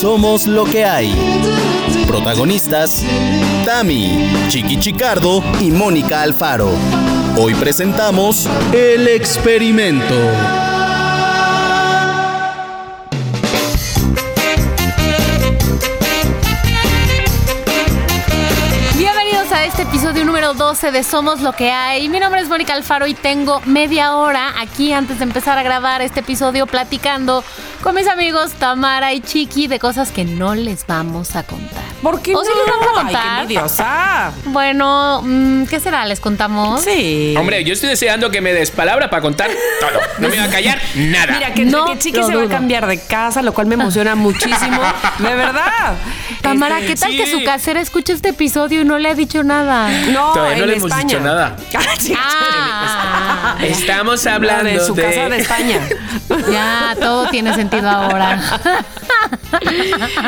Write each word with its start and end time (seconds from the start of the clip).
Somos 0.00 0.46
lo 0.46 0.64
que 0.64 0.82
hay. 0.86 1.14
Protagonistas: 2.06 3.04
Tami, 3.66 4.32
Chiqui 4.48 4.78
Chicardo 4.78 5.44
y 5.60 5.70
Mónica 5.70 6.22
Alfaro. 6.22 6.70
Hoy 7.36 7.54
presentamos 7.54 8.48
El 8.72 9.06
Experimento. 9.08 10.14
Bienvenidos 18.96 19.52
a 19.52 19.66
este 19.66 19.82
episodio 19.82 20.24
número 20.24 20.54
12 20.54 20.92
de 20.92 21.02
Somos 21.02 21.42
lo 21.42 21.52
que 21.52 21.72
hay. 21.72 22.08
Mi 22.08 22.20
nombre 22.20 22.40
es 22.40 22.48
Mónica 22.48 22.72
Alfaro 22.72 23.06
y 23.06 23.12
tengo 23.12 23.60
media 23.66 24.16
hora 24.16 24.54
aquí 24.58 24.94
antes 24.94 25.18
de 25.18 25.24
empezar 25.24 25.58
a 25.58 25.62
grabar 25.62 26.00
este 26.00 26.20
episodio 26.20 26.66
platicando 26.66 27.44
con 27.82 27.94
mis 27.94 28.08
amigos 28.08 28.52
Tamara 28.52 29.12
y 29.12 29.20
Chiqui 29.20 29.66
de 29.66 29.78
cosas 29.78 30.10
que 30.10 30.24
no 30.24 30.54
les 30.54 30.86
vamos 30.86 31.36
a 31.36 31.42
contar. 31.42 31.89
¿Por 32.02 32.22
qué 32.22 32.34
¿O 32.34 32.38
no? 32.38 32.44
sí 32.44 32.50
les 32.56 32.66
vamos 32.66 32.86
a 32.86 32.90
Ay, 33.00 33.04
contar? 33.04 33.22
qué 33.22 33.42
envidiosa. 33.42 34.32
Bueno, 34.46 35.20
mm, 35.22 35.64
¿qué 35.64 35.80
será? 35.80 36.06
¿Les 36.06 36.18
contamos? 36.20 36.82
Sí. 36.82 37.34
Hombre, 37.38 37.62
yo 37.64 37.72
estoy 37.74 37.90
deseando 37.90 38.30
que 38.30 38.40
me 38.40 38.52
des 38.52 38.70
palabra 38.70 39.10
para 39.10 39.20
contar 39.22 39.50
todo. 39.80 40.00
No 40.18 40.28
me 40.28 40.38
va 40.38 40.44
a 40.44 40.48
callar 40.50 40.78
nada. 40.94 41.32
Mira, 41.34 41.54
que, 41.54 41.64
No 41.64 41.84
que 41.84 41.98
Chiqui 41.98 42.22
se 42.22 42.34
va 42.34 42.44
a 42.44 42.48
cambiar 42.48 42.86
de 42.86 42.98
casa, 43.00 43.42
lo 43.42 43.52
cual 43.52 43.66
me 43.66 43.74
emociona 43.74 44.14
muchísimo. 44.14 44.80
De 45.18 45.34
verdad. 45.34 45.94
Tamara, 46.40 46.78
Este, 46.80 46.86
¿qué 46.94 46.96
tal 47.00 47.10
sí. 47.10 47.16
que 47.18 47.30
su 47.30 47.44
casera 47.44 47.80
escucha 47.80 48.12
este 48.14 48.30
episodio 48.30 48.80
y 48.80 48.84
no 48.84 48.98
le 48.98 49.10
ha 49.10 49.14
dicho 49.14 49.42
nada? 49.44 49.88
No, 50.10 50.32
Todavía 50.32 50.56
no 50.58 50.62
en 50.64 50.70
le 50.70 50.76
hemos 50.76 50.90
España. 50.90 51.04
dicho 51.06 51.20
nada. 51.20 51.56
Sí, 52.00 52.14
Ah, 52.16 53.56
Estamos 53.62 54.24
no, 54.24 54.30
hablando 54.32 54.70
de 54.70 54.80
su 54.80 54.94
casa 54.94 55.28
de 55.28 55.38
España. 55.38 55.80
ya, 56.50 56.96
todo 57.00 57.26
tiene 57.28 57.54
sentido 57.54 57.88
ahora. 57.90 58.40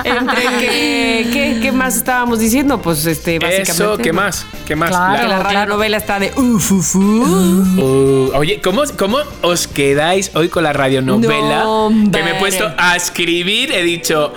Entre 0.04 0.42
que, 0.59 1.59
¿qué, 1.62 1.62
qué 1.63 1.73
más 1.73 1.96
estábamos 1.96 2.38
diciendo? 2.41 2.82
Pues 2.82 3.07
este, 3.07 3.38
básicamente. 3.38 3.73
Eso, 3.73 3.96
¿qué 3.96 4.13
más? 4.13 4.45
¿Qué 4.66 4.77
más? 4.77 4.91
Claro. 4.91 5.15
Que 5.15 5.29
la 5.29 5.29
Claro. 5.37 5.43
radionovela 5.45 5.96
está 5.96 6.19
de 6.19 6.32
uf, 6.37 6.73
uf, 6.73 6.96
uf. 6.96 6.99
Uh, 7.79 8.32
oye, 8.35 8.60
¿cómo, 8.63 8.82
¿cómo 8.99 9.19
os 9.43 9.66
quedáis 9.69 10.30
hoy 10.35 10.49
con 10.49 10.65
la 10.65 10.73
radionovela? 10.73 11.65
No, 11.65 11.91
que 12.13 12.23
me 12.23 12.32
he 12.32 12.35
puesto 12.41 12.71
a 12.77 12.96
escribir, 12.96 13.73
he 13.73 13.82
dicho. 13.82 14.35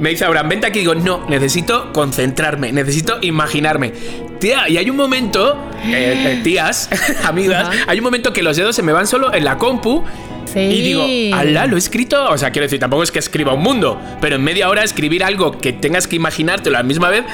Me 0.00 0.10
dice 0.10 0.24
Abraham, 0.24 0.48
vente 0.48 0.66
aquí. 0.66 0.80
Digo, 0.80 0.94
no, 0.94 1.26
necesito 1.28 1.92
concentrarme, 1.92 2.72
necesito 2.72 3.18
imaginarme. 3.20 3.92
Tía, 4.38 4.68
y 4.68 4.76
hay 4.76 4.88
un 4.88 4.96
momento, 4.96 5.56
eh, 5.84 6.24
eh, 6.26 6.40
tías, 6.44 6.88
amigas, 7.24 7.68
hay 7.86 7.98
un 7.98 8.04
momento 8.04 8.32
que 8.32 8.42
los 8.42 8.56
dedos 8.56 8.76
se 8.76 8.82
me 8.82 8.92
van 8.92 9.06
solo 9.06 9.32
en 9.34 9.44
la 9.44 9.58
compu. 9.58 10.04
Sí. 10.52 10.60
Y 10.60 10.80
digo, 10.80 11.36
ala, 11.36 11.66
lo 11.66 11.76
he 11.76 11.78
escrito. 11.78 12.24
O 12.30 12.38
sea, 12.38 12.50
quiero 12.50 12.64
decir, 12.64 12.78
tampoco 12.78 13.02
es 13.02 13.10
que 13.10 13.18
escriba 13.18 13.52
un 13.52 13.62
mundo, 13.62 14.00
pero 14.20 14.36
en 14.36 14.44
media 14.44 14.68
hora 14.68 14.82
escribir 14.82 15.22
algo 15.22 15.58
que 15.58 15.72
tengas 15.72 16.06
que 16.06 16.16
imaginártelo 16.16 16.76
a 16.76 16.80
la 16.80 16.86
misma 16.86 17.10
vez. 17.10 17.24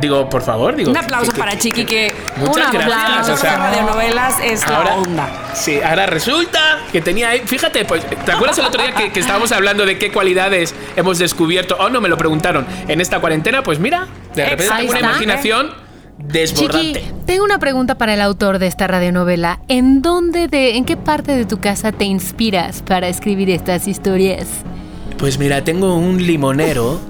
Digo, 0.00 0.28
por 0.28 0.42
favor, 0.42 0.76
digo. 0.76 0.90
Un 0.90 0.96
aplauso 0.96 1.30
que- 1.32 1.36
que- 1.36 1.40
para 1.40 1.58
Chiqui 1.58 1.84
que 1.86 2.14
Muchas 2.36 2.66
Un 2.66 2.72
gracias. 2.80 3.28
O 3.30 3.36
sea, 3.36 3.56
radionovelas 3.56 4.34
es 4.42 4.68
la 4.68 4.76
ahora, 4.76 4.94
onda. 4.96 5.28
sí, 5.54 5.80
ahora 5.82 6.06
resulta 6.06 6.80
que 6.92 7.00
tenía 7.00 7.30
ahí. 7.30 7.40
Fíjate, 7.46 7.84
pues, 7.86 8.04
¿te 8.06 8.32
acuerdas 8.32 8.58
el 8.58 8.66
otro 8.66 8.82
día 8.82 8.92
que, 8.94 9.10
que 9.10 9.20
estábamos 9.20 9.52
hablando 9.52 9.86
de 9.86 9.98
qué 9.98 10.12
cualidades 10.12 10.74
hemos 10.96 11.18
descubierto? 11.18 11.76
Oh, 11.80 11.88
no, 11.88 12.00
me 12.00 12.08
lo 12.10 12.18
preguntaron. 12.18 12.66
En 12.88 13.00
esta 13.00 13.20
cuarentena, 13.20 13.62
pues 13.62 13.78
mira, 13.78 14.06
de 14.34 14.44
repente 14.44 14.74
tengo 14.76 14.90
una 14.90 15.00
imaginación 15.00 15.70
desbordante. 16.18 17.00
Chiqui, 17.00 17.12
tengo 17.26 17.44
una 17.44 17.58
pregunta 17.58 17.96
para 17.96 18.14
el 18.14 18.20
autor 18.20 18.58
de 18.58 18.66
esta 18.66 18.86
radionovela. 18.86 19.60
¿En 19.68 20.02
dónde 20.02 20.48
de, 20.48 20.76
en 20.76 20.84
qué 20.84 20.96
parte 20.96 21.34
de 21.36 21.44
tu 21.46 21.58
casa 21.58 21.92
te 21.92 22.04
inspiras 22.04 22.82
para 22.82 23.08
escribir 23.08 23.50
estas 23.50 23.88
historias? 23.88 24.46
Pues 25.18 25.38
mira, 25.38 25.64
tengo 25.64 25.96
un 25.96 26.18
limonero 26.26 27.00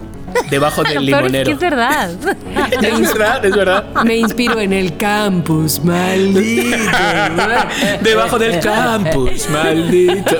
debajo 0.51 0.83
del 0.83 0.93
peor 1.07 1.27
es 1.27 1.33
que 1.33 1.39
limonero. 1.39 1.51
es 1.53 1.59
verdad. 1.59 2.11
Es 2.83 3.13
verdad, 3.13 3.45
es 3.45 3.55
verdad. 3.55 3.85
Me 4.05 4.17
inspiro 4.17 4.59
en 4.61 4.73
el 4.73 4.97
campus, 4.97 5.83
maldito. 5.85 6.77
Debajo 8.03 8.39
del 8.39 8.61
campus, 8.61 9.49
maldito. 9.51 10.37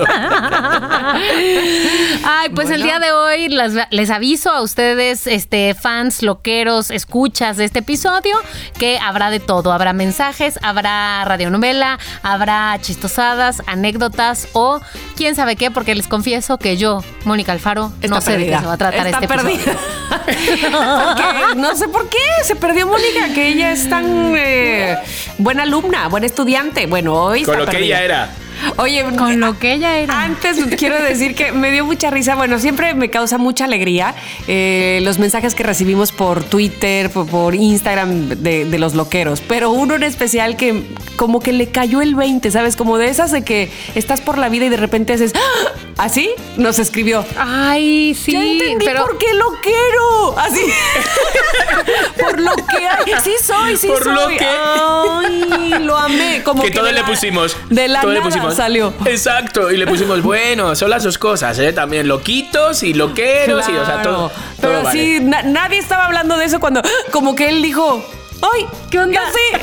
Ay, 2.23 2.49
pues 2.53 2.69
el 2.69 2.83
día 2.83 2.99
de 2.99 3.11
hoy 3.11 3.49
las- 3.49 3.73
les 3.91 4.09
aviso 4.09 4.51
a 4.51 4.61
ustedes, 4.61 5.27
este, 5.27 5.73
fans, 5.73 6.21
loqueros, 6.23 6.91
escuchas 6.91 7.57
de 7.57 7.65
este 7.65 7.79
episodio, 7.79 8.35
que 8.77 8.97
habrá 8.99 9.29
de 9.29 9.39
todo. 9.39 9.71
Habrá 9.71 9.93
mensajes, 9.93 10.59
habrá 10.61 11.23
radionovela, 11.25 11.99
habrá 12.23 12.77
chistosadas, 12.81 13.61
anécdotas 13.67 14.47
o 14.53 14.79
quién 15.15 15.35
sabe 15.35 15.55
qué, 15.55 15.71
porque 15.71 15.95
les 15.95 16.07
confieso 16.07 16.57
que 16.57 16.77
yo, 16.77 17.03
Mónica 17.25 17.51
Alfaro, 17.51 17.91
no 18.07 18.21
sé 18.21 18.37
de 18.37 18.45
qué 18.47 18.57
se 18.59 18.65
va 18.65 18.73
a 18.73 18.77
tratar 18.77 19.07
Está 19.07 19.19
este 19.19 19.33
episodio. 19.33 19.76
Porque 20.09 21.55
no 21.55 21.75
sé 21.75 21.87
por 21.87 22.09
qué 22.09 22.17
se 22.43 22.55
perdió 22.55 22.87
Mónica, 22.87 23.33
que 23.33 23.47
ella 23.49 23.71
es 23.71 23.89
tan 23.89 24.33
eh, 24.35 24.97
buena 25.37 25.63
alumna, 25.63 26.07
buena 26.07 26.25
estudiante. 26.25 26.85
Bueno, 26.87 27.13
hoy 27.15 27.43
Con 27.43 27.55
está 27.59 27.65
lo 27.65 27.77
que 27.77 27.83
ella 27.83 28.03
era. 28.03 28.29
Oye, 28.77 29.03
Con 29.17 29.39
lo 29.39 29.57
que 29.59 29.73
ella 29.73 29.97
era. 29.99 30.21
Antes 30.23 30.57
quiero 30.77 31.01
decir 31.01 31.35
que 31.35 31.51
me 31.51 31.71
dio 31.71 31.85
mucha 31.85 32.09
risa. 32.09 32.35
Bueno, 32.35 32.59
siempre 32.59 32.93
me 32.93 33.09
causa 33.09 33.37
mucha 33.37 33.65
alegría 33.65 34.15
eh, 34.47 34.99
los 35.03 35.19
mensajes 35.19 35.55
que 35.55 35.63
recibimos 35.63 36.11
por 36.11 36.43
Twitter, 36.43 37.09
por, 37.09 37.27
por 37.27 37.55
Instagram 37.55 38.29
de, 38.29 38.65
de 38.65 38.79
los 38.79 38.93
loqueros. 38.95 39.41
Pero 39.41 39.71
uno 39.71 39.95
en 39.95 40.03
especial 40.03 40.57
que 40.57 40.83
como 41.15 41.39
que 41.39 41.51
le 41.53 41.69
cayó 41.69 42.01
el 42.01 42.15
20, 42.15 42.49
¿sabes? 42.51 42.75
Como 42.75 42.97
de 42.97 43.09
esas 43.09 43.31
de 43.31 43.43
que 43.43 43.71
estás 43.95 44.21
por 44.21 44.37
la 44.37 44.49
vida 44.49 44.65
y 44.65 44.69
de 44.69 44.77
repente 44.77 45.13
haces 45.13 45.33
¡Ah! 45.35 45.71
así, 45.97 46.29
nos 46.57 46.79
escribió. 46.79 47.25
Ay, 47.37 48.13
sí, 48.15 48.31
ya 48.33 48.43
entendí 48.43 48.85
pero 48.85 49.01
por 49.05 49.17
qué 49.17 49.33
loquero. 49.33 50.37
Así. 50.37 50.61
por 52.19 52.39
lo 52.39 52.51
que 52.55 52.87
hay. 52.87 53.13
Sí 53.23 53.31
soy, 53.43 53.77
sí 53.77 53.87
Por 53.87 54.05
lo 54.05 54.23
soy. 54.25 54.37
que- 54.37 54.47
Ay, 54.47 55.73
lo 55.81 55.97
amé. 55.97 56.41
Como 56.43 56.63
que 56.63 56.69
que, 56.69 56.75
todo 56.77 56.91
le 56.91 57.03
pusimos. 57.03 57.55
De 57.69 57.87
la 57.87 58.01
todo 58.01 58.11
le 58.11 58.19
nada 58.19 58.29
pusimos. 58.49 58.55
salió. 58.55 58.93
Exacto. 59.05 59.71
Y 59.71 59.77
le 59.77 59.87
pusimos, 59.87 60.21
bueno, 60.23 60.75
son 60.75 60.89
las 60.89 61.03
dos 61.03 61.17
cosas, 61.17 61.57
¿eh? 61.59 61.73
También 61.73 62.07
loquitos 62.07 62.83
y 62.83 62.93
loqueros 62.93 63.67
y, 63.69 63.75
o 63.75 63.85
sea, 63.85 64.01
todo. 64.01 64.31
Pero 64.59 64.83
vale. 64.83 64.99
sí, 64.99 65.19
na- 65.21 65.43
nadie 65.43 65.77
estaba 65.79 66.05
hablando 66.05 66.37
de 66.37 66.45
eso 66.45 66.59
cuando 66.59 66.81
como 67.11 67.35
que 67.35 67.49
él 67.49 67.61
dijo, 67.61 68.03
¡ay! 68.41 68.67
¿Qué 68.89 68.99
onda? 68.99 69.21
sí. 69.31 69.57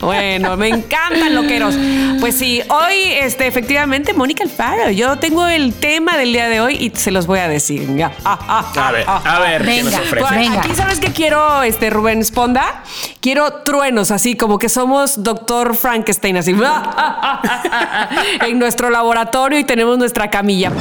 bueno, 0.00 0.56
me 0.56 0.68
encantan 0.68 1.34
loqueros. 1.34 1.74
Pues 2.20 2.36
sí, 2.36 2.62
hoy, 2.68 3.12
este, 3.20 3.46
efectivamente, 3.46 4.12
Mónica 4.12 4.44
Alfaro, 4.44 4.90
yo 4.90 5.16
tengo 5.18 5.46
el 5.46 5.74
tema 5.74 6.16
del 6.16 6.32
día 6.32 6.48
de 6.48 6.60
hoy 6.60 6.74
y 6.74 6.90
se 6.96 7.10
los 7.10 7.26
voy 7.26 7.38
a 7.38 7.48
decir. 7.48 7.94
Ya. 7.96 8.12
Ah, 8.24 8.38
ah, 8.48 8.88
A 8.88 8.92
ver, 8.92 9.04
ah, 9.06 9.22
a 9.24 9.40
ver, 9.40 9.64
¿qué 9.64 9.82
nos 9.82 9.92
Venga, 9.92 10.04
ofrece? 10.04 10.34
Venga. 10.34 10.60
Aquí 10.60 10.74
sabes 10.74 11.00
que 11.00 11.12
quiero, 11.12 11.62
este 11.62 11.90
Rubén 11.90 12.24
Sponda, 12.24 12.82
quiero 13.20 13.62
truenos, 13.64 14.10
así 14.10 14.36
como 14.36 14.58
que 14.58 14.68
somos 14.68 15.22
doctor 15.22 15.76
Frankenstein, 15.76 16.36
así 16.36 16.56
en 18.46 18.58
nuestro 18.58 18.90
laboratorio 18.90 19.58
y 19.58 19.64
tenemos 19.64 19.98
nuestra 19.98 20.30
camilla. 20.30 20.72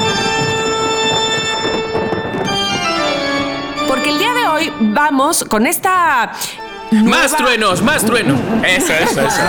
Porque 4.06 4.14
el 4.14 4.20
día 4.20 4.34
de 4.36 4.48
hoy 4.48 4.74
vamos 4.94 5.44
con 5.46 5.66
esta 5.66 6.32
Más 6.92 7.04
nueva- 7.04 7.38
truenos, 7.38 7.82
más 7.82 8.06
trueno. 8.06 8.36
Eso, 8.64 8.94
eso, 8.94 9.22
eso. 9.22 9.42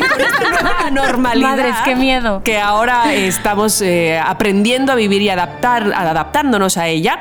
con 0.08 0.20
esta 0.20 0.62
nueva 0.62 0.90
normalidad. 0.92 1.48
Madres, 1.50 1.74
qué 1.84 1.96
miedo. 1.96 2.40
Que 2.44 2.60
ahora 2.60 3.12
estamos 3.12 3.80
eh, 3.80 4.16
aprendiendo 4.24 4.92
a 4.92 4.94
vivir 4.94 5.22
y 5.22 5.28
adaptar, 5.28 5.92
adaptándonos 5.92 6.76
a 6.76 6.86
ella. 6.86 7.18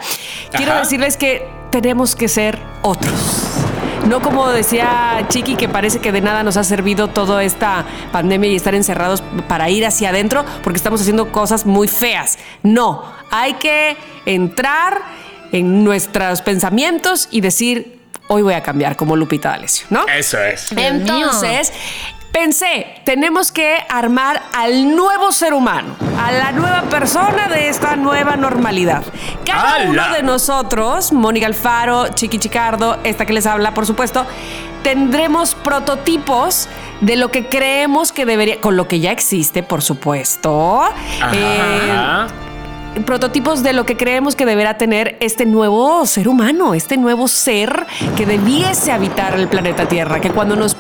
Quiero 0.51 0.73
Ajá. 0.73 0.81
decirles 0.81 1.17
que 1.17 1.49
tenemos 1.71 2.15
que 2.15 2.27
ser 2.27 2.59
otros. 2.83 3.13
No 4.07 4.21
como 4.21 4.47
decía 4.49 5.25
Chiqui, 5.29 5.55
que 5.55 5.67
parece 5.67 5.97
que 5.97 6.11
de 6.11 6.21
nada 6.21 6.43
nos 6.43 6.57
ha 6.57 6.63
servido 6.63 7.07
toda 7.07 7.43
esta 7.43 7.83
pandemia 8.11 8.51
y 8.51 8.55
estar 8.55 8.75
encerrados 8.75 9.23
para 9.47 9.71
ir 9.71 9.83
hacia 9.87 10.09
adentro 10.09 10.45
porque 10.63 10.77
estamos 10.77 11.01
haciendo 11.01 11.31
cosas 11.31 11.65
muy 11.65 11.87
feas. 11.87 12.37
No, 12.61 13.03
hay 13.31 13.53
que 13.55 13.97
entrar 14.27 15.01
en 15.51 15.83
nuestros 15.83 16.41
pensamientos 16.41 17.27
y 17.31 17.41
decir, 17.41 17.99
hoy 18.27 18.41
voy 18.41 18.53
a 18.53 18.61
cambiar, 18.61 18.95
como 18.95 19.15
Lupita 19.15 19.49
D'Alessio, 19.49 19.87
¿no? 19.89 20.05
Eso 20.07 20.39
es. 20.39 20.71
Entonces, 20.71 21.71
pensé, 22.31 23.01
tenemos 23.05 23.51
que 23.51 23.77
armar 23.87 24.43
al 24.53 24.95
nuevo 24.95 25.31
ser 25.31 25.53
humano, 25.53 25.95
a 26.19 26.31
la 26.31 26.51
nueva 26.51 26.81
persona 26.83 27.47
de 27.47 27.69
esta 27.69 27.95
nueva 27.95 28.35
normalidad. 28.35 29.03
Cada 29.45 29.89
uno 29.89 30.13
de 30.13 30.23
nosotros, 30.23 31.13
Mónica 31.13 31.45
Alfaro, 31.45 32.09
Chiqui 32.09 32.39
Chicardo, 32.39 32.99
esta 33.03 33.25
que 33.25 33.33
les 33.33 33.45
habla, 33.45 33.73
por 33.73 33.85
supuesto, 33.85 34.25
tendremos 34.83 35.55
prototipos 35.55 36.67
de 37.01 37.15
lo 37.15 37.31
que 37.31 37.47
creemos 37.47 38.11
que 38.11 38.25
debería, 38.25 38.59
con 38.59 38.75
lo 38.75 38.87
que 38.87 38.99
ya 38.99 39.11
existe, 39.11 39.63
por 39.63 39.81
supuesto. 39.81 40.83
Eh, 41.33 41.91
Ajá. 41.91 42.27
Prototipos 43.03 43.63
de 43.63 43.73
lo 43.73 43.85
que 43.85 43.97
creemos 43.97 44.35
que 44.35 44.45
deberá 44.45 44.77
tener 44.77 45.17
este 45.19 45.45
nuevo 45.45 46.05
ser 46.05 46.27
humano, 46.27 46.73
este 46.73 46.97
nuevo 46.97 47.27
ser 47.27 47.85
que 48.15 48.25
debiese 48.25 48.91
habitar 48.91 49.37
el 49.37 49.47
planeta 49.47 49.87
Tierra, 49.87 50.21
que 50.21 50.31
cuando 50.31 50.55
nos 50.55 50.75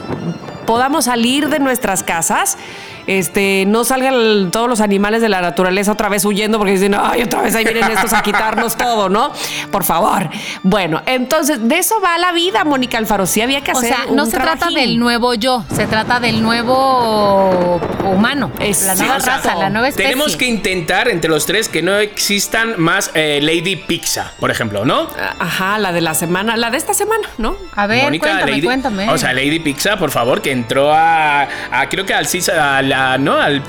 podamos 0.65 1.05
salir 1.05 1.49
de 1.49 1.59
nuestras 1.59 2.03
casas, 2.03 2.57
este, 3.07 3.65
no 3.67 3.83
salgan 3.83 4.51
todos 4.51 4.67
los 4.69 4.81
animales 4.81 5.21
de 5.21 5.29
la 5.29 5.41
naturaleza 5.41 5.91
otra 5.91 6.09
vez 6.09 6.25
huyendo 6.25 6.57
porque 6.57 6.73
dicen, 6.73 6.95
ay, 6.99 7.23
otra 7.23 7.41
vez 7.41 7.55
ahí 7.55 7.63
vienen 7.63 7.91
estos 7.91 8.13
a 8.13 8.21
quitarnos 8.21 8.75
todo, 8.77 9.09
¿no? 9.09 9.31
Por 9.71 9.83
favor. 9.83 10.29
Bueno, 10.63 11.01
entonces, 11.05 11.67
de 11.67 11.77
eso 11.77 11.95
va 12.03 12.17
la 12.17 12.31
vida, 12.31 12.63
Mónica 12.63 12.97
Alfaro. 12.97 13.25
Sí 13.25 13.41
había 13.41 13.61
que 13.61 13.71
O 13.71 13.77
hacer 13.77 13.89
sea, 13.95 14.05
no 14.11 14.23
un 14.23 14.31
se 14.31 14.37
trata 14.37 14.69
del 14.69 14.97
nuevo 14.99 15.33
yo, 15.33 15.63
se 15.73 15.87
trata 15.87 16.19
del 16.19 16.41
nuevo 16.43 17.79
humano, 18.03 18.51
Es- 18.59 18.83
la 18.83 18.95
sí, 18.95 19.01
nueva 19.03 19.17
o 19.17 19.19
sea, 19.19 19.37
raza, 19.37 19.55
la 19.55 19.69
nueva 19.69 19.87
especie. 19.89 20.11
Tenemos 20.11 20.35
que 20.35 20.45
intentar 20.47 21.07
entre 21.07 21.29
los 21.29 21.45
tres 21.45 21.69
que 21.69 21.81
no 21.81 21.97
existan 21.97 22.75
más 22.77 23.11
eh, 23.13 23.39
Lady 23.41 23.75
Pizza, 23.75 24.31
por 24.39 24.51
ejemplo, 24.51 24.85
¿no? 24.85 25.07
Ajá, 25.39 25.77
la 25.79 25.91
de 25.91 26.01
la 26.01 26.13
semana, 26.13 26.55
la 26.57 26.69
de 26.69 26.77
esta 26.77 26.93
semana, 26.93 27.27
¿no? 27.37 27.55
A 27.75 27.87
ver, 27.87 28.03
Mónica, 28.03 28.27
cuéntame, 28.27 28.51
Lady, 28.51 28.61
cuéntame. 28.65 29.09
O 29.09 29.17
sea, 29.17 29.33
Lady 29.33 29.59
Pizza, 29.59 29.97
por 29.97 30.11
favor, 30.11 30.41
que 30.41 30.51
entró 30.51 30.93
a, 30.93 31.43
a- 31.71 31.89
creo 31.89 32.05
que 32.05 32.13
al 32.13 32.27
Caesar, 32.27 32.59
a 32.59 32.81
la, 32.95 33.17
¿no? 33.17 33.37
Al, 33.39 33.61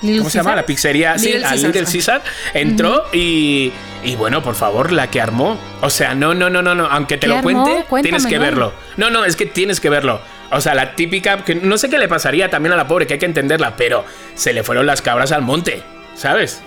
¿cómo 0.00 0.30
se 0.30 0.38
llama? 0.38 0.56
La 0.56 0.66
pizzería, 0.66 1.18
sí, 1.18 1.32
al 1.34 1.42
Caesar. 1.42 1.58
Little 1.58 1.84
Caesar, 1.84 2.22
entró 2.52 3.04
y, 3.12 3.72
y 4.02 4.16
bueno, 4.16 4.42
por 4.42 4.54
favor, 4.54 4.92
la 4.92 5.08
que 5.10 5.20
armó. 5.20 5.58
O 5.80 5.90
sea, 5.90 6.14
no, 6.14 6.34
no, 6.34 6.50
no, 6.50 6.62
no, 6.62 6.74
no, 6.74 6.86
aunque 6.86 7.16
te 7.16 7.22
¿Qué 7.22 7.28
lo 7.28 7.38
armó? 7.38 7.84
cuente, 7.88 8.08
tienes 8.08 8.26
que 8.26 8.38
verlo. 8.38 8.72
No, 8.96 9.10
no, 9.10 9.24
es 9.24 9.36
que 9.36 9.46
tienes 9.46 9.80
que 9.80 9.90
verlo. 9.90 10.20
O 10.50 10.60
sea, 10.60 10.74
la 10.74 10.94
típica, 10.94 11.44
que 11.44 11.54
no 11.56 11.76
sé 11.78 11.88
qué 11.90 11.98
le 11.98 12.06
pasaría 12.08 12.48
también 12.48 12.72
a 12.72 12.76
la 12.76 12.86
pobre, 12.86 13.06
que 13.06 13.14
hay 13.14 13.18
que 13.18 13.26
entenderla, 13.26 13.76
pero 13.76 14.04
se 14.34 14.52
le 14.52 14.62
fueron 14.62 14.86
las 14.86 15.02
cabras 15.02 15.32
al 15.32 15.42
monte, 15.42 15.82
¿sabes? 16.14 16.62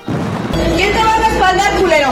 ¿Quién 0.76 0.92
te 0.92 1.04
va 1.04 1.14
a 1.16 1.30
respaldar, 1.30 1.72
culero? 1.80 2.10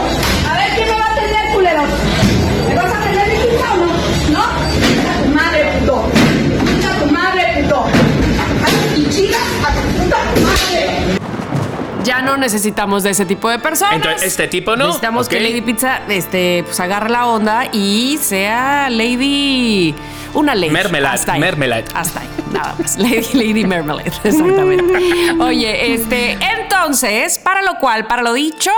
Ya 12.06 12.22
no 12.22 12.36
necesitamos 12.36 13.02
de 13.02 13.10
ese 13.10 13.26
tipo 13.26 13.50
de 13.50 13.58
personas. 13.58 13.96
Entonces, 13.96 14.28
este 14.28 14.48
tipo 14.48 14.76
no. 14.76 14.86
Necesitamos 14.86 15.28
que. 15.28 15.40
Lady 15.40 15.60
Pizza 15.60 16.02
este, 16.08 16.62
pues 16.64 16.78
agarre 16.80 17.10
la 17.10 17.26
onda 17.26 17.68
y 17.72 18.18
sea 18.20 18.88
Lady. 18.90 19.94
Una 20.36 20.54
lady. 20.54 20.70
Mermelade, 20.70 21.14
Hasta 21.14 21.32
ahí. 21.32 21.40
mermelade. 21.40 21.84
Hasta 21.94 22.20
ahí, 22.20 22.28
nada 22.52 22.74
más. 22.78 22.96
Lady, 22.98 23.26
lady 23.32 23.64
Mermelade, 23.64 24.12
exactamente. 24.24 25.32
Oye, 25.40 25.94
este, 25.94 26.38
entonces, 26.60 27.38
para 27.38 27.62
lo 27.62 27.78
cual, 27.78 28.06
para 28.06 28.22
lo 28.22 28.32
dicho, 28.34 28.70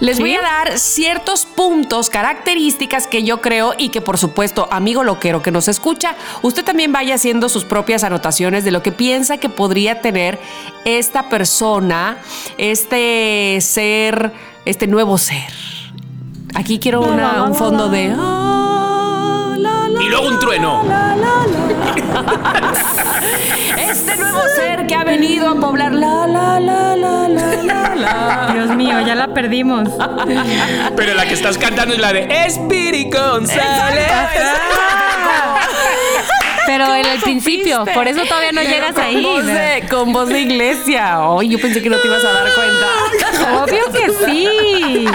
les 0.00 0.18
voy 0.18 0.34
a 0.34 0.40
dar 0.40 0.78
ciertos 0.78 1.44
puntos, 1.46 2.08
características 2.10 3.06
que 3.06 3.22
yo 3.24 3.40
creo 3.42 3.74
y 3.76 3.90
que, 3.90 4.00
por 4.00 4.16
supuesto, 4.18 4.68
amigo 4.70 5.04
loquero 5.04 5.42
que 5.42 5.50
nos 5.50 5.68
escucha, 5.68 6.14
usted 6.42 6.64
también 6.64 6.92
vaya 6.92 7.14
haciendo 7.16 7.48
sus 7.48 7.64
propias 7.64 8.02
anotaciones 8.02 8.64
de 8.64 8.70
lo 8.72 8.82
que 8.82 8.90
piensa 8.90 9.36
que 9.36 9.48
podría 9.50 10.00
tener 10.00 10.38
esta 10.86 11.28
persona, 11.28 12.16
este 12.58 13.58
ser, 13.60 14.32
este 14.64 14.86
nuevo 14.86 15.18
ser. 15.18 15.52
Aquí 16.54 16.78
quiero 16.78 17.02
una- 17.02 17.42
un 17.42 17.54
fondo 17.54 17.88
de. 17.90 18.14
Y 20.06 20.08
luego 20.08 20.28
un 20.28 20.38
trueno. 20.38 20.84
la, 20.86 21.16
la, 21.16 21.46
la. 21.46 21.56
Este 23.90 24.16
nuevo 24.16 24.40
ser 24.54 24.86
que 24.86 24.94
ha 24.94 25.02
venido 25.04 25.48
a 25.48 25.54
poblar 25.56 25.92
la 25.92 26.26
la 26.26 26.60
la 26.60 26.96
la 26.96 27.28
la 27.28 27.56
la 27.62 27.94
la. 27.94 28.50
Dios 28.52 28.68
mío, 28.76 29.00
ya 29.00 29.14
la 29.16 29.28
perdimos. 29.34 29.88
Pero 30.96 31.14
la 31.14 31.26
que 31.26 31.34
estás 31.34 31.58
cantando 31.58 31.94
es 31.94 32.00
la 32.00 32.12
de 32.12 32.28
Espiri 32.46 33.10
González. 33.10 34.06
Pero 36.66 36.94
en 36.94 37.06
el 37.06 37.20
principio, 37.20 37.78
Supiste. 37.78 37.94
por 37.98 38.08
eso 38.08 38.22
todavía 38.24 38.52
no 38.52 38.60
Pero 38.60 38.70
llegas 38.74 38.92
con 38.92 39.04
ahí. 39.04 39.22
Voz 39.22 39.46
de, 39.46 39.84
con 39.90 40.12
voz 40.12 40.28
de 40.28 40.40
iglesia. 40.40 41.16
Ay, 41.38 41.48
yo 41.48 41.60
pensé 41.60 41.82
que 41.82 41.88
no 41.90 41.96
te 41.98 42.06
ibas 42.08 42.24
a 42.24 42.32
dar 42.32 42.46
cuenta. 42.52 43.62
Obvio 43.62 43.92
que 43.92 44.10
sí. 44.26 45.06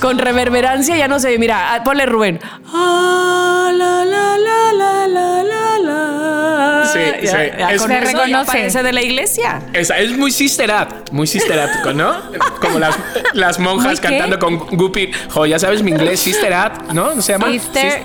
Con 0.00 0.18
reverberancia 0.18 0.96
ya 0.96 1.08
no 1.08 1.18
sé. 1.20 1.38
Mira, 1.38 1.74
ah, 1.74 1.84
ponle 1.84 2.06
Rubén. 2.06 2.40
Ah, 2.72 3.70
la, 3.72 4.04
la, 4.04 4.36
la, 4.36 4.72
la, 4.72 5.06
la, 5.06 5.42
la, 5.42 5.78
la. 5.78 6.86
Sí, 6.92 6.98
Ya, 7.22 7.30
sí. 7.30 7.36
ya 7.58 7.70
Es- 7.72 7.80
con 7.80 7.90
Se 7.90 7.98
eso 7.98 8.12
ya 8.12 8.18
reconoce. 8.24 8.46
parece 8.46 8.82
de 8.82 8.92
la 8.92 9.02
iglesia. 9.02 9.62
Esa 9.72 9.98
es 9.98 10.16
muy 10.16 10.30
sister 10.32 10.70
act, 10.70 11.10
muy 11.12 11.26
sister 11.26 11.58
act, 11.58 11.86
¿no? 11.94 12.14
Como 12.60 12.78
las, 12.78 12.94
las 13.32 13.58
monjas 13.58 14.00
cantando 14.00 14.38
con 14.38 14.58
Guppy. 14.58 15.10
Jo, 15.30 15.46
ya 15.46 15.58
sabes 15.58 15.82
mi 15.82 15.90
inglés, 15.92 16.20
sister 16.20 16.52
act, 16.52 16.92
¿no? 16.92 17.14
¿No 17.14 17.22
se 17.22 17.32
llama? 17.32 17.48
Sister. 17.48 18.02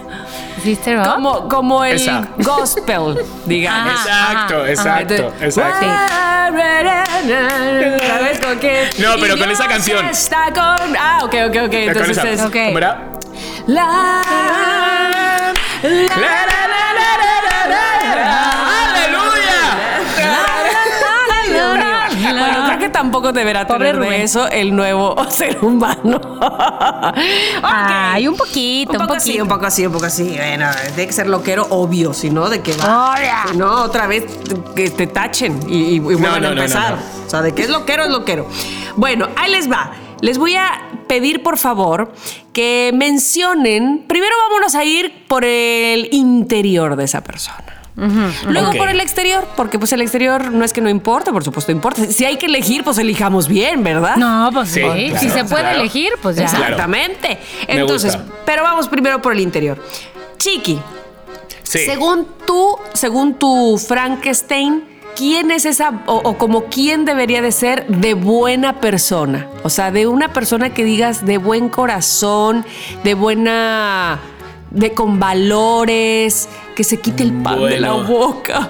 Sister 0.64 0.98
Up. 1.08 1.14
Como, 1.16 1.48
como 1.48 1.84
el 1.86 1.96
Esa. 1.96 2.28
gospel, 2.38 3.18
digamos. 3.46 3.94
Ajá. 3.94 4.32
Exacto, 4.34 4.56
ajá. 4.56 4.70
exacto, 4.70 5.14
Entonces, 5.14 5.58
exacto. 5.58 5.86
¿Sabes 8.08 8.40
con 8.40 8.60
qué? 8.60 8.90
No, 9.00 9.16
pero 9.20 9.36
Y 9.36 9.40
con 9.40 9.52
esa 9.52 9.64
Dios 9.64 9.74
canción. 9.74 10.06
Está 10.06 10.46
con. 10.54 10.96
Ah, 11.00 11.20
ok, 11.24 11.34
ok, 11.50 11.56
ok. 11.68 11.74
Entonces 11.74 12.18
esa. 12.18 12.30
es. 12.30 12.42
Ok. 12.42 12.56
¿Cómo 12.66 12.78
era? 12.78 13.12
La. 13.68 13.84
La. 13.84 15.54
La, 15.84 15.90
la, 15.90 16.00
la, 16.08 16.08
la, 16.08 16.14
la, 16.18 16.98
la, 16.98 17.26
la, 17.26 17.37
tampoco 22.98 23.32
deberá 23.32 23.68
Pobre 23.68 23.92
tener 23.94 24.10
de 24.10 24.24
eso 24.24 24.48
el 24.50 24.76
nuevo 24.76 25.16
ser 25.30 25.58
humano. 25.64 26.20
Ay, 27.64 28.28
un 28.28 28.36
poquito, 28.36 28.92
un, 28.92 28.96
un 28.98 29.02
poco 29.08 29.14
poquito. 29.16 29.32
así, 29.32 29.42
un 29.42 29.48
poco 29.48 29.66
así, 29.66 29.86
un 29.86 29.94
poco 29.94 30.06
así. 30.06 30.24
Bueno, 30.36 30.68
tiene 30.96 31.08
que 31.08 31.14
ser 31.14 31.28
loquero, 31.28 31.68
obvio, 31.70 32.14
si 32.14 32.30
no, 32.30 32.50
de 32.50 32.62
que 32.62 32.74
va. 32.78 33.16
Si 33.52 33.58
no, 33.58 33.84
otra 33.84 34.08
vez 34.08 34.26
que 34.76 34.90
te 34.90 35.08
tachen 35.08 35.60
y, 35.68 35.78
y- 35.78 35.96
y 35.96 36.00
vuelvan 36.00 36.24
no, 36.32 36.36
a 36.36 36.40
no, 36.40 36.56
no, 36.56 36.62
empezar. 36.62 36.94
no. 36.96 37.26
O 37.26 37.30
sea, 37.30 37.42
de 37.42 37.54
que 37.54 37.64
es 37.64 37.70
loquero, 37.70 38.04
es 38.06 38.10
loquero. 38.10 38.48
Bueno, 38.96 39.28
ahí 39.36 39.52
les 39.52 39.70
va. 39.72 39.92
Les 40.22 40.38
voy 40.40 40.56
a 40.56 40.90
pedir, 41.08 41.44
por 41.44 41.58
favor, 41.58 42.12
que 42.54 42.92
mencionen. 42.94 44.06
Primero 44.08 44.34
vámonos 44.50 44.74
a 44.76 44.84
ir 44.84 45.26
por 45.28 45.46
el 45.46 46.10
interior 46.12 46.96
de 46.96 47.04
esa 47.04 47.22
persona. 47.22 47.77
Luego 47.98 48.72
por 48.78 48.90
el 48.90 49.00
exterior, 49.02 49.48
porque 49.56 49.80
pues 49.80 49.92
el 49.92 50.02
exterior 50.02 50.52
no 50.52 50.64
es 50.64 50.72
que 50.72 50.82
no 50.82 50.90
importe, 50.90 51.32
por 51.32 51.44
supuesto 51.44 51.72
importa. 51.72 52.06
Si 52.06 52.26
hay 52.26 52.38
que 52.38 52.46
elegir, 52.46 52.84
pues 52.84 52.98
elijamos 53.00 53.48
bien, 53.48 53.84
¿verdad? 53.84 54.18
No, 54.18 54.50
pues 54.54 54.70
sí. 54.70 54.82
Sí, 54.82 55.10
claro, 55.10 55.20
si 55.20 55.30
se 55.30 55.44
puede 55.46 55.64
claro. 55.64 55.80
elegir, 55.80 56.12
pues 56.22 56.36
ya. 56.36 56.44
Exactamente. 56.44 57.40
Me 57.68 57.80
Entonces, 57.80 58.16
gusta. 58.16 58.34
pero 58.46 58.62
vamos 58.64 58.88
primero 58.88 59.22
por 59.22 59.34
el 59.34 59.40
interior. 59.40 59.78
Chiqui, 60.38 60.80
Sí. 61.64 61.80
según 61.80 62.28
tú, 62.46 62.78
según 62.94 63.34
tu 63.34 63.78
Frankenstein, 63.78 64.84
¿quién 65.18 65.52
es 65.52 65.66
esa 65.66 66.04
o, 66.06 66.16
o 66.18 66.38
como 66.38 66.66
quién 66.66 67.04
debería 67.04 67.42
de 67.42 67.52
ser 67.52 67.88
de 67.88 68.14
buena 68.14 68.80
persona? 68.80 69.48
O 69.64 69.70
sea, 69.70 69.92
de 69.92 70.08
una 70.08 70.32
persona 70.32 70.74
que 70.74 70.84
digas 70.86 71.26
de 71.26 71.38
buen 71.40 71.68
corazón, 71.70 72.64
de 73.04 73.16
buena 73.16 74.20
de 74.72 74.94
con 74.94 75.20
valores, 75.20 76.50
que 76.76 76.84
se 76.84 77.00
quite 77.00 77.24
el 77.24 77.34
pan 77.34 77.66
de 77.66 77.80
la 77.80 77.94
boca. 77.94 78.70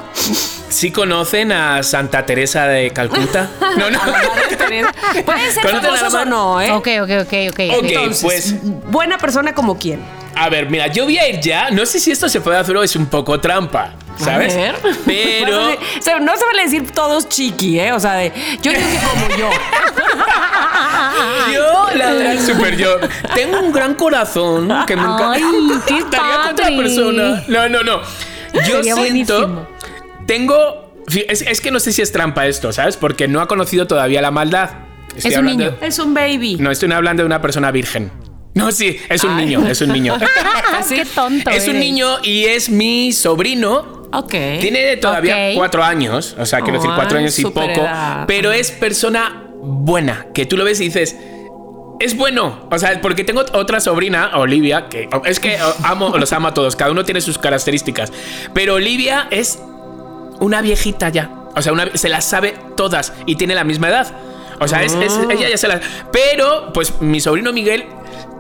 ¿Sí 0.69 0.91
conocen 0.91 1.51
a 1.51 1.81
Santa 1.83 2.25
Teresa 2.25 2.67
de 2.67 2.91
Calcuta? 2.91 3.49
No, 3.77 3.91
no. 3.91 3.99
Pueden 3.99 5.51
ser 5.53 5.63
¿Conocen 5.63 5.85
a 5.85 5.91
la 5.91 5.97
famosos 5.97 6.13
o 6.21 6.25
no, 6.25 6.61
¿eh? 6.61 6.71
Ok, 6.71 6.87
ok, 7.03 7.09
ok, 7.21 7.33
ok. 7.51 7.59
Ok, 7.77 7.85
Entonces, 7.85 8.21
pues 8.23 8.55
buena 8.91 9.17
persona 9.17 9.53
como 9.53 9.77
quién. 9.77 10.01
A 10.39 10.49
ver, 10.49 10.69
mira, 10.69 10.87
yo 10.87 11.05
voy 11.05 11.17
a 11.17 11.27
ir 11.27 11.39
ya. 11.39 11.71
No 11.71 11.85
sé 11.85 11.99
si 11.99 12.11
esto 12.11 12.29
se 12.29 12.41
puede 12.41 12.57
hacer 12.57 12.77
o 12.77 12.83
es 12.83 12.95
un 12.95 13.07
poco 13.07 13.39
trampa, 13.39 13.93
¿sabes? 14.17 14.53
A 14.53 14.57
ver. 14.57 14.75
Pero. 15.05 15.71
O 15.73 16.01
sea, 16.01 16.19
no 16.19 16.35
se 16.37 16.45
van 16.45 16.59
a 16.59 16.63
decir 16.63 16.91
todos 16.91 17.27
chiqui, 17.27 17.79
¿eh? 17.79 17.91
O 17.91 17.99
sea, 17.99 18.13
de, 18.13 18.31
yo 18.61 18.71
digo 18.71 18.83
que 18.91 18.99
como 19.07 19.37
yo. 19.37 19.49
Yo, 21.53 21.87
la 21.95 22.11
verdad, 22.13 22.45
super 22.45 22.77
yo. 22.77 22.97
Tengo 23.33 23.59
un 23.59 23.71
gran 23.71 23.95
corazón 23.95 24.67
que 24.85 24.95
me 24.95 25.01
encanta. 25.01 25.31
Ay, 25.33 25.43
qué 25.87 25.97
Estaría 25.99 26.41
con 26.43 26.51
otra 26.51 26.67
persona. 26.67 27.43
No, 27.47 27.69
no, 27.69 27.83
no. 27.83 28.01
Yo 28.53 28.61
Sería 28.77 28.95
siento. 28.95 28.97
buenísimo. 29.39 29.67
Tengo. 30.25 30.93
Es, 31.07 31.41
es 31.41 31.61
que 31.61 31.71
no 31.71 31.79
sé 31.79 31.91
si 31.93 32.01
es 32.01 32.11
trampa 32.11 32.45
esto, 32.47 32.71
¿sabes? 32.71 32.97
Porque 32.97 33.27
no 33.27 33.41
ha 33.41 33.47
conocido 33.47 33.87
todavía 33.87 34.21
la 34.21 34.31
maldad. 34.31 34.69
Estoy 35.15 35.31
Es 35.31 35.37
un 35.39 35.45
niño. 35.45 35.75
Es 35.81 35.99
un 35.99 36.13
baby. 36.13 36.57
No, 36.59 36.69
estoy 36.69 36.91
hablando 36.91 37.23
de 37.23 37.27
una 37.27 37.41
persona 37.41 37.71
virgen. 37.71 38.11
No, 38.57 38.71
sí, 38.71 38.97
es 39.09 39.23
un 39.23 39.37
niño, 39.37 39.65
es 39.67 39.81
un 39.81 39.89
niño. 39.89 40.17
Qué 40.89 41.05
tonto. 41.05 41.49
es 41.49 41.67
un 41.67 41.79
niño 41.79 42.17
y 42.23 42.45
es 42.45 42.69
mi 42.69 43.11
sobrino. 43.13 44.07
Ok. 44.11 44.31
Tiene 44.61 44.97
todavía 44.97 45.53
cuatro 45.55 45.83
años, 45.83 46.35
o 46.39 46.45
sea, 46.45 46.61
quiero 46.61 46.79
decir 46.79 46.91
cuatro 46.95 47.17
años 47.17 47.37
y 47.37 47.43
poco, 47.43 47.61
edad. 47.61 48.23
pero 48.27 48.51
es 48.51 48.71
persona 48.71 49.43
buena, 49.61 50.27
que 50.33 50.45
tú 50.45 50.55
lo 50.57 50.63
ves 50.63 50.79
y 50.79 50.85
dices, 50.85 51.15
es 51.99 52.15
bueno, 52.15 52.67
o 52.71 52.79
sea, 52.79 53.01
porque 53.01 53.23
tengo 53.25 53.41
otra 53.53 53.79
sobrina, 53.81 54.31
Olivia, 54.35 54.87
que 54.87 55.09
es 55.25 55.39
que 55.41 55.57
amo, 55.83 56.17
los 56.17 56.31
amo 56.31 56.47
a 56.47 56.53
todos, 56.53 56.75
cada 56.77 56.91
uno 56.91 57.03
tiene 57.03 57.19
sus 57.21 57.37
características, 57.37 58.13
pero 58.53 58.75
Olivia 58.75 59.27
es 59.29 59.59
una 60.39 60.61
viejita 60.61 61.09
ya, 61.09 61.29
o 61.55 61.61
sea, 61.61 61.73
una- 61.73 61.95
se 61.97 62.07
las 62.07 62.23
sabe 62.23 62.55
todas 62.77 63.11
y 63.25 63.35
tiene 63.35 63.55
la 63.55 63.65
misma 63.65 63.89
edad, 63.89 64.13
o 64.59 64.67
sea, 64.69 64.83
es, 64.83 64.93
es- 64.93 65.19
ella 65.29 65.49
ya 65.49 65.57
se 65.57 65.67
las... 65.67 65.81
Pero, 66.13 66.71
pues 66.73 67.01
mi 67.01 67.19
sobrino 67.19 67.51
Miguel 67.51 67.85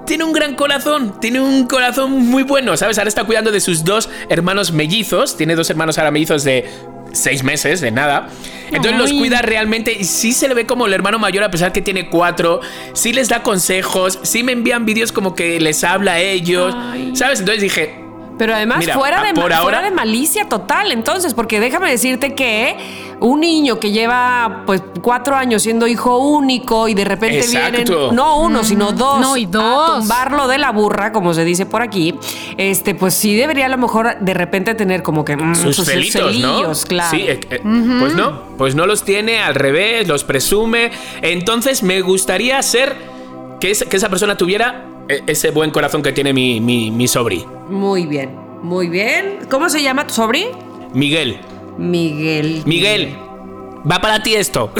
tiene 0.07 0.23
un 0.23 0.33
gran 0.33 0.55
corazón, 0.55 1.19
tiene 1.19 1.39
un 1.39 1.67
corazón 1.67 2.11
muy 2.11 2.41
bueno, 2.41 2.75
¿sabes? 2.77 2.97
Ahora 2.97 3.09
está 3.09 3.25
cuidando 3.25 3.51
de 3.51 3.59
sus 3.59 3.83
dos 3.83 4.09
hermanos 4.29 4.71
mellizos, 4.71 5.37
tiene 5.37 5.53
dos 5.55 5.69
hermanos 5.69 5.99
ahora 5.99 6.09
mellizos 6.09 6.43
de 6.43 6.65
seis 7.11 7.43
meses, 7.43 7.81
de 7.81 7.91
nada. 7.91 8.29
Entonces 8.71 8.97
los 8.97 9.13
cuida 9.13 9.41
realmente 9.41 9.91
y 9.93 10.05
sí 10.05 10.33
se 10.33 10.47
le 10.47 10.53
ve 10.53 10.65
como 10.65 10.87
el 10.87 10.93
hermano 10.93 11.19
mayor 11.19 11.43
a 11.43 11.51
pesar 11.51 11.71
que 11.71 11.81
tiene 11.81 12.09
cuatro. 12.09 12.61
Sí 12.93 13.13
les 13.13 13.29
da 13.29 13.43
consejos, 13.43 14.19
sí 14.23 14.43
me 14.43 14.53
envían 14.53 14.85
vídeos 14.85 15.11
como 15.11 15.35
que 15.35 15.59
les 15.59 15.83
habla 15.83 16.13
a 16.13 16.19
ellos. 16.19 16.75
¿Sabes? 17.13 17.39
Entonces 17.39 17.61
dije, 17.61 18.06
Pero 18.37 18.53
además 18.53 18.79
Mira, 18.79 18.93
fuera, 18.93 19.21
de, 19.23 19.29
por 19.33 19.41
fuera 19.43 19.57
ahora- 19.57 19.81
de 19.81 19.91
malicia 19.91 20.47
total, 20.47 20.91
entonces, 20.91 21.33
porque 21.33 21.59
déjame 21.59 21.89
decirte 21.89 22.35
que 22.35 22.77
un 23.19 23.39
niño 23.39 23.79
que 23.79 23.91
lleva 23.91 24.61
pues 24.67 24.83
cuatro 25.01 25.35
años 25.35 25.63
siendo 25.63 25.87
hijo 25.87 26.19
único 26.19 26.87
y 26.87 26.93
de 26.93 27.03
repente 27.03 27.39
Exacto. 27.39 27.71
vienen, 27.71 28.15
no 28.15 28.37
uno, 28.39 28.63
sino 28.63 28.91
dos, 28.91 29.19
no, 29.19 29.37
y 29.37 29.45
a 29.45 29.47
dos. 29.47 29.99
tumbarlo 30.01 30.47
de 30.47 30.59
la 30.59 30.71
burra, 30.71 31.11
como 31.11 31.33
se 31.33 31.43
dice 31.45 31.65
por 31.65 31.81
aquí, 31.81 32.13
este, 32.57 32.93
pues 32.93 33.15
sí 33.15 33.35
debería 33.35 33.65
a 33.65 33.69
lo 33.69 33.79
mejor 33.79 34.19
de 34.19 34.33
repente 34.35 34.75
tener 34.75 35.01
como 35.01 35.25
que 35.25 35.35
mm, 35.35 35.55
sus, 35.55 35.75
celitos, 35.83 36.21
¿no? 36.21 36.27
celillos, 36.29 36.85
claro. 36.85 37.09
Sí, 37.09 37.21
eh, 37.27 37.39
eh, 37.49 37.59
pues 37.99 38.13
no, 38.13 38.41
pues 38.59 38.75
no 38.75 38.85
los 38.85 39.03
tiene 39.03 39.39
al 39.39 39.55
revés, 39.55 40.07
los 40.07 40.23
presume. 40.23 40.91
Entonces 41.23 41.81
me 41.81 42.01
gustaría 42.01 42.61
ser 42.61 42.95
que, 43.59 43.71
es- 43.71 43.83
que 43.83 43.97
esa 43.97 44.09
persona 44.09 44.37
tuviera 44.37 44.85
ese 45.07 45.51
buen 45.51 45.71
corazón 45.71 46.01
que 46.03 46.11
tiene 46.11 46.33
mi, 46.33 46.59
mi, 46.59 46.91
mi 46.91 47.07
sobri, 47.07 47.45
Muy 47.69 48.05
bien, 48.05 48.35
muy 48.61 48.87
bien. 48.89 49.39
¿Cómo 49.49 49.69
se 49.69 49.81
llama 49.81 50.05
tu 50.07 50.13
sobri? 50.13 50.47
Miguel. 50.93 51.39
Miguel. 51.77 52.63
Miguel, 52.65 53.15
va 53.89 53.99
para 53.99 54.21
ti 54.23 54.33
esto. 54.35 54.71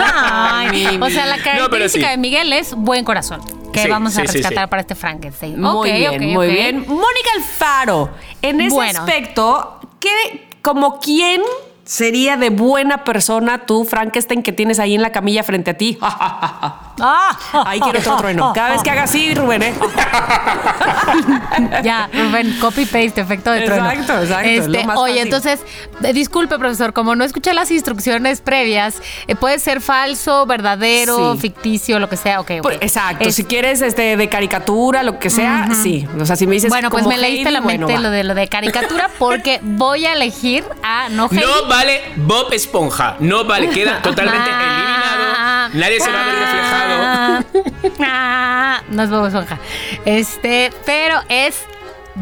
Ay, 0.00 0.98
o 1.00 1.10
sea, 1.10 1.26
la 1.26 1.36
No, 1.36 1.42
pero 1.70 1.88
sí. 1.88 2.00
característica 2.00 2.10
de 2.10 2.16
Miguel 2.16 2.52
es 2.52 2.74
buen 2.74 3.04
corazón. 3.04 3.40
Que 3.72 3.82
Sí, 3.82 3.88
vamos 3.88 4.16
a 4.16 4.22
sí, 4.22 4.26
rescatar 4.38 4.64
sí. 4.64 4.70
para 4.70 4.80
este 4.80 4.94
Frankenstein. 4.94 5.60
Muy 5.60 5.90
Ok, 5.90 5.96
bien, 5.96 6.14
ok, 6.14 6.20
muy 6.34 6.46
ok. 6.46 6.52
bien. 6.52 6.76
Mónica 6.88 7.30
Alfaro, 7.36 8.10
en 8.42 8.60
ese 8.62 8.74
Bueno. 8.74 9.00
aspecto, 9.00 9.78
¿qué, 10.00 10.48
como 10.62 10.98
quién 11.00 11.42
sería 11.84 12.36
de 12.36 12.50
buena 12.50 13.04
persona 13.04 13.66
tú, 13.66 13.84
Frankenstein, 13.84 14.42
que 14.42 14.52
tienes 14.52 14.78
ahí 14.78 14.94
en 14.94 15.02
la 15.02 15.12
camilla 15.12 15.42
frente 15.44 15.70
a 15.70 15.74
ti? 15.76 15.98
Ah, 17.00 17.64
Ahí 17.66 17.80
quiero 17.80 17.98
otro 18.00 18.16
trueno. 18.16 18.52
Cada 18.54 18.70
vez 18.70 18.82
que 18.82 18.90
haga 18.90 19.02
así, 19.04 19.34
Rubén, 19.34 19.62
¿eh? 19.62 19.74
Ya, 21.82 22.08
Rubén, 22.12 22.56
copy 22.60 22.84
paste, 22.84 23.20
efecto 23.20 23.50
de 23.50 23.62
trueno. 23.62 23.90
Exacto, 23.90 24.22
exacto, 24.22 24.48
es 24.48 24.60
Este, 24.66 24.78
lo 24.80 24.84
más 24.84 24.98
oye, 24.98 25.12
fácil. 25.14 25.22
entonces, 25.26 25.60
eh, 26.02 26.12
disculpe, 26.12 26.58
profesor, 26.58 26.92
como 26.92 27.14
no 27.16 27.24
escuché 27.24 27.52
las 27.54 27.70
instrucciones 27.70 28.40
previas, 28.40 29.00
eh, 29.26 29.34
puede 29.36 29.58
ser 29.58 29.80
falso, 29.80 30.46
verdadero, 30.46 31.34
Sí. 31.34 31.40
ficticio, 31.40 31.98
lo 31.98 32.08
que 32.08 32.16
sea. 32.16 32.40
Ok, 32.40 32.50
ok. 32.58 32.62
Pues, 32.62 32.78
exacto. 32.80 33.24
Es- 33.24 33.34
si 33.34 33.44
quieres 33.44 33.80
este, 33.82 34.16
de 34.16 34.28
caricatura, 34.28 35.02
lo 35.02 35.18
que 35.18 35.30
sea, 35.30 35.68
sí. 35.82 36.06
O 36.20 36.24
sea, 36.26 36.36
si 36.36 36.46
me 36.46 36.54
dices. 36.54 36.68
bueno, 36.70 36.90
pues 36.90 37.04
como 37.04 37.14
me 37.14 37.20
leíste 37.20 37.48
Heidi, 37.48 37.52
la 37.52 37.60
mente 37.60 37.84
bueno, 37.84 38.00
lo 38.00 38.10
de 38.10 38.24
lo 38.24 38.34
de 38.34 38.48
caricatura 38.48 39.08
porque 39.18 39.60
voy 39.62 40.06
a 40.06 40.12
elegir 40.14 40.64
a 40.82 41.08
no 41.10 41.28
Heidi. 41.30 41.40
No 41.44 41.66
vale 41.68 42.00
Bob 42.16 42.52
Esponja. 42.52 43.16
No 43.20 43.44
vale, 43.44 43.68
queda 43.70 44.00
totalmente 44.02 44.50
Ah, 44.52 45.68
eliminado. 45.68 45.78
Nadie 45.78 46.00
se 46.00 46.10
va 46.10 46.22
a 46.22 46.24
ver 46.26 46.34
reflejado. 46.34 46.87
Ah, 46.88 48.82
no 48.90 49.02
es. 49.02 49.58
Este, 50.04 50.70
pero 50.84 51.20
es 51.28 51.64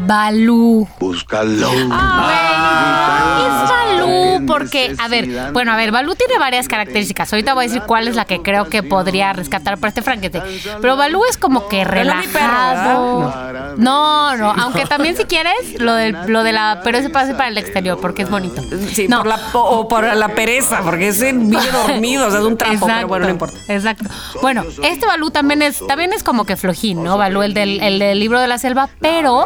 Balú. 0.05 0.87
Búscalo. 0.99 1.69
Ah, 1.91 3.39
es 3.41 3.69
Balú, 3.99 4.45
porque, 4.45 4.95
a 4.97 5.07
ver, 5.07 5.51
bueno, 5.51 5.71
a 5.71 5.75
ver, 5.75 5.91
Balú 5.91 6.15
tiene 6.15 6.37
varias 6.37 6.67
características. 6.67 7.31
Ahorita 7.33 7.53
voy 7.53 7.65
a 7.65 7.67
decir 7.67 7.81
cuál 7.83 8.07
es 8.07 8.15
la 8.15 8.25
que 8.25 8.41
creo 8.41 8.69
que 8.69 8.83
podría 8.83 9.33
rescatar 9.33 9.77
para 9.77 9.89
este 9.89 10.01
Frankenstein. 10.01 10.43
Pero 10.81 10.95
Balú 10.95 11.21
es 11.29 11.37
como 11.37 11.67
que 11.67 11.83
relajado. 11.83 13.75
No, 13.77 14.35
no, 14.37 14.51
aunque 14.51 14.85
también 14.85 15.15
si 15.17 15.25
quieres, 15.25 15.79
lo, 15.79 15.93
del, 15.93 16.15
lo 16.27 16.43
de 16.43 16.53
la. 16.53 16.81
Pero 16.83 16.97
ese 16.97 17.09
pase 17.09 17.33
para 17.33 17.49
el 17.49 17.57
exterior, 17.57 17.99
porque 17.99 18.23
es 18.23 18.29
bonito. 18.29 18.61
Sí, 18.91 19.07
no. 19.07 19.19
por 19.19 19.27
la, 19.27 19.39
o 19.53 19.87
por 19.87 20.15
la 20.15 20.29
pereza, 20.29 20.81
porque 20.81 21.09
ese 21.09 21.33
vive 21.33 21.71
dormido, 21.71 22.27
o 22.27 22.31
sea, 22.31 22.39
es 22.39 22.45
un 22.45 22.57
trapo, 22.57 22.85
pero 22.85 23.07
bueno, 23.07 23.25
no 23.25 23.31
importa. 23.31 23.57
Exacto. 23.67 24.05
Bueno, 24.41 24.63
este 24.83 25.05
Balú 25.05 25.31
también 25.31 25.61
es, 25.61 25.85
también 25.87 26.13
es 26.13 26.23
como 26.23 26.45
que 26.45 26.55
flojín, 26.55 27.03
¿no? 27.03 27.17
Balú, 27.17 27.41
el 27.41 27.53
del, 27.53 27.79
el 27.81 27.99
del 27.99 28.19
libro 28.19 28.39
de 28.39 28.47
la 28.47 28.57
selva, 28.57 28.89
pero 28.99 29.45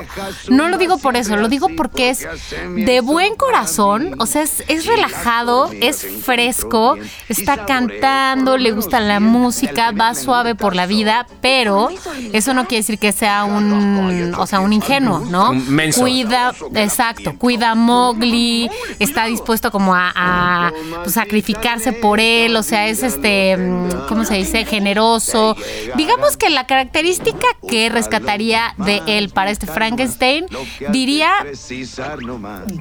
no 0.50 0.69
lo 0.69 0.77
digo 0.77 0.98
por 0.98 1.15
eso, 1.17 1.36
lo 1.36 1.48
digo 1.48 1.69
porque 1.75 2.10
es 2.10 2.27
de 2.75 3.01
buen 3.01 3.36
corazón, 3.36 4.15
o 4.19 4.25
sea, 4.25 4.43
es, 4.43 4.63
es 4.67 4.86
relajado, 4.86 5.69
es 5.81 6.05
fresco, 6.24 6.98
está 7.29 7.65
cantando, 7.65 8.57
le 8.57 8.71
gusta 8.71 9.00
la 9.00 9.19
música, 9.19 9.91
va 9.91 10.15
suave 10.15 10.55
por 10.55 10.75
la 10.75 10.86
vida, 10.86 11.27
pero 11.41 11.89
eso 12.33 12.53
no 12.53 12.67
quiere 12.67 12.81
decir 12.81 13.00
que 13.00 13.12
sea 13.12 13.43
un, 13.43 14.33
o 14.38 14.48
sea, 14.48 14.60
un 14.60 14.74
ingenuo, 14.74 15.19
¿no? 15.19 15.51
Un. 15.51 15.91
Cuida, 15.98 16.53
exacto, 16.75 17.38
cuida 17.38 17.71
a 17.71 17.75
Mowgli, 17.75 18.69
está 19.00 19.25
dispuesto 19.25 19.71
como 19.71 19.93
a, 19.95 20.12
a, 20.15 20.71
pues, 21.03 21.13
sacrificarse 21.13 21.93
por 21.93 22.19
él, 22.19 22.55
o 22.55 22.63
sea, 22.63 22.88
es 22.88 23.03
este, 23.03 23.57
¿cómo 24.07 24.25
se 24.25 24.36
dice? 24.36 24.65
Generoso. 24.65 25.55
Digamos 25.95 26.38
que 26.38 26.50
la 26.50 26.65
característica 26.65 27.48
que 27.67 27.89
rescataría 27.89 28.74
de 28.77 29.01
él 29.07 29.29
para 29.29 29.51
este 29.51 29.67
Frankenstein, 29.67 30.21
diría 30.90 31.32
eh, 31.44 31.58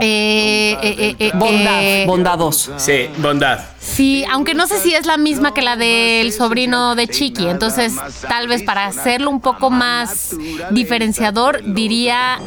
eh, 0.01 0.77
eh, 0.83 1.17
eh, 1.19 1.31
Bondad, 1.35 1.83
eh, 1.83 2.05
bondadoso. 2.07 2.79
Sí, 2.79 3.09
bondad. 3.19 3.61
Sí, 3.79 4.25
aunque 4.31 4.55
no 4.55 4.67
sé 4.67 4.79
si 4.79 4.95
es 4.95 5.07
la 5.07 5.17
misma 5.17 5.55
que 5.55 5.63
la 5.63 5.77
del 5.77 6.33
sobrino 6.33 6.95
de 6.95 7.09
Chiqui. 7.09 7.47
Entonces, 7.47 7.95
tal 8.29 8.47
vez 8.49 8.63
para 8.63 8.87
hacerlo 8.87 9.31
un 9.31 9.41
poco 9.41 9.71
más 9.71 10.37
diferenciador, 10.71 11.63
diría 11.75 12.39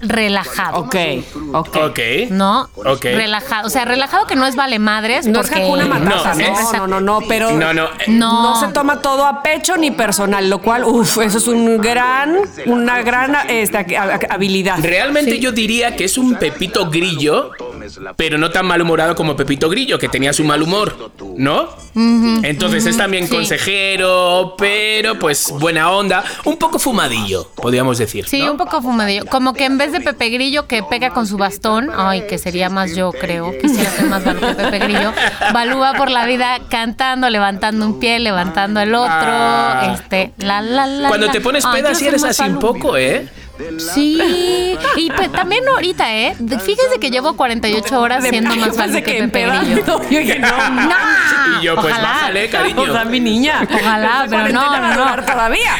relajado. 0.00 0.80
Ok, 0.80 0.96
ok. 1.60 1.76
Ok. 1.90 1.98
¿No? 2.30 2.68
Ok. 2.74 3.04
Relajado. 3.04 3.66
O 3.66 3.70
sea, 3.70 3.84
relajado 3.84 4.26
que 4.26 4.36
no 4.36 4.46
es 4.46 4.56
vale 4.56 4.78
madres. 4.78 5.26
No 5.26 5.40
es. 5.40 5.50
Hakuna 5.52 5.86
Matata, 5.86 6.34
No, 6.34 6.40
no, 6.40 6.60
es- 6.60 6.72
no, 6.72 6.86
no, 6.86 7.00
no, 7.00 7.20
pero 7.28 7.50
No, 7.52 7.72
no. 7.72 7.84
eh, 7.84 7.88
No. 8.08 8.42
no 8.54 8.60
se 8.60 8.72
toma 8.72 9.00
todo 9.00 9.24
a 9.26 9.42
pecho 9.42 9.76
ni 9.76 9.90
personal, 9.90 10.48
lo 10.50 10.58
cual, 10.60 10.84
uff, 10.84 11.18
eso 11.18 11.38
es 11.38 11.46
un 11.46 11.78
gran, 11.78 12.36
una 12.66 13.02
gran 13.02 13.36
este, 13.48 13.96
ha- 13.96 14.18
habilidad. 14.30 14.78
Realmente 14.82 15.38
yo 15.38 15.52
diría 15.52 15.96
que 15.96 16.04
es 16.04 16.18
un 16.18 16.34
Pepito 16.34 16.90
Grillo, 16.90 17.50
pero 18.16 18.38
no 18.38 18.50
tan 18.50 18.66
malhumorado 18.66 19.14
como 19.14 19.36
Pepito 19.36 19.68
Grillo, 19.68 19.98
que 19.98 20.08
tenía 20.08 20.32
su 20.32 20.44
mal 20.44 20.62
humor, 20.62 21.12
¿no? 21.36 21.68
Entonces 21.94 22.86
es 22.86 22.96
también 22.96 23.26
sí. 23.26 23.34
consejero, 23.34 24.54
pero 24.58 25.18
pues 25.18 25.50
buena 25.58 25.90
onda, 25.90 26.24
un 26.44 26.56
poco 26.56 26.78
fumadillo, 26.78 27.48
podríamos 27.54 27.98
decir. 27.98 28.26
Sí, 28.28 28.40
¿no? 28.42 28.52
un 28.52 28.56
poco 28.58 28.82
fumadillo. 28.82 29.26
Como 29.26 29.52
que 29.54 29.64
en 29.64 29.78
vez 29.78 29.92
de 29.92 30.00
Pepe 30.00 30.30
Grillo 30.30 30.66
que 30.66 30.82
pega 30.82 31.10
con 31.10 31.26
su 31.26 31.36
bastón, 31.36 31.90
ay, 31.94 32.24
que 32.28 32.38
sería 32.38 32.68
más 32.70 32.94
yo, 32.94 33.12
creo, 33.12 33.52
quisiera 33.60 33.90
ser 33.90 34.06
más 34.06 34.24
Balú 34.24 34.40
que 34.40 34.54
Pepe 34.54 34.78
Grillo, 34.80 35.12
Balú 35.52 35.78
va 35.78 35.94
por 35.94 36.10
la 36.10 36.26
vida 36.26 36.58
cantando, 36.68 37.30
levantando 37.30 37.86
un 37.86 38.00
pie, 38.00 38.18
levantando 38.18 38.80
el 38.80 38.94
otro, 38.94 39.12
Ah. 39.14 39.94
este, 39.94 40.32
la, 40.38 40.60
la, 40.62 40.86
la. 40.86 41.08
Cuando 41.08 41.26
la. 41.26 41.32
te 41.32 41.40
pones 41.40 41.64
peda 41.66 41.90
sí 41.94 42.00
soy 42.00 42.08
eres 42.08 42.24
así 42.24 42.42
un 42.44 42.58
poco, 42.58 42.96
¿eh? 42.96 43.28
Sí, 43.78 44.76
y 44.96 45.10
pues, 45.10 45.30
también 45.30 45.62
ahorita, 45.68 46.12
¿eh? 46.12 46.34
Fíjense 46.64 46.98
que 47.00 47.10
llevo 47.10 47.36
48 47.36 48.00
horas 48.00 48.22
De- 48.22 48.30
siendo 48.30 48.54
más 48.56 48.76
pensé 48.76 49.02
que 49.02 49.12
que 49.12 49.22
Pepe. 49.28 49.46
Grillo. 49.46 49.84
Yo 50.10 50.18
dije, 50.18 50.38
no, 50.40 50.70
No, 50.70 51.60
Y 51.60 51.64
yo, 51.64 51.74
pues 51.76 51.86
ojalá. 51.92 52.08
bájale, 52.08 52.48
cariño. 52.50 52.82
O 52.82 52.86
sea, 52.92 53.04
mi 53.04 53.20
niña. 53.20 53.66
Ojalá, 53.80 54.22
Esta 54.24 54.42
pero 54.44 54.52
no, 54.54 54.80
no, 54.96 55.16
no. 55.16 55.22
todavía. 55.24 55.72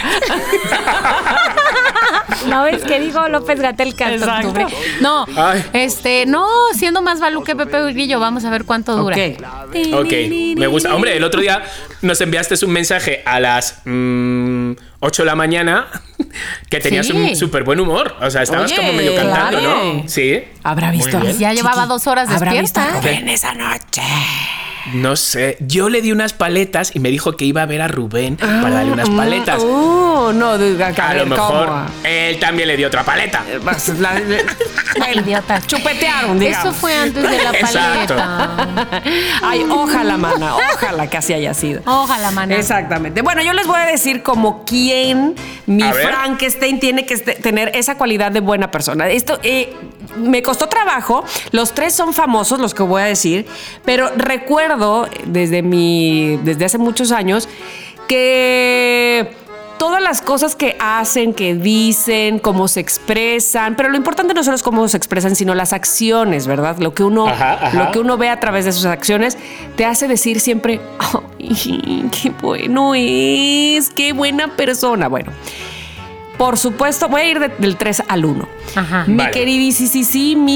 ¿No 2.49 2.63
ves 2.65 2.83
que 2.85 3.01
dijo 3.01 3.27
López 3.29 3.59
Gatel 3.61 3.95
que 3.97 4.05
hasta 4.05 4.17
Exacto. 4.17 4.49
octubre? 4.49 4.67
No, 5.01 5.27
Ay. 5.37 5.65
este, 5.73 6.27
no, 6.27 6.47
siendo 6.75 7.03
más 7.03 7.21
Balú 7.21 7.43
que 7.43 7.57
Pepe 7.57 7.93
Grillo, 7.93 8.21
vamos 8.21 8.45
a 8.45 8.51
ver 8.51 8.65
cuánto 8.65 8.97
dura. 8.97 9.17
Ok. 9.17 9.77
Ok, 9.95 10.13
me 10.57 10.67
gusta. 10.67 10.95
Hombre, 10.95 11.17
el 11.17 11.25
otro 11.25 11.41
día 11.41 11.63
nos 12.03 12.21
enviaste 12.21 12.55
un 12.65 12.73
mensaje 12.73 13.23
a 13.25 13.41
las 13.41 13.81
mm, 13.85 14.54
8 15.05 15.23
de 15.23 15.27
la 15.27 15.35
mañana 15.35 15.87
que 16.71 16.81
tenías 16.81 17.07
Sí. 17.07 17.13
un 17.13 17.37
súper 17.37 17.63
buen 17.63 17.79
humor. 17.81 18.17
O 18.21 18.31
sea, 18.31 18.43
estabas 18.43 18.71
Oye, 18.73 18.77
como 18.81 18.93
medio 18.95 19.15
cantando, 19.15 19.59
claro. 19.61 19.95
¿no? 19.95 20.09
Sí. 20.09 20.43
Habrá 20.63 20.91
visto. 20.91 21.21
Ya 21.39 21.53
llevaba 21.53 21.87
dos 21.87 22.07
horas 22.07 22.29
¿Habrá 22.31 22.53
visto 22.53 22.81
despierta. 22.81 22.99
a 22.99 23.13
Rubén 23.13 23.29
esa 23.29 23.55
noche. 23.55 24.03
No 24.93 25.17
sé. 25.17 25.57
Yo 25.61 25.89
le 25.89 26.03
di 26.03 26.13
unas 26.13 26.33
paletas 26.35 26.95
y 26.95 27.01
me 27.01 27.09
dijo 27.11 27.37
que 27.37 27.45
iba 27.47 27.63
a 27.63 27.67
ver 27.67 27.81
a 27.81 27.89
Rubén 27.89 28.37
para 28.37 28.71
darle 28.71 28.93
unas 28.93 29.09
paletas. 29.09 29.63
Uh, 29.63 30.33
no, 30.35 30.59
diga, 30.59 30.89
a 30.89 31.15
lo 31.15 31.27
mejor 31.27 31.71
él 32.05 32.39
también 32.39 32.69
le 32.69 32.77
dio 32.77 32.89
otra 32.89 33.03
paleta. 33.03 33.43
bueno, 34.99 35.23
Idiota. 35.23 35.61
chupetearon, 35.67 36.39
digamos. 36.39 36.67
Eso 36.67 36.75
fue 36.75 36.95
antes 36.95 37.23
de 37.23 37.43
la 37.43 37.51
Exacto. 37.59 38.15
paleta. 38.17 39.03
Ay, 39.43 39.65
ojalá, 39.71 40.17
mana, 40.17 40.57
ojalá 40.57 41.07
que 41.09 41.17
así 41.17 41.33
haya 41.33 41.55
sido. 41.55 41.83
Ojalá, 41.87 42.31
mana. 42.31 42.55
Exactamente. 42.57 43.23
Bueno, 43.23 43.43
yo 43.43 43.53
les 43.53 43.67
voy 43.67 43.79
a 43.81 43.87
decir 43.87 44.23
como 44.23 44.65
quién 44.65 45.35
mi. 45.67 45.83
Frankenstein 45.83 46.81
tiene 46.81 47.07
que 47.07 47.15
este- 47.15 47.35
tener 47.35 47.71
esa 47.75 47.97
cualidad 47.97 48.33
de 48.33 48.41
buena 48.41 48.71
persona. 48.71 49.09
Esto 49.09 49.39
eh, 49.43 49.73
me 50.17 50.43
costó 50.43 50.69
trabajo. 50.69 51.25
Los 51.53 51.73
tres 51.75 51.95
son 51.95 52.13
famosos, 52.15 52.59
los 52.61 52.75
que 52.75 52.83
voy 52.83 53.03
a 53.03 53.07
decir, 53.07 53.47
pero 53.85 54.11
recuerdo 54.75 55.09
desde 55.27 55.63
mi, 55.63 56.39
desde 56.43 56.65
hace 56.65 56.79
muchos 56.79 57.13
años 57.13 57.49
que 58.09 59.29
todas 59.79 60.03
las 60.03 60.21
cosas 60.23 60.55
que 60.55 60.77
hacen, 60.79 61.35
que 61.35 61.55
dicen, 61.55 62.39
cómo 62.39 62.69
se 62.69 62.81
expresan, 62.81 63.77
pero 63.77 63.89
lo 63.89 63.97
importante 63.97 64.35
no 64.35 64.43
solo 64.45 64.57
es 64.57 64.63
cómo 64.63 64.87
se 64.89 64.97
expresan, 64.97 65.35
sino 65.37 65.55
las 65.55 65.73
acciones, 65.73 66.47
¿verdad? 66.47 66.79
Lo 66.79 66.95
que 66.95 67.03
uno, 67.03 67.27
Ajá, 67.29 67.67
ajá. 67.67 67.85
Lo 67.85 67.91
que 67.91 67.99
uno 67.99 68.17
ve 68.17 68.29
a 68.29 68.41
través 68.41 68.65
de 68.65 68.73
sus 68.73 68.85
acciones 68.85 69.37
te 69.77 69.85
hace 69.85 70.09
decir 70.09 70.41
siempre, 70.41 70.81
"Ay, 70.99 72.09
qué 72.23 72.31
bueno 72.41 72.95
es, 72.95 73.91
qué 73.91 74.13
buena 74.13 74.57
persona. 74.57 75.09
Bueno. 75.09 75.33
Por 76.39 76.59
supuesto, 76.59 77.09
voy 77.09 77.21
a 77.21 77.29
ir 77.31 77.39
de- 77.39 77.53
del 77.59 77.77
3 77.77 78.03
al 78.09 78.25
1. 78.25 78.49
Ajá. 78.75 79.05
Mi 79.07 79.17
Vale. 79.19 79.31
queridísimo 79.31 80.55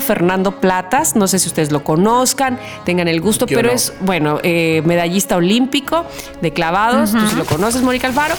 Fernando 0.00 0.60
Platas, 0.60 1.16
no 1.16 1.26
sé 1.28 1.38
si 1.38 1.48
ustedes 1.48 1.70
lo 1.72 1.82
conozcan, 1.84 2.58
tengan 2.84 3.08
el 3.08 3.20
gusto, 3.20 3.46
Yo 3.46 3.56
pero 3.56 3.68
no. 3.70 3.74
es, 3.74 3.92
bueno, 4.00 4.38
eh, 4.42 4.82
medallista 4.84 5.36
olímpico 5.36 6.06
de 6.40 6.52
clavados, 6.52 7.12
tú 7.12 7.18
sí 7.28 7.36
lo 7.36 7.44
conoces, 7.44 7.82
Mónica 7.82 8.06
Alfaro. 8.06 8.34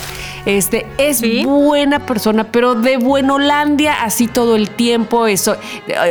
Este, 0.46 0.88
es 0.98 1.20
Sí. 1.20 1.44
buena 1.46 2.06
persona, 2.06 2.46
pero 2.46 2.74
de 2.74 2.98
Buenolandia, 2.98 4.02
así 4.04 4.28
todo 4.28 4.56
el 4.56 4.72
tiempo, 4.72 5.28
es, 5.28 5.50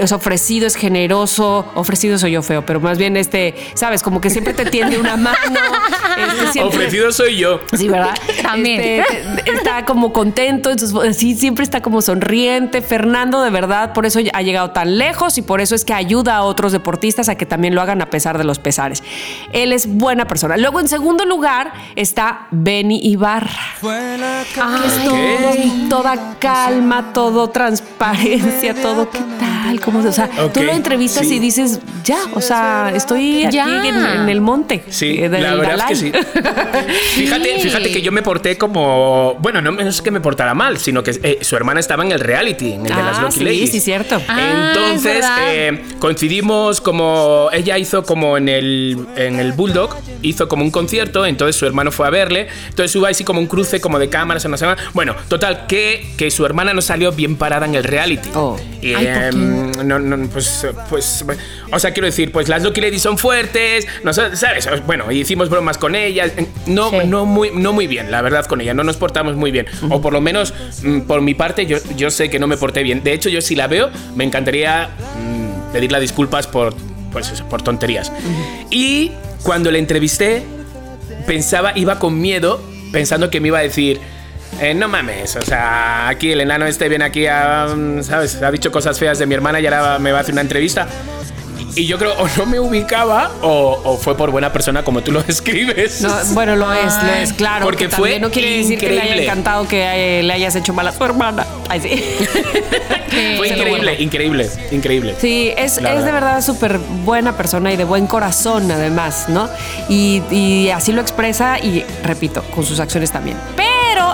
es 0.00 0.12
ofrecido, 0.12 0.66
es 0.68 0.76
generoso, 0.76 1.66
ofrecido 1.74 2.16
soy 2.16 2.32
yo 2.32 2.42
feo, 2.42 2.64
pero 2.64 2.80
más 2.80 2.96
bien 2.96 3.16
este, 3.16 3.54
sabes, 3.74 4.02
como 4.02 4.20
que 4.20 4.30
siempre 4.30 4.54
te 4.54 4.66
tiende 4.66 4.98
una 4.98 5.16
mano. 5.16 5.36
este, 6.16 6.52
siempre- 6.52 6.62
Ofrecido 6.62 7.12
soy 7.12 7.38
yo. 7.38 7.60
Sí, 7.76 7.88
¿verdad? 7.88 8.14
También. 8.42 8.80
Este, 8.80 9.42
te- 9.42 9.50
está 9.52 9.84
como 9.84 9.99
contento, 10.12 10.70
entonces 10.70 11.16
sí, 11.16 11.34
siempre 11.36 11.62
está 11.62 11.80
como 11.80 12.02
sonriente. 12.02 12.82
Fernando, 12.82 13.42
de 13.42 13.50
verdad, 13.50 13.92
por 13.92 14.06
eso 14.06 14.18
ha 14.32 14.42
llegado 14.42 14.70
tan 14.70 14.98
lejos 14.98 15.38
y 15.38 15.42
por 15.42 15.60
eso 15.60 15.74
es 15.74 15.84
que 15.84 15.92
ayuda 15.94 16.36
a 16.36 16.42
otros 16.42 16.72
deportistas 16.72 17.28
a 17.28 17.34
que 17.36 17.46
también 17.46 17.74
lo 17.74 17.82
hagan 17.82 18.00
a 18.02 18.06
pesar 18.06 18.38
de 18.38 18.44
los 18.44 18.58
pesares. 18.58 19.02
Él 19.52 19.72
es 19.72 19.86
buena 19.86 20.26
persona. 20.26 20.56
Luego, 20.56 20.80
en 20.80 20.88
segundo 20.88 21.24
lugar, 21.24 21.72
está 21.96 22.46
Benny 22.50 23.00
Ibarra. 23.02 23.50
Ah, 24.58 24.80
Es 24.86 25.04
todo- 25.04 25.88
toda 25.88 26.36
calma, 26.38 27.12
todo 27.12 27.50
transparencia, 27.50 28.74
todo 28.74 29.10
qué 29.10 29.20
tal, 29.38 29.80
cómo, 29.80 30.00
o 30.00 30.12
sea, 30.12 30.28
tú 30.52 30.62
lo 30.62 30.72
entrevistas 30.72 31.26
sí. 31.26 31.36
y 31.36 31.38
dices, 31.38 31.80
ya, 32.04 32.18
o 32.34 32.40
sea, 32.40 32.92
estoy 32.94 33.44
aquí 33.44 33.56
Ya. 33.56 33.86
en, 33.86 33.96
en 34.22 34.28
el 34.28 34.40
monte. 34.40 34.82
Sí, 34.88 35.18
eh, 35.22 35.28
la 35.28 35.54
verdad 35.54 35.90
es 35.90 36.00
que 36.02 36.10
Dalai. 36.10 36.24
sí. 36.24 36.40
Fíjate, 37.20 37.58
fíjate 37.60 37.92
que 37.92 38.02
yo 38.02 38.12
me 38.12 38.22
porté 38.22 38.56
como. 38.58 39.34
Bueno, 39.40 39.60
no 39.60 39.72
es 39.90 40.02
que 40.02 40.10
me 40.10 40.20
portara 40.20 40.54
mal, 40.54 40.78
sino 40.78 41.02
que 41.02 41.10
eh, 41.22 41.38
su 41.42 41.56
hermana 41.56 41.80
estaba 41.80 42.04
en 42.04 42.12
el 42.12 42.20
reality, 42.20 42.72
en 42.72 42.86
el 42.86 42.94
de 42.94 43.02
las 43.02 43.18
Ah, 43.18 43.22
Lucky 43.22 43.38
sí, 43.38 43.44
Ladies. 43.44 43.70
sí, 43.72 43.80
cierto. 43.80 44.20
Ah, 44.28 44.40
es 44.72 44.76
Entonces 44.78 45.24
eh, 45.40 45.82
coincidimos 45.98 46.80
como 46.80 47.48
ella 47.52 47.78
hizo 47.78 48.02
como 48.02 48.36
en 48.36 48.48
el 48.48 49.06
en 49.16 49.38
el 49.40 49.52
Bulldog 49.52 49.96
hizo 50.22 50.48
como 50.48 50.62
un 50.64 50.70
concierto, 50.70 51.24
entonces 51.26 51.56
su 51.56 51.66
hermano 51.66 51.90
fue 51.92 52.06
a 52.06 52.10
verle, 52.10 52.48
entonces 52.68 52.94
hubo 52.96 53.06
así 53.06 53.24
como 53.24 53.40
un 53.40 53.46
cruce 53.46 53.80
como 53.80 53.98
de 53.98 54.08
cámaras 54.08 54.44
en 54.44 54.50
la 54.50 54.56
semana. 54.56 54.80
Bueno, 54.92 55.14
total 55.28 55.66
que, 55.66 56.06
que 56.16 56.30
su 56.30 56.44
hermana 56.46 56.74
no 56.74 56.82
salió 56.82 57.12
bien 57.12 57.36
parada 57.36 57.66
en 57.66 57.74
el 57.74 57.84
reality. 57.84 58.28
Oh. 58.34 58.58
Y, 58.82 58.94
em, 58.94 59.70
no, 59.84 59.98
no, 59.98 60.28
pues, 60.28 60.66
pues, 60.88 61.24
o 61.72 61.78
sea, 61.78 61.92
quiero 61.92 62.06
decir, 62.06 62.32
pues 62.32 62.48
las 62.48 62.62
Lucky 62.62 62.80
Ladies 62.80 63.02
son 63.02 63.18
fuertes, 63.18 63.86
no 64.04 64.12
sé, 64.12 64.36
¿sabes? 64.36 64.68
Bueno, 64.86 65.10
hicimos 65.12 65.48
bromas 65.50 65.78
con 65.78 65.94
ellas, 65.94 66.32
no, 66.66 66.90
Sí. 66.90 66.96
no, 67.06 67.26
muy, 67.26 67.50
no 67.54 67.72
muy 67.72 67.86
bien, 67.86 68.10
la 68.10 68.22
verdad, 68.22 68.46
con 68.46 68.60
ella, 68.60 68.74
no 68.74 68.84
nos 68.84 68.96
portamos 68.96 69.36
muy 69.36 69.50
bien, 69.50 69.66
o 69.88 70.00
por 70.00 70.12
lo 70.12 70.20
menos 70.20 70.52
mm, 70.82 71.00
por 71.02 71.20
mi 71.22 71.34
parte, 71.34 71.66
yo, 71.66 71.78
yo 71.96 72.10
sé 72.10 72.28
que 72.30 72.38
no 72.38 72.46
me 72.46 72.56
porté 72.56 72.82
bien. 72.82 73.02
De 73.02 73.12
hecho, 73.12 73.28
yo 73.28 73.40
si 73.40 73.54
la 73.54 73.66
veo, 73.66 73.90
me 74.14 74.24
encantaría 74.24 74.88
mm, 74.88 75.72
pedirle 75.72 76.00
disculpas 76.00 76.46
por, 76.46 76.74
pues 77.12 77.30
por 77.48 77.62
tonterías. 77.62 78.12
Y 78.70 79.12
cuando 79.42 79.70
la 79.70 79.78
entrevisté, 79.78 80.42
pensaba, 81.26 81.72
iba 81.76 81.98
con 81.98 82.20
miedo, 82.20 82.62
pensando 82.92 83.30
que 83.30 83.40
me 83.40 83.48
iba 83.48 83.58
a 83.58 83.62
decir. 83.62 84.00
eh, 84.60 84.74
no 84.74 84.88
mames, 84.88 85.36
o 85.36 85.42
sea, 85.42 86.08
aquí 86.08 86.32
el 86.32 86.40
enano 86.40 86.66
este 86.66 86.88
viene 86.88 87.04
aquí 87.04 87.26
a, 87.26 87.66
mm, 87.74 88.02
¿sabes? 88.02 88.42
Ha 88.42 88.50
dicho 88.50 88.70
cosas 88.72 88.98
feas 88.98 89.18
de 89.18 89.26
mi 89.26 89.34
hermana 89.34 89.60
y 89.60 89.66
ahora 89.66 89.98
me 90.00 90.10
va 90.12 90.18
a 90.18 90.20
hacer 90.22 90.32
una 90.34 90.42
entrevista. 90.42 90.88
Y 91.76 91.86
yo 91.86 91.98
creo, 91.98 92.12
o 92.18 92.28
no 92.36 92.46
me 92.46 92.58
ubicaba, 92.60 93.30
o, 93.42 93.80
o 93.84 93.96
fue 93.96 94.16
por 94.16 94.30
buena 94.30 94.52
persona 94.52 94.82
como 94.82 95.02
tú 95.02 95.12
lo 95.12 95.22
describes. 95.24 96.00
No, 96.02 96.14
bueno, 96.32 96.56
lo 96.56 96.72
es, 96.72 97.02
lo 97.02 97.10
es, 97.12 97.32
claro. 97.32 97.64
Porque 97.64 97.88
que 97.88 97.96
fue 97.96 98.18
no 98.18 98.30
quiere 98.30 98.58
decir 98.58 98.78
que 98.78 98.90
le 98.90 99.00
haya 99.00 99.22
encantado 99.22 99.66
que 99.68 100.22
le 100.22 100.32
hayas 100.32 100.54
hecho 100.56 100.72
mal 100.72 100.86
a 100.88 100.92
su 100.92 101.04
hermana. 101.04 101.46
Ay, 101.68 101.80
sí. 101.80 102.04
Fue 103.36 103.48
increíble, 103.48 103.96
increíble, 103.98 104.50
increíble. 104.70 105.14
Sí, 105.18 105.52
es, 105.56 105.78
es 105.78 105.82
de 105.82 105.82
verdad. 105.82 106.12
verdad 106.12 106.40
súper 106.42 106.78
buena 106.78 107.36
persona 107.36 107.72
y 107.72 107.76
de 107.76 107.84
buen 107.84 108.06
corazón 108.06 108.70
además, 108.70 109.24
¿no? 109.28 109.48
Y, 109.88 110.22
y 110.30 110.70
así 110.70 110.92
lo 110.92 111.00
expresa 111.00 111.58
y, 111.58 111.84
repito, 112.04 112.42
con 112.54 112.64
sus 112.64 112.78
acciones 112.78 113.10
también. 113.10 113.36
Pero 113.56 113.68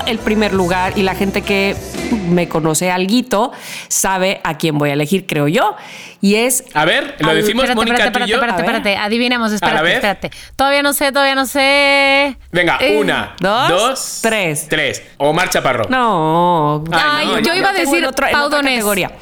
el 0.07 0.18
primer 0.18 0.53
lugar 0.53 0.92
y 0.96 1.03
la 1.03 1.14
gente 1.14 1.42
que 1.42 1.77
me 2.29 2.49
conoce 2.49 2.90
alguito 2.90 3.53
sabe 3.88 4.40
a 4.44 4.57
quién 4.59 4.79
voy 4.79 4.90
a 4.90 4.92
elegir, 4.94 5.27
creo 5.27 5.49
yo. 5.49 5.77
Y 6.20 6.37
es... 6.37 6.64
A 6.75 6.85
ver, 6.85 7.14
lo 7.18 7.31
Al- 7.31 7.37
decimos 7.37 7.64
Espérate, 7.64 7.75
Mónica 7.77 7.94
espérate, 8.05 8.18
tú 8.20 8.25
y 8.25 8.29
yo. 8.31 8.37
espérate, 8.37 8.61
espérate, 8.62 8.88
espérate. 8.90 9.07
Adivinemos, 9.07 9.49
¿A 9.49 9.51
la 9.51 9.55
espérate, 9.57 9.92
espérate. 9.94 10.31
Todavía 10.57 10.83
no 10.83 10.92
sé, 10.92 11.12
todavía 11.12 11.35
no 11.35 11.46
sé. 11.46 12.37
Venga, 12.53 12.79
Eh, 12.81 12.96
una, 12.99 13.35
dos, 13.40 13.68
dos, 13.68 14.18
tres. 14.22 14.66
tres. 14.68 15.03
Omar 15.18 15.51
Chaparro. 15.51 15.87
No. 15.88 16.83
Ay, 16.92 17.27
no, 17.27 17.38
yo 17.40 17.55
iba 17.55 17.70
a 17.70 17.72
decir 17.72 17.99
en 17.99 18.05
otra- 18.07 18.31
en 18.31 18.51
categoría. 18.51 19.12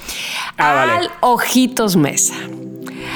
Ah, 0.57 0.83
Al 0.83 0.89
vale. 0.91 1.09
Ojitos 1.21 1.97
Mesa. 1.97 2.35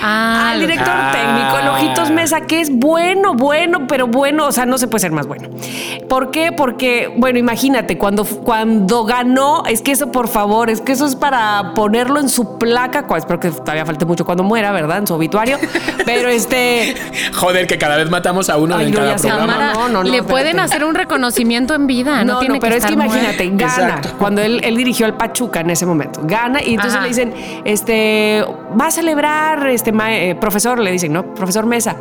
Ah, 0.03 0.51
al 0.51 0.61
director 0.61 0.89
Ah. 0.95 1.13
técnico, 1.13 1.59
el 1.59 1.69
Ojitos 1.69 2.11
Mesa, 2.11 2.43
que 2.43 2.61
es 2.61 2.71
bueno, 2.75 3.35
bueno, 3.35 3.87
pero 3.87 4.07
bueno, 4.07 4.47
o 4.47 4.53
sea, 4.53 4.67
no 4.67 4.79
se 4.79 4.87
puede 4.89 5.01
ser 5.01 5.13
más 5.13 5.27
bueno. 5.27 5.49
¿Por 6.09 6.31
qué? 6.31 6.53
Porque, 6.53 7.13
bueno, 7.17 7.39
imagínate, 7.39 7.99
cuando, 7.99 8.25
cuando 8.25 9.05
ganó, 9.05 9.63
es 9.67 9.83
que 9.83 9.93
eso, 9.93 10.11
por 10.13 10.29
favor, 10.29 10.71
es 10.71 10.81
que 10.81 10.93
eso 10.93 11.07
es 11.07 11.17
para 11.17 11.73
ponerlo 11.75 12.21
en 12.21 12.29
su 12.29 12.59
placa, 12.59 13.07
cual- 13.07 13.19
espero 13.21 13.41
que 13.41 13.51
todavía 13.51 13.85
falte 13.85 14.05
mucho 14.07 14.25
cuando 14.25 14.43
muera, 14.45 14.71
¿verdad? 14.73 14.99
En 14.99 15.07
su 15.07 15.15
obituario. 15.15 15.59
Pero 16.07 16.29
este, 16.29 16.95
Joder, 17.35 17.67
que 17.67 17.77
cada 17.79 17.97
vez 17.97 18.09
matamos 18.11 18.49
a 18.49 18.57
uno 18.57 18.77
Ay, 18.77 18.87
en 18.87 18.93
no, 18.93 18.99
cada 19.01 19.17
programa. 19.17 19.73
No, 19.75 19.75
no, 19.75 19.89
no, 19.89 20.03
le 20.03 20.09
espérate. 20.19 20.31
pueden 20.31 20.61
hacer 20.61 20.85
un 20.85 20.95
reconocimiento 20.95 21.75
en 21.75 21.87
vida, 21.87 22.25
no, 22.25 22.35
no, 22.35 22.39
tiene 22.41 22.55
no, 22.55 22.61
pero 22.61 22.73
que 22.73 22.79
es 22.79 22.87
que 22.87 22.93
imagínate, 22.95 23.51
muerto. 23.51 23.67
gana. 23.77 23.89
Exacto. 23.97 24.15
Cuando 24.19 24.41
él, 24.43 24.61
él 24.65 24.77
dirigió 24.77 25.07
al 25.07 25.15
Pachuca 25.17 25.61
en 25.61 25.71
ese 25.71 25.85
momento, 25.87 26.21
gana 26.25 26.63
y 26.63 26.71
entonces 26.75 26.95
Ajá. 26.95 27.03
le 27.03 27.09
dicen, 27.09 27.35
este, 27.65 28.45
va 28.81 28.87
a 28.87 28.91
celebrar, 28.91 29.67
este, 29.79 30.31
eh, 30.31 30.35
profesor, 30.35 30.79
le 30.79 30.93
dicen, 30.93 31.13
¿no? 31.13 31.35
Profesor 31.35 31.67
Mesa. 31.67 31.97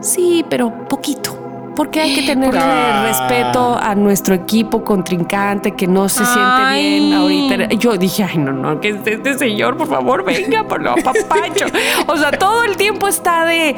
Sí, 0.00 0.44
pero 0.48 0.86
poquito. 0.88 1.36
Porque 1.76 2.00
hay 2.00 2.14
que 2.14 2.22
tenerle 2.22 2.60
Ah. 2.62 3.06
respeto 3.06 3.78
a 3.80 3.94
nuestro 3.94 4.34
equipo 4.34 4.82
contrincante 4.84 5.70
que 5.72 5.86
no 5.86 6.08
se 6.08 6.24
siente 6.24 6.72
bien 6.74 7.12
ahorita. 7.14 7.68
Yo 7.74 7.96
dije, 7.96 8.24
ay, 8.24 8.38
no, 8.38 8.52
no, 8.52 8.80
que 8.80 8.90
este, 8.90 9.14
este 9.14 9.38
señor, 9.38 9.76
por 9.76 9.86
favor, 9.86 10.24
venga, 10.24 10.64
por 10.64 10.82
lo 10.82 10.94
papacho. 10.96 11.66
O 12.06 12.16
sea, 12.16 12.32
todo 12.32 12.64
el 12.64 12.76
tiempo 12.76 13.08
está 13.08 13.44
de 13.44 13.76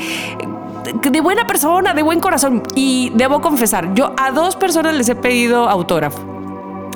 de 1.10 1.20
buena 1.20 1.46
persona, 1.46 1.94
de 1.94 2.02
buen 2.02 2.18
corazón. 2.18 2.62
Y 2.74 3.12
debo 3.14 3.40
confesar, 3.40 3.94
yo 3.94 4.14
a 4.16 4.32
dos 4.32 4.56
personas 4.56 4.94
les 4.96 5.08
he 5.08 5.14
pedido 5.14 5.68
autógrafo 5.68 6.41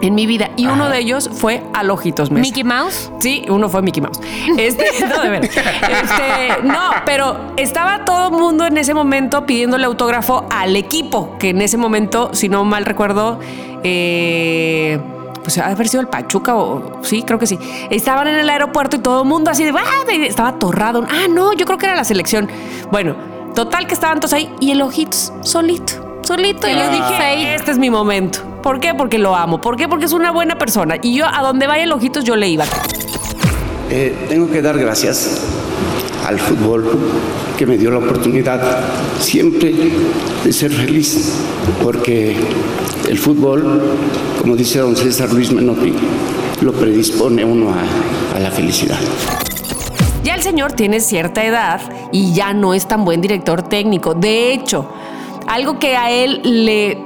en 0.03 0.15
mi 0.15 0.27
vida 0.27 0.51
y 0.57 0.67
uno 0.67 0.89
de 0.91 0.99
ellos 0.99 1.31
fue 1.33 1.63
al 1.73 1.91
Ojitos 1.91 2.31
Mesa. 2.31 2.43
Mickey 2.43 2.65
Mouse. 2.65 3.11
Sí, 3.19 3.45
uno 3.49 3.69
fue 3.69 3.81
Mickey 3.83 4.03
Mouse. 4.03 4.21
Este, 4.59 4.85
no, 5.09 5.23
de 5.23 5.29
veras. 5.31 5.51
Este, 5.57 6.63
no, 6.65 6.91
pero 7.05 7.37
estaba 7.57 8.05
todo 8.05 8.27
el 8.29 8.33
mundo 8.41 8.67
en 8.67 8.77
ese 8.77 8.93
momento 8.95 9.47
pidiéndole 9.47 9.87
autógrafo 9.87 10.47
al 10.51 10.77
equipo, 10.77 11.37
que 11.39 11.51
en 11.51 11.63
ese 11.63 11.77
momento, 11.79 12.31
si 12.35 12.49
no 12.49 12.65
mal 12.65 12.85
recuerdo, 12.85 13.39
eh, 13.85 15.01
pues 15.43 15.59
ha 15.59 15.67
haber 15.67 15.89
sido 15.89 16.01
el 16.01 16.09
Pachuca 16.09 16.57
o 16.57 17.01
sí, 17.03 17.23
creo 17.23 17.39
que 17.39 17.47
sí. 17.47 17.59
Estaban 17.91 18.27
en 18.27 18.35
el 18.35 18.51
aeropuerto 18.51 18.97
y 18.97 18.99
todo 18.99 19.23
el 19.23 19.29
mundo 19.29 19.51
así 19.51 19.65
de, 19.65 19.71
¡ah! 19.71 19.83
estaba 20.25 20.49
atorrado. 20.51 21.07
Ah, 21.09 21.27
no, 21.31 21.53
yo 21.53 21.65
creo 21.65 21.79
que 21.79 21.87
era 21.87 21.95
la 21.95 22.05
selección. 22.05 22.49
Bueno, 22.91 23.15
total 23.55 23.87
que 23.87 23.95
estaban 23.95 24.19
todos 24.21 24.33
ahí 24.33 24.51
y 24.61 24.73
el 24.73 24.83
ojitos 24.83 25.33
solito, 25.43 26.19
solito. 26.23 26.69
Y 26.69 26.73
yo 26.75 26.83
Ah. 26.83 26.91
dije, 26.91 27.55
este 27.55 27.71
es 27.71 27.79
mi 27.79 27.91
momento. 27.91 28.41
¿Por 28.67 28.81
qué? 28.81 28.95
Porque 28.95 29.17
lo 29.17 29.37
amo. 29.37 29.61
¿Por 29.61 29.77
qué? 29.77 29.87
Porque 29.87 30.07
es 30.07 30.13
una 30.13 30.33
buena 30.33 30.59
persona. 30.59 30.97
Y 31.01 31.15
yo, 31.15 31.25
a 31.25 31.41
donde 31.41 31.69
vaya 31.69 31.85
el 31.85 31.93
ojitos, 31.93 32.25
yo 32.25 32.35
le 32.35 32.49
iba. 32.49 32.65
Eh, 33.89 34.27
tengo 34.29 34.51
que 34.51 34.61
dar 34.61 34.77
gracias 34.77 35.41
al 36.27 36.41
fútbol 36.41 36.85
que 37.57 37.65
me 37.65 37.79
dio 37.79 37.93
la 37.93 37.99
oportunidad 37.99 38.61
siempre 39.21 39.73
de 40.43 40.53
ser 40.53 40.73
feliz, 40.73 41.39
porque 41.81 42.35
el 43.09 43.17
fútbol, 43.17 43.83
como 44.41 44.57
dice 44.57 44.81
don 44.81 44.97
César 44.97 45.33
Luis 45.33 45.53
Menotti, 45.53 45.93
lo 46.61 46.73
predispone 46.73 47.45
uno 47.45 47.71
a, 47.71 48.37
a 48.37 48.41
la 48.41 48.51
felicidad. 48.51 48.99
Ya 50.25 50.35
el 50.35 50.43
señor 50.43 50.73
tiene 50.73 50.99
cierta 50.99 51.45
edad 51.45 51.83
y 52.11 52.35
ya 52.35 52.53
no 52.53 52.75
es 52.75 52.89
tan 52.89 53.05
buen 53.05 53.21
director 53.21 53.63
técnico. 53.63 54.15
De 54.15 54.53
hecho, 54.53 54.91
algo 55.47 55.79
que 55.79 55.97
a 55.97 56.11
él 56.11 56.41
le 56.43 57.06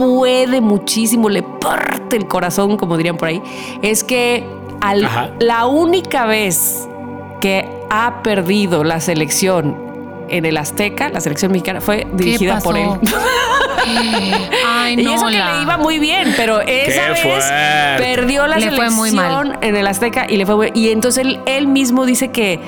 puede 0.00 0.60
muchísimo, 0.60 1.28
le 1.28 1.42
parte 1.42 2.16
el 2.16 2.26
corazón, 2.26 2.76
como 2.76 2.96
dirían 2.96 3.16
por 3.16 3.28
ahí, 3.28 3.42
es 3.82 4.02
que 4.02 4.46
al- 4.80 5.08
la 5.38 5.66
única 5.66 6.24
vez 6.26 6.88
que 7.40 7.68
ha 7.90 8.22
perdido 8.22 8.82
la 8.84 9.00
selección 9.00 9.89
en 10.30 10.44
el 10.44 10.56
Azteca, 10.56 11.08
la 11.08 11.20
selección 11.20 11.52
mexicana, 11.52 11.80
fue 11.80 12.06
dirigida 12.12 12.58
por 12.60 12.76
él. 12.76 12.88
Ay, 14.66 14.94
Y 14.98 15.02
no. 15.02 15.14
eso 15.14 15.26
que 15.26 15.38
la- 15.38 15.56
le 15.56 15.62
iba 15.62 15.76
muy 15.76 15.98
bien, 15.98 16.32
pero 16.36 16.60
esa 16.60 17.10
vez 17.10 17.20
fuerte. 17.20 17.48
perdió 17.98 18.46
la 18.46 18.56
Le 18.56 18.64
selección 18.64 18.94
muy 18.94 19.10
mal. 19.12 19.58
en 19.60 19.76
el 19.76 19.86
Azteca 19.86 20.26
y 20.28 20.36
le 20.36 20.46
fue 20.46 20.54
muy- 20.56 20.70
y 20.74 20.90
entonces 20.90 21.24
él, 21.24 21.40
él 21.46 21.66
mismo 21.66 22.04
dice 22.06 22.28
que 22.30 22.60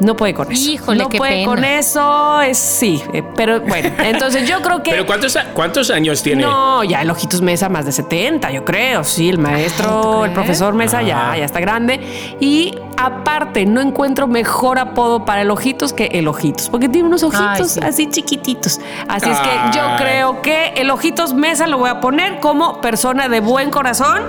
no 0.00 0.16
puede 0.16 0.34
con 0.34 0.50
eso. 0.50 0.70
Híjole, 0.70 1.02
no 1.02 1.08
qué 1.08 1.18
puede 1.18 1.32
pena. 1.32 1.46
con 1.46 1.64
eso, 1.64 2.40
es 2.42 2.58
sí, 2.58 3.02
eh, 3.12 3.22
pero 3.36 3.60
bueno, 3.60 3.90
entonces 4.02 4.46
yo 4.48 4.60
creo 4.60 4.82
que 4.82 4.90
¿Pero 4.92 5.06
cuántos, 5.06 5.36
a- 5.36 5.46
cuántos 5.54 5.90
años 5.90 6.22
tiene? 6.22 6.42
no, 6.42 6.82
ya 6.84 7.02
el 7.02 7.10
Ojitos 7.10 7.40
Mesa 7.40 7.68
más 7.68 7.86
de 7.86 7.92
70, 7.92 8.50
yo 8.50 8.64
creo. 8.64 9.04
Sí, 9.04 9.28
el 9.28 9.38
maestro, 9.38 10.24
el 10.24 10.32
profesor 10.32 10.74
Mesa 10.74 11.00
ya, 11.02 11.34
ya 11.36 11.44
está 11.44 11.60
grande. 11.60 12.00
Y 12.40 12.74
aparte, 12.96 13.66
no 13.66 13.80
encuentro 13.80 14.26
mejor 14.26 14.78
apodo 14.78 15.24
para 15.24 15.42
el 15.42 15.50
Ojitos 15.50 15.92
que 15.92 16.06
el 16.06 16.28
Ojitos, 16.28 16.68
porque 16.68 16.88
tiene 16.88 17.08
unos 17.08 17.22
ojitos 17.22 17.72
sí. 17.72 17.80
así 17.82 18.08
chiquititos. 18.08 18.80
Así 19.08 19.28
es 19.28 19.38
que 19.38 19.50
yo 19.74 19.82
creo 19.98 20.42
que 20.42 20.74
el 20.76 20.90
Ojitos 20.90 21.34
Mesa 21.34 21.66
lo 21.66 21.78
voy 21.78 21.90
a 21.90 22.00
poner 22.00 22.40
como 22.40 22.80
persona 22.80 23.28
de 23.28 23.40
buen 23.40 23.70
corazón. 23.70 24.22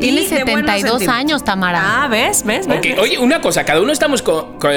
Y 0.00 0.04
Tiene 0.12 0.20
de 0.22 0.26
buenos 0.44 0.70
72 0.70 0.90
sentimientos. 0.98 1.08
años, 1.08 1.44
Tamara. 1.44 2.04
Ah, 2.04 2.08
¿ves? 2.08 2.42
¿Ves? 2.44 2.66
¿Ves? 2.66 2.78
Ok, 2.78 2.84
¿Ves? 2.84 2.98
Oye, 2.98 3.18
una 3.18 3.40
cosa, 3.40 3.64
cada 3.64 3.80
uno 3.80 3.92
estamos 3.92 4.22
co- 4.22 4.56
co- 4.58 4.68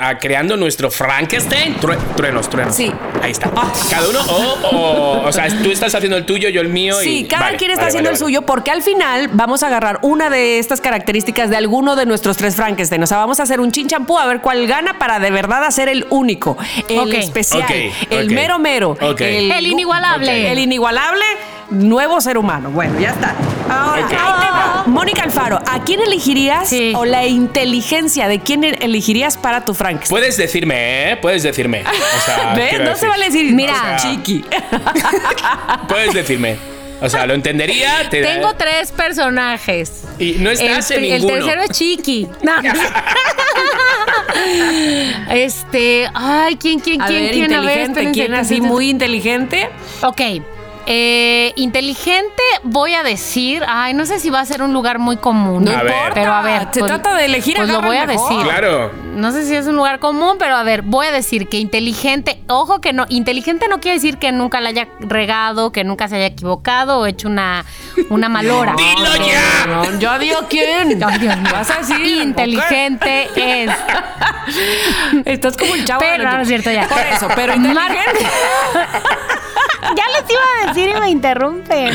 ah, 0.00 0.18
creando 0.18 0.56
nuestro 0.56 0.90
Frankenstein. 0.90 1.74
True- 1.80 1.98
truenos, 2.16 2.48
truenos. 2.48 2.74
Sí. 2.74 2.90
Ahí 3.22 3.30
está. 3.32 3.50
Cada 3.90 4.08
uno, 4.08 4.20
o, 4.20 4.68
o, 4.76 5.28
o 5.28 5.32
sea, 5.32 5.48
tú 5.62 5.70
estás 5.70 5.94
haciendo 5.94 6.16
el 6.16 6.24
tuyo, 6.26 6.48
yo 6.48 6.60
el 6.60 6.68
mío. 6.68 7.00
y- 7.02 7.04
Sí, 7.04 7.26
cada 7.28 7.46
vale, 7.46 7.56
quien 7.58 7.70
está 7.70 7.82
vale, 7.82 7.88
haciendo 7.90 8.08
vale, 8.10 8.16
el 8.16 8.22
vale. 8.22 8.32
suyo 8.32 8.42
porque 8.46 8.70
al 8.70 8.82
final 8.82 9.28
vamos 9.32 9.62
a 9.62 9.66
agarrar 9.66 9.98
una 10.02 10.30
de 10.30 10.58
estas 10.58 10.80
características 10.80 11.50
de 11.50 11.56
alguno 11.56 11.94
de 11.96 12.06
nuestros 12.06 12.36
tres 12.36 12.56
Frankenstein. 12.56 13.02
O 13.02 13.06
sea, 13.06 13.18
vamos 13.18 13.40
a 13.40 13.44
hacer 13.44 13.60
un 13.60 13.70
chinchampú 13.70 14.18
a 14.18 14.26
ver 14.26 14.40
cuál 14.40 14.66
gana 14.66 14.98
para 14.98 15.18
de 15.18 15.30
verdad 15.30 15.64
hacer 15.64 15.88
el 15.88 16.06
único, 16.10 16.56
el 16.88 17.14
especial, 17.14 17.64
el 18.10 18.30
mero 18.30 18.58
mero. 18.58 18.96
El 19.18 19.66
inigualable. 19.66 20.50
el 20.52 20.58
inigualable 20.58 21.24
nuevo 21.70 22.20
ser 22.20 22.38
humano. 22.38 22.70
Bueno, 22.70 22.98
ya 23.00 23.10
está. 23.10 23.34
Ahora, 23.74 24.06
Ok. 24.06 24.12
ahí 24.12 24.44
te 24.46 24.50
va. 24.50 24.84
Mónica 24.86 25.22
Alfaro, 25.24 25.60
¿a 25.66 25.82
quién 25.84 26.00
elegirías 26.00 26.68
Sí. 26.68 26.92
o 26.96 27.04
la 27.04 27.26
inteligencia 27.26 28.28
de 28.28 28.40
quién 28.40 28.64
elegirías 28.64 29.36
para 29.36 29.64
tu 29.64 29.74
Frankenstein? 29.74 30.10
Puedes 30.10 30.36
decirme, 30.36 31.12
¿eh? 31.12 31.16
Puedes 31.16 31.42
decirme. 31.42 31.84
O 31.86 32.20
sea, 32.24 32.54
¿Ves? 32.56 32.78
No 32.80 32.90
decir. 32.90 32.96
se 32.96 33.08
vale 33.08 33.24
decir, 33.26 33.52
Mira. 33.54 33.72
o 33.72 33.76
sea, 33.76 33.96
chiqui. 33.96 34.44
Puedes 35.88 36.14
decirme. 36.14 36.56
O 37.00 37.08
sea, 37.10 37.26
lo 37.26 37.34
entendería. 37.34 38.08
Te 38.08 38.22
Tengo 38.22 38.54
tres 38.54 38.92
personajes. 38.92 40.04
Y 40.18 40.32
no 40.38 40.50
estás 40.50 40.90
el, 40.92 40.98
en 40.98 41.04
el 41.04 41.10
ninguno. 41.22 41.34
tercero 41.34 41.62
es 41.62 41.70
Chiqui. 41.70 42.28
No. 42.42 42.52
este, 45.30 46.08
ay, 46.14 46.56
¿quién, 46.56 46.80
quién, 46.80 47.02
A 47.02 47.06
quién, 47.06 47.22
ver, 47.24 47.32
quién? 47.32 47.54
A 47.54 47.60
ver, 47.60 47.80
inteligente, 47.88 48.12
¿quién 48.12 48.34
así 48.34 48.60
muy 48.60 48.90
inteligente? 48.90 49.70
Ok. 50.02 50.20
Eh, 50.86 51.52
inteligente, 51.56 52.42
voy 52.62 52.94
a 52.94 53.02
decir. 53.02 53.62
Ay, 53.66 53.94
no 53.94 54.06
sé 54.06 54.18
si 54.20 54.30
va 54.30 54.40
a 54.40 54.44
ser 54.44 54.62
un 54.62 54.72
lugar 54.72 54.98
muy 54.98 55.16
común. 55.16 55.64
No 55.64 55.70
A 55.70 55.82
ver. 55.82 55.92
importa. 55.92 56.14
Pero 56.14 56.32
a 56.32 56.42
ver. 56.42 56.68
se 56.72 56.80
pues- 56.80 56.86
trata 56.92 57.14
de 57.14 57.24
elegir 57.26 57.56
Pues 57.56 57.68
lo 57.68 57.80
voy 57.82 57.96
a 57.96 58.06
mejor. 58.06 58.28
decir. 58.30 58.44
Claro. 58.44 58.92
No 59.14 59.30
sé 59.32 59.44
si 59.46 59.54
es 59.54 59.66
un 59.66 59.76
lugar 59.76 60.00
común, 60.00 60.36
pero 60.38 60.56
a 60.56 60.62
ver, 60.64 60.82
voy 60.82 61.06
a 61.06 61.12
decir 61.12 61.48
que 61.48 61.58
inteligente, 61.58 62.40
ojo 62.48 62.80
que 62.80 62.92
no, 62.92 63.06
inteligente 63.08 63.66
no 63.68 63.78
quiere 63.80 63.96
decir 63.98 64.18
que 64.18 64.32
nunca 64.32 64.60
la 64.60 64.70
haya 64.70 64.88
regado, 65.00 65.70
que 65.70 65.84
nunca 65.84 66.08
se 66.08 66.16
haya 66.16 66.26
equivocado 66.26 66.98
o 67.00 67.06
hecho 67.06 67.28
una, 67.28 67.64
una 68.10 68.28
malora. 68.28 68.74
¡Dilo 68.76 69.16
ya! 69.26 69.66
No, 69.68 69.98
yo 70.00 70.18
digo 70.18 70.38
quién. 70.48 71.02
Ay, 71.04 71.18
Dios. 71.18 71.36
Vas 71.52 71.70
a 71.70 71.78
decir. 71.78 72.04
Inteligente 72.04 73.28
es. 73.36 73.70
Estás 75.24 75.56
como 75.56 75.74
el 75.74 75.84
chavo. 75.84 76.00
Pero, 76.00 76.12
del 76.22 76.24
no, 76.24 76.32
no 76.36 76.42
es 76.42 76.48
cierto, 76.48 76.70
ya. 76.70 76.86
Por 76.88 76.98
eso, 76.98 77.28
pero 77.34 77.54
inteligente. 77.54 78.26
ya 79.96 80.04
les 80.20 80.30
iba 80.30 80.42
a 80.42 80.66
decir 80.66 80.73
y 80.76 81.00
me 81.00 81.10
interrumpen. 81.10 81.92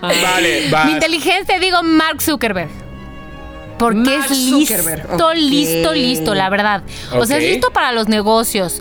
Vale, 0.00 0.70
va. 0.70 0.84
Mi 0.84 0.92
inteligente 0.92 1.58
digo 1.58 1.82
Mark 1.82 2.20
Zuckerberg. 2.20 2.70
Porque 3.78 3.98
Mark 3.98 4.26
es 4.30 4.38
listo, 4.38 4.74
Zuckerberg, 4.76 5.14
ok. 5.14 5.34
listo, 5.34 5.92
listo, 5.92 6.34
la 6.34 6.48
verdad. 6.48 6.82
O 7.12 7.26
sea, 7.26 7.36
es 7.38 7.44
listo 7.44 7.70
para 7.72 7.92
los 7.92 8.08
negocios. 8.08 8.80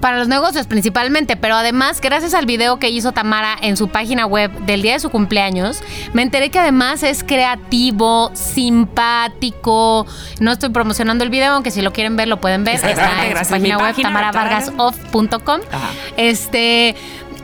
Para 0.00 0.18
los 0.18 0.28
negocios 0.28 0.68
principalmente, 0.68 1.36
pero 1.36 1.56
además, 1.56 2.00
gracias 2.00 2.32
al 2.32 2.46
video 2.46 2.78
que 2.78 2.88
hizo 2.88 3.10
Tamara 3.10 3.56
en 3.60 3.76
su 3.76 3.88
página 3.88 4.26
web 4.26 4.52
del 4.60 4.80
día 4.80 4.92
de 4.92 5.00
su 5.00 5.10
cumpleaños, 5.10 5.80
me 6.12 6.22
enteré 6.22 6.50
que 6.50 6.60
además 6.60 7.02
es 7.02 7.24
creativo, 7.24 8.30
simpático. 8.34 10.06
No 10.38 10.52
estoy 10.52 10.68
promocionando 10.68 11.24
el 11.24 11.30
video, 11.30 11.54
aunque 11.54 11.72
si 11.72 11.82
lo 11.82 11.92
quieren 11.92 12.14
ver, 12.14 12.28
lo 12.28 12.40
pueden 12.40 12.62
ver. 12.62 12.76
Está 12.76 12.90
en 13.24 13.30
gracias. 13.30 13.48
su 13.48 13.54
Mi 13.54 13.70
página 13.70 13.78
web, 13.78 13.86
página, 13.88 14.08
tamaravargasoff.com. 14.08 15.60
Ajá. 15.72 15.90
Este. 16.16 16.94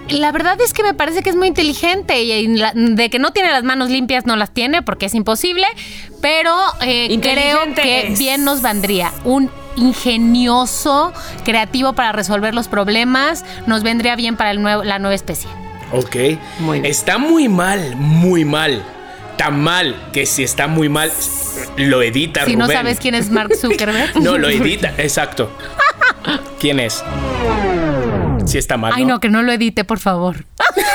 La 0.09 0.33
verdad 0.33 0.61
es 0.61 0.73
que 0.73 0.83
me 0.83 0.95
parece 0.95 1.23
que 1.23 1.31
es 1.31 1.37
muy 1.37 1.49
inteligente 1.49 2.23
y 2.23 2.47
de 2.75 3.11
que 3.11 3.19
no 3.19 3.33
tiene 3.33 3.51
las 3.51 3.64
manos 3.64 3.90
limpias, 3.90 4.27
no 4.27 4.37
las 4.37 4.51
tiene 4.53 4.83
porque 4.83 5.07
es 5.07 5.14
imposible, 5.14 5.67
pero 6.21 6.55
eh, 6.83 7.19
creo 7.21 7.61
que 7.75 8.09
es. 8.09 8.19
bien 8.19 8.45
nos 8.45 8.61
vendría 8.61 9.12
un 9.25 9.51
ingenioso, 9.77 11.12
creativo 11.45 11.95
para 11.95 12.12
resolver 12.12 12.55
los 12.55 12.69
problemas, 12.69 13.45
nos 13.67 13.83
vendría 13.83 14.14
bien 14.14 14.37
para 14.37 14.51
el 14.51 14.61
nuevo, 14.62 14.85
la 14.85 14.99
nueva 14.99 15.14
especie. 15.14 15.49
Ok. 15.93 16.17
Muy 16.61 16.81
bien. 16.81 16.90
Está 16.90 17.19
muy 17.19 17.49
mal, 17.49 17.97
muy 17.97 18.45
mal. 18.45 18.83
Tan 19.37 19.61
mal 19.61 19.97
que 20.12 20.27
si 20.27 20.45
está 20.45 20.69
muy 20.69 20.88
mal, 20.88 21.11
lo 21.77 22.03
edita 22.03 22.45
Si 22.45 22.57
no 22.57 22.69
sabes 22.69 23.01
quién 23.01 23.14
es 23.14 23.31
Mark 23.31 23.55
Zuckerberg. 23.57 24.17
No, 24.21 24.38
lo 24.38 24.49
edita, 24.49 24.95
exacto. 24.99 25.51
¿Quién 26.61 26.79
es? 26.79 27.03
Si 28.47 28.59
está 28.59 28.77
mal. 28.77 28.93
Ay, 28.95 29.05
no, 29.05 29.21
que 29.21 29.29
no 29.31 29.43
lo 29.43 29.53
edite, 29.53 29.85
por 29.85 29.99
favor. 29.99 30.45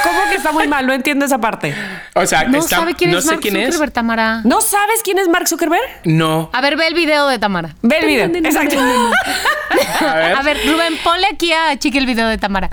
¿Cómo 0.03 0.19
que 0.29 0.35
está 0.35 0.51
muy 0.51 0.67
mal? 0.67 0.85
No 0.85 0.93
entiendo 0.93 1.25
esa 1.25 1.39
parte. 1.39 1.73
O 2.15 2.25
sea, 2.25 2.43
No 2.45 2.59
está, 2.59 2.77
sabe 2.77 2.93
quién 2.95 3.11
no 3.11 3.17
es 3.17 3.23
sé 3.25 3.31
Mark 3.31 3.41
quién 3.41 3.55
es. 3.57 3.65
Zuckerberg, 3.67 3.91
Tamara. 3.91 4.41
¿No 4.43 4.61
sabes 4.61 5.01
quién 5.03 5.17
es 5.17 5.27
Mark 5.27 5.47
Zuckerberg? 5.47 5.81
No. 6.05 6.49
A 6.53 6.61
ver, 6.61 6.77
ve 6.77 6.87
el 6.87 6.93
video 6.93 7.27
de 7.27 7.39
Tamara. 7.39 7.75
Ve 7.81 7.97
el 7.99 8.05
video. 8.05 8.25
Exacto. 8.27 8.75
A 8.79 10.13
ver. 10.15 10.35
A 10.35 10.41
ver, 10.43 10.57
Rubén, 10.65 10.93
ponle 11.03 11.27
aquí 11.31 11.51
a 11.53 11.77
Chiqui 11.77 11.97
el 11.97 12.05
video 12.05 12.27
de 12.27 12.37
Tamara. 12.37 12.69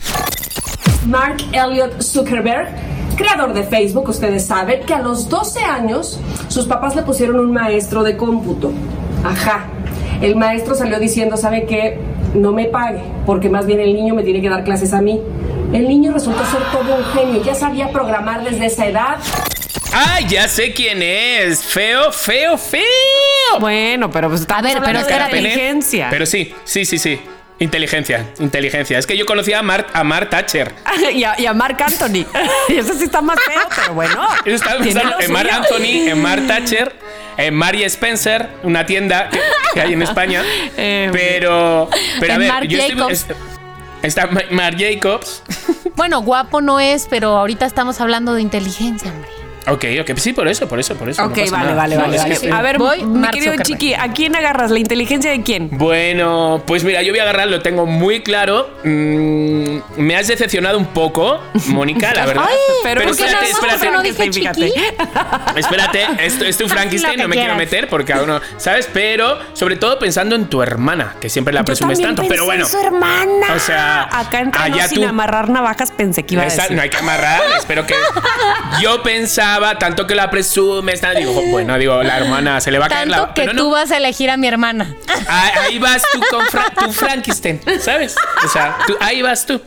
Mark 1.07 1.37
Elliott 1.53 2.01
Zuckerberg, 2.03 2.69
creador 3.17 3.53
de 3.55 3.62
Facebook, 3.65 4.09
ustedes 4.09 4.47
saben 4.47 4.85
que 4.85 4.95
a 4.95 4.99
los 5.01 5.29
12 5.29 5.61
años 5.65 6.21
sus 6.49 6.67
papás 6.67 6.97
le 6.97 7.03
pusieron 7.03 7.39
un 7.41 7.53
maestro 7.53 8.03
de 8.03 8.17
cómputo. 8.17 8.73
Ajá. 9.25 9.65
El 10.20 10.37
maestro 10.37 10.74
salió 10.74 10.98
diciendo, 10.98 11.37
¿sabe 11.37 11.64
qué? 11.66 11.98
No 12.35 12.52
me 12.52 12.66
pague, 12.66 13.00
porque 13.24 13.48
más 13.48 13.66
bien 13.66 13.81
el 13.81 13.94
niño 13.94 14.14
me 14.14 14.22
tiene 14.22 14.40
que 14.40 14.48
dar 14.48 14.64
clases 14.64 14.92
a 14.92 15.00
mí. 15.00 15.20
El 15.72 15.88
niño 15.88 16.12
resultó 16.12 16.44
ser 16.46 16.61
todo 16.72 16.96
un 16.96 17.05
genio, 17.07 17.42
ya 17.42 17.55
sabía 17.55 17.90
programar 17.90 18.44
desde 18.44 18.66
esa 18.66 18.87
edad. 18.87 19.16
Ah, 19.92 20.20
ya 20.29 20.46
sé 20.48 20.72
quién 20.72 21.02
es. 21.02 21.64
Feo, 21.64 22.12
feo, 22.12 22.59
feo. 22.59 22.83
Bueno, 23.61 24.11
pero 24.11 24.29
pues 24.29 24.42
A 24.48 24.61
ver, 24.62 24.76
hablando 24.76 24.85
pero 24.87 24.98
de 24.98 25.05
espérate. 25.05 25.37
inteligencia. 25.38 26.09
Pero 26.11 26.26
sí, 26.26 26.55
sí, 26.64 26.85
sí, 26.85 26.98
sí. 26.98 27.18
Inteligencia, 27.59 28.26
inteligencia. 28.38 28.98
Es 28.98 29.07
que 29.07 29.16
yo 29.16 29.24
conocía 29.24 29.61
a 29.61 29.62
Mar, 29.62 29.87
a 29.94 30.05
Mar 30.05 30.29
Thatcher. 30.29 30.74
y, 31.14 31.24
a, 31.24 31.40
y 31.40 31.46
a 31.46 31.55
Mark 31.55 31.79
Anthony. 31.83 32.26
y 32.68 32.76
ese 32.76 32.92
sí 32.94 33.05
está 33.05 33.22
más 33.22 33.38
feo, 33.40 33.62
pero 33.74 33.94
bueno. 33.94 34.26
Yo 34.44 34.52
estaba 34.55 34.83
tiene 34.83 35.00
pensando 35.00 35.16
lo 35.18 35.24
en 35.24 35.33
Mar 35.33 35.46
suyo. 35.46 35.57
Anthony, 35.57 36.11
en 36.11 36.22
Mar 36.22 36.40
Thatcher, 36.46 36.92
en 37.37 37.55
Mary 37.55 37.85
Spencer, 37.85 38.49
una 38.62 38.87
tienda 38.87 39.29
que, 39.31 39.40
que 39.75 39.81
hay 39.81 39.92
en 39.92 40.03
España. 40.03 40.42
Eh, 40.77 41.09
pero, 41.12 41.88
pero 42.20 42.33
a 42.33 42.37
En 42.37 42.40
ver, 42.40 42.68
yo 42.68 42.79
estoy. 42.79 42.96
Jacobs. 42.96 43.12
es- 43.12 43.27
Está 44.03 44.27
Ma- 44.27 44.42
Marc 44.51 44.79
Jacobs. 44.79 45.42
Bueno, 45.96 46.20
guapo 46.20 46.61
no 46.61 46.79
es, 46.79 47.07
pero 47.09 47.38
ahorita 47.38 47.64
estamos 47.64 48.03
hablando 48.03 48.35
de 48.35 48.42
inteligencia, 48.42 49.11
hombre. 49.11 49.31
Ok, 49.68 49.85
ok, 50.00 50.16
sí, 50.16 50.33
por 50.33 50.46
eso, 50.48 50.68
por 50.68 50.79
eso, 50.79 50.94
por 50.94 51.09
eso. 51.09 51.24
Ok, 51.24 51.38
vale, 51.50 51.74
vale, 51.74 51.96
No, 51.96 52.02
vale. 52.02 52.16
es 52.16 52.24
que 52.40 52.48
vale. 52.48 52.61
A 52.61 52.62
ver, 52.62 52.79
Voy, 52.79 53.05
mi 53.05 53.18
Mark 53.20 53.35
querido. 53.35 53.55
Chiqui, 53.62 53.94
¿a 53.94 54.12
quién 54.12 54.37
agarras? 54.37 54.70
¿La 54.70 54.79
inteligencia 54.79 55.31
de 55.31 55.42
quién? 55.42 55.68
Bueno, 55.72 56.62
pues 56.66 56.85
mira, 56.85 57.02
yo 57.02 57.12
voy 57.12 57.18
a 57.18 57.22
agarrar, 57.24 57.48
lo 57.48 57.61
tengo 57.62 57.85
muy 57.87 58.22
claro. 58.22 58.68
Mm, 58.85 59.79
me 59.96 60.16
has 60.16 60.29
decepcionado 60.29 60.79
un 60.79 60.87
poco, 60.87 61.40
Mónica, 61.68 62.12
la 62.14 62.26
verdad. 62.26 62.44
Ay, 62.48 62.57
Pero, 62.85 63.02
¿por 63.02 63.16
qué 63.16 63.24
espérate, 63.24 63.50
espérate. 63.50 63.90
no 63.90 64.02
dije 64.02 64.31
chiqui? 64.31 64.72
Espérate, 65.57 66.07
esto 66.20 66.44
es 66.44 66.57
tu 66.57 66.68
Frankenstein, 66.68 67.18
no 67.20 67.29
me 67.29 67.37
quiero 67.37 67.57
meter 67.57 67.88
porque 67.88 68.12
aún 68.12 68.26
no, 68.29 68.40
¿sabes? 68.59 68.88
Pero 68.92 69.38
sobre 69.55 69.76
todo 69.76 69.98
pensando 69.98 70.35
en 70.37 70.46
tu 70.46 70.62
hermana, 70.62 71.14
que 71.20 71.29
siempre 71.29 71.52
la 71.55 71.64
presumes 71.64 72.00
tanto, 72.00 72.22
pensé 72.22 72.35
pero 72.35 72.44
bueno. 72.44 72.64
en 72.64 72.70
su 72.70 72.79
hermana. 72.79 73.46
O 73.55 73.59
sea, 73.59 74.02
acá 74.12 74.40
entre 74.40 74.62
allá 74.62 74.87
sin 74.88 75.02
tú. 75.02 75.09
amarrar 75.09 75.48
navajas 75.48 75.90
pensé 75.92 76.24
que 76.24 76.35
iba 76.35 76.42
a 76.44 76.46
Esa- 76.46 76.62
decir. 76.62 76.76
no 76.76 76.83
hay 76.83 76.90
que 76.90 76.98
amarrar, 76.98 77.40
espero 77.59 77.87
que. 77.87 77.94
Yo 78.83 79.02
pensaba, 79.02 79.56
tanto 79.79 80.07
que 80.07 80.14
la 80.14 80.31
presumes, 80.31 81.01
tal, 81.01 81.16
digo, 81.16 81.33
bueno, 81.51 81.77
digo, 81.79 82.03
la 82.03 82.19
hermana 82.19 82.61
se 82.61 82.71
le 82.71 82.79
va 82.79 82.87
a 82.87 82.88
caer 82.88 83.09
Tanto 83.09 83.27
la. 83.29 83.35
que 83.35 83.42
pero 83.42 83.53
no. 83.55 83.62
tú 83.62 83.71
vas 83.71 83.90
a 83.90 83.97
elegir 83.97 84.31
a 84.31 84.37
mi 84.37 84.47
hermana. 84.47 84.95
Ahí, 85.29 85.51
ahí 85.62 85.79
vas 85.81 86.03
tú 86.12 86.21
con 86.31 86.47
Fra- 86.47 86.71
tu 86.71 86.92
Frankenstein, 86.92 87.61
¿sabes? 87.81 88.14
O 88.45 88.49
sea, 88.49 88.77
tú- 88.87 88.97
ahí 89.01 89.23
vas 89.23 89.47
tú. 89.47 89.61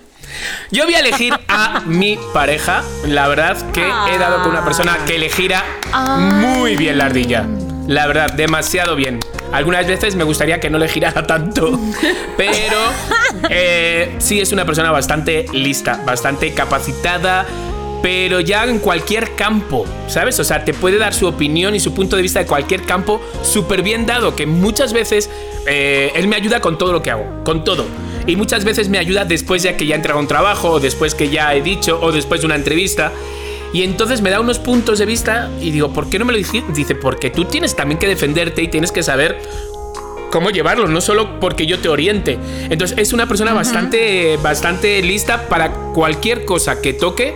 Yo 0.71 0.85
voy 0.85 0.93
a 0.93 0.99
elegir 0.99 1.33
a 1.47 1.81
mi 1.85 2.17
pareja. 2.33 2.83
La 3.07 3.27
verdad 3.27 3.57
que 3.71 3.81
he 3.81 4.17
dado 4.19 4.43
con 4.43 4.51
una 4.51 4.63
persona 4.63 4.97
que 5.07 5.17
le 5.17 5.27
gira 5.29 5.63
muy 6.19 6.75
bien 6.77 6.97
la 6.99 7.05
ardilla. 7.05 7.45
La 7.87 8.05
verdad, 8.05 8.31
demasiado 8.33 8.95
bien. 8.95 9.19
Algunas 9.51 9.87
veces 9.87 10.13
me 10.13 10.23
gustaría 10.23 10.59
que 10.59 10.69
no 10.69 10.77
le 10.77 10.87
girara 10.87 11.25
tanto, 11.25 11.79
pero 12.37 12.77
eh, 13.49 14.15
sí 14.19 14.39
es 14.39 14.51
una 14.51 14.63
persona 14.65 14.91
bastante 14.91 15.47
lista, 15.53 15.99
bastante 16.05 16.53
capacitada, 16.53 17.47
pero 18.01 18.39
ya 18.39 18.65
en 18.65 18.79
cualquier 18.79 19.35
campo, 19.35 19.85
¿sabes? 20.07 20.39
O 20.39 20.43
sea, 20.43 20.63
te 20.63 20.73
puede 20.73 20.97
dar 20.97 21.13
su 21.13 21.27
opinión 21.27 21.75
y 21.75 21.79
su 21.79 21.93
punto 21.93 22.15
de 22.15 22.21
vista 22.21 22.39
de 22.39 22.45
cualquier 22.45 22.83
campo 22.83 23.21
súper 23.41 23.83
bien 23.83 24.05
dado, 24.05 24.35
que 24.35 24.45
muchas 24.45 24.93
veces 24.93 25.29
eh, 25.67 26.11
él 26.15 26.27
me 26.27 26.35
ayuda 26.35 26.61
con 26.61 26.77
todo 26.77 26.93
lo 26.93 27.01
que 27.01 27.11
hago, 27.11 27.43
con 27.43 27.63
todo. 27.63 27.85
Y 28.27 28.35
muchas 28.35 28.63
veces 28.63 28.89
me 28.89 28.97
ayuda 28.97 29.25
después 29.25 29.63
ya 29.63 29.75
que 29.75 29.85
ya 29.85 29.95
he 29.95 29.97
entregado 29.97 30.21
un 30.21 30.27
trabajo, 30.27 30.69
o 30.71 30.79
después 30.79 31.15
que 31.15 31.29
ya 31.29 31.53
he 31.55 31.61
dicho, 31.61 31.99
o 32.01 32.11
después 32.11 32.41
de 32.41 32.45
una 32.45 32.55
entrevista. 32.55 33.11
Y 33.73 33.83
entonces 33.83 34.21
me 34.21 34.29
da 34.29 34.39
unos 34.39 34.59
puntos 34.59 34.99
de 34.99 35.05
vista 35.05 35.49
y 35.61 35.71
digo, 35.71 35.93
¿por 35.93 36.09
qué 36.09 36.17
no 36.19 36.25
me 36.25 36.31
lo 36.31 36.37
dijiste? 36.37 36.71
Dice, 36.73 36.95
porque 36.95 37.29
tú 37.29 37.45
tienes 37.45 37.75
también 37.75 37.99
que 37.99 38.07
defenderte 38.07 38.63
y 38.63 38.67
tienes 38.67 38.91
que 38.91 39.03
saber 39.03 39.39
cómo 40.31 40.49
llevarlo, 40.49 40.87
no 40.87 41.01
solo 41.01 41.39
porque 41.39 41.65
yo 41.65 41.79
te 41.79 41.89
oriente. 41.89 42.39
Entonces 42.69 42.97
es 42.97 43.13
una 43.13 43.27
persona 43.27 43.53
bastante, 43.53 44.37
bastante 44.37 45.01
lista 45.01 45.47
para 45.49 45.71
cualquier 45.71 46.45
cosa 46.45 46.81
que 46.81 46.93
toque, 46.93 47.35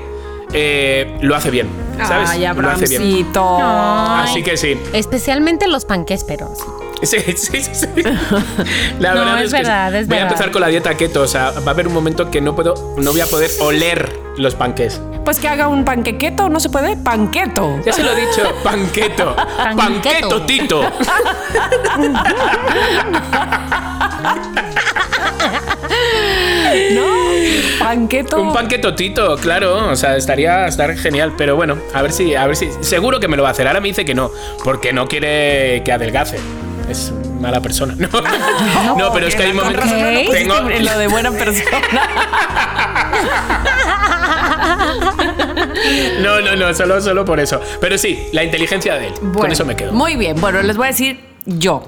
eh, 0.54 1.18
lo 1.22 1.36
hace 1.36 1.50
bien. 1.52 1.68
¿Sabes? 2.08 2.30
Ay, 2.30 2.42
lo 2.56 2.70
hace 2.70 2.88
bien. 2.88 3.28
Así 3.36 4.42
que 4.44 4.58
sí. 4.58 4.80
Especialmente 4.94 5.68
los 5.68 5.86
panques, 5.86 6.24
pero 6.24 6.52
sí. 7.04 7.18
Sí, 7.18 7.36
sí, 7.36 7.62
sí. 7.74 7.88
La 9.00 9.14
No, 9.14 9.20
verdad 9.22 9.40
es 9.40 9.46
es, 9.48 9.52
que 9.52 9.58
verdad, 9.58 9.96
es 9.96 10.08
voy 10.08 10.18
a 10.18 10.22
empezar 10.24 10.52
con 10.52 10.62
la 10.62 10.68
dieta 10.68 10.96
keto. 10.96 11.22
O 11.22 11.28
sea, 11.28 11.52
va 11.52 11.68
a 11.68 11.70
haber 11.72 11.88
un 11.88 11.94
momento 11.94 12.32
que 12.32 12.40
no 12.42 12.56
puedo, 12.56 12.96
no 12.98 13.12
voy 13.12 13.22
a 13.22 13.26
poder 13.28 13.52
oler 13.60 14.18
los 14.38 14.56
panques. 14.56 15.02
Pues 15.26 15.40
que 15.40 15.48
haga 15.48 15.68
un 15.68 15.86
panquequeto, 15.86 16.50
¿no 16.50 16.60
se 16.60 16.70
puede? 16.70 16.98
Panqueto. 16.98 17.80
Ya 17.86 17.94
se 17.94 18.04
lo 18.04 18.12
he 18.12 18.22
dicho, 18.22 18.42
panqueto. 18.64 19.36
Panqueto. 19.36 19.78
Panqueto, 19.78 20.42
Tito. 20.44 20.82
¿No? 26.94 27.06
Panqueto. 27.80 28.42
Un 28.42 28.54
panqueto 28.54 28.96
Tito, 28.96 29.38
claro. 29.38 29.90
O 29.90 29.96
sea, 29.96 30.18
estaría 30.18 30.68
estar 30.68 30.96
genial. 30.96 31.34
Pero 31.38 31.56
bueno, 31.56 31.78
a 31.94 32.02
ver 32.02 32.12
si, 32.12 32.36
a 32.36 32.48
ver 32.48 32.56
si. 32.56 32.70
Seguro 32.82 33.20
que 33.20 33.28
me 33.28 33.38
lo 33.38 33.44
va 33.44 33.50
a 33.50 33.52
hacer. 33.52 33.68
Ahora 33.68 33.80
me 33.80 33.90
dice 33.90 34.06
que 34.06 34.16
no, 34.16 34.32
porque 34.64 34.94
no 34.94 35.08
quiere 35.08 35.84
que 35.84 35.92
adelgace. 35.92 36.38
Es 36.90 37.14
mala 37.40 37.62
persona. 37.62 37.96
No, 38.84 38.98
no, 38.98 39.14
pero 39.14 39.28
es 39.28 39.36
que 39.36 39.44
hay 39.44 39.54
momentos. 39.54 39.86
no 39.86 39.92
pusiste 39.92 40.38
Tengo, 40.38 40.70
en 40.70 40.86
lo 40.86 40.98
de 40.98 41.08
buena 41.08 41.32
persona. 41.32 41.82
no, 46.22 46.42
no, 46.42 46.56
no, 46.56 46.74
solo, 46.74 47.02
solo 47.02 47.26
por 47.26 47.40
eso. 47.40 47.62
Pero 47.80 47.98
sí, 47.98 48.28
la 48.32 48.44
inteligencia 48.44 48.96
de 48.96 49.08
él. 49.08 49.14
Con 49.34 49.52
eso 49.52 49.66
me 49.66 49.76
quedo. 49.76 49.94
Muy 49.94 50.16
bien, 50.16 50.40
bueno, 50.40 50.62
les 50.62 50.78
voy 50.78 50.86
a 50.86 50.90
decir 50.90 51.20
yo. 51.46 51.84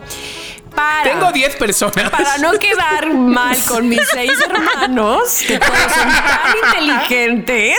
Para, 0.75 1.03
Tengo 1.03 1.31
10 1.31 1.55
personas. 1.55 2.09
para 2.09 2.37
no 2.39 2.51
quedar 2.53 3.13
mal 3.13 3.55
con 3.67 3.87
mis 3.87 4.01
seis 4.13 4.33
hermanos, 4.45 5.35
que 5.47 5.57
todos 5.57 5.77
son 5.93 6.09
tan 6.09 6.57
inteligentes, 6.83 7.77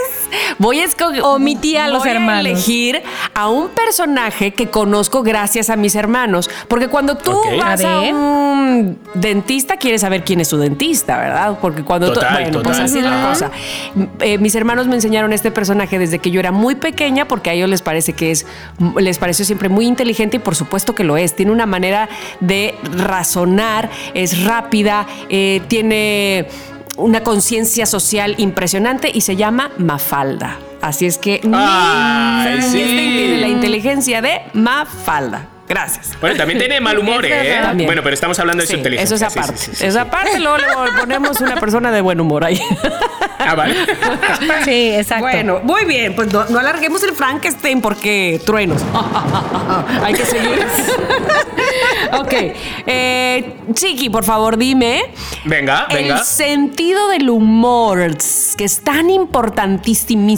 voy 0.59 0.81
a 0.81 0.85
escoger. 0.85 1.23
Omití 1.23 1.77
a 1.77 1.89
los 1.89 2.01
voy 2.01 2.11
hermanos. 2.11 2.41
elegir 2.47 3.03
a 3.35 3.49
un 3.49 3.69
personaje 3.69 4.53
que 4.53 4.69
conozco 4.71 5.23
gracias 5.23 5.71
a 5.71 5.77
mis 5.77 5.95
hermanos. 5.95 6.51
Porque 6.69 6.89
cuando 6.89 7.17
tú 7.17 7.39
vas 7.59 7.85
A 7.85 7.99
a, 7.99 8.01
ver. 8.01 8.15
un 8.15 8.99
dentista, 9.15 9.77
quieres 9.77 10.01
saber 10.01 10.25
quién 10.25 10.41
es 10.41 10.49
tu 10.49 10.57
dentista, 10.59 11.19
¿verdad? 11.19 11.59
Porque 11.61 11.83
cuando 11.83 12.09
tú. 12.09 12.15
Total, 12.15 12.33
Bueno, 12.45 12.63
pues 12.63 12.77
total. 12.79 12.85
así 12.85 12.99
es 12.99 13.05
la 13.05 13.29
cosa. 13.29 13.51
Eh, 14.21 14.39
mis 14.39 14.55
hermanos 14.55 14.87
me 14.87 14.95
enseñaron 14.95 15.33
este 15.33 15.51
personaje 15.51 15.99
desde 15.99 16.19
que 16.19 16.31
yo 16.31 16.41
era 16.41 16.53
muy 16.53 16.75
pequeña, 16.77 17.29
porque 17.29 17.51
a 17.51 17.53
ellos 17.53 17.69
les 17.69 17.83
parece 17.83 18.13
que 18.15 18.31
es, 18.31 18.47
les 18.99 19.19
pareció 19.19 19.45
siempre 19.45 19.69
muy 19.69 19.87
inteligente 19.87 20.37
y 20.37 20.41
por 20.41 20.55
supuesto 20.57 20.95
que 20.95 21.05
lo 21.05 21.17
es. 21.17 21.37
Tiene 21.37 21.53
una 21.53 21.67
manera 21.67 22.09
de 22.41 22.75
razonar, 22.93 23.91
es 24.15 24.45
rápida, 24.45 25.07
eh, 25.29 25.63
tiene 25.69 26.49
una 26.97 27.23
conciencia 27.23 27.87
social 27.87 28.35
impresionante 28.39 29.11
y 29.13 29.21
se 29.21 29.37
llama 29.37 29.71
Mafalda. 29.79 30.59
Así 30.81 31.07
es 31.07 31.19
que 31.19 31.41
Ay, 31.53 32.63
sí. 32.63 32.79
tiene 32.79 33.39
la 33.39 33.49
inteligencia 33.49 34.23
de 34.23 34.43
Mafalda. 34.53 35.49
Gracias. 35.69 36.17
Bueno, 36.21 36.37
también 36.37 36.59
tiene 36.61 36.81
mal 36.81 36.99
humor, 36.99 37.25
¿eh? 37.27 37.59
También. 37.61 37.87
Bueno, 37.89 38.03
pero 38.03 38.15
estamos 38.15 38.39
hablando 38.39 38.61
de 38.63 38.67
Sí, 38.67 38.73
su 38.75 38.79
inteligencia. 38.79 39.17
eso 39.17 39.27
es 39.27 39.33
aparte. 39.37 39.57
sí, 39.59 39.71
sí, 39.75 39.85
es 39.87 39.93
sí. 39.95 39.99
aparte, 39.99 40.39
luego 40.39 40.59
le 40.59 40.93
ponemos 41.01 41.41
una 41.41 41.57
persona 41.57 41.91
de 41.91 42.01
buen 42.01 42.21
humor 42.21 42.45
ahí. 42.45 42.61
Ah, 43.39 43.55
vale. 43.55 43.75
Sí, 44.65 44.91
exacto. 44.95 45.25
Bueno, 45.25 45.61
muy 45.63 45.85
bien, 45.85 46.15
pues 46.15 46.33
no, 46.33 46.45
no 46.47 46.59
alarguemos 46.59 47.03
el 47.03 47.13
Frankenstein 47.13 47.81
porque 47.81 48.41
truenos. 48.45 48.83
Hay 50.03 50.15
que 50.15 50.25
seguir. 50.25 50.59
ok. 52.13 52.33
Eh, 52.87 53.57
Chiqui, 53.73 54.09
por 54.11 54.25
favor, 54.25 54.57
dime. 54.57 55.05
Venga, 55.45 55.87
venga. 55.93 56.19
El 56.19 56.25
sentido 56.25 57.09
del 57.09 57.29
humor, 57.31 58.17
que 58.57 58.65
es 58.65 58.81
tan 58.81 59.11
importantísimo 59.11 60.37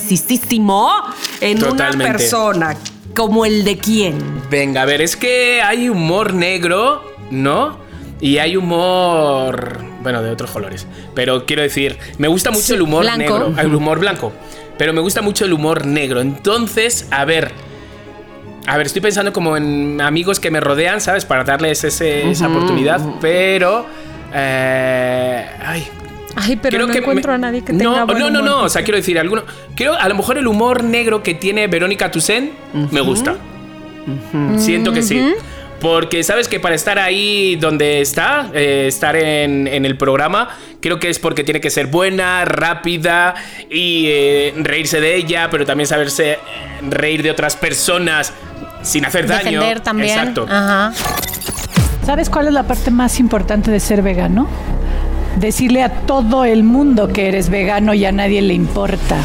en 1.41 1.65
una 1.65 1.91
persona. 1.91 2.77
¿Como 3.19 3.45
el 3.45 3.65
de 3.65 3.79
quién? 3.79 4.17
Venga, 4.49 4.83
a 4.83 4.85
ver, 4.85 5.03
es 5.03 5.17
que 5.17 5.61
hay 5.61 5.89
humor 5.89 6.35
negro, 6.35 7.03
¿no? 7.33 7.77
Y 8.21 8.39
hay 8.39 8.57
humor, 8.57 9.79
bueno, 10.05 10.23
de 10.23 10.31
otros 10.31 10.53
colores. 10.53 10.87
Pero 11.17 11.45
quiero 11.45 11.63
decir, 11.63 11.99
me 12.19 12.29
gusta 12.29 12.53
mucho 12.53 12.63
Sí, 12.63 12.75
el 12.75 12.83
humor 12.83 13.03
blanco. 13.03 13.19
negro, 13.19 13.55
el 13.61 13.75
humor 13.75 13.99
blanco. 13.99 14.33
Pero 14.79 14.93
me 14.93 15.01
gusta 15.01 15.21
mucho 15.21 15.45
el 15.45 15.53
humor 15.53 15.85
negro. 15.85 16.21
Entonces, 16.21 17.09
a 17.11 17.25
ver, 17.25 17.51
a 18.69 18.77
ver, 18.77 18.87
estoy 18.87 19.03
pensando 19.03 19.33
como 19.33 19.57
en 19.57 20.01
amigos 20.01 20.39
que 20.39 20.53
me 20.53 20.61
rodean, 20.61 21.01
¿sabes? 21.01 21.25
Para 21.25 21.43
darles 21.43 21.83
ese- 21.83 22.31
esa 22.31 22.47
oportunidad. 22.47 23.01
Pero, 23.21 23.85
eh, 24.33 25.45
ay, 25.61 25.89
Ay, 26.41 26.57
pero 26.57 26.77
Creo 26.77 26.87
no 26.87 26.93
que 26.93 26.99
encuentro 27.01 27.33
me- 27.33 27.35
a 27.35 27.39
nadie 27.39 27.63
que 27.65 27.73
no, 27.73 27.79
tenga 27.79 28.05
buen 28.05 28.19
No, 28.19 28.31
no, 28.31 28.41
humor. 28.41 28.51
no. 28.51 28.63
O 28.65 28.69
sea, 28.69 28.83
quiero 28.83 28.97
decir, 28.97 29.19
alguno. 29.19 29.43
Creo, 29.75 29.95
a 29.95 30.09
lo 30.09 30.15
mejor 30.15 30.39
el 30.39 30.47
humor 30.47 30.85
negro 30.85 31.23
que 31.23 31.35
tiene 31.35 31.67
Verónica 31.67 32.11
Toussaint 32.11 32.53
me 32.93 33.01
gusta. 33.01 33.37
Siento 34.57 34.93
que 34.93 35.03
sí. 35.03 35.35
Porque 35.81 36.25
sabes 36.25 36.49
que 36.49 36.59
para 36.59 36.75
estar 36.75 36.99
ahí 36.99 37.55
donde 37.55 38.01
está, 38.01 38.51
eh, 38.53 38.87
estar 38.89 39.15
en, 39.15 39.69
en 39.69 39.85
el 39.87 39.97
programa, 39.97 40.49
creo 40.81 40.99
que 40.99 41.09
es 41.09 41.21
porque 41.21 41.45
tiene 41.45 41.61
que 41.61 41.71
ser 41.71 41.87
buena, 41.87 42.45
rápida 42.45 43.37
y 43.71 44.07
eh, 44.09 44.55
reírse 44.57 45.01
de 45.01 45.15
ella, 45.15 45.49
pero 45.53 45.65
también 45.65 45.87
saberse 45.87 46.33
eh, 46.33 46.39
reír 46.91 47.23
de 47.23 47.31
otras 47.31 47.55
personas 47.55 48.33
sin 48.83 49.05
hacer 49.05 49.29
daño. 49.29 49.61
Defender 49.61 49.81
también. 49.81 50.19
Exacto. 50.19 50.47
Ajá. 50.51 50.93
¿Sabes 52.05 52.29
cuál 52.29 52.49
es 52.49 52.55
la 52.55 52.65
parte 52.65 52.91
más 52.91 53.21
importante 53.21 53.71
de 53.71 53.79
ser 53.79 54.03
vegano? 54.03 54.49
Decirle 55.37 55.83
a 55.83 55.89
todo 56.07 56.45
el 56.45 56.65
mundo 56.65 57.09
que 57.09 57.29
eres 57.29 57.49
vegano 57.51 57.95
y 57.95 58.05
a 58.05 58.13
nadie 58.13 58.43
le 58.43 58.55
importa. 58.55 59.17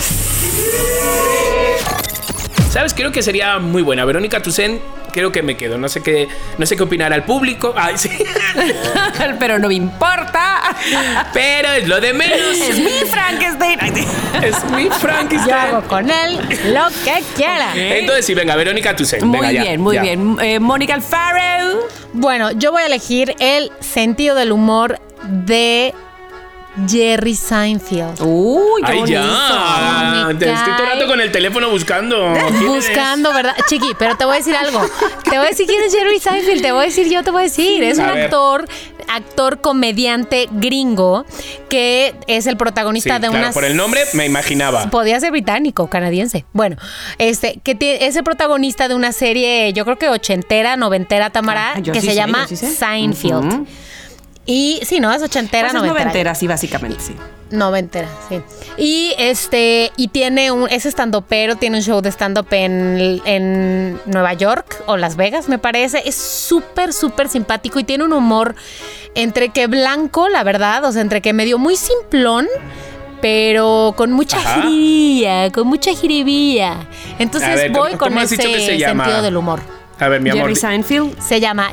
¿Sabes? 2.69 2.93
Creo 2.95 3.11
que 3.11 3.21
sería 3.21 3.59
muy 3.59 3.83
buena. 3.83 4.03
Verónica 4.03 4.41
Toussaint, 4.41 4.81
creo 5.11 5.31
que 5.31 5.43
me 5.43 5.55
quedo. 5.55 5.77
No 5.77 5.87
sé 5.89 6.01
qué, 6.01 6.27
no 6.57 6.65
sé 6.65 6.75
qué 6.75 6.81
opinará 6.81 7.15
el 7.15 7.21
público. 7.23 7.71
Ay, 7.77 7.97
sí. 7.99 8.09
Pero 9.39 9.59
no 9.59 9.67
me 9.67 9.75
importa. 9.75 10.75
Pero 11.33 11.71
es 11.73 11.87
lo 11.87 12.01
de 12.01 12.13
menos. 12.13 12.39
Es 12.39 12.79
mi 12.79 13.07
Frankenstein. 13.11 13.79
Es 14.43 14.63
mi 14.71 14.85
Yo 14.85 14.91
Frankenstein. 14.91 15.53
hago 15.55 15.87
con 15.87 16.09
él 16.09 16.39
lo 16.73 16.87
que 17.05 17.23
quiera. 17.35 17.73
Entonces 17.75 18.25
sí, 18.25 18.33
venga, 18.33 18.55
Verónica 18.55 18.95
Toussaint. 18.95 19.23
Muy 19.23 19.37
venga, 19.39 19.51
ya, 19.51 19.61
bien, 19.61 19.79
muy 19.81 19.95
ya. 19.95 20.01
bien. 20.01 20.37
Eh, 20.41 20.59
Mónica 20.59 20.95
Alfaro. 20.95 21.79
Bueno, 22.13 22.51
yo 22.53 22.71
voy 22.71 22.81
a 22.81 22.87
elegir 22.87 23.35
el 23.39 23.71
sentido 23.81 24.35
del 24.35 24.51
humor 24.51 24.99
de 25.23 25.93
Jerry 26.87 27.35
Seinfeld. 27.35 28.19
Uy, 28.21 28.81
qué 28.83 28.91
Ay, 28.91 28.99
bonito. 28.99 29.19
ya. 29.21 30.25
Me 30.27 30.33
Te 30.35 30.51
estoy 30.51 30.73
todo 30.73 30.83
el 30.83 30.85
rato 30.87 30.99
cae. 30.99 31.07
con 31.07 31.21
el 31.21 31.31
teléfono 31.31 31.69
buscando. 31.69 32.33
Buscando, 32.65 33.31
¿verdad? 33.33 33.55
Chiqui, 33.67 33.91
pero 33.99 34.15
te 34.17 34.25
voy 34.25 34.35
a 34.35 34.37
decir 34.39 34.55
algo. 34.55 34.81
Te 35.23 35.37
voy 35.37 35.45
a 35.45 35.49
decir 35.49 35.67
quién 35.67 35.83
es 35.83 35.93
Jerry 35.93 36.19
Seinfeld. 36.19 36.61
Te 36.63 36.71
voy 36.71 36.81
a 36.81 36.85
decir, 36.87 37.07
yo 37.09 37.23
te 37.23 37.29
voy 37.31 37.41
a 37.41 37.43
decir. 37.43 37.83
Es 37.83 37.99
A 37.99 38.07
un 38.07 38.13
ver. 38.15 38.23
actor, 38.23 38.67
actor 39.07 39.61
comediante 39.61 40.47
gringo 40.51 41.25
que 41.69 42.15
es 42.25 42.47
el 42.47 42.53
Sí, 42.53 42.57
protagonista 42.57 43.19
de 43.19 43.27
claro, 43.27 43.43
una 43.45 43.51
por 43.51 43.65
el 43.65 43.75
nombre 43.77 44.01
me 44.13 44.25
imaginaba. 44.25 44.89
Podía 44.89 45.19
ser 45.19 45.29
británico, 45.31 45.87
canadiense. 45.87 46.45
Bueno, 46.53 46.77
este, 47.19 47.59
que 47.63 47.77
tie- 47.77 47.97
es 48.01 48.15
el 48.15 48.23
protagonista 48.23 48.87
de 48.87 48.95
una 48.95 49.11
serie, 49.11 49.73
yo 49.73 49.83
creo 49.85 49.97
que 49.99 50.09
ochentera, 50.09 50.75
noventera, 50.75 51.29
Tamara, 51.29 51.73
Ah, 51.75 51.79
yo 51.79 51.93
que 51.93 52.01
sí 52.01 52.07
se 52.07 52.13
sé, 52.13 52.17
llama 52.17 52.41
yo 52.41 52.47
sí 52.47 52.55
sé. 52.57 52.71
Seinfeld. 52.73 53.45
Ujú. 53.53 53.67
Y 54.45 54.79
sí, 54.83 54.99
no, 54.99 55.11
es 55.13 55.21
ochentera, 55.21 55.69
Pues 55.69 55.73
es 55.73 55.79
noventera. 55.79 56.03
noventera, 56.05 56.35
sí, 56.35 56.47
básicamente, 56.47 56.99
sí. 56.99 57.15
Noventera, 57.51 58.07
sí. 58.27 58.41
Y 58.77 59.13
este, 59.17 59.91
y 59.95 60.07
tiene 60.09 60.51
un, 60.51 60.67
es 60.69 60.85
estandopero, 60.85 61.55
tiene 61.55 61.77
un 61.77 61.83
show 61.83 62.01
de 62.01 62.09
stand-up 62.11 62.47
en, 62.51 63.21
en 63.25 63.99
Nueva 64.05 64.33
York 64.33 64.81
o 64.87 64.97
Las 64.97 65.15
Vegas, 65.15 65.47
me 65.47 65.59
parece. 65.59 66.01
Es 66.05 66.15
súper, 66.15 66.91
súper 66.93 67.29
simpático 67.29 67.79
y 67.79 67.83
tiene 67.83 68.03
un 68.03 68.11
humor 68.13 68.55
entre 69.15 69.49
que 69.49 69.67
blanco, 69.67 70.27
la 70.29 70.43
verdad, 70.43 70.83
o 70.83 70.91
sea, 70.91 71.01
entre 71.03 71.21
que 71.21 71.31
medio 71.31 71.57
muy 71.59 71.75
simplón, 71.77 72.47
pero 73.21 73.93
con 73.95 74.11
mucha 74.11 74.37
Ajá. 74.39 74.63
jiribilla, 74.63 75.51
con 75.51 75.67
mucha 75.67 75.91
jiribilla. 75.93 76.87
Entonces 77.19 77.49
A 77.49 77.55
ver, 77.55 77.71
¿cómo- 77.71 77.83
voy 77.85 77.93
con 77.97 78.17
ese 78.17 78.35
sentido 78.35 79.21
del 79.21 79.37
humor. 79.37 79.61
A 79.99 80.07
ver, 80.09 80.19
mi 80.21 80.31
amor. 80.31 80.41
Jerry 80.43 80.55
Seinfeld. 80.55 81.19
Se 81.21 81.39
llama 81.39 81.69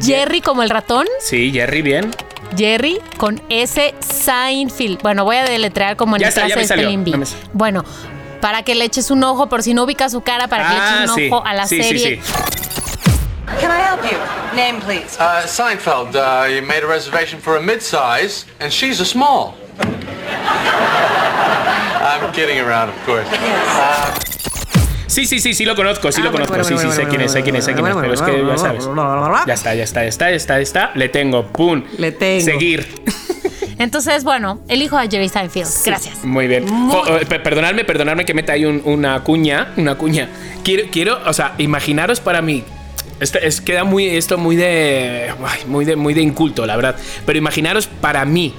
Jerry 0.00 0.40
como 0.40 0.62
el 0.62 0.70
ratón. 0.70 1.06
Sí, 1.20 1.50
Jerry, 1.52 1.82
bien. 1.82 2.10
Jerry 2.56 3.00
con 3.16 3.40
S. 3.48 3.94
Seinfeld. 4.00 5.00
Bueno, 5.02 5.24
voy 5.24 5.36
a 5.36 5.44
deletrear 5.44 5.96
como 5.96 6.16
en 6.16 6.20
Ya 6.22 6.28
el 6.28 6.34
está, 6.34 6.46
clase 6.46 6.76
de. 6.76 7.26
Bueno, 7.52 7.84
para 8.40 8.62
que 8.62 8.74
le 8.74 8.84
eches 8.84 9.10
un 9.10 9.22
ojo, 9.24 9.48
por 9.48 9.62
si 9.62 9.72
no 9.74 9.84
ubicas 9.84 10.12
su 10.12 10.20
cara, 10.22 10.48
para 10.48 10.68
que 10.68 10.74
le 10.74 10.80
Ah, 10.80 10.96
eches 10.98 11.10
un 11.10 11.16
sí. 11.16 11.28
ojo 11.30 11.42
a 11.46 11.54
la 11.54 11.66
sí, 11.66 11.82
serie. 11.82 12.20
sí, 12.20 12.20
sí. 12.22 12.32
Can 13.60 13.70
I 13.70 13.80
help 13.82 14.02
you? 14.02 14.18
Name, 14.56 14.80
please. 14.80 15.16
Uh, 15.18 15.46
Seinfeld, 15.46 16.14
uh, 16.16 16.46
you 16.48 16.62
made 16.62 16.82
a 16.82 16.86
reservation 16.86 17.40
for 17.40 17.56
a 17.56 17.60
mid-size, 17.62 18.44
and 18.60 18.70
she's 18.72 19.00
a 19.00 19.04
small. 19.04 19.54
I'm 22.04 22.32
kidding 22.32 22.58
around, 22.60 22.88
of 22.90 22.96
course. 23.06 23.28
Sí, 25.12 25.26
sí, 25.26 25.40
sí, 25.40 25.52
sí 25.54 25.64
lo 25.64 25.76
conozco, 25.76 26.10
sí 26.10 26.20
Ah, 26.20 26.24
lo 26.24 26.30
bueno, 26.32 26.46
conozco. 26.46 26.74
bueno, 26.74 26.80
sí, 26.82 26.88
sí, 26.90 26.96
sé 27.02 27.08
quién 27.08 27.20
es, 27.20 27.32
sé 27.32 27.42
quién 27.42 27.56
es, 27.56 27.64
sé 27.64 27.74
quién 27.74 27.86
es. 27.86 27.94
Pero 27.94 28.14
es 28.14 28.22
que 28.22 28.44
ya 28.46 28.58
sabes. 28.58 28.88
Ya 29.46 29.54
está, 29.54 29.74
ya 29.74 29.84
está, 29.84 30.02
ya 30.02 30.08
está, 30.08 30.30
ya 30.30 30.36
está, 30.36 30.54
ya 30.56 30.62
está. 30.62 30.90
Le 30.94 31.08
tengo, 31.08 31.46
pum. 31.48 31.82
Le 31.98 32.12
tengo. 32.12 32.44
Seguir. 32.44 32.86
Entonces, 33.78 34.22
bueno, 34.24 34.60
elijo 34.68 34.96
a 34.96 35.02
Jerry 35.08 35.28
Seinfeld. 35.28 35.68
Gracias. 35.84 36.24
Muy 36.24 36.46
bien. 36.46 36.66
Jo, 36.68 37.18
eh, 37.18 37.26
pe- 37.26 37.40
perdonadme, 37.40 37.84
perdonadme 37.84 38.24
que 38.24 38.32
meta 38.34 38.52
ahí 38.52 38.64
un- 38.64 38.80
una 38.84 39.22
cuña, 39.24 39.72
una 39.76 39.96
cuña. 39.96 40.28
Quiero, 40.62 40.84
quiero, 40.90 41.18
o 41.26 41.32
sea, 41.32 41.54
imaginaros 41.58 42.20
para 42.20 42.40
mí. 42.42 42.62
Esto 43.18 43.38
es, 43.38 43.60
queda 43.60 43.84
muy, 43.84 44.06
esto 44.06 44.38
muy 44.38 44.56
de, 44.56 45.32
muy 45.66 45.84
de, 45.84 45.96
muy 45.96 46.14
de 46.14 46.22
inculto, 46.22 46.64
la 46.66 46.76
verdad. 46.76 46.96
Pero 47.26 47.38
imaginaros 47.38 47.86
para 47.86 48.24
mí. 48.24 48.54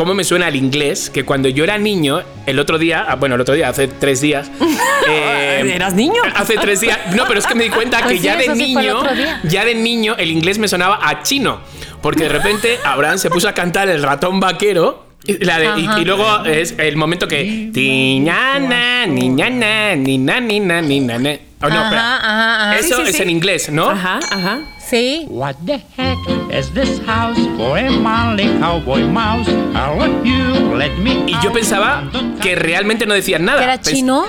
¿Cómo 0.00 0.14
me 0.14 0.24
suena 0.24 0.48
el 0.48 0.56
inglés? 0.56 1.10
Que 1.10 1.26
cuando 1.26 1.50
yo 1.50 1.62
era 1.62 1.76
niño, 1.76 2.22
el 2.46 2.58
otro 2.58 2.78
día, 2.78 3.04
ah, 3.06 3.16
bueno, 3.16 3.34
el 3.34 3.42
otro 3.42 3.54
día, 3.54 3.68
hace 3.68 3.86
tres 3.86 4.22
días. 4.22 4.50
eh, 5.06 5.72
¿Eras 5.74 5.92
niño? 5.92 6.22
Hace 6.34 6.54
tres 6.56 6.80
días. 6.80 6.98
No, 7.14 7.24
pero 7.26 7.38
es 7.38 7.46
que 7.46 7.54
me 7.54 7.64
di 7.64 7.68
cuenta 7.68 7.98
que 8.08 8.14
Así 8.14 8.20
ya 8.20 8.36
de 8.36 8.48
niño, 8.54 9.02
ya 9.44 9.66
de 9.66 9.74
niño, 9.74 10.14
el 10.16 10.30
inglés 10.30 10.58
me 10.58 10.68
sonaba 10.68 11.00
a 11.06 11.22
chino. 11.22 11.60
Porque 12.00 12.22
de 12.22 12.28
repente 12.30 12.78
Abraham 12.82 13.18
se 13.18 13.28
puso 13.28 13.46
a 13.46 13.52
cantar 13.52 13.90
el 13.90 14.02
ratón 14.02 14.40
vaquero. 14.40 15.04
Y, 15.26 15.44
la 15.44 15.58
de- 15.58 15.78
y- 15.82 16.00
y 16.00 16.04
luego 16.06 16.46
es 16.46 16.76
el 16.78 16.96
momento 16.96 17.28
que. 17.28 17.68
Tiñana, 17.70 19.04
niñana, 19.04 19.94
nina, 19.96 20.40
nina, 20.40 20.80
nina, 20.80 21.18
ne. 21.18 21.42
Oh, 21.62 21.68
no, 21.68 21.74
Ajá, 21.78 22.16
ajá, 22.16 22.68
ajá. 22.70 22.78
Eso 22.78 22.96
Sí, 22.96 23.02
sí, 23.04 23.10
es 23.10 23.20
en 23.20 23.28
inglés, 23.28 23.70
¿no? 23.70 23.90
Ajá, 23.90 24.18
ajá. 24.30 24.60
Sí. 24.90 25.26
What 25.28 25.54
the 25.64 25.80
heck 25.96 26.18
is 26.52 26.72
this 26.74 27.00
house 27.06 27.38
for 27.56 27.78
a 27.78 27.88
manly 27.90 28.58
cowboy 28.58 29.02
mouse? 29.06 29.48
I'll 29.72 29.96
let 29.96 30.24
you 30.24 30.74
let 30.76 30.90
me 30.98 31.22
Y 31.28 31.36
yo 31.42 31.52
pensaba 31.52 32.10
que 32.42 32.56
realmente 32.56 33.06
no 33.06 33.14
decían 33.14 33.44
nada. 33.44 33.58
¿Que 33.58 33.64
era 33.64 33.76
Pens- 33.80 33.92
chino? 33.94 34.24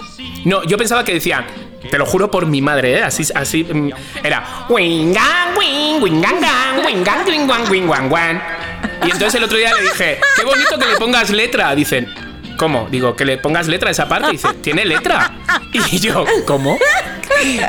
No, 0.46 0.64
yo 0.64 0.78
pensaba 0.78 1.04
que 1.04 1.16
decían. 1.16 1.46
Te 1.90 1.98
lo 1.98 2.06
juro 2.06 2.30
por 2.30 2.46
mi 2.46 2.62
madre, 2.62 3.00
¿eh? 3.00 3.02
Así, 3.04 3.24
así. 3.34 3.66
Era. 4.24 4.68
Y 9.04 9.12
entonces 9.12 9.36
el 9.36 9.44
otro 9.44 9.58
día 9.58 9.74
le 9.74 9.82
dije, 9.82 10.20
qué 10.36 10.46
bonito 10.46 10.78
que 10.78 10.86
le 10.86 10.96
pongas 10.98 11.32
letra. 11.32 11.74
Dicen, 11.74 12.08
¿cómo? 12.62 12.88
Digo, 12.92 13.16
que 13.16 13.26
le 13.26 13.40
pongas 13.40 13.68
letra 13.68 13.90
a 13.90 13.92
esa 13.92 14.08
parte. 14.08 14.30
Dice, 14.30 14.54
¿tiene 14.62 14.86
letra? 14.86 15.32
Y 15.74 15.98
yo, 16.00 16.26
¿cómo? 16.46 16.78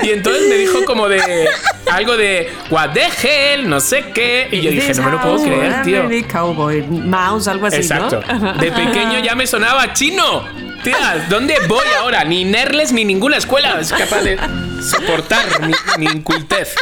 Y 0.03 0.11
entonces 0.11 0.49
me 0.51 0.57
dijo 0.57 0.85
como 0.85 1.09
de 1.09 1.49
algo 1.91 2.15
de 2.19 2.53
what 2.71 2.91
the 2.91 3.07
hell, 3.23 3.67
no 3.71 3.81
sé 3.81 4.05
qué. 4.15 4.49
Y 4.53 4.61
yo 4.61 4.71
dije, 4.71 4.93
no 4.93 5.05
me 5.05 5.13
lo 5.13 5.21
puedo 5.23 5.43
creer, 5.43 5.83
tío. 5.83 6.03
Cowboy 6.31 6.83
mouse, 6.83 7.49
algo 7.49 7.69
así, 7.69 7.77
Exacto. 7.77 8.21
¿no? 8.39 8.53
De 8.55 8.71
pequeño 8.71 9.21
ya 9.21 9.35
me 9.35 9.47
sonaba 9.47 9.95
chino. 9.95 10.45
Tía, 10.85 11.27
¿dónde 11.31 11.57
voy 11.69 11.87
ahora? 11.99 12.25
Ni 12.25 12.45
Nerles 12.45 12.93
ni 12.93 13.07
ninguna 13.07 13.39
escuela 13.39 13.81
es 13.81 13.93
capaz 13.93 14.21
de 14.21 14.37
soportar 14.83 15.45
mi, 15.61 15.73
mi 15.99 16.07
incultez. 16.07 16.75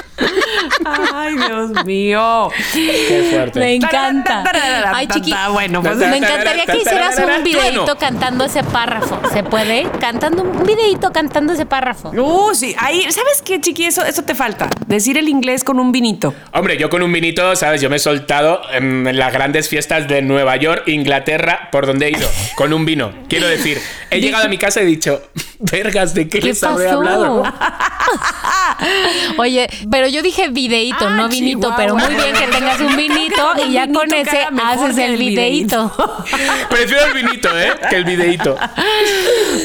Ay, 0.85 1.37
Dios 1.37 1.85
mío. 1.85 2.51
Qué 2.73 3.29
fuerte. 3.31 3.61
Me 3.61 3.75
encanta. 3.75 4.45
Ay, 4.93 5.07
chiqui. 5.07 5.33
Bueno, 5.53 5.83
pues 5.83 5.97
Me 5.97 6.17
encantaría 6.17 6.67
que 6.67 6.79
hicieras 6.79 7.19
un 7.19 7.45
videito 7.45 7.97
cantando 7.97 8.45
ese 8.45 8.63
párrafo. 8.63 9.21
¿Se 9.33 9.43
puede? 9.43 9.87
Cantando 10.01 10.43
un 10.43 10.65
videito 10.65 11.13
cantando 11.13 11.53
ese 11.53 11.67
párrafo. 11.67 12.11
Uh, 12.11 12.55
sí. 12.55 12.75
Ahí, 12.79 13.03
¿sabes 13.11 13.43
qué, 13.45 13.61
chiqui? 13.61 13.87
Eso, 13.87 14.05
eso 14.05 14.23
te 14.23 14.35
falta. 14.35 14.69
Decir 14.87 15.19
el 15.19 15.29
inglés 15.29 15.65
con 15.65 15.79
un 15.79 15.93
vinito. 15.93 16.35
Hombre, 16.53 16.77
yo 16.77 16.91
con 16.91 17.03
un 17.03 17.13
vinito, 17.13 17.55
¿sabes? 17.57 17.81
Yo 17.81 17.91
me 17.91 17.97
he 17.97 18.01
soltado 18.01 18.61
en 18.73 19.19
las 19.19 19.33
grandes 19.33 19.69
fiestas 19.69 20.09
de 20.09 20.23
Nueva 20.23 20.57
York, 20.57 20.85
Inglaterra, 20.87 21.69
por 21.73 21.87
donde 21.87 22.07
he 22.07 22.11
ido, 22.11 22.29
con 22.55 22.73
un 22.73 22.85
vino. 22.85 23.13
Quiero 23.29 23.47
decir, 23.47 23.81
he 24.11 24.21
llegado 24.21 24.45
a 24.45 24.49
mi 24.49 24.59
casa 24.59 24.81
y 24.81 24.85
he 24.85 24.87
dicho, 24.87 25.23
vergas, 25.59 26.15
¿de 26.15 26.29
qué, 26.29 26.41
¿Qué 26.41 26.47
les 26.49 26.63
habré 26.63 26.89
hablado? 26.89 27.43
Oye, 29.39 29.69
pero 29.91 30.09
yo 30.09 30.23
dije 30.23 30.49
videito, 30.49 31.07
Ah, 31.07 31.17
no 31.17 31.29
vinito, 31.29 31.69
Chihuahua. 31.69 31.77
pero 31.77 31.97
muy 31.97 32.15
bien 32.15 32.35
que 32.35 32.47
tengas 32.47 32.81
un 32.81 32.97
vinito 32.97 33.53
y 33.67 33.73
ya 33.73 33.87
vinito 33.87 34.01
con 34.01 34.13
ese 34.13 34.47
haces 34.63 34.99
el 34.99 35.17
videito. 35.17 35.93
Prefiero 36.71 37.07
el 37.07 37.15
vinito, 37.15 37.49
¿eh? 37.59 37.73
Que 37.89 37.97
el 37.97 38.05
videito. 38.05 38.57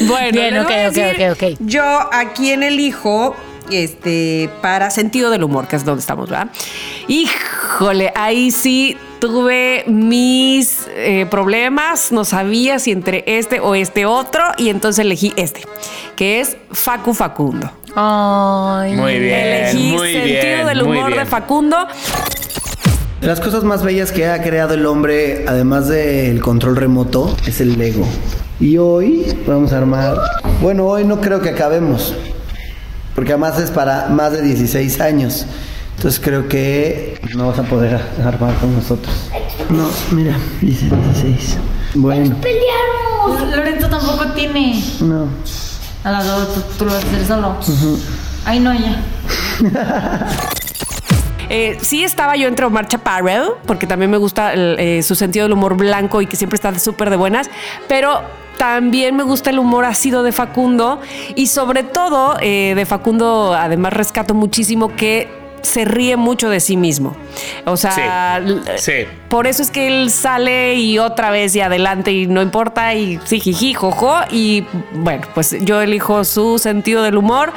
Bueno, 0.01 0.31
Bien, 0.31 0.57
ok, 0.59 0.71
ok, 0.89 0.97
ok, 1.13 1.31
ok. 1.33 1.57
Yo 1.59 1.83
a 1.83 2.33
quién 2.35 2.63
elijo 2.63 3.35
este 3.71 4.49
para 4.61 4.89
sentido 4.91 5.29
del 5.29 5.43
humor, 5.43 5.67
que 5.67 5.75
es 5.75 5.85
donde 5.85 6.01
estamos, 6.01 6.29
¿verdad? 6.29 6.49
Híjole, 7.07 8.11
ahí 8.15 8.51
sí 8.51 8.97
tuve 9.27 9.83
mis 9.87 10.87
eh, 10.89 11.25
problemas, 11.29 12.11
no 12.11 12.25
sabía 12.25 12.79
si 12.79 12.91
entre 12.91 13.23
este 13.25 13.59
o 13.59 13.75
este 13.75 14.05
otro 14.05 14.43
y 14.57 14.69
entonces 14.69 14.99
elegí 15.05 15.33
este, 15.35 15.61
que 16.15 16.39
es 16.39 16.57
Facu 16.71 17.13
Facundo. 17.13 17.71
Ay. 17.95 18.93
Muy 18.95 19.19
bien, 19.19 19.39
elegí 19.39 19.91
muy 19.93 20.11
sentido 20.11 20.41
bien, 20.41 20.67
del 20.67 20.81
humor 20.81 21.15
de. 21.15 21.25
Facundo. 21.25 21.77
De 23.21 23.27
las 23.27 23.39
cosas 23.39 23.63
más 23.63 23.83
bellas 23.83 24.11
que 24.11 24.27
ha 24.27 24.41
creado 24.43 24.73
el 24.73 24.85
hombre, 24.85 25.45
además 25.47 25.87
del 25.87 26.41
control 26.41 26.75
remoto, 26.75 27.35
es 27.47 27.61
el 27.61 27.77
Lego. 27.77 28.05
Y 28.59 28.77
hoy 28.77 29.25
vamos 29.47 29.73
a 29.73 29.77
armar. 29.77 30.17
Bueno, 30.61 30.85
hoy 30.85 31.05
no 31.05 31.19
creo 31.21 31.41
que 31.41 31.49
acabemos. 31.49 32.13
Porque 33.15 33.31
además 33.31 33.59
es 33.59 33.71
para 33.71 34.07
más 34.09 34.33
de 34.33 34.41
16 34.41 34.99
años. 35.01 35.45
Entonces 35.95 36.19
creo 36.23 36.47
que 36.47 37.19
no 37.35 37.47
vas 37.47 37.59
a 37.59 37.63
poder 37.63 37.99
armar 38.23 38.55
con 38.55 38.75
nosotros. 38.75 39.13
No, 39.69 39.87
mira, 40.11 40.37
dice 40.61 40.89
16. 40.89 41.57
Bueno, 41.95 42.35
Lorenzo 43.55 43.89
tampoco 43.89 44.27
tiene. 44.33 44.83
no. 45.01 45.27
A 46.03 46.11
las 46.11 46.27
dos, 46.27 46.53
tú, 46.53 46.61
tú 46.77 46.85
lo 46.85 46.93
vas 46.93 47.03
a 47.03 47.07
hacer 47.07 47.25
solo. 47.25 47.55
Ay, 48.45 48.59
no, 48.59 48.73
ya. 48.73 49.03
Eh, 51.47 51.77
sí 51.79 52.03
estaba 52.03 52.35
yo 52.35 52.47
entre 52.47 52.65
Omar 52.65 52.87
Chaparro, 52.87 53.59
porque 53.67 53.85
también 53.85 54.09
me 54.09 54.17
gusta 54.17 54.51
el, 54.53 54.77
eh, 54.79 55.03
su 55.03 55.13
sentido 55.13 55.45
del 55.45 55.53
humor 55.53 55.77
blanco 55.77 56.19
y 56.21 56.25
que 56.25 56.35
siempre 56.35 56.55
está 56.55 56.77
súper 56.79 57.11
de 57.11 57.17
buenas, 57.17 57.51
pero 57.87 58.21
también 58.57 59.15
me 59.15 59.21
gusta 59.21 59.51
el 59.51 59.59
humor 59.59 59.85
ácido 59.85 60.23
de 60.23 60.31
Facundo 60.31 60.99
y 61.35 61.45
sobre 61.45 61.83
todo 61.83 62.35
eh, 62.41 62.73
de 62.75 62.85
Facundo 62.87 63.53
además 63.53 63.93
rescato 63.93 64.33
muchísimo 64.33 64.95
que 64.95 65.44
se 65.65 65.85
ríe 65.85 66.15
mucho 66.17 66.49
de 66.49 66.59
sí 66.59 66.77
mismo. 66.77 67.15
O 67.65 67.75
sea, 67.77 68.41
Sí. 68.77 68.93
por 69.29 69.47
eso 69.47 69.61
es 69.61 69.71
que 69.71 69.87
él 69.87 70.09
sale 70.11 70.75
y 70.75 70.97
otra 70.99 71.29
vez 71.31 71.55
y 71.55 71.61
adelante 71.61 72.11
y 72.11 72.27
no 72.27 72.41
importa 72.41 72.93
y 72.93 73.19
sí, 73.25 73.39
jiji, 73.39 73.73
jojo. 73.73 74.15
Y 74.31 74.63
bueno, 74.93 75.27
pues 75.33 75.55
yo 75.65 75.81
elijo 75.81 76.23
su 76.23 76.57
sentido 76.59 77.03
del 77.03 77.17
humor, 77.17 77.51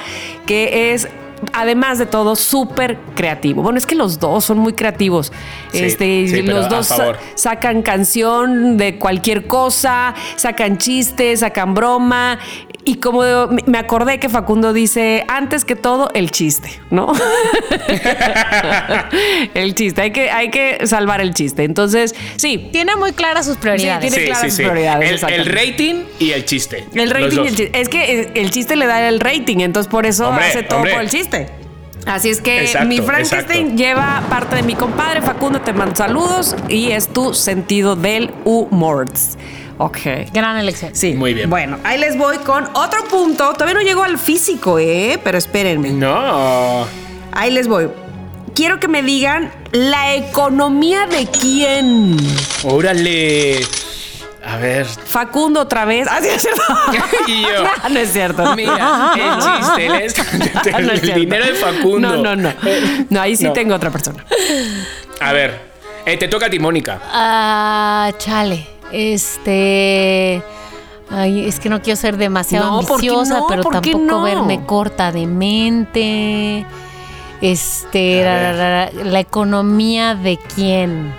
que 0.47 0.93
es. 0.93 1.09
Además 1.53 1.99
de 2.01 2.07
todo, 2.07 2.35
súper 2.35 2.99
creativo. 3.15 3.63
Bueno, 3.63 3.79
es 3.79 3.87
que 3.87 3.95
los 3.95 4.19
dos 4.19 4.45
son 4.45 4.59
muy 4.59 4.73
creativos. 4.73 5.33
Sí, 5.71 5.85
este, 5.85 6.27
sí, 6.27 6.43
los 6.43 6.69
dos 6.69 6.89
sa- 6.89 7.13
sacan 7.37 7.83
canción 7.83 8.77
de 8.77 8.99
cualquier 8.99 9.47
cosa, 9.47 10.17
sacan 10.35 10.79
chistes, 10.79 11.39
sacan 11.39 11.75
broma. 11.75 12.41
Y 12.89 12.95
como 12.95 13.21
me- 13.67 13.77
acordé 13.79 14.19
que 14.19 14.31
Facundo 14.31 14.73
dice, 14.73 15.23
antes 15.29 15.67
que 15.67 15.77
todo, 15.77 16.11
el 16.15 16.31
chiste, 16.31 16.71
¿no? 16.91 17.13
el 19.53 19.75
chiste, 19.75 20.01
hay 20.01 20.11
que, 20.11 20.31
hay 20.31 20.51
que 20.51 20.87
salvar 20.87 21.21
el 21.21 21.35
chiste. 21.35 21.65
Entonces, 21.65 22.15
sí, 22.37 22.71
Tiene 22.73 22.97
muy 22.97 23.13
claras 23.13 23.45
sus 23.45 23.59
prioridades. 23.59 24.01
tiene 24.01 24.17
Sí, 24.17 24.25
claras 24.25 24.41
sí, 24.43 24.49
sus 24.49 24.57
sí. 24.57 24.63
prioridades, 24.63 25.23
El, 25.23 25.45
rating 25.45 26.05
y 26.19 26.31
el 26.31 26.47
chiste. 26.47 26.87
el 26.95 27.11
rating 27.11 27.45
y 27.45 27.49
el 27.49 27.57
chiste. 27.57 27.79
Es 27.79 27.91
que 27.91 28.33
el, 28.35 28.51
chiste 28.51 28.75
le 28.75 28.87
da 28.87 29.07
el 29.07 29.21
rating, 29.21 29.59
entonces 29.59 29.91
por 29.91 30.07
eso 30.07 30.31
Hombre, 30.31 30.47
hace 30.47 30.63
todo 30.63 30.79
por 30.81 30.89
el 30.89 31.11
chiste. 31.11 31.47
Así 32.07 32.31
es 32.31 32.41
que 32.41 32.63
Exacto, 32.63 32.89
mi 32.89 33.03
Frankenstein 33.03 33.77
lleva 33.77 34.23
parte 34.31 34.57
de 34.57 34.63
mi 34.63 34.75
compadre 34.75 35.21
Facundo, 35.21 35.61
te 35.61 35.75
mando 35.75 35.95
saludos 35.95 36.57
y 36.71 36.93
es 36.93 37.09
tu 37.09 37.35
sentido 37.35 37.97
del 37.97 38.31
humor. 38.47 39.05
Ok. 39.79 39.99
Gran 40.33 40.57
elección. 40.59 40.95
Sí. 40.95 41.15
Muy 41.15 41.35
bien. 41.35 41.49
Bueno, 41.49 41.79
ahí 41.85 41.99
les 41.99 42.17
voy 42.19 42.39
con 42.39 42.69
otro 42.75 43.05
punto. 43.05 43.53
Todavía 43.53 43.75
no 43.75 43.81
llego 43.83 44.03
al 44.03 44.19
físico, 44.19 44.79
¿eh? 44.79 45.19
Pero 45.23 45.39
espérenme. 45.39 45.91
No. 45.91 46.87
Ahí 47.33 47.51
les 47.53 47.69
voy. 47.69 47.89
Quiero 48.55 48.81
que 48.81 48.89
me 48.89 49.03
digan 49.03 49.53
la 49.71 50.15
economía 50.17 51.07
de 51.07 51.27
quién. 51.27 52.17
Órale. 52.65 53.61
A 54.45 54.57
ver. 54.57 54.87
Facundo 54.87 55.61
otra 55.61 55.85
vez. 55.85 56.09
Ah, 56.11 56.19
sí, 56.23 56.29
es 56.29 56.43
cierto. 56.43 56.63
Y 57.29 57.43
yo. 57.43 57.49
no 57.91 57.99
es 58.01 58.13
cierto. 58.13 58.57
Mira, 58.57 59.13
el 59.15 59.39
chiste, 59.61 59.87
el, 59.87 59.95
es- 60.03 60.17
No 60.87 60.93
es 60.93 61.03
el 61.03 61.15
dinero 61.15 61.45
de 61.45 61.55
Facundo. 61.55 62.17
No, 62.17 62.35
no, 62.35 62.37
no. 62.37 62.53
No, 63.11 63.21
ahí 63.21 63.37
sí 63.37 63.45
No. 63.45 63.53
tengo 63.53 63.75
otra 63.75 63.91
persona. 63.91 64.25
A 65.21 65.33
ver, 65.33 65.61
eh, 66.07 66.17
te 66.17 66.27
toca 66.29 66.47
a 66.47 66.51
ti, 66.51 66.59
Mónica. 66.59 67.01
Ah, 67.13 68.11
chale. 68.19 68.67
Este. 68.93 70.43
Ay, 71.11 71.47
es 71.47 71.59
que 71.59 71.71
no 71.71 71.81
quiero 71.81 71.97
ser 71.97 72.17
demasiado 72.19 72.71
No, 72.71 72.87
¿por 72.87 73.01
qué 73.01 73.09
ambiciosa, 73.09 73.39
no? 73.41 73.47
pero 73.49 73.63
¿Por 73.63 73.81
qué 73.81 73.93
tampoco 73.93 74.13
no? 74.19 74.23
verme 74.23 74.65
corta 74.67 75.11
de 75.11 75.27
mente. 75.27 76.67
Este, 77.41 78.23
la- 78.25 78.91
la 78.91 79.21
economía 79.21 80.15
de 80.15 80.39
quién. 80.55 81.15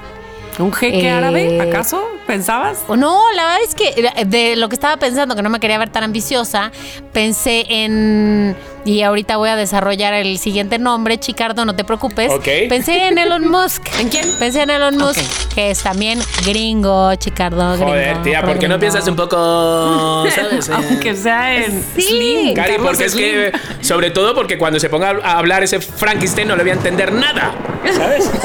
¿Un 0.59 0.73
jeque 0.73 1.07
Eh, 1.07 1.09
árabe, 1.09 1.59
acaso? 1.61 2.03
¿Pensabas? 2.27 2.79
No, 2.89 3.19
la 3.35 3.43
verdad 3.43 3.59
es 3.67 3.73
que 3.75 4.25
de 4.25 4.55
lo 4.55 4.69
que 4.69 4.75
estaba 4.75 4.97
pensando, 4.97 5.35
que 5.35 5.41
no 5.41 5.49
me 5.49 5.59
quería 5.59 5.77
ver 5.79 5.89
tan 5.89 6.03
ambiciosa, 6.03 6.71
pensé 7.13 7.65
en. 7.69 8.55
Y 8.85 9.01
ahorita 9.01 9.37
voy 9.37 9.49
a 9.49 9.55
desarrollar 9.55 10.13
el 10.13 10.37
siguiente 10.37 10.79
nombre, 10.79 11.19
Chicardo, 11.19 11.65
no 11.65 11.75
te 11.75 11.83
preocupes. 11.83 12.31
Ok. 12.31 12.47
Pensé 12.69 13.07
en 13.07 13.17
Elon 13.17 13.47
Musk. 13.49 13.83
¿En 13.99 14.09
quién? 14.09 14.25
Pensé 14.39 14.61
en 14.61 14.69
Elon 14.69 14.97
Musk, 14.97 15.19
que 15.55 15.71
es 15.71 15.81
también 15.81 16.19
gringo, 16.45 17.13
Chicardo, 17.15 17.71
gringo. 17.73 17.87
Joder, 17.87 18.21
tía, 18.21 18.41
¿por 18.43 18.57
qué 18.59 18.67
no 18.67 18.79
piensas 18.79 19.07
un 19.07 19.15
poco, 19.15 20.25
sabes? 20.35 20.69
Eh, 20.69 20.73
Aunque 20.73 21.15
sea 21.15 21.55
en 21.55 21.83
Sí. 21.95 22.01
Slim. 22.03 22.53
Cari, 22.53 22.73
porque 22.77 23.05
es 23.05 23.15
que, 23.15 23.51
sobre 23.81 24.11
todo 24.11 24.33
porque 24.35 24.57
cuando 24.57 24.79
se 24.79 24.89
ponga 24.89 25.15
a 25.23 25.37
hablar 25.37 25.63
ese 25.63 25.79
Frankenstein 25.79 26.47
no 26.47 26.55
le 26.55 26.63
voy 26.63 26.71
a 26.71 26.75
entender 26.75 27.11
nada, 27.13 27.53
¿sabes? 27.95 28.29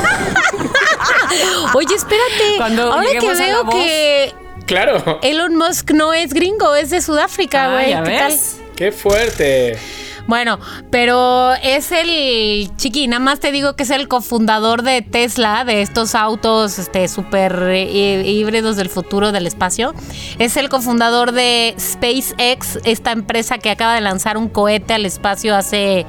Oye, 1.75 1.95
espérate. 1.95 2.57
Cuando 2.57 2.93
Ahora 2.93 3.07
que 3.07 3.13
lleguemos 3.15 3.37
a 3.37 3.41
la 3.41 3.47
veo 3.47 3.65
voz. 3.65 3.75
que 3.75 4.35
Claro, 4.67 5.19
Elon 5.23 5.57
Musk 5.57 5.91
no 5.91 6.13
es 6.15 6.33
gringo, 6.33 6.75
es 6.75 6.89
de 6.91 7.03
Sudáfrica, 7.03 7.67
Ah, 7.67 7.73
güey. 7.73 7.95
¿Qué 7.95 8.01
ves. 8.11 8.57
tal? 8.57 8.73
qué 8.77 8.93
fuerte. 8.93 9.79
Bueno, 10.27 10.59
pero 10.91 11.53
es 11.63 11.93
el 11.93 12.71
chiqui, 12.79 13.07
nada 13.09 13.21
más 13.21 13.41
te 13.41 13.53
digo 13.53 13.77
que 13.77 13.83
es 13.83 13.91
el 13.91 14.09
cofundador 14.09 14.81
de 14.83 15.03
Tesla, 15.03 15.65
de 15.67 15.83
estos 15.83 16.15
autos 16.15 16.79
este 16.79 17.09
súper 17.09 17.53
eh, 17.69 18.23
híbridos 18.25 18.77
del 18.77 18.89
futuro 18.89 19.33
del 19.33 19.47
espacio. 19.47 19.93
Es 20.39 20.57
el 20.57 20.71
cofundador 20.71 21.33
de 21.33 21.75
SpaceX, 21.79 22.79
esta 22.85 23.13
empresa 23.13 23.59
que 23.59 23.69
acaba 23.69 23.95
de 23.97 24.01
lanzar 24.01 24.39
un 24.39 24.49
cohete 24.49 24.95
al 24.95 25.05
espacio 25.05 25.55
hace 25.55 26.07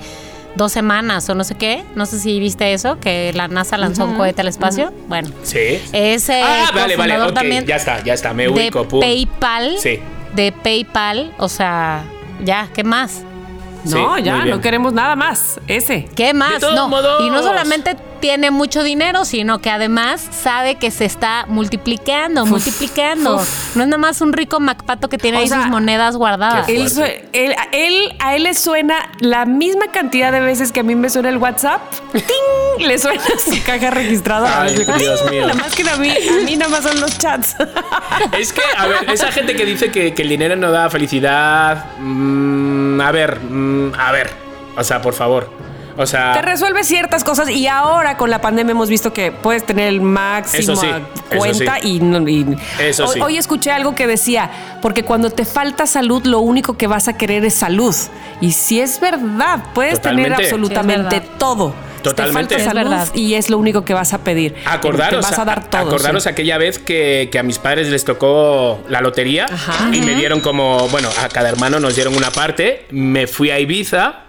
dos 0.55 0.71
semanas 0.71 1.27
o 1.29 1.35
no 1.35 1.43
sé 1.43 1.55
qué. 1.55 1.83
No 1.95 2.05
sé 2.05 2.19
si 2.19 2.39
viste 2.39 2.73
eso, 2.73 2.99
que 2.99 3.31
la 3.33 3.47
NASA 3.47 3.77
lanzó 3.77 4.05
un 4.05 4.15
cohete 4.15 4.41
al 4.41 4.47
espacio. 4.47 4.93
Bueno, 5.07 5.29
Sí. 5.43 5.81
es 5.93 6.29
el 6.29 6.43
ah, 6.43 6.71
vale, 6.73 6.95
vale, 6.95 7.31
también 7.33 7.65
ya 7.65 7.75
está, 7.75 8.03
ya 8.03 8.13
está, 8.13 8.33
me 8.33 8.43
de 8.43 8.49
ubico, 8.49 8.87
pum. 8.87 8.99
PayPal. 8.99 9.75
Sí. 9.79 9.99
De 10.33 10.51
PayPal, 10.51 11.33
o 11.37 11.47
sea, 11.49 12.03
ya, 12.43 12.67
¿qué 12.73 12.83
más? 12.83 13.23
No, 13.85 14.15
Sí, 14.17 14.23
ya, 14.23 14.45
no 14.45 14.61
queremos 14.61 14.93
nada 14.93 15.15
más. 15.15 15.59
Ese. 15.67 16.09
¿Qué 16.15 16.33
más? 16.33 16.59
todos 16.59 16.75
no. 16.75 16.89
modos. 16.89 17.23
Y 17.23 17.29
no 17.29 17.43
solamente 17.43 17.95
tiene 18.25 18.49
mucho 18.49 18.81
dinero, 18.81 19.23
sino 19.23 19.59
que 19.61 19.69
además 19.69 20.19
sabe 20.31 20.75
que 20.75 20.89
se 20.89 21.05
está 21.05 21.45
multiplicando, 21.47 22.43
multiplicando. 22.47 23.35
uf. 23.35 23.75
No 23.75 23.83
es 23.83 23.87
nada 23.87 23.99
más 23.99 24.19
un 24.19 24.33
rico 24.33 24.59
MacPato 24.59 25.09
que 25.09 25.19
tiene 25.19 25.37
O 25.37 25.41
ahí 25.41 25.47
sea, 25.47 25.61
sus 25.61 25.67
monedas 25.69 26.15
guardadas. 26.17 26.67
Él, 26.67 26.87
él, 27.33 27.55
él- 27.71 28.15
a 28.19 28.35
él 28.35 28.41
le 28.41 28.55
suena 28.55 28.95
la 29.19 29.45
misma 29.45 29.91
cantidad 29.91 30.31
de 30.31 30.39
veces 30.39 30.71
que 30.71 30.79
a 30.79 30.83
mí 30.83 30.95
me 30.95 31.11
suena 31.11 31.29
el 31.29 31.37
WhatsApp. 31.37 31.81
¡Ting! 32.13 32.87
Le 32.87 32.97
suena 32.97 33.21
su 33.21 33.63
caja 33.65 33.91
registradora. 33.91 34.63
Ay, 34.63 34.73
Dios 34.97 35.29
mío. 35.29 35.41
Nada 35.45 35.53
más 35.53 35.75
que 35.75 35.87
a 35.87 35.95
mí, 35.97 36.09
a 36.09 36.43
mí 36.45 36.55
nada 36.55 36.71
más 36.71 36.81
son 36.81 36.99
los 36.99 37.19
chats. 37.19 37.55
Es 38.39 38.51
que, 38.53 38.61
a 38.75 38.87
ver, 38.87 39.07
esa 39.11 39.31
gente 39.31 39.55
que 39.55 39.65
dice 39.65 39.91
que, 39.91 40.15
que 40.15 40.23
el 40.23 40.29
dinero 40.29 40.55
no 40.55 40.71
da 40.71 40.89
felicidad. 40.89 41.85
mm, 41.99 42.99
a 43.01 43.11
ver, 43.11 43.39
mm, 43.39 43.93
a 43.99 44.11
ver. 44.11 44.31
O 44.77 44.83
sea, 44.83 44.99
por 45.01 45.13
favor. 45.13 45.49
O 45.97 46.05
sea. 46.05 46.33
Te 46.33 46.41
resuelve 46.41 46.83
ciertas 46.83 47.23
cosas 47.23 47.49
y 47.49 47.67
ahora 47.67 48.17
con 48.17 48.29
la 48.29 48.41
pandemia 48.41 48.71
hemos 48.71 48.89
visto 48.89 49.13
que 49.13 49.31
puedes 49.31 49.65
tener 49.65 49.87
el 49.87 50.01
máximo 50.01 50.75
sí, 50.75 50.87
a 50.87 50.97
eso 50.97 51.37
cuenta 51.37 51.77
sí. 51.81 51.95
y, 51.95 51.99
no- 51.99 52.27
y- 52.27 52.57
Eso 52.79 53.05
hoy, 53.05 53.13
sí. 53.13 53.19
hoy 53.21 53.37
escuché 53.37 53.71
algo 53.71 53.95
que 53.95 54.07
decía, 54.07 54.49
porque 54.81 55.03
cuando 55.03 55.29
te 55.29 55.45
falta 55.45 55.85
salud 55.87 56.23
lo 56.25 56.39
único 56.39 56.77
que 56.77 56.87
vas 56.87 57.07
a 57.07 57.17
querer 57.17 57.45
es 57.45 57.53
salud. 57.55 57.95
Y 58.41 58.51
si 58.51 58.79
es 58.81 58.99
verdad, 58.99 59.63
puedes 59.73 60.01
tener 60.01 60.33
absolutamente 60.33 61.21
todo. 61.37 61.73
Totalmente. 62.03 62.55
Te 62.57 62.61
falta 62.63 62.71
salud 62.75 62.89
verdad. 62.91 63.07
y 63.15 63.33
es 63.33 63.49
lo 63.49 63.57
único 63.57 63.83
que 63.83 63.95
vas 63.95 64.13
a 64.13 64.19
pedir. 64.19 64.53
Acordaros, 64.65 65.25
Te 65.25 65.31
vas 65.31 65.39
a 65.39 65.43
dar 65.45 65.67
todo. 65.67 65.81
acordaros 65.81 66.21
sí. 66.23 66.29
aquella 66.29 66.59
vez 66.59 66.77
que, 66.77 67.29
que 67.31 67.39
a 67.39 67.43
mis 67.43 67.57
padres 67.57 67.87
les 67.87 68.05
tocó 68.05 68.79
la 68.89 69.01
lotería 69.01 69.47
Ajá. 69.51 69.89
y 69.91 70.01
me 70.01 70.13
dieron 70.13 70.39
como, 70.39 70.87
bueno, 70.89 71.09
a 71.23 71.29
cada 71.29 71.49
hermano 71.49 71.79
nos 71.79 71.95
dieron 71.95 72.15
una 72.15 72.29
parte. 72.29 72.85
Me 72.91 73.25
fui 73.25 73.49
a 73.49 73.59
Ibiza, 73.59 74.24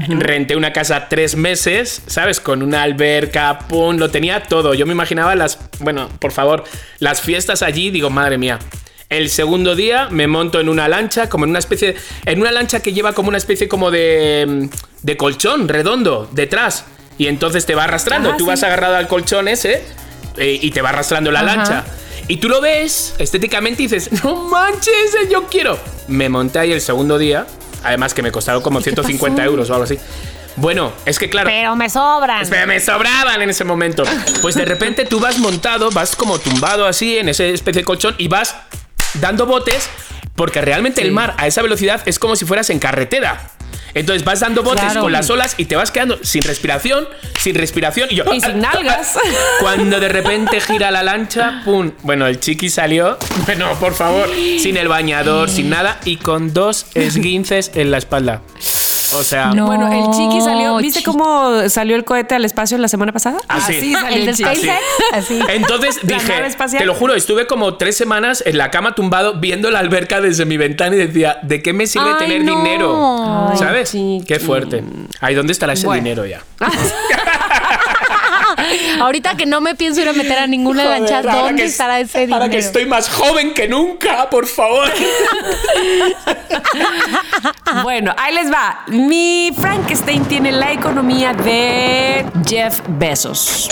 renté 0.00 0.56
una 0.56 0.72
casa 0.72 1.08
tres 1.08 1.36
meses, 1.36 2.02
¿sabes? 2.06 2.40
Con 2.40 2.62
una 2.62 2.82
alberca, 2.82 3.58
pum, 3.68 3.96
lo 3.96 4.10
tenía 4.10 4.42
todo. 4.42 4.72
Yo 4.74 4.86
me 4.86 4.92
imaginaba 4.92 5.34
las, 5.34 5.58
bueno, 5.80 6.08
por 6.18 6.32
favor, 6.32 6.64
las 6.98 7.20
fiestas 7.20 7.62
allí, 7.62 7.90
digo, 7.90 8.08
madre 8.10 8.38
mía. 8.38 8.58
El 9.10 9.28
segundo 9.28 9.76
día 9.76 10.08
me 10.10 10.26
monto 10.26 10.58
en 10.60 10.70
una 10.70 10.88
lancha, 10.88 11.28
como 11.28 11.44
en 11.44 11.50
una 11.50 11.58
especie, 11.58 11.94
en 12.24 12.40
una 12.40 12.50
lancha 12.50 12.80
que 12.80 12.94
lleva 12.94 13.12
como 13.12 13.28
una 13.28 13.36
especie 13.36 13.68
como 13.68 13.90
de, 13.90 14.70
de 15.02 15.16
colchón 15.18 15.68
redondo 15.68 16.28
detrás. 16.32 16.86
Y 17.18 17.26
entonces 17.26 17.66
te 17.66 17.74
va 17.74 17.84
arrastrando. 17.84 18.30
Ah, 18.30 18.36
Tú 18.38 18.44
sí. 18.44 18.48
vas 18.48 18.62
agarrado 18.62 18.96
al 18.96 19.06
colchón 19.08 19.48
ese 19.48 19.82
eh, 20.38 20.58
y 20.62 20.70
te 20.70 20.80
va 20.80 20.88
arrastrando 20.88 21.30
la 21.30 21.40
Ajá. 21.40 21.56
lancha. 21.56 21.84
Y 22.26 22.38
tú 22.38 22.48
lo 22.48 22.62
ves 22.62 23.14
estéticamente 23.18 23.82
y 23.82 23.86
dices, 23.88 24.24
no 24.24 24.48
manches, 24.48 25.14
eh, 25.22 25.28
yo 25.30 25.44
quiero. 25.48 25.78
Me 26.08 26.30
monté 26.30 26.60
ahí 26.60 26.72
el 26.72 26.80
segundo 26.80 27.18
día, 27.18 27.46
además 27.84 28.14
que 28.14 28.22
me 28.22 28.30
costaron 28.32 28.62
como 28.62 28.80
150 28.80 29.36
pasó? 29.36 29.50
euros 29.50 29.70
o 29.70 29.72
algo 29.74 29.84
así. 29.84 29.98
Bueno, 30.56 30.92
es 31.06 31.18
que 31.18 31.30
claro, 31.30 31.48
Pero 31.48 31.74
me 31.76 31.88
sobran. 31.88 32.42
Espera, 32.42 32.66
me 32.66 32.78
sobraban 32.78 33.40
en 33.40 33.48
ese 33.50 33.64
momento. 33.64 34.04
Pues 34.42 34.54
de 34.54 34.64
repente 34.66 35.04
tú 35.06 35.18
vas 35.18 35.38
montado, 35.38 35.90
vas 35.90 36.14
como 36.14 36.38
tumbado 36.38 36.86
así 36.86 37.16
en 37.18 37.28
ese 37.30 37.54
especie 37.54 37.80
de 37.80 37.84
colchón 37.84 38.14
y 38.18 38.28
vas 38.28 38.54
dando 39.14 39.46
botes 39.46 39.88
porque 40.34 40.60
realmente 40.60 41.02
el 41.02 41.12
mar 41.12 41.34
a 41.38 41.46
esa 41.46 41.62
velocidad 41.62 42.00
es 42.06 42.18
como 42.18 42.36
si 42.36 42.44
fueras 42.44 42.70
en 42.70 42.78
carretera. 42.78 43.50
Entonces 43.94 44.24
vas 44.24 44.40
dando 44.40 44.62
botes 44.62 44.82
Claro. 44.84 45.02
con 45.02 45.12
las 45.12 45.28
olas 45.28 45.54
y 45.58 45.66
te 45.66 45.76
vas 45.76 45.90
quedando 45.90 46.18
sin 46.22 46.42
respiración, 46.42 47.06
sin 47.38 47.54
respiración 47.54 48.08
y 48.10 48.14
yo 48.16 48.24
Y 48.32 48.40
sin 48.40 48.58
nalgas. 48.62 49.18
Cuando 49.60 50.00
de 50.00 50.08
repente 50.08 50.60
gira 50.62 50.90
la 50.90 51.02
lancha, 51.02 51.60
pum. 51.64 51.92
Bueno, 52.02 52.26
el 52.26 52.40
chiqui 52.40 52.70
salió, 52.70 53.18
bueno, 53.46 53.70
por 53.78 53.92
favor, 53.94 54.30
sin 54.58 54.78
el 54.78 54.88
bañador, 54.88 55.50
sin 55.50 55.68
nada 55.68 55.98
y 56.06 56.16
con 56.16 56.54
dos 56.54 56.86
esguinces 56.94 57.70
en 57.74 57.90
la 57.90 57.98
espalda. 57.98 58.40
O 59.14 59.22
sea, 59.22 59.46
No. 59.52 59.66
Bueno, 59.66 59.88
el 59.92 60.10
chiqui 60.16 60.40
salió. 60.40 60.76
¿Viste 60.78 61.00
Chiqui. 61.00 61.10
cómo 61.10 61.68
salió 61.68 61.96
el 61.96 62.04
cohete 62.04 62.34
al 62.34 62.44
espacio 62.44 62.78
la 62.78 62.88
semana 62.88 63.12
pasada? 63.12 63.38
Así. 63.48 63.92
salió 63.92 64.16
El 64.18 64.26
de 64.26 64.34
chiqui. 64.34 64.50
SpaceX, 64.56 64.80
así. 65.12 65.40
Entonces 65.48 65.98
dije, 66.02 66.32
te 66.78 66.84
lo 66.84 66.94
juro, 66.94 67.14
estuve 67.14 67.46
como 67.46 67.74
tres 67.76 67.96
semanas 67.96 68.42
en 68.46 68.58
la 68.58 68.70
cama 68.70 68.94
tumbado 68.94 69.34
viendo 69.40 69.70
la 69.70 69.78
alberca 69.80 70.20
desde 70.20 70.44
mi 70.44 70.56
ventana 70.56 70.96
y 70.96 70.98
decía, 70.98 71.38
¿de 71.42 71.62
qué 71.62 71.72
me 71.72 71.86
sirve 71.86 72.10
Ay, 72.12 72.18
tener 72.18 72.44
no. 72.44 72.56
dinero? 72.56 73.48
Ay, 73.50 73.56
¿Sabes? 73.58 73.90
chiqui. 73.90 74.24
Qué 74.26 74.38
fuerte. 74.40 74.82
Ay, 75.20 75.34
¿dónde 75.34 75.52
estará 75.52 75.72
ese 75.74 75.86
Bueno. 75.86 76.02
dinero 76.02 76.26
ya? 76.26 76.42
Ahorita 79.00 79.36
que 79.36 79.46
no 79.46 79.60
me 79.60 79.74
pienso 79.74 80.00
ir 80.00 80.08
a 80.08 80.12
meter 80.12 80.38
a 80.38 80.46
ninguna 80.46 80.84
Joder, 80.84 81.00
lancha, 81.00 81.22
¿dónde 81.22 81.62
que- 81.62 81.68
estará 81.68 82.00
ese 82.00 82.20
dinero? 82.20 82.36
Ahora 82.36 82.50
que 82.50 82.58
estoy 82.58 82.86
más 82.86 83.08
joven 83.08 83.54
que 83.54 83.68
nunca, 83.68 84.28
por 84.30 84.46
favor. 84.46 84.88
Bueno, 87.82 88.14
ahí 88.18 88.34
les 88.34 88.52
va. 88.52 88.84
Mi 88.88 89.50
Frankenstein 89.58 90.24
tiene 90.26 90.52
la 90.52 90.72
economía 90.72 91.32
de 91.32 92.24
Jeff 92.46 92.80
Bezos. 92.86 93.68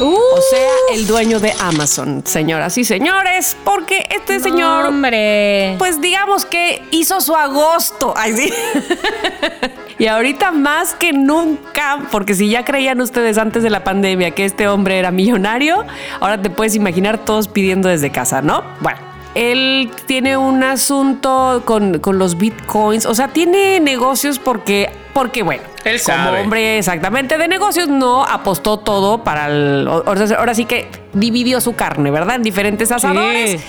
O 0.00 0.40
sea, 0.50 0.96
el 0.96 1.06
dueño 1.06 1.38
de 1.38 1.54
Amazon, 1.60 2.24
señoras 2.26 2.76
y 2.78 2.84
señores, 2.84 3.56
porque 3.64 4.06
este 4.10 4.40
señor, 4.40 4.86
Hombre. 4.86 5.76
pues 5.78 6.00
digamos 6.00 6.44
que 6.44 6.82
hizo 6.90 7.20
su 7.20 7.36
agosto. 7.36 8.12
Ay, 8.16 8.32
sí. 8.36 8.52
Y 9.98 10.06
ahorita 10.06 10.50
más 10.50 10.94
que 10.94 11.12
nunca, 11.12 12.00
porque 12.10 12.34
si 12.34 12.48
ya 12.48 12.64
creían 12.64 13.00
ustedes 13.00 13.38
antes 13.38 13.62
de 13.62 13.70
la 13.70 13.84
pandemia 13.84 14.32
que 14.32 14.44
este 14.44 14.68
hombre 14.68 14.98
era 14.98 15.10
millonario, 15.10 15.84
ahora 16.20 16.40
te 16.40 16.50
puedes 16.50 16.74
imaginar 16.74 17.18
todos 17.18 17.48
pidiendo 17.48 17.88
desde 17.88 18.10
casa, 18.10 18.42
¿no? 18.42 18.64
Bueno. 18.80 19.14
Él 19.34 19.90
tiene 20.06 20.36
un 20.36 20.62
asunto 20.62 21.62
con, 21.64 21.98
con 21.98 22.18
los 22.18 22.38
bitcoins, 22.38 23.04
o 23.04 23.14
sea, 23.16 23.28
tiene 23.28 23.80
negocios 23.80 24.38
porque, 24.38 24.92
porque 25.12 25.42
bueno, 25.42 25.64
Él 25.84 26.00
como 26.00 26.40
hombre 26.40 26.78
exactamente 26.78 27.36
de 27.36 27.48
negocios, 27.48 27.88
no 27.88 28.24
apostó 28.24 28.78
todo 28.78 29.24
para 29.24 29.48
el. 29.48 29.88
Ahora 29.88 30.54
sí 30.54 30.66
que 30.66 30.88
dividió 31.14 31.60
su 31.60 31.74
carne, 31.74 32.12
¿verdad? 32.12 32.36
En 32.36 32.44
diferentes 32.44 32.92
asadores. 32.92 33.60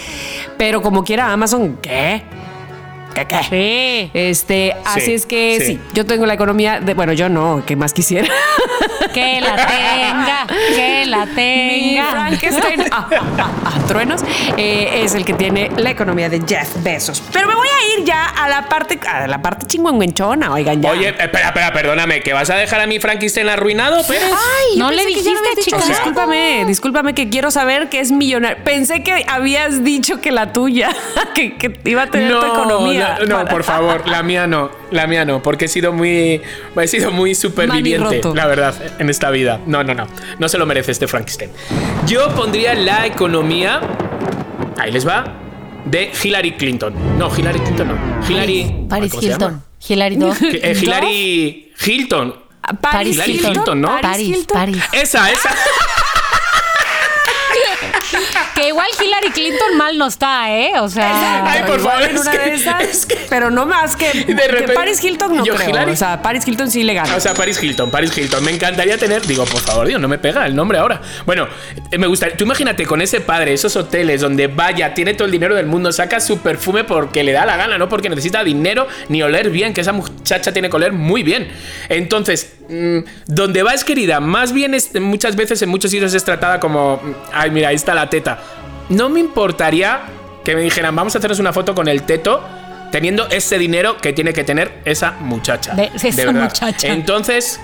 Pero 0.55 0.83
como 0.83 1.03
quiera, 1.03 1.31
Amazon, 1.31 1.79
¿qué? 1.81 2.21
¿Qué 3.15 3.25
qué? 3.25 3.39
Sí. 3.49 4.11
Este, 4.13 4.75
así 4.85 5.01
Sí, 5.01 5.13
es 5.13 5.25
que 5.25 5.57
sí. 5.59 5.65
sí. 5.65 5.79
yo 5.93 6.05
tengo 6.05 6.25
la 6.27 6.33
economía 6.35 6.79
de, 6.79 6.93
bueno, 6.93 7.13
yo 7.13 7.29
no, 7.29 7.63
que 7.65 7.75
más 7.75 7.93
quisiera. 7.93 8.27
Que 9.13 9.39
la 9.39 9.55
tenga, 9.55 10.47
que 10.75 11.05
la 11.05 11.25
Mi 11.25 11.35
tenga. 11.35 12.11
Frankenstein, 12.11 12.81
ah, 12.91 13.07
ah, 13.11 13.21
ah, 13.39 13.49
ah, 13.65 13.79
truenos, 13.87 14.21
eh, 14.57 15.01
es 15.03 15.15
el 15.15 15.23
que 15.23 15.33
tiene 15.33 15.71
la 15.77 15.91
economía 15.91 16.27
de 16.27 16.41
Jeff 16.45 16.83
Bezos. 16.83 17.23
Pero 17.31 17.47
me 17.47 17.55
voy 17.55 17.67
a 17.67 17.97
ir 17.99 18.05
ya 18.05 18.25
a 18.25 18.49
la 18.49 18.67
parte, 18.67 18.99
a 19.07 19.27
la 19.27 19.41
parte 19.41 19.65
chingüengüenchona, 19.67 20.51
oigan, 20.51 20.81
ya. 20.81 20.91
Oye, 20.91 21.09
espera, 21.09 21.47
espera, 21.47 21.71
perdóname, 21.71 22.21
¿que 22.21 22.33
vas 22.33 22.49
a 22.49 22.55
dejar 22.55 22.81
a 22.81 22.87
mi 22.87 22.99
Frankenstein 22.99 23.47
arruinado? 23.47 24.01
Ay, 24.09 24.77
No 24.77 24.91
le 24.91 25.05
dijiste, 25.05 25.29
dicho. 25.29 25.61
chica. 25.63 25.77
O 25.77 25.81
sea- 25.81 25.89
discúlpame, 25.95 26.65
discúlpame 26.67 27.13
que 27.13 27.29
quiero 27.29 27.51
saber 27.51 27.87
que 27.89 28.01
es 28.01 28.11
millonario. 28.11 28.63
Pensé 28.65 29.01
que 29.03 29.23
habías 29.29 29.83
dicho 29.85 30.19
que 30.19 30.31
la 30.31 30.51
tuya, 30.51 30.89
que, 31.35 31.55
que 31.55 31.79
iba 31.85 32.03
a 32.03 32.07
tener 32.07 32.31
tu 32.37 32.45
economía. 32.45 33.04
No, 33.19 33.25
no, 33.25 33.35
para- 33.37 33.49
por 33.49 33.63
favor, 33.63 34.07
la 34.07 34.23
mía 34.23 34.47
no, 34.47 34.69
la 34.91 35.07
mía 35.07 35.25
no, 35.25 35.41
porque 35.41 35.65
he 35.65 35.67
sido 35.67 35.93
muy, 35.93 36.41
he 36.81 36.87
sido 36.87 37.11
muy 37.11 37.35
superviviente, 37.35 38.21
la 38.33 38.45
verdad, 38.45 38.73
en 38.99 39.09
esta 39.09 39.29
vida. 39.29 39.59
No, 39.65 39.83
no, 39.83 39.93
no, 39.93 40.07
no 40.39 40.49
se 40.49 40.57
lo 40.57 40.65
merece 40.65 40.91
este 40.91 41.07
Frankenstein. 41.07 41.51
Yo 42.07 42.33
pondría 42.35 42.73
la 42.75 43.05
economía, 43.05 43.81
ahí 44.77 44.91
les 44.91 45.07
va, 45.07 45.23
de 45.85 46.11
Hillary 46.23 46.53
Clinton. 46.53 46.93
No, 47.17 47.29
Hillary 47.35 47.59
Clinton 47.59 47.87
no, 47.87 48.27
Hillary, 48.27 48.85
Paris. 48.89 49.13
Hilton. 49.21 49.63
Hillary. 49.87 50.17
Eh, 50.41 50.77
Hillary 50.81 51.71
Hilton. 51.85 52.45
Paris 52.81 53.13
Hillary 53.15 53.33
Hilton, 53.33 53.79
¿no? 53.81 54.01
Paris, 54.01 54.47
Paris. 54.51 54.83
Esa, 54.91 55.29
esa. 55.31 55.49
Que 58.55 58.69
igual 58.69 58.87
Hillary 59.03 59.31
Clinton 59.31 59.77
mal 59.77 59.97
no 59.97 60.07
está, 60.07 60.49
¿eh? 60.51 60.79
O 60.79 60.87
sea. 60.87 61.43
Ay, 61.45 61.63
por 61.67 61.79
favor, 61.81 62.03
en 62.03 62.15
es 62.15 62.21
una 62.21 62.31
que- 62.31 62.37
de 62.39 62.53
esas, 62.53 62.81
es 62.83 63.05
que- 63.05 63.17
pero 63.29 63.51
no 63.51 63.65
más 63.65 63.95
que, 63.97 64.09
que 64.11 64.33
repente- 64.33 64.73
Paris 64.73 65.03
Hilton 65.03 65.35
no 65.35 65.43
Yo, 65.45 65.55
creo. 65.55 65.69
Hillary- 65.71 65.91
O 65.91 65.95
sea, 65.97 66.21
Paris 66.21 66.47
Hilton 66.47 66.71
sí 66.71 66.83
le 66.83 66.93
gana. 66.93 67.15
O 67.15 67.19
sea, 67.19 67.33
Paris 67.33 67.61
Hilton, 67.61 67.91
Paris 67.91 68.17
Hilton. 68.17 68.43
Me 68.45 68.51
encantaría 68.51 68.97
tener. 68.97 69.25
Digo, 69.27 69.43
por 69.45 69.59
favor, 69.59 69.87
Dios, 69.87 69.99
no 69.99 70.07
me 70.07 70.17
pega 70.17 70.45
el 70.45 70.55
nombre 70.55 70.77
ahora. 70.77 71.01
Bueno, 71.25 71.47
eh, 71.91 71.97
me 71.97 72.07
gustaría. 72.07 72.37
Tú 72.37 72.45
imagínate 72.45 72.85
con 72.85 73.01
ese 73.01 73.19
padre, 73.19 73.53
esos 73.53 73.75
hoteles 73.75 74.21
donde 74.21 74.47
vaya, 74.47 74.93
tiene 74.93 75.13
todo 75.15 75.25
el 75.25 75.31
dinero 75.31 75.53
del 75.55 75.65
mundo, 75.65 75.91
saca 75.91 76.21
su 76.21 76.39
perfume 76.39 76.85
porque 76.85 77.23
le 77.25 77.33
da 77.33 77.45
la 77.45 77.57
gana, 77.57 77.77
no 77.77 77.89
porque 77.89 78.09
necesita 78.09 78.43
dinero 78.43 78.87
ni 79.09 79.21
oler 79.21 79.49
bien, 79.49 79.73
que 79.73 79.81
esa 79.81 79.91
muchacha 79.91 80.53
tiene 80.53 80.69
que 80.69 80.75
oler 80.77 80.93
muy 80.93 81.23
bien. 81.23 81.49
Entonces, 81.89 82.53
mm, 82.69 82.99
donde 83.27 83.63
va 83.63 83.73
es 83.73 83.83
querida, 83.83 84.21
más 84.21 84.53
bien 84.53 84.73
es- 84.73 84.95
muchas 84.99 85.35
veces 85.35 85.61
en 85.61 85.67
muchos 85.67 85.91
sitios 85.91 86.13
es 86.13 86.23
tratada 86.23 86.61
como. 86.61 87.01
mm, 87.03 87.13
Ay, 87.33 87.51
mira, 87.51 87.67
ahí 87.69 87.75
está 87.75 87.93
la 87.93 88.09
teta. 88.09 88.39
No 88.89 89.09
me 89.09 89.19
importaría 89.19 90.01
que 90.43 90.55
me 90.55 90.61
dijeran, 90.61 90.95
vamos 90.95 91.15
a 91.15 91.17
hacernos 91.17 91.39
una 91.39 91.53
foto 91.53 91.73
con 91.75 91.87
el 91.87 92.03
teto. 92.03 92.43
Teniendo 92.91 93.27
ese 93.27 93.57
dinero 93.57 93.97
que 93.97 94.13
tiene 94.13 94.31
que 94.31 94.43
tener 94.45 94.79
esa 94.85 95.11
muchacha. 95.19 95.73
De- 95.73 95.91
esa 95.93 96.15
verdad. 96.15 96.43
muchacha. 96.43 96.87
Entonces, 96.87 97.59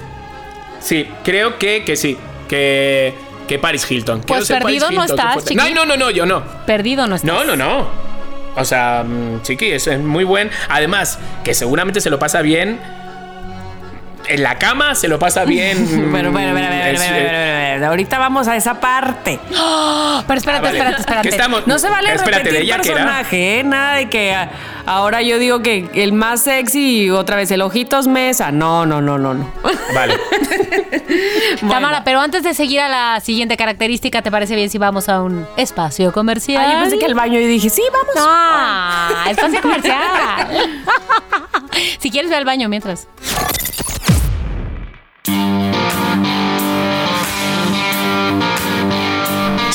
sí, 0.82 1.08
creo 1.24 1.58
que, 1.58 1.86
que 1.86 1.96
sí. 1.96 2.18
Que, 2.50 3.14
que 3.48 3.58
Paris 3.58 3.90
Hilton. 3.90 4.22
Pues 4.22 4.50
Paris 4.50 4.64
perdido 4.64 4.92
no 4.92 5.04
Hilton, 5.04 5.20
estás, 5.20 5.46
chiqui. 5.46 5.56
No, 5.56 5.70
no, 5.70 5.86
no, 5.86 5.96
no, 5.96 6.10
yo 6.10 6.26
no. 6.26 6.44
Perdido 6.66 7.08
no 7.08 7.16
está. 7.16 7.28
No, 7.28 7.46
no, 7.46 7.56
no. 7.56 7.88
O 8.58 8.66
sea, 8.66 9.06
mm, 9.08 9.42
chiqui, 9.44 9.72
es 9.72 9.88
es 9.88 10.00
muy 10.00 10.26
buen. 10.26 10.50
Además, 10.68 11.18
que 11.46 11.54
seguramente 11.54 12.02
se 12.02 12.10
lo 12.10 12.20
pasa 12.20 12.42
bien. 12.42 12.80
En 14.28 14.44
la 14.44 14.58
cama 14.58 14.96
se 14.96 15.08
lo 15.08 15.20
pasa 15.20 15.44
bien. 15.46 15.78
Bueno, 16.12 16.32
bueno, 16.32 16.52
bueno, 16.52 16.68
bueno, 16.68 16.84
Es- 16.86 16.98
bueno, 17.00 17.14
bueno, 17.14 17.30
bueno, 17.30 17.70
bueno. 17.70 17.88
Ahorita 17.88 18.20
vamos 18.20 18.48
a 18.48 18.56
esa 18.56 18.80
parte. 18.80 19.40
¡Oh! 19.58 20.24
Pero 20.28 20.38
espérate, 20.38 20.68
Ah, 20.68 20.70
vale. 20.72 20.78
espérate, 20.78 21.02
espérate. 21.02 21.30
Estamos- 21.30 21.68
No 21.68 21.80
se 21.80 21.90
vale 21.90 22.14
Espérate, 22.14 22.32
repetir 22.38 22.54
de 22.54 22.62
ella 22.64 22.80
que 22.80 22.88
era. 22.90 22.98
personaje, 22.98 23.60
¿eh? 23.60 23.64
Nada 23.64 23.96
de 23.96 24.10
que 24.10 24.34
ah, 24.34 24.50
ahora 24.86 25.22
yo 25.22 25.38
digo 25.40 25.62
que 25.62 25.90
el 25.96 26.14
más 26.14 26.42
sexy 26.44 27.04
y 27.06 27.10
otra 27.10 27.36
vez 27.36 27.50
el 27.52 27.62
ojitos 27.62 28.08
mesa. 28.08 28.52
No, 28.52 28.86
no, 28.86 29.02
no, 29.02 29.18
no, 29.18 29.34
no. 29.34 29.52
Vale. 29.96 30.16
Tamara, 31.70 32.04
pero 32.04 32.20
antes 32.22 32.44
de 32.44 32.54
seguir 32.54 32.80
a 32.80 32.90
la 32.90 33.20
siguiente 33.20 33.58
característica, 33.58 34.22
¿te 34.22 34.32
parece 34.32 34.56
bien 34.56 34.70
si 34.70 34.78
vamos 34.78 35.10
a 35.10 35.22
un 35.22 35.46
espacio 35.58 36.12
comercial? 36.14 36.64
Ah, 36.66 36.74
yo 36.76 36.80
pensé 36.82 37.00
que 37.00 37.06
al 37.06 37.16
baño 37.16 37.40
y 37.40 37.46
dije, 37.46 37.70
sí, 37.70 37.82
vamos. 37.92 38.14
Ah, 38.18 39.26
espacio 39.30 39.62
comercial. 39.62 40.48
si 42.00 42.10
quieres, 42.12 42.30
ve 42.30 42.38
al 42.38 42.46
baño 42.46 42.70
mientras. 42.70 43.08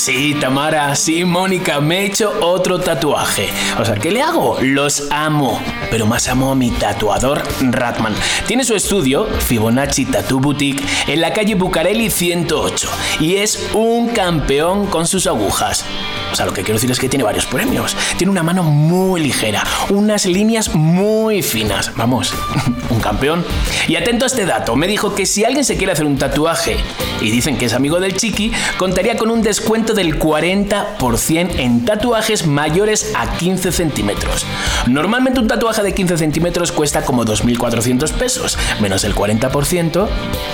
Sí, 0.07 0.37
Tamara, 0.41 0.95
sí, 0.95 1.25
Mónica, 1.25 1.81
me 1.81 1.99
he 1.99 2.07
hecho 2.07 2.33
otro 2.41 2.79
tatuaje. 2.79 3.49
O 3.77 3.85
sea, 3.85 3.97
¿qué 3.97 4.13
le 4.13 4.23
hago? 4.23 4.57
Los 4.63 5.09
amo. 5.11 5.61
Pero 5.91 6.07
más 6.07 6.29
amo 6.29 6.53
a 6.53 6.55
mi 6.55 6.71
tatuador 6.71 7.43
Ratman. 7.61 8.15
Tiene 8.47 8.63
su 8.63 8.77
estudio, 8.77 9.27
Fibonacci 9.27 10.05
Tattoo 10.05 10.39
Boutique, 10.39 10.85
en 11.09 11.21
la 11.21 11.33
calle 11.33 11.57
Bucareli 11.57 12.09
108. 12.09 12.89
Y 13.19 13.35
es 13.35 13.69
un 13.75 14.11
campeón 14.11 14.87
con 14.87 15.09
sus 15.09 15.27
agujas. 15.27 15.85
O 16.31 16.37
sea, 16.37 16.47
lo 16.47 16.53
que 16.53 16.63
quiero 16.63 16.75
decir 16.75 16.91
es 16.91 17.01
que 17.01 17.09
tiene 17.09 17.25
varios 17.25 17.47
premios. 17.47 17.97
Tiene 18.17 18.31
una 18.31 18.45
mano 18.45 18.63
muy 18.63 19.21
ligera, 19.21 19.65
unas 19.89 20.27
líneas 20.27 20.73
muy 20.75 21.43
finas. 21.43 21.93
Vamos, 21.97 22.33
un 22.91 23.01
campeón. 23.01 23.45
Y 23.89 23.97
atento 23.97 24.25
a 24.25 24.29
este 24.29 24.47
dato, 24.47 24.77
me 24.77 24.87
dijo 24.87 25.17
que 25.17 25.27
si 25.27 25.45
alguien 25.45 25.65
se 25.65 25.77
quiere 25.77 25.93
hacer 25.93 26.07
un 26.07 26.17
tatuaje 26.17 26.77
y 27.21 27.31
dicen 27.31 27.57
que 27.57 27.65
es 27.65 27.73
amigo 27.73 27.99
del 27.99 28.17
chiqui, 28.17 28.53
contaría 28.77 29.17
con 29.17 29.31
un 29.31 29.43
descuento 29.43 29.95
del 29.97 30.21
40% 30.21 31.59
en 31.59 31.85
tatuajes 31.85 32.47
mayores 32.47 33.13
a 33.17 33.37
15 33.37 33.73
centímetros. 33.73 34.47
Normalmente 34.87 35.41
un 35.41 35.49
tatuaje 35.49 35.83
de 35.83 35.95
15 35.95 36.19
centímetros 36.19 36.71
cuesta 36.71 37.05
como 37.05 37.25
2.400 37.25 38.13
pesos, 38.13 38.57
menos 38.81 39.03
el 39.03 39.15
40%, 39.15 40.09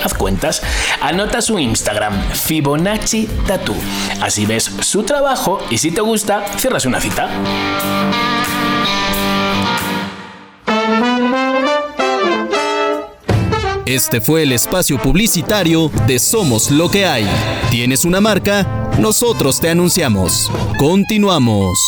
haz 0.05 0.15
cuentas. 0.15 0.63
Anota 1.03 1.43
su 1.43 1.59
Instagram, 1.59 2.15
Fibonacci 2.33 3.29
Tattoo. 3.47 3.77
Así 4.23 4.47
ves 4.47 4.71
su 4.81 5.03
trabajo 5.03 5.61
y 5.71 5.79
si 5.79 5.91
te 5.91 6.01
gusta, 6.01 6.45
cierras 6.57 6.87
una 6.87 7.01
cita. 7.01 7.29
Este 13.85 14.23
fue 14.23 14.45
el 14.45 14.53
espacio 14.53 14.97
publicitario 14.97 15.91
de 16.07 16.19
Somos 16.19 16.71
lo 16.71 16.89
que 16.89 17.05
hay. 17.05 17.27
¿Tienes 17.71 18.07
una 18.07 18.23
marca? 18.23 18.82
Nosotros 18.99 19.61
te 19.61 19.69
anunciamos. 19.71 20.51
Continuamos. 20.79 21.79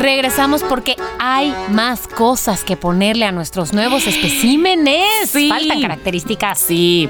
Regresamos 0.00 0.62
porque 0.62 0.96
hay 1.18 1.54
más 1.70 2.06
cosas 2.06 2.64
que 2.64 2.76
ponerle 2.76 3.24
a 3.24 3.32
nuestros 3.32 3.72
nuevos 3.72 4.06
especímenes. 4.06 5.30
Sí. 5.30 5.48
Faltan 5.48 5.80
características. 5.80 6.58
Sí. 6.58 7.08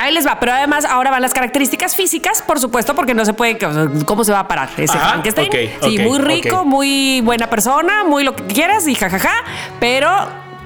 Ahí 0.00 0.14
les 0.14 0.26
va, 0.26 0.40
pero 0.40 0.52
además 0.52 0.84
ahora 0.86 1.10
van 1.10 1.20
las 1.20 1.34
características 1.34 1.94
físicas, 1.94 2.42
por 2.42 2.58
supuesto, 2.58 2.94
porque 2.94 3.12
no 3.12 3.24
se 3.26 3.34
puede, 3.34 3.58
¿cómo 4.06 4.24
se 4.24 4.32
va 4.32 4.40
a 4.40 4.48
parar 4.48 4.70
ese 4.78 4.96
Ajá, 4.96 5.10
Frankenstein? 5.10 5.48
ok, 5.48 5.84
sí, 5.84 5.98
muy 5.98 6.18
rico, 6.18 6.64
muy 6.64 7.20
buena 7.20 7.50
persona, 7.50 8.02
muy 8.04 8.24
lo 8.24 8.34
que 8.34 8.44
quieras 8.44 8.88
y 8.88 8.94
jajaja, 8.94 9.44
pero 9.78 10.08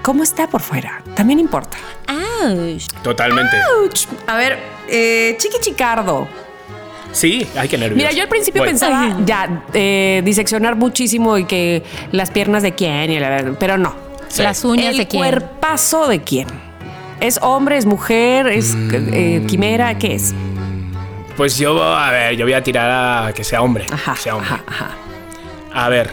¿cómo 0.03 0.23
está 0.23 0.47
por 0.47 0.61
fuera? 0.63 1.03
También 1.17 1.41
importa. 1.41 1.77
Totalmente. 3.03 3.57
Ouch. 3.83 4.07
A 4.27 4.37
ver, 4.37 4.59
eh, 4.89 5.35
Chiqui 5.39 5.59
Chicardo. 5.61 6.29
Sí, 7.13 7.47
hay 7.57 7.69
que 7.69 7.79
nervios. 7.79 7.97
Mira, 7.97 8.11
yo 8.13 8.23
al 8.23 8.29
principio 8.29 8.61
Bueno. 8.63 8.71
pensaba 8.73 9.17
ya 9.25 9.65
eh, 9.73 10.21
diseccionar 10.25 10.75
muchísimo 10.77 11.39
y 11.39 11.45
que 11.45 11.83
las 12.13 12.31
piernas 12.31 12.63
de 12.63 12.75
quién, 12.75 13.11
y 13.11 13.19
la- 13.21 13.55
pero 13.59 13.79
no. 13.79 13.95
Sí. 14.29 14.43
Las 14.43 14.65
uñas 14.65 14.91
El 14.93 14.97
de 14.99 15.09
quién. 15.09 15.21
cuerpazo 15.23 16.09
de 16.09 16.23
quién. 16.23 16.49
¿Es 17.25 17.39
hombre, 17.41 17.79
es 17.79 17.87
mujer, 17.87 18.49
es 18.49 18.77
eh, 18.93 19.43
quimera? 19.47 19.97
¿Qué 19.97 20.15
es? 20.15 20.35
Pues 21.39 21.57
yo, 21.57 21.83
a 21.83 22.11
ver, 22.11 22.37
yo 22.37 22.45
voy 22.45 22.53
a 22.53 22.63
tirar 22.63 23.29
a 23.29 23.33
que 23.33 23.43
sea 23.43 23.63
hombre. 23.63 23.87
Ajá, 23.91 24.13
que 24.13 24.21
sea 24.21 24.37
hombre. 24.37 24.51
ajá, 24.51 24.63
ajá. 24.67 24.91
A 25.73 25.89
ver. 25.89 26.11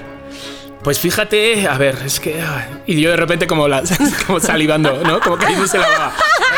Pues 0.82 1.00
fíjate, 1.00 1.68
a 1.68 1.78
ver, 1.78 1.98
es 2.06 2.22
que. 2.22 2.42
Y 2.88 3.02
yo 3.02 3.10
de 3.10 3.18
repente 3.18 3.46
como, 3.46 3.68
la, 3.68 3.84
como 4.26 4.40
salivando, 4.40 5.02
¿no? 5.04 5.20
Como 5.20 5.38
cayéndose 5.38 5.80
la 5.80 5.90
baba. 5.90 6.14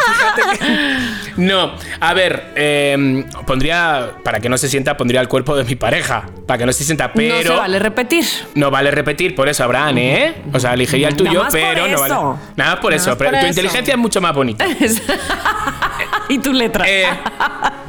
Fíjate 0.05 0.57
que- 0.59 1.33
No, 1.43 1.73
a 1.99 2.13
ver, 2.13 2.51
eh, 2.55 3.25
pondría, 3.47 4.11
para 4.23 4.39
que 4.39 4.49
no 4.49 4.57
se 4.57 4.67
sienta, 4.69 4.95
pondría 4.97 5.19
el 5.21 5.27
cuerpo 5.27 5.55
de 5.55 5.63
mi 5.63 5.75
pareja. 5.75 6.25
Para 6.45 6.59
que 6.59 6.65
no 6.65 6.73
se 6.73 6.83
sienta, 6.83 7.11
pero. 7.11 7.35
no 7.35 7.41
se 7.41 7.49
vale 7.49 7.79
repetir. 7.79 8.25
No 8.55 8.69
vale 8.69 8.91
repetir, 8.91 9.33
por 9.35 9.49
eso 9.49 9.63
Abraham, 9.63 9.97
¿eh? 9.97 10.33
O 10.53 10.59
sea, 10.59 10.73
elegiría 10.73 11.07
el 11.07 11.15
tuyo, 11.15 11.31
Nada 11.33 11.43
más 11.45 11.53
por 11.53 11.61
pero 11.61 11.87
no 11.87 11.99
vale. 11.99 12.13
eso. 12.13 12.39
Nada 12.55 12.71
más 12.71 12.79
por 12.79 12.91
Nada 12.91 13.01
eso. 13.01 13.09
más 13.11 13.17
pero 13.17 13.29
por 13.31 13.39
tu 13.39 13.45
eso. 13.45 13.47
inteligencia 13.49 13.93
es 13.93 13.97
mucho 13.99 14.21
más 14.21 14.33
bonita. 14.35 14.65
y 16.29 16.37
tu 16.39 16.53
letra. 16.53 16.85
Eh, 16.87 17.05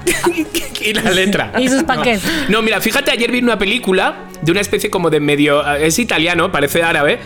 y 0.80 0.94
la 0.94 1.10
letra. 1.10 1.52
Y 1.58 1.68
sus 1.68 1.82
panques. 1.82 2.22
No, 2.48 2.62
mira, 2.62 2.80
fíjate, 2.80 3.10
ayer 3.10 3.30
vi 3.30 3.40
una 3.40 3.58
película 3.58 4.14
de 4.40 4.52
una 4.52 4.60
especie 4.60 4.90
como 4.90 5.10
de 5.10 5.20
medio. 5.20 5.66
Es 5.76 5.98
italiano, 5.98 6.50
parece 6.50 6.82
árabe. 6.82 7.18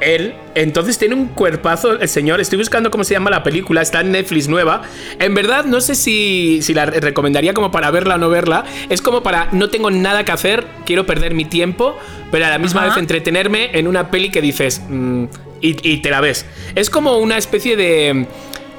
Él, 0.00 0.34
entonces 0.54 0.98
tiene 0.98 1.14
un 1.14 1.26
cuerpazo 1.26 1.92
el 1.92 2.08
señor. 2.08 2.40
Estoy 2.40 2.58
buscando 2.58 2.90
cómo 2.90 3.04
se 3.04 3.14
llama 3.14 3.30
la 3.30 3.42
película, 3.42 3.82
está 3.82 4.00
en 4.00 4.12
Netflix 4.12 4.48
nueva. 4.48 4.82
En 5.18 5.34
verdad, 5.34 5.64
no 5.64 5.80
sé 5.80 5.94
si, 5.94 6.60
si 6.62 6.74
la 6.74 6.86
re- 6.86 7.00
recomendaría 7.00 7.54
como 7.54 7.70
para 7.70 7.90
verla 7.90 8.16
o 8.16 8.18
no 8.18 8.28
verla. 8.30 8.64
Es 8.88 9.02
como 9.02 9.22
para 9.22 9.48
no 9.52 9.70
tengo 9.70 9.90
nada 9.90 10.24
que 10.24 10.32
hacer, 10.32 10.66
quiero 10.86 11.06
perder 11.06 11.34
mi 11.34 11.44
tiempo, 11.44 11.96
pero 12.30 12.46
a 12.46 12.50
la 12.50 12.58
misma 12.58 12.80
Ajá. 12.82 12.90
vez 12.90 12.98
entretenerme 12.98 13.70
en 13.78 13.86
una 13.88 14.10
peli 14.10 14.30
que 14.30 14.40
dices 14.42 14.80
mm, 14.88 15.24
y, 15.60 15.90
y 15.92 15.96
te 15.98 16.10
la 16.10 16.20
ves. 16.20 16.46
Es 16.74 16.90
como 16.90 17.18
una 17.18 17.36
especie 17.38 17.76
de. 17.76 18.26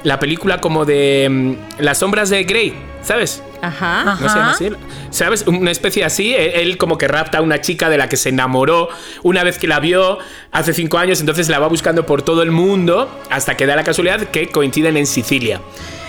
La 0.02 0.18
película 0.18 0.60
como 0.60 0.84
de 0.84 1.28
mm, 1.30 1.82
Las 1.82 1.98
sombras 1.98 2.30
de 2.30 2.44
Grey, 2.44 2.74
¿sabes? 3.02 3.42
Ajá. 3.60 4.04
¿No 4.04 4.16
se 4.16 4.38
llama 4.38 4.50
así? 4.52 4.70
¿Sabes? 5.10 5.46
Una 5.46 5.70
especie 5.70 6.04
así. 6.04 6.34
Él, 6.34 6.52
él 6.54 6.78
como 6.78 6.96
que 6.96 7.06
rapta 7.08 7.38
a 7.38 7.42
una 7.42 7.60
chica 7.60 7.90
de 7.90 7.98
la 7.98 8.08
que 8.08 8.16
se 8.16 8.30
enamoró 8.30 8.88
una 9.22 9.44
vez 9.44 9.58
que 9.58 9.66
la 9.66 9.80
vio 9.80 10.18
hace 10.52 10.72
cinco 10.72 10.98
años, 10.98 11.20
entonces 11.20 11.48
la 11.48 11.58
va 11.58 11.68
buscando 11.68 12.06
por 12.06 12.22
todo 12.22 12.42
el 12.42 12.50
mundo 12.50 13.10
hasta 13.30 13.56
que 13.56 13.66
da 13.66 13.76
la 13.76 13.84
casualidad 13.84 14.22
que 14.28 14.48
coinciden 14.48 14.96
en 14.96 15.06
Sicilia. 15.06 15.60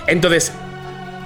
Entonces, 0.07 0.53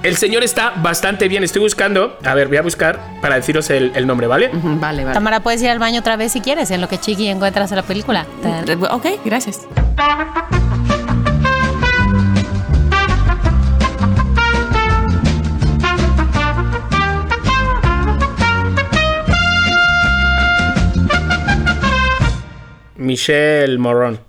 el 0.02 0.16
señor 0.16 0.44
está 0.44 0.72
bastante 0.76 1.28
bien. 1.28 1.42
Estoy 1.42 1.62
buscando. 1.62 2.18
A 2.24 2.34
ver, 2.34 2.48
voy 2.48 2.58
a 2.58 2.62
buscar 2.62 3.00
para 3.20 3.36
deciros 3.36 3.70
el, 3.70 3.92
el 3.94 4.06
nombre, 4.06 4.26
¿vale? 4.26 4.50
Vale, 4.52 5.04
vale. 5.04 5.14
Tamara, 5.14 5.40
puedes 5.40 5.62
ir 5.62 5.70
al 5.70 5.78
baño 5.78 6.00
otra 6.00 6.16
vez 6.16 6.32
si 6.32 6.40
quieres, 6.40 6.70
en 6.70 6.80
lo 6.80 6.88
que 6.88 6.98
Chiqui 6.98 7.28
encuentras 7.28 7.70
la 7.70 7.82
película. 7.82 8.26
Ok, 8.90 9.06
gracias. 9.24 9.66
Michelle 22.96 23.78
Moron. 23.78 24.20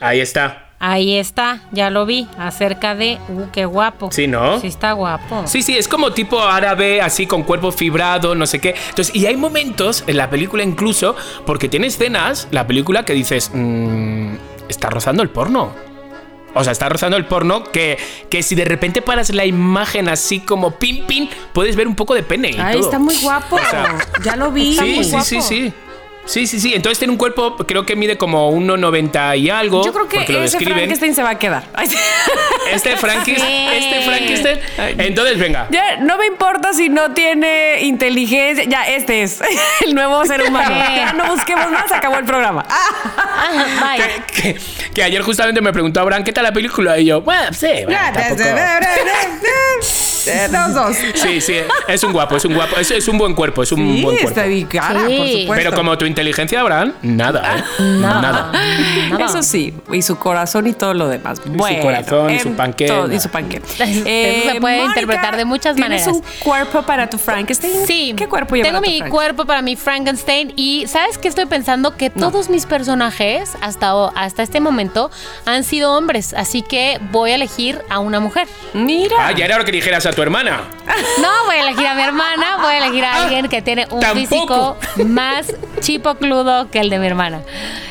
Ahí 0.00 0.20
está. 0.20 0.60
Ahí 0.80 1.16
está, 1.16 1.62
ya 1.72 1.88
lo 1.88 2.04
vi, 2.04 2.28
acerca 2.38 2.94
de... 2.94 3.18
Uh, 3.28 3.44
qué 3.52 3.64
guapo. 3.64 4.10
Sí, 4.12 4.26
¿no? 4.26 4.60
Sí 4.60 4.66
está 4.66 4.92
guapo. 4.92 5.44
Sí, 5.46 5.62
sí, 5.62 5.78
es 5.78 5.88
como 5.88 6.12
tipo 6.12 6.38
árabe, 6.42 7.00
así 7.00 7.26
con 7.26 7.42
cuerpo 7.42 7.72
fibrado, 7.72 8.34
no 8.34 8.44
sé 8.46 8.58
qué. 8.60 8.74
Entonces, 8.90 9.14
y 9.14 9.24
hay 9.24 9.36
momentos 9.36 10.04
en 10.06 10.18
la 10.18 10.28
película 10.28 10.62
incluso, 10.62 11.16
porque 11.46 11.70
tiene 11.70 11.86
escenas, 11.86 12.48
la 12.50 12.66
película, 12.66 13.04
que 13.06 13.14
dices, 13.14 13.50
"Mm, 13.54 14.34
está 14.68 14.90
rozando 14.90 15.22
el 15.22 15.30
porno. 15.30 15.72
O 16.56 16.62
sea, 16.62 16.72
está 16.72 16.88
rozando 16.90 17.16
el 17.16 17.24
porno 17.24 17.64
que, 17.64 17.96
que 18.28 18.42
si 18.42 18.54
de 18.54 18.64
repente 18.66 19.00
paras 19.00 19.30
la 19.30 19.46
imagen 19.46 20.08
así 20.10 20.40
como 20.40 20.72
pin 20.72 21.06
pin, 21.06 21.30
puedes 21.54 21.76
ver 21.76 21.88
un 21.88 21.96
poco 21.96 22.14
de 22.14 22.22
pene. 22.24 22.50
y 22.50 22.56
Ay, 22.60 22.74
todo. 22.76 22.84
está 22.84 22.98
muy 22.98 23.16
guapo. 23.22 23.56
O 23.56 23.58
sea, 23.70 23.96
ya 24.22 24.36
lo 24.36 24.52
vi. 24.52 24.76
Sí, 24.76 25.02
sí, 25.02 25.10
sí, 25.10 25.20
sí. 25.22 25.40
Sí, 25.42 25.72
sí, 26.46 26.46
sí. 26.46 26.74
Entonces 26.74 26.98
tiene 26.98 27.12
un 27.12 27.18
cuerpo, 27.18 27.56
creo 27.56 27.84
que 27.86 27.96
mide 27.96 28.16
como 28.18 28.50
1,90 28.52 29.38
y 29.38 29.50
algo. 29.50 29.84
Yo 29.84 29.92
creo 29.92 30.08
que 30.08 30.18
ese 30.22 30.32
describen. 30.32 30.74
Frankenstein 30.74 31.14
se 31.14 31.22
va 31.22 31.30
a 31.30 31.38
quedar. 31.38 31.64
Sí. 31.88 31.96
Este 32.72 32.96
Frankenstein, 32.96 33.70
Sí. 33.70 33.76
este 33.76 34.02
Frankenstein. 34.02 34.58
Entonces, 35.00 35.38
venga. 35.38 35.66
Ya, 35.70 35.96
no 35.98 36.16
me 36.18 36.26
importa 36.26 36.72
si 36.72 36.88
no 36.88 37.12
tiene 37.12 37.82
inteligencia. 37.82 38.64
Ya, 38.64 38.86
este 38.88 39.22
es 39.22 39.40
el 39.84 39.94
nuevo 39.94 40.24
ser 40.24 40.42
humano. 40.48 40.74
Sí. 40.86 40.92
Ya 40.96 41.12
no 41.12 41.34
busquemos 41.34 41.70
más, 41.70 41.90
acabó 41.92 42.16
el 42.18 42.24
programa. 42.24 42.64
Bye. 43.80 44.02
que, 44.26 44.42
que- 44.54 44.60
que 44.94 45.02
ayer 45.02 45.22
justamente 45.22 45.60
me 45.60 45.72
preguntó 45.72 46.00
Abraham 46.00 46.22
qué 46.22 46.32
tal 46.32 46.44
la 46.44 46.52
película 46.52 46.96
y 46.98 47.06
yo, 47.06 47.20
bueno, 47.20 47.52
sí, 47.52 47.66
bueno, 47.84 47.90
Ya, 47.90 48.12
tampoco". 48.12 48.44
Eh, 50.26 50.48
Dos, 50.50 50.74
dos. 50.74 50.96
Sí, 51.14 51.40
sí, 51.40 51.54
es 51.88 52.02
un 52.04 52.12
guapo, 52.12 52.36
es 52.36 52.44
un 52.44 52.54
guapo, 52.54 52.76
es, 52.76 52.90
es 52.90 53.08
un 53.08 53.18
buen 53.18 53.34
cuerpo, 53.34 53.62
es 53.62 53.72
un 53.72 53.78
Sí, 53.78 54.02
buen 54.02 54.16
cuerpo. 54.16 54.28
está 54.28 54.44
bien 54.44 54.66
cara, 54.66 55.06
Sí. 55.06 55.16
por 55.16 55.26
supuesto. 55.28 55.54
Pero 55.54 55.72
como 55.74 55.98
tu 55.98 56.04
inteligencia, 56.06 56.60
Abraham, 56.60 56.92
nada, 57.02 57.56
¿eh? 57.58 57.64
Nada. 57.82 58.20
Nada. 58.20 58.52
Nada. 59.10 59.24
Eso 59.26 59.42
sí, 59.42 59.74
y 59.92 60.02
su 60.02 60.16
corazón 60.18 60.66
y 60.66 60.72
todo 60.72 60.94
lo 60.94 61.08
demás. 61.08 61.40
Bueno, 61.44 61.82
corazón 61.82 62.30
y 62.30 62.38
su 62.38 62.48
em, 62.48 62.56
panque, 62.56 62.86
todo, 62.86 63.12
y 63.12 63.20
su 63.20 63.28
panque. 63.28 63.56
Eso 63.78 64.50
se 64.52 64.60
puede 64.60 64.84
interpretar 64.84 65.36
de 65.36 65.44
muchas 65.44 65.74
¿tienes 65.76 66.06
maneras. 66.06 66.08
un 66.14 66.22
cuerpo 66.42 66.82
para 66.82 67.08
tu 67.08 67.18
Frankenstein? 67.18 67.86
Sí. 67.86 68.14
¿Qué 68.16 68.28
cuerpo 68.28 68.54
lleva 68.56 68.68
Tengo 68.68 68.80
mi 68.80 69.00
cuerpo 69.10 69.44
para 69.44 69.62
mi 69.62 69.76
Frankenstein 69.76 70.52
y 70.56 70.86
¿sabes 70.88 71.18
qué 71.18 71.28
estoy 71.28 71.46
pensando? 71.46 71.96
Que 71.96 72.10
todos 72.10 72.48
mis 72.48 72.66
personajes 72.66 73.50
hasta, 73.60 73.92
hasta 74.14 74.42
este 74.42 74.60
momento 74.60 75.10
han 75.46 75.64
sido 75.64 75.92
hombres, 75.96 76.34
así 76.34 76.62
que 76.62 76.98
voy 77.10 77.32
a 77.32 77.34
elegir 77.34 77.80
a 77.90 77.98
una 77.98 78.20
mujer. 78.20 78.48
Mira. 78.72 79.16
Ah, 79.18 79.32
ya 79.32 79.44
era 79.44 79.58
lo 79.58 79.64
que 79.64 79.72
dijeras 79.72 80.06
a 80.06 80.12
tu 80.14 80.22
hermana. 80.22 80.62
No 81.20 81.28
voy 81.46 81.56
a 81.56 81.60
elegir 81.68 81.86
a 81.86 81.94
mi 81.94 82.02
hermana, 82.02 82.56
voy 82.60 82.74
a 82.74 82.78
elegir 82.78 83.04
a 83.04 83.22
alguien 83.24 83.48
que 83.48 83.62
tiene 83.62 83.86
un 83.90 84.00
tampoco. 84.00 84.76
físico 84.76 84.76
más 85.06 85.52
chipocludo 85.80 86.70
que 86.70 86.80
el 86.80 86.90
de 86.90 86.98
mi 86.98 87.06
hermana. 87.06 87.40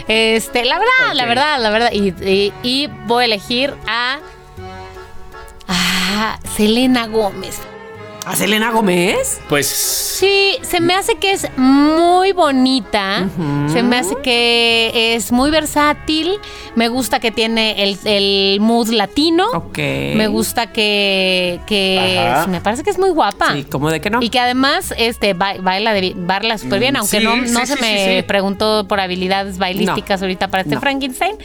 Este, 0.07 0.65
la 0.65 0.77
verdad, 0.79 1.13
la 1.13 1.25
verdad, 1.25 1.59
la 1.59 1.69
verdad. 1.69 1.89
Y, 1.91 2.09
y- 2.23 2.53
y 2.63 2.87
voy 3.05 3.23
a 3.23 3.25
elegir 3.25 3.73
a. 3.87 4.19
a 5.67 6.39
Selena 6.55 7.07
Gómez. 7.07 7.59
¿A 8.25 8.37
Selena 8.37 8.71
Gómez? 8.71 9.41
Pues 9.49 9.67
Sí, 9.67 10.55
se 10.61 10.79
me 10.79 10.93
hace 10.93 11.15
que 11.15 11.31
es 11.33 11.45
muy 11.57 12.31
bonita. 12.31 13.27
Se 13.67 13.83
me 13.83 13.97
hace 13.97 14.15
que 14.23 15.13
es 15.15 15.33
muy 15.33 15.51
versátil. 15.51 16.35
Me 16.75 16.87
gusta 16.87 17.19
que 17.19 17.31
tiene 17.31 17.83
el, 17.83 17.97
el 18.05 18.59
mood 18.61 18.89
latino. 18.89 19.45
Ok. 19.53 19.77
Me 20.15 20.27
gusta 20.27 20.71
que, 20.71 21.59
que 21.67 22.25
me 22.47 22.61
parece 22.61 22.83
que 22.83 22.91
es 22.91 22.97
muy 22.97 23.09
guapa. 23.09 23.53
Sí, 23.53 23.65
¿cómo 23.65 23.89
de 23.91 23.99
que 23.99 24.09
no? 24.09 24.21
Y 24.21 24.29
que 24.29 24.39
además 24.39 24.93
este 24.97 25.33
ba- 25.33 25.57
baila, 25.59 25.91
de, 25.93 26.13
baila 26.15 26.57
súper 26.57 26.79
bien, 26.79 26.93
Mm, 26.93 26.97
aunque 26.97 27.17
sí, 27.19 27.23
no, 27.25 27.35
no 27.35 27.59
sí, 27.61 27.65
se 27.65 27.75
sí, 27.75 27.81
me 27.81 28.05
sí, 28.05 28.15
sí. 28.17 28.21
preguntó 28.23 28.87
por 28.87 29.01
habilidades 29.01 29.57
bailísticas 29.57 30.21
ahorita 30.21 30.47
para 30.47 30.61
este 30.61 30.75
No. 30.75 30.81
Frankenstein. 30.81 31.35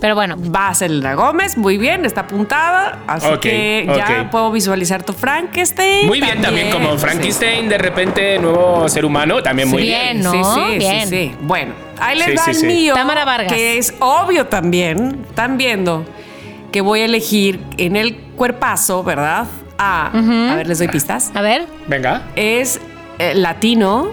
Pero 0.00 0.14
bueno, 0.14 0.36
Va 0.50 0.68
a 0.68 0.74
Selena 0.74 1.14
Gómez, 1.14 1.58
muy 1.58 1.76
bien, 1.76 2.06
está 2.06 2.22
apuntada. 2.22 3.00
Así 3.06 3.28
que 3.40 3.84
ya 3.86 4.28
puedo 4.30 4.50
visualizar 4.50 5.02
tu 5.02 5.12
Frankenstein. 5.12 6.06
muy 6.06 6.20
bien 6.20 6.40
también, 6.40 6.70
como 6.70 6.92
sí. 6.92 6.98
Frankenstein, 6.98 7.68
de 7.68 7.76
repente, 7.78 8.38
nuevo 8.38 8.88
ser 8.88 9.04
humano, 9.04 9.42
también 9.42 9.68
muy 9.68 9.82
Bien, 9.82 10.20
bien. 10.20 10.22
¿no? 10.22 10.32
Sí, 10.32 10.38
sí, 10.72 10.78
Bien. 10.78 11.08
sí, 11.08 11.14
sí. 11.30 11.36
Bueno, 11.42 11.72
ahí 12.00 12.16
les 12.16 12.26
Sí, 12.28 12.34
va 12.34 12.42
sí, 12.44 12.50
el 12.50 12.56
sí. 12.56 12.66
mío. 12.66 12.94
Tamara 12.94 13.24
Vargas. 13.26 13.52
Que 13.52 13.76
es 13.78 13.94
obvio 14.00 14.46
también. 14.46 15.26
Están 15.28 15.58
viendo 15.58 16.06
que 16.72 16.80
voy 16.80 17.00
a 17.00 17.04
elegir 17.04 17.60
en 17.76 17.96
el 17.96 18.16
cuerpazo, 18.36 19.02
¿verdad? 19.04 19.46
A, 19.76 20.06
a 20.52 20.54
ver, 20.56 20.66
les 20.66 20.78
doy 20.78 20.88
pistas. 20.88 21.30
a 21.34 21.42
ver. 21.42 21.66
Venga. 21.88 22.22
Es 22.36 22.80
eh, 23.18 23.34
latino. 23.34 24.12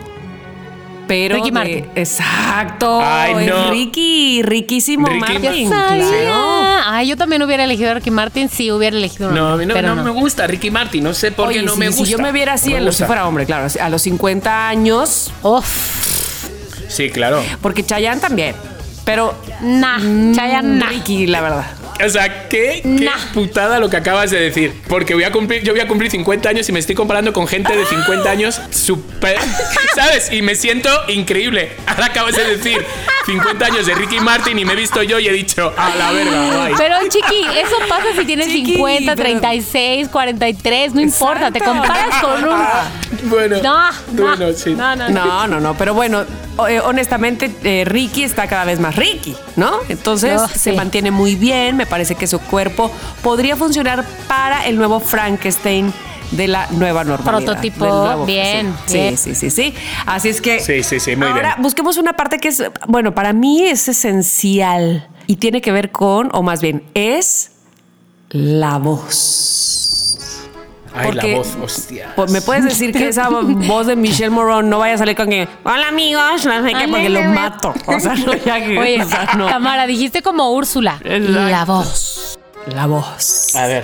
Pero 1.08 1.36
Ricky 1.36 1.47
de- 1.47 1.51
Martin. 1.51 1.89
Exacto. 1.95 2.99
Ay, 3.01 3.45
es 3.45 3.49
no. 3.49 3.70
Ricky, 3.72 4.41
riquísimo 4.43 5.08
Ricky 5.08 5.20
Martin. 5.20 5.68
Claro. 5.70 6.82
Ay, 6.86 7.08
yo 7.08 7.18
también 7.18 7.41
hubiera 7.43 7.64
elegido 7.64 7.91
a 7.91 7.93
Ricky 7.95 8.12
Martin 8.12 8.49
si 8.49 8.72
hubiera 8.72 8.95
elegido 8.95 9.32
No, 9.32 9.49
a 9.49 9.58
mí 9.58 9.66
no, 9.66 9.74
pero 9.74 9.95
no 9.95 10.03
me 10.03 10.12
gusta 10.12 10.47
Ricky 10.47 10.72
Martin, 10.72 11.03
no 11.03 11.14
sé 11.14 11.32
por 11.32 11.47
Oye, 11.49 11.60
qué 11.60 11.66
no 11.66 11.74
si, 11.74 11.80
me 11.80 11.91
si 11.91 11.99
gusta. 11.99 12.12
yo 12.12 12.18
me 12.20 12.32
viera 12.32 12.53
así, 12.53 12.70
No 12.72 12.76
a 12.78 12.80
me 12.80 12.86
los, 12.86 12.95
si 12.95 13.03
fuera 13.05 13.28
hombre, 13.28 13.45
claro, 13.45 13.68
a 13.80 13.89
los 13.89 14.01
50 14.01 14.68
años, 14.70 15.32
Uf, 15.43 16.47
Sí, 16.89 17.10
claro. 17.10 17.43
porque 17.62 17.84
Chayanne 17.86 18.22
también. 18.22 18.55
Pero 19.08 19.34
nah, 19.62 19.97
mm, 19.99 20.36
Chayanne, 20.36 20.78
nah. 20.80 20.88
Ricky, 20.89 21.28
la 21.28 21.39
verdad. 21.41 21.66
O 22.05 22.10
sea, 22.10 22.47
qué, 22.49 22.82
qué 22.84 23.05
Nah. 23.05 23.18
putada 23.34 23.80
lo 23.80 23.89
que 23.89 23.95
acabas 23.97 24.30
de 24.32 24.39
decir. 24.39 24.74
Porque 24.89 25.14
voy 25.16 25.24
a 25.24 25.32
cumplir, 25.32 25.64
yo 25.64 25.72
voy 25.72 25.80
a 25.80 25.88
cumplir 25.88 26.12
50 26.12 26.49
años 26.49 26.68
y 26.70 26.72
me 26.74 26.80
estoy 26.80 26.93
comparando 26.93 27.32
con 27.34 27.47
gente 27.47 27.76
de 27.76 27.86
50 27.86 28.30
años 28.30 28.62
super, 28.70 29.38
¿sabes? 29.95 30.32
Y 30.32 30.41
me 30.41 30.53
siento 30.55 30.89
increíble. 31.08 31.72
Ahora 31.88 32.08
acabas 32.08 32.36
de 32.36 32.58
decir 32.58 32.86
50 33.26 33.66
años 33.66 33.86
de 33.88 33.95
Ricky 33.95 34.20
Martin 34.20 34.60
y 34.60 34.66
me 34.66 34.74
he 34.74 34.76
visto 34.76 35.01
yo 35.03 35.18
y 35.20 35.28
he 35.28 35.32
dicho, 35.34 35.74
a 35.78 35.95
la 35.95 36.12
verga, 36.12 36.66
bye". 36.66 36.74
Pero 36.78 36.95
chiqui, 37.10 37.45
eso 37.58 37.76
pasa 37.89 38.08
si 38.20 38.26
tienes 38.26 38.47
Chiqui, 38.47 38.74
50, 38.74 39.16
pero- 39.16 39.30
36, 39.30 40.10
43, 40.10 40.93
no 40.93 41.01
importa, 41.01 41.49
te 41.49 41.60
Exacto. 41.60 41.82
comparas 41.82 42.22
con 42.22 42.43
un... 42.43 43.30
Bueno, 43.30 43.58
No, 43.64 43.91
no, 44.14 44.24
bueno, 44.38 44.53
sí. 44.53 44.76
no, 44.76 44.95
no, 44.95 45.10
no. 45.10 45.26
No, 45.26 45.47
no, 45.47 45.60
no, 45.60 45.74
pero 45.78 45.93
bueno, 45.95 46.24
eh, 46.70 46.80
honestamente, 46.82 47.49
eh, 47.64 47.84
Ricky 47.86 48.24
está 48.24 48.47
cada 48.47 48.66
vez 48.66 48.80
más 48.80 48.95
Ricky, 48.97 49.35
¿no? 49.55 49.77
Entonces 49.87 50.41
Oh, 50.43 50.47
se 50.49 50.73
mantiene 50.73 51.11
muy 51.11 51.35
bien, 51.35 51.77
me 51.77 51.85
parece 51.85 52.15
que 52.15 52.27
su 52.27 52.39
cuerpo 52.39 52.91
podría 53.23 53.55
funcionar 53.55 54.03
para 54.27 54.65
el 54.65 54.75
nuevo 54.75 54.99
Frankenstein 54.99 55.93
de 56.31 56.47
la 56.49 56.67
nueva 56.71 57.05
normalidad. 57.05 57.45
Prototipo, 57.45 57.85
nuevo- 57.85 58.25
bien, 58.25 58.75
Sí, 58.85 58.97
bien. 58.97 59.17
sí, 59.17 59.33
sí, 59.35 59.49
sí. 59.49 59.73
Así 60.05 60.27
es 60.29 60.41
que 60.41 60.59
Sí, 60.59 60.83
sí, 60.83 60.99
sí, 60.99 61.15
muy 61.15 61.27
ahora 61.27 61.53
bien. 61.53 61.61
busquemos 61.61 61.95
una 61.97 62.13
parte 62.13 62.39
que 62.39 62.49
es, 62.49 62.61
bueno, 62.87 63.13
para 63.15 63.31
mí 63.31 63.63
es 63.63 63.87
esencial 63.87 65.07
y 65.27 65.37
tiene 65.37 65.61
que 65.61 65.71
ver 65.71 65.91
con, 65.91 66.29
o 66.33 66.41
más 66.43 66.59
bien, 66.61 66.83
es 66.95 67.51
la 68.29 68.77
voz. 68.77 70.07
Ay, 70.97 71.05
Porque- 71.05 71.31
la 71.31 71.37
voz, 71.37 71.57
hostia. 71.61 72.13
Pues, 72.15 72.31
¿Me 72.31 72.41
puedes 72.41 72.63
decir 72.63 72.91
que 72.91 73.07
esa 73.07 73.29
voz 73.29 73.87
de 73.87 73.95
Michelle 73.95 74.29
Moron 74.31 74.69
no 74.69 74.79
vaya 74.79 74.95
a 74.95 74.97
salir 74.97 75.15
con 75.15 75.29
que 75.29 75.47
hola 75.63 75.87
amigos, 75.89 76.45
no 76.45 76.63
sé 76.63 76.73
qué, 76.73 76.87
porque 76.87 77.09
lo 77.09 77.23
mato? 77.23 77.73
O 77.85 77.99
sea, 77.99 78.13
no, 78.15 78.33
ya 78.33 78.59
que- 78.65 78.77
Oye, 78.79 79.01
o 79.03 79.07
sea, 79.07 79.29
no. 79.37 79.47
Tamara, 79.47 79.85
dijiste 79.87 80.21
como 80.21 80.51
Úrsula. 80.51 80.97
Exacto. 81.03 81.39
La 81.49 81.65
voz. 81.65 82.39
La 82.73 82.85
voz. 82.87 83.55
A 83.55 83.67
ver. 83.67 83.83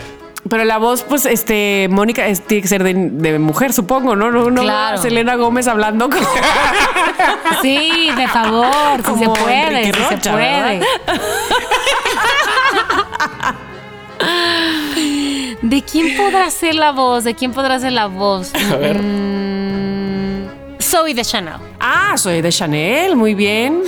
Pero 0.50 0.66
la 0.66 0.78
voz, 0.78 1.04
pues, 1.04 1.26
este, 1.26 1.88
Mónica, 1.90 2.28
es- 2.28 2.46
tiene 2.46 2.62
que 2.64 2.68
ser 2.68 2.84
de, 2.84 2.94
de 2.94 3.40
mujer, 3.40 3.72
supongo, 3.72 4.14
¿no? 4.18 4.30
No, 4.30 4.50
no 4.52 4.62
Claro. 4.64 4.98
Selena 5.02 5.36
Gómez 5.36 5.70
hablando 5.70 6.10
como, 6.10 6.28
Sí, 7.62 8.10
de 8.18 8.28
favor, 8.28 9.02
si 9.06 9.20
se 9.20 9.30
puede, 9.30 9.86
si 9.86 9.92
se 10.20 10.30
puede. 10.30 10.82
¿De 15.64 15.82
quién 15.82 16.18
podrá 16.18 16.52
ser 16.52 16.76
la 16.76 16.92
voz? 16.92 17.24
¿De 17.24 17.36
quién 17.36 17.54
podrá 17.54 17.80
ser 17.80 17.94
la 17.94 18.08
voz? 18.08 18.52
A 18.54 18.76
ver. 18.76 19.00
Mm, 19.02 20.48
Zoe 20.82 21.14
de 21.14 21.24
Chanel. 21.24 21.54
Ah, 21.80 22.18
soy 22.18 22.42
de 22.42 22.50
Chanel, 22.52 23.16
muy 23.16 23.34
bien. 23.34 23.82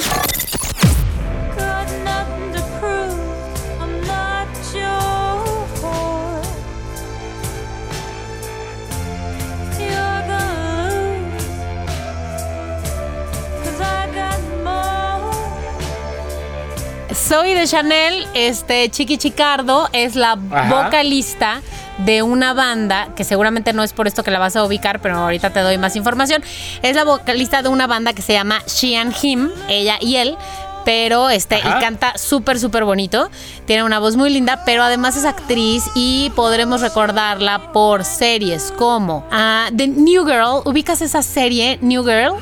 Zoe 17.28 17.56
de 17.56 17.66
Chanel, 17.66 18.28
este 18.36 18.88
Chiqui 18.92 19.18
Chicardo 19.18 19.90
es 19.94 20.16
la 20.16 20.38
Ajá. 20.52 20.84
vocalista 20.84 21.62
de 22.06 22.22
una 22.22 22.54
banda 22.54 23.08
que 23.16 23.24
seguramente 23.24 23.74
no 23.74 23.82
es 23.82 23.94
por 23.94 24.06
esto 24.06 24.22
que 24.22 24.30
la 24.30 24.38
vas 24.38 24.56
a 24.56 24.64
ubicar, 24.64 25.02
pero 25.02 25.18
ahorita 25.18 25.50
te 25.50 25.62
doy 25.62 25.80
más 25.80 25.96
información. 25.96 26.44
Es 26.84 26.96
la 26.96 27.04
vocalista 27.04 27.64
de 27.64 27.70
una 27.70 27.88
banda 27.88 28.14
que 28.14 28.22
se 28.22 28.34
llama 28.34 28.62
She 28.68 28.96
and 28.96 29.16
Him, 29.20 29.50
ella 29.68 29.98
y 30.00 30.18
él. 30.18 30.38
Pero 30.86 31.32
este, 31.32 31.58
y 31.58 31.62
canta 31.82 32.16
súper, 32.16 32.60
súper 32.60 32.84
bonito. 32.84 33.32
Tiene 33.66 33.84
una 33.84 33.98
voz 33.98 34.16
muy 34.18 34.30
linda, 34.30 34.62
pero 34.64 34.84
además 34.84 35.18
es 35.18 35.26
actriz 35.26 35.84
y 35.96 36.32
podremos 36.36 36.82
recordarla 36.82 37.72
por 37.72 38.06
series 38.06 38.72
como 38.78 39.26
ah, 39.32 39.70
The 39.76 39.88
New 39.88 40.26
Girl. 40.28 40.62
¿Ubicas 40.64 41.02
esa 41.02 41.24
serie, 41.24 41.80
New 41.82 42.04
Girl? 42.04 42.36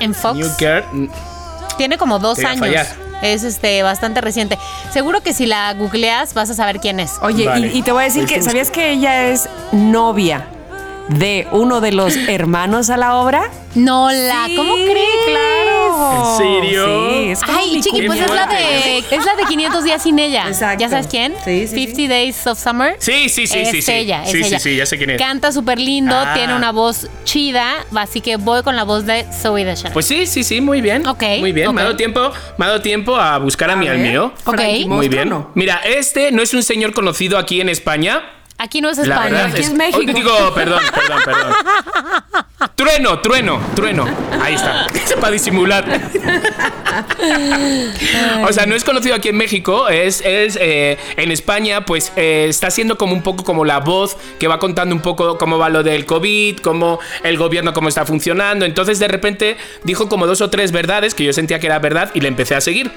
En 0.00 0.14
Fox. 0.14 0.36
New 0.36 0.50
Girl. 0.58 0.84
Tiene 1.78 1.96
como 1.96 2.18
dos 2.18 2.40
años. 2.44 2.88
Es 3.22 3.42
este 3.44 3.82
bastante 3.82 4.20
reciente. 4.20 4.58
Seguro 4.92 5.20
que 5.22 5.32
si 5.32 5.46
la 5.46 5.72
googleas 5.74 6.34
vas 6.34 6.50
a 6.50 6.54
saber 6.54 6.80
quién 6.80 7.00
es. 7.00 7.12
Oye, 7.22 7.46
Vale. 7.46 7.68
y, 7.68 7.78
y 7.78 7.82
te 7.82 7.92
voy 7.92 8.02
a 8.02 8.04
decir 8.04 8.22
Ahorita 8.22 8.36
que. 8.36 8.42
¿sabías 8.42 8.70
que 8.70 8.90
ella 8.92 9.28
es 9.28 9.48
novia 9.72 10.46
de 11.08 11.46
uno 11.52 11.80
de 11.80 11.92
los 11.92 12.14
hermanos 12.28 12.90
a 12.90 12.96
la 12.96 13.16
obra? 13.16 13.50
No 13.74 14.10
la, 14.10 14.48
¿cómo 14.56 14.74
Sí, 14.76 14.84
crees? 14.90 15.26
Claro. 15.26 15.76
¿En 16.16 16.36
serio? 16.38 16.86
Sí, 17.10 17.30
es 17.30 17.42
como 17.42 17.58
Ay, 17.58 17.80
chiqui, 17.80 18.06
pues 18.06 18.20
es 18.20 18.30
la 18.30 18.46
de 18.46 18.98
es 18.98 19.24
la 19.26 19.36
de 19.36 19.44
500 19.48 19.84
días 19.84 20.02
sin 20.02 20.18
ella. 20.18 20.44
Exacto. 20.48 20.80
¿Ya 20.80 20.88
sabes 20.88 21.06
quién? 21.08 21.34
Sí, 21.44 21.66
sí, 21.68 21.86
50 21.86 22.14
Days 22.14 22.46
of 22.46 22.58
Summer. 22.58 22.96
Sí, 22.98 23.28
sí, 23.28 23.46
sí, 23.46 23.58
es 23.58 23.70
sí, 23.70 23.82
sí. 23.82 23.92
ella, 23.92 24.22
es 24.24 24.30
Sí, 24.30 24.42
sí, 24.42 24.48
ella. 24.48 24.58
sí, 24.58 24.76
ya 24.76 24.86
sé 24.86 24.96
quién 24.98 25.10
es. 25.10 25.18
Canta 25.18 25.52
súper 25.52 25.78
lindo, 25.78 26.14
Ah. 26.16 26.32
tiene 26.34 26.54
una 26.54 26.72
voz 26.72 27.08
chida, 27.24 27.84
así 27.94 28.20
que 28.22 28.36
voy 28.36 28.62
con 28.62 28.76
la 28.76 28.84
voz 28.84 29.04
de 29.04 29.26
Zoe 29.32 29.64
de 29.64 29.74
Chanel. 29.74 29.92
Pues 29.92 30.06
sí, 30.06 30.26
sí, 30.26 30.42
sí, 30.42 30.60
muy 30.62 30.80
bien. 30.80 31.06
Ok, 31.06 31.22
Muy 31.40 31.52
bien. 31.52 31.74
Me 31.74 31.82
ha 31.82 31.84
dado 31.84 31.96
tiempo, 31.96 32.32
me 32.56 32.64
ha 32.64 32.68
dado 32.68 32.80
tiempo 32.82 33.16
a 33.16 33.38
buscar 33.38 33.70
a, 33.70 33.76
mi 33.76 33.86
al 33.88 33.98
mío. 33.98 34.32
Ok. 34.44 34.56
Frankie 34.56 34.86
Muy 34.86 35.08
bien. 35.08 35.28
¿no? 35.28 35.50
Mira, 35.54 35.80
este 35.84 36.32
no 36.32 36.42
es 36.42 36.54
un 36.54 36.62
señor 36.62 36.92
conocido 36.94 37.36
aquí 37.36 37.60
en 37.60 37.68
España. 37.68 38.22
Aquí 38.58 38.80
no 38.80 38.90
es 38.90 38.98
España. 38.98 39.46
Aquí 39.46 39.60
es 39.60 39.72
México. 39.72 39.98
Hoy 39.98 40.06
digo, 40.06 40.54
perdón, 40.54 40.82
perdón, 40.94 41.20
perdón. 41.24 41.52
Trueno, 42.74 43.18
trueno, 43.20 43.60
trueno. 43.74 44.06
Ahí 44.40 44.54
está. 44.54 44.86
Para 45.20 45.32
disimular. 45.32 45.84
o 48.46 48.52
sea, 48.52 48.66
no 48.66 48.74
es 48.74 48.82
conocido 48.82 49.14
aquí 49.14 49.28
en 49.28 49.36
México. 49.36 49.88
Es, 49.88 50.22
es 50.24 50.58
eh, 50.60 50.96
en 51.16 51.32
España, 51.32 51.84
pues 51.84 52.12
eh, 52.16 52.46
está 52.48 52.70
siendo 52.70 52.96
como 52.96 53.12
un 53.12 53.22
poco 53.22 53.44
como 53.44 53.64
la 53.64 53.80
voz 53.80 54.16
que 54.38 54.48
va 54.48 54.58
contando 54.58 54.94
un 54.94 55.02
poco 55.02 55.36
cómo 55.36 55.58
va 55.58 55.68
lo 55.68 55.82
del 55.82 56.06
COVID, 56.06 56.58
cómo 56.58 56.98
el 57.22 57.36
gobierno, 57.36 57.74
cómo 57.74 57.88
está 57.88 58.06
funcionando. 58.06 58.64
Entonces, 58.64 58.98
de 58.98 59.08
repente, 59.08 59.56
dijo 59.84 60.08
como 60.08 60.26
dos 60.26 60.40
o 60.40 60.48
tres 60.48 60.72
verdades 60.72 61.14
que 61.14 61.24
yo 61.24 61.32
sentía 61.34 61.58
que 61.58 61.66
era 61.66 61.78
verdad 61.78 62.10
y 62.14 62.20
le 62.20 62.28
empecé 62.28 62.54
a 62.54 62.60
seguir. 62.62 62.90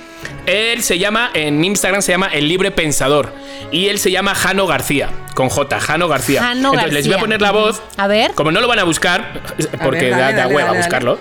Él 0.45 0.84
se 0.84 0.99
llama, 0.99 1.32
en 1.34 1.64
Instagram 1.64 2.01
se 2.01 2.14
llama 2.14 2.28
El 2.28 2.47
Libre 2.47 2.72
Pensador. 2.72 3.34
Y 3.72 3.88
él 3.88 3.99
se 3.99 4.12
llama 4.12 4.36
Jano 4.36 4.66
García, 4.68 5.10
con 5.36 5.48
J, 5.49 5.79
Jano 5.79 6.07
García. 6.07 6.41
Jano 6.41 6.73
Entonces, 6.73 6.93
les 6.93 7.07
voy 7.07 7.15
a 7.15 7.19
poner 7.19 7.41
la 7.41 7.51
voz. 7.51 7.81
A 7.97 8.07
ver. 8.07 8.31
Como 8.33 8.51
no 8.51 8.61
lo 8.61 8.67
van 8.67 8.79
a 8.79 8.83
buscar, 8.83 9.41
porque 9.83 10.01
ver, 10.05 10.11
da, 10.11 10.17
dale, 10.17 10.33
da 10.35 10.41
dale, 10.43 10.55
hueva 10.55 10.67
dale, 10.69 10.79
buscarlo. 10.79 11.19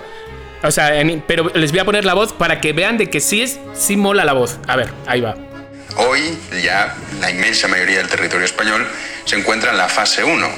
O 0.62 0.70
sea, 0.70 1.00
en- 1.00 1.22
pero 1.26 1.50
les 1.54 1.70
voy 1.70 1.80
a 1.80 1.84
poner 1.84 2.04
la 2.04 2.14
voz 2.14 2.32
para 2.32 2.60
que 2.60 2.72
vean 2.72 2.98
de 2.98 3.08
que 3.10 3.20
sí 3.20 3.42
es, 3.42 3.58
sí 3.74 3.96
mola 3.96 4.24
la 4.24 4.32
voz. 4.32 4.58
A 4.66 4.76
ver, 4.76 4.90
ahí 5.06 5.20
va. 5.20 5.36
Hoy 5.96 6.36
ya 6.62 6.94
la 7.20 7.30
inmensa 7.30 7.66
mayoría 7.68 7.98
del 7.98 8.08
territorio 8.08 8.44
español 8.44 8.86
se 9.24 9.36
encuentra 9.36 9.70
en 9.72 9.78
la 9.78 9.88
fase 9.88 10.22
1 10.24 10.48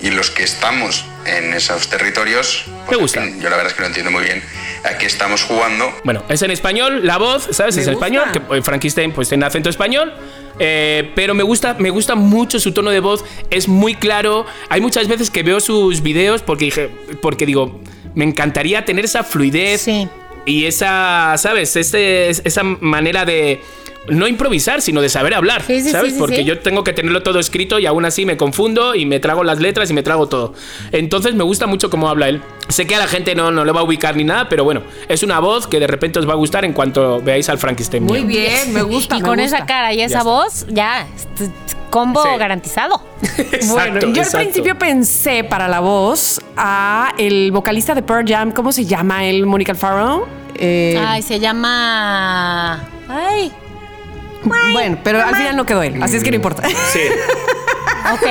y 0.00 0.10
los 0.10 0.30
que 0.30 0.44
estamos 0.44 1.04
en 1.26 1.52
esos 1.52 1.88
territorios, 1.88 2.64
pues, 2.86 2.88
Me 2.90 2.94
en 2.94 3.00
gusta. 3.00 3.20
fin, 3.22 3.40
yo 3.40 3.50
la 3.50 3.56
verdad 3.56 3.72
es 3.72 3.74
que 3.74 3.80
no 3.82 3.86
entiendo 3.88 4.10
muy 4.10 4.22
bien 4.24 4.42
a 4.84 4.96
qué 4.96 5.06
estamos 5.06 5.42
jugando. 5.42 5.92
Bueno, 6.04 6.24
es 6.28 6.40
en 6.42 6.50
español, 6.52 7.06
la 7.06 7.18
voz, 7.18 7.48
¿sabes? 7.50 7.74
Me 7.76 7.82
es 7.82 7.88
en 7.88 7.94
español, 7.94 8.24
que 8.32 8.56
eh, 8.58 8.62
Frankenstein 8.62 9.12
pues 9.12 9.28
tiene 9.28 9.44
acento 9.44 9.68
español. 9.68 10.12
Eh, 10.58 11.10
pero 11.14 11.34
me 11.34 11.42
gusta, 11.42 11.74
me 11.78 11.90
gusta 11.90 12.14
mucho 12.14 12.58
su 12.60 12.72
tono 12.72 12.90
de 12.90 13.00
voz, 13.00 13.24
es 13.50 13.68
muy 13.68 13.94
claro. 13.94 14.46
Hay 14.68 14.80
muchas 14.80 15.08
veces 15.08 15.30
que 15.30 15.42
veo 15.42 15.60
sus 15.60 16.02
videos 16.02 16.42
porque 16.42 16.66
dije, 16.66 16.90
porque 17.22 17.46
digo, 17.46 17.80
me 18.14 18.24
encantaría 18.24 18.84
tener 18.84 19.04
esa 19.04 19.22
fluidez 19.24 19.82
Sí. 19.82 20.08
y 20.46 20.64
esa, 20.64 21.34
¿sabes? 21.36 21.76
Este, 21.76 22.30
esa 22.30 22.62
manera 22.62 23.24
de 23.24 23.60
no 24.10 24.26
improvisar, 24.26 24.80
sino 24.82 25.00
de 25.00 25.08
saber 25.08 25.34
hablar, 25.34 25.62
Sí, 25.66 25.80
sí, 25.82 25.90
¿sabes? 25.90 26.10
sí, 26.10 26.14
sí, 26.14 26.20
Porque 26.20 26.36
sí. 26.38 26.44
yo 26.44 26.58
tengo 26.60 26.84
que 26.84 26.92
tenerlo 26.92 27.22
todo 27.22 27.38
escrito 27.38 27.78
y 27.78 27.86
aún 27.86 28.04
así 28.04 28.24
me 28.26 28.36
confundo 28.36 28.94
y 28.94 29.06
me 29.06 29.20
trago 29.20 29.44
las 29.44 29.60
letras 29.60 29.90
y 29.90 29.94
me 29.94 30.02
trago 30.02 30.26
todo. 30.28 30.54
Entonces 30.92 31.34
me 31.34 31.44
gusta 31.44 31.66
mucho 31.66 31.90
cómo 31.90 32.08
habla 32.08 32.28
él. 32.28 32.42
Sé 32.68 32.86
que 32.86 32.94
a 32.94 32.98
la 32.98 33.06
gente 33.06 33.34
no, 33.34 33.50
no 33.50 33.64
le 33.64 33.72
va 33.72 33.80
a 33.80 33.84
ubicar 33.84 34.16
ni 34.16 34.24
nada, 34.24 34.48
pero 34.48 34.64
bueno, 34.64 34.82
es 35.08 35.22
una 35.22 35.38
voz 35.40 35.66
que 35.66 35.80
de 35.80 35.86
repente 35.86 36.18
os 36.18 36.28
va 36.28 36.32
a 36.32 36.36
gustar 36.36 36.64
en 36.64 36.72
cuanto 36.72 37.20
veáis 37.22 37.48
al 37.48 37.58
Frankenstein. 37.58 38.04
Muy 38.04 38.20
mío. 38.24 38.28
bien, 38.40 38.72
me 38.72 38.82
gusta. 38.94 39.16
y 39.16 39.20
me 39.22 39.28
con 39.28 39.38
gusta. 39.38 39.56
esa 39.58 39.66
cara 39.66 39.92
y 39.94 40.00
esa 40.02 40.18
está. 40.18 40.22
voz, 40.30 40.66
ya, 40.68 41.06
combo 41.90 42.22
Sí. 42.22 42.28
garantizado. 42.38 43.02
Exacto, 43.38 43.66
Bueno, 43.72 44.00
yo 44.00 44.06
al 44.08 44.16
exacto. 44.18 44.38
principio 44.38 44.78
pensé 44.78 45.44
para 45.44 45.68
la 45.68 45.80
voz 45.80 46.40
a 46.56 47.14
el 47.18 47.50
vocalista 47.52 47.94
de 47.94 48.02
Pearl 48.02 48.26
Jam, 48.28 48.52
¿cómo 48.52 48.72
se 48.72 48.84
llama 48.84 49.24
él? 49.24 49.46
Mónica 49.46 49.72
Alfaro. 49.72 50.28
Eh, 50.56 51.00
Ay, 51.02 51.22
se 51.22 51.38
llama. 51.40 52.84
Ay. 53.08 53.50
Bueno, 54.72 54.98
pero 55.04 55.22
al 55.22 55.34
final 55.36 55.56
no 55.56 55.66
quedó 55.66 55.82
él, 55.82 56.02
así 56.02 56.16
es 56.16 56.24
que 56.24 56.30
no 56.30 56.36
importa. 56.36 56.62
Sí. 56.92 57.00
Ok. 58.10 58.22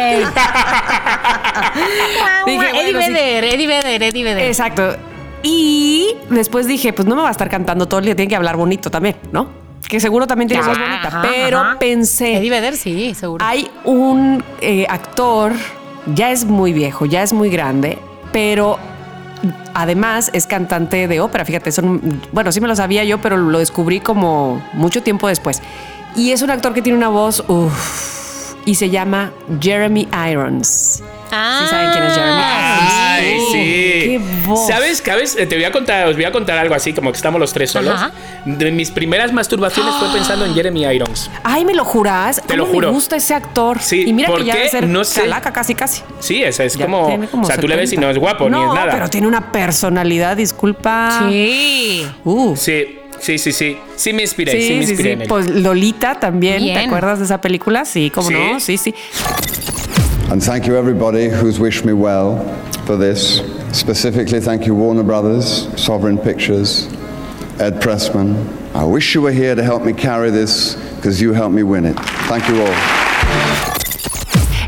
Dije, 2.45 2.69
Eddie 2.69 2.93
bueno, 2.93 3.01
sí. 3.01 3.13
Vedder, 3.13 3.43
Eddie 3.43 3.67
Vedder, 3.67 4.03
Eddie 4.03 4.23
Vedder. 4.23 4.45
Exacto. 4.47 4.95
Y 5.43 6.15
después 6.29 6.67
dije, 6.67 6.93
pues 6.93 7.07
no 7.07 7.15
me 7.15 7.21
va 7.21 7.27
a 7.27 7.31
estar 7.31 7.49
cantando 7.49 7.87
todo 7.87 7.99
el 7.99 8.05
día, 8.05 8.15
tiene 8.15 8.29
que 8.29 8.35
hablar 8.35 8.57
bonito 8.57 8.89
también, 8.89 9.15
¿no? 9.31 9.49
Que 9.87 9.99
seguro 9.99 10.25
también 10.27 10.47
tiene 10.47 10.63
Ya, 10.63 10.69
voz 10.69 10.77
bonita. 10.79 11.07
ajá, 11.07 11.21
pero 11.29 11.59
ajá. 11.59 11.79
pensé, 11.79 12.37
Eddie 12.37 12.49
Vedder, 12.49 12.75
sí, 12.75 13.13
seguro. 13.13 13.45
hay 13.45 13.69
un 13.85 14.43
eh, 14.61 14.85
actor, 14.89 15.53
ya 16.15 16.31
es 16.31 16.45
muy 16.45 16.73
viejo, 16.73 17.05
ya 17.05 17.21
es 17.21 17.31
muy 17.31 17.49
grande, 17.49 17.99
pero 18.31 18.79
además 19.75 20.31
es 20.33 20.47
cantante 20.47 21.07
de 21.07 21.21
ópera. 21.21 21.45
Fíjate, 21.45 21.71
son, 21.71 22.21
bueno, 22.31 22.51
sí 22.51 22.59
me 22.61 22.67
lo 22.67 22.75
sabía 22.75 23.03
yo, 23.03 23.19
pero 23.19 23.37
lo 23.37 23.59
descubrí 23.59 23.99
como 23.99 24.61
mucho 24.73 25.03
tiempo 25.03 25.27
después. 25.27 25.61
Y 26.15 26.31
es 26.31 26.41
un 26.41 26.49
actor 26.49 26.73
que 26.73 26.81
tiene 26.81 26.97
una 26.97 27.09
voz, 27.09 27.43
uff, 27.47 28.55
y 28.65 28.75
se 28.75 28.89
llama 28.89 29.31
Jeremy 29.61 30.07
Irons. 30.31 31.03
Ah, 31.29 31.59
¿Sí 31.63 31.69
saben 31.69 31.91
quién 31.91 32.03
es 32.05 32.13
Jeremy 32.13 32.31
Irons? 32.31 32.93
Ay, 33.19 33.39
sí. 33.51 33.57
Qué 34.03 34.21
voz. 34.47 34.65
¿Sabes? 34.67 35.03
¿Sabes? 35.05 35.35
Eh, 35.37 35.45
Te 35.45 35.55
voy 35.55 35.65
a 35.65 35.71
contar, 35.71 36.07
os 36.07 36.15
voy 36.15 36.23
a 36.25 36.31
contar 36.31 36.57
algo 36.57 36.73
así, 36.73 36.93
como 36.93 37.11
que 37.11 37.17
estamos 37.17 37.39
los 37.39 37.51
tres 37.51 37.69
solos. 37.69 37.93
Ajá. 37.93 38.11
De 38.45 38.71
mis 38.71 38.89
primeras 38.91 39.33
masturbaciones 39.33 39.93
fue 39.95 40.07
pensando 40.13 40.45
en 40.45 40.53
Jeremy 40.55 40.85
Irons. 40.85 41.29
Ay, 41.43 41.65
¿me 41.65 41.73
lo 41.73 41.83
juras? 41.83 42.41
Te 42.47 42.55
lo 42.55 42.63
¿Cómo 42.63 42.73
juro. 42.75 42.87
me 42.87 42.93
gusta 42.93 43.17
ese 43.17 43.33
actor? 43.33 43.79
Sí, 43.81 44.05
y 44.07 44.13
mira 44.13 44.29
¿por 44.29 44.39
que 44.39 44.45
ya 44.45 44.55
debe 44.55 44.69
ser 44.69 44.87
No 44.87 45.03
sé. 45.03 45.19
calaca 45.21 45.51
casi 45.51 45.75
casi. 45.75 46.01
Sí, 46.19 46.41
es, 46.43 46.59
es 46.61 46.75
Ya 46.77 46.85
como, 46.85 47.07
O 47.07 47.43
sea, 47.45 47.57
tú 47.57 47.67
le 47.67 47.75
ves 47.75 47.89
y 47.91 47.95
70. 47.97 48.05
no 48.07 48.11
es 48.11 48.17
guapo, 48.17 48.49
ni 48.49 48.57
es 48.61 48.73
nada. 48.73 48.91
pero 48.93 49.09
tiene 49.09 49.27
una 49.27 49.51
personalidad, 49.51 50.37
disculpa. 50.37 51.25
Sí. 51.27 52.07
Uh. 52.23 52.55
Sí, 52.55 52.96
sí, 53.19 53.37
sí, 53.37 53.51
sí. 53.51 53.77
Sí 53.95 54.13
me 54.13 54.21
inspiré, 54.23 54.51
sí, 54.53 54.61
Sí, 54.67 54.73
me 54.75 54.83
sí, 54.85 54.91
inspiré 54.91 55.09
sí. 55.09 55.13
en 55.13 55.21
él. 55.23 55.27
Pues 55.27 55.49
Lolita 55.49 56.19
también, 56.19 56.57
¿te 56.59 56.63
Bien. 56.63 56.77
acuerdas 56.87 57.19
de 57.19 57.25
esa 57.25 57.39
película? 57.41 57.85
Sí, 57.85 58.09
cómo 58.09 58.27
Sí. 58.29 58.33
no, 58.33 58.59
sí, 58.59 58.77
sí. 58.77 58.93
And 60.29 60.41
thank 60.43 60.65
you 60.65 60.75
everybody 60.75 61.29
who's 61.29 61.59
wished 61.59 61.85
me 61.85 61.93
well 61.93 62.39
for 62.85 62.97
this. 62.97 63.41
Specifically, 63.71 64.39
thank 64.41 64.65
you 64.65 64.73
Warner 64.75 65.03
Brothers, 65.03 65.69
Sovereign 65.75 66.17
Pictures, 66.17 66.87
Ed 67.59 67.79
Pressman. 67.81 68.35
I 68.75 68.83
wish 68.83 69.15
you 69.15 69.21
were 69.21 69.31
here 69.33 69.55
to 69.55 69.63
help 69.63 69.83
me 69.85 69.93
carry 69.93 70.29
this 70.29 70.75
because 70.97 71.21
you 71.21 71.33
helped 71.33 71.55
me 71.55 71.63
win 71.63 71.85
it. 71.85 71.95
Thank 72.27 72.47
you 72.49 72.61
all. 72.61 73.76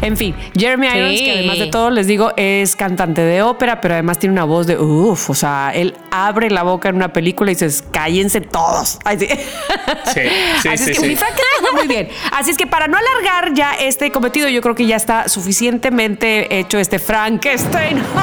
En 0.01 0.15
fin, 0.17 0.35
Jeremy 0.57 0.87
Sí. 0.89 0.97
Irons, 0.97 1.19
que 1.21 1.31
además 1.31 1.59
de 1.59 1.67
todo, 1.67 1.89
les 1.89 2.07
digo, 2.07 2.31
es 2.37 2.75
cantante 2.75 3.21
de 3.21 3.41
ópera, 3.41 3.81
pero 3.81 3.95
además 3.95 4.17
tiene 4.19 4.33
una 4.33 4.45
voz 4.45 4.65
de 4.67 4.77
uff, 4.77 5.29
o 5.29 5.33
sea, 5.35 5.71
él 5.73 5.95
abre 6.11 6.49
la 6.49 6.63
boca 6.63 6.89
en 6.89 6.95
una 6.95 7.11
película 7.13 7.51
y 7.51 7.55
dices, 7.55 7.83
cállense 7.91 8.41
todos. 8.41 8.99
Ay, 9.03 9.19
sí. 9.19 9.27
Sí, 9.27 10.21
sí, 10.61 10.67
Así 10.69 10.83
sí, 10.85 10.91
es 10.91 10.97
que 10.97 11.03
sí. 11.03 11.07
mi 11.09 11.15
Frankenstein 11.15 11.75
Muy 11.75 11.87
bien. 11.87 12.09
Así 12.31 12.51
es 12.51 12.57
que 12.57 12.65
para 12.67 12.87
no 12.87 12.97
alargar 12.97 13.53
ya 13.53 13.73
este 13.73 14.11
cometido, 14.11 14.47
yo 14.47 14.61
creo 14.61 14.75
que 14.75 14.85
ya 14.85 14.95
está 14.95 15.27
suficientemente 15.27 16.59
hecho 16.59 16.77
este 16.79 16.99
Frankenstein. 16.99 18.01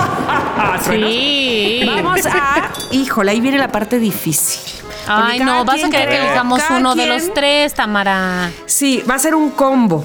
Sí. 0.82 1.82
Vamos 1.86 2.26
a. 2.26 2.70
Híjole, 2.92 3.30
ahí 3.32 3.40
viene 3.40 3.58
la 3.58 3.68
parte 3.68 3.98
difícil. 3.98 4.60
Ay, 5.06 5.38
no, 5.38 5.64
vas 5.64 5.82
a 5.84 5.90
querer 5.90 6.08
que 6.08 6.16
elijamos 6.16 6.62
uno 6.70 6.94
de 6.94 7.06
los 7.06 7.32
tres, 7.34 7.74
Tamara. 7.74 8.50
Sí, 8.66 9.02
va 9.08 9.14
a 9.14 9.18
ser 9.18 9.34
un 9.34 9.50
combo. 9.50 10.04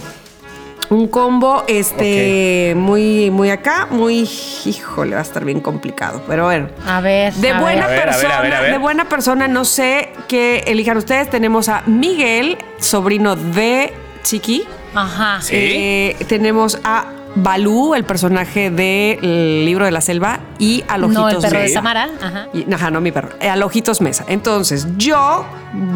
Un 0.92 1.08
combo, 1.08 1.64
este, 1.70 2.74
muy, 2.76 3.32
muy 3.32 3.50
acá, 3.50 3.88
muy, 3.90 4.30
híjole, 4.66 5.14
va 5.14 5.20
a 5.20 5.24
estar 5.24 5.46
bien 5.46 5.62
complicado. 5.62 6.22
Pero 6.28 6.44
bueno. 6.44 6.68
A 6.86 7.00
ver. 7.00 7.34
De 7.36 7.52
a 7.52 7.62
buena 7.62 7.88
ver. 7.88 8.04
Persona, 8.04 8.38
a 8.38 8.42
ver, 8.42 8.54
a 8.54 8.60
ver. 8.60 8.72
de 8.74 8.78
buena 8.78 9.08
persona, 9.08 9.48
no 9.48 9.64
sé 9.64 10.10
qué 10.28 10.66
elijan 10.68 10.98
ustedes. 10.98 11.30
Tenemos 11.30 11.70
a 11.70 11.84
Miguel, 11.86 12.58
sobrino 12.78 13.38
de 13.38 13.94
Chiqui. 14.24 14.66
Ajá. 14.94 15.40
Sí. 15.42 15.56
Eh, 15.56 16.18
tenemos 16.28 16.78
a 16.84 17.06
Balú, 17.36 17.96
el 17.96 18.04
personaje 18.04 18.70
del 18.70 19.66
libro 19.66 19.86
de 19.86 19.92
la 19.92 20.02
selva, 20.02 20.40
y 20.60 20.84
a 20.88 20.98
Lojitos 20.98 21.22
No, 21.24 21.30
el 21.30 21.38
perro 21.38 21.58
de 21.60 21.64
Mesa. 21.66 21.82
Ajá. 22.22 22.48
Y- 22.54 22.74
Ajá, 22.74 22.92
no 22.92 23.02
mi 23.02 23.12
perro. 23.12 23.30
eh, 23.40 23.50
A 23.50 23.56
Lojitos 23.56 24.02
Mesa. 24.02 24.26
Entonces, 24.28 24.88
yo 24.98 25.46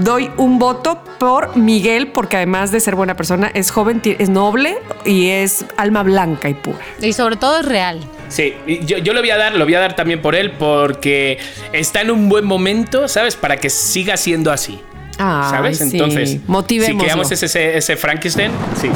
doy 0.01 0.31
un 0.37 0.59
voto 0.59 1.01
por 1.19 1.55
Miguel, 1.57 2.07
porque 2.07 2.37
además 2.37 2.71
de 2.71 2.79
ser 2.79 2.95
buena 2.95 3.15
persona, 3.15 3.51
es 3.53 3.71
joven, 3.71 4.01
es 4.03 4.29
noble 4.29 4.77
y 5.05 5.29
es 5.29 5.65
alma 5.77 6.03
blanca 6.03 6.47
y 6.49 6.53
pura. 6.53 6.77
Y 7.01 7.13
sobre 7.13 7.35
todo 7.35 7.59
es 7.59 7.65
real. 7.65 7.99
Sí, 8.29 8.53
yo, 8.85 8.97
yo 8.97 9.13
lo 9.13 9.19
voy 9.19 9.29
a 9.29 9.37
dar, 9.37 9.53
lo 9.55 9.65
voy 9.65 9.75
a 9.75 9.79
dar 9.79 9.95
también 9.95 10.21
por 10.21 10.35
él 10.35 10.51
porque 10.53 11.37
está 11.73 12.01
en 12.01 12.09
un 12.11 12.27
buen 12.27 12.43
momento, 12.45 13.07
¿sabes? 13.07 13.35
Para 13.35 13.57
que 13.57 13.69
siga 13.69 14.17
siendo 14.17 14.51
así. 14.51 14.79
Ay, 15.17 15.49
¿Sabes? 15.49 15.77
sí. 15.77 15.83
Entonces, 15.91 16.29
si 16.31 16.97
creamos 16.97 17.31
ese, 17.31 17.77
ese 17.77 17.95
Frankenstein, 17.95 18.51
sí. 18.81 18.89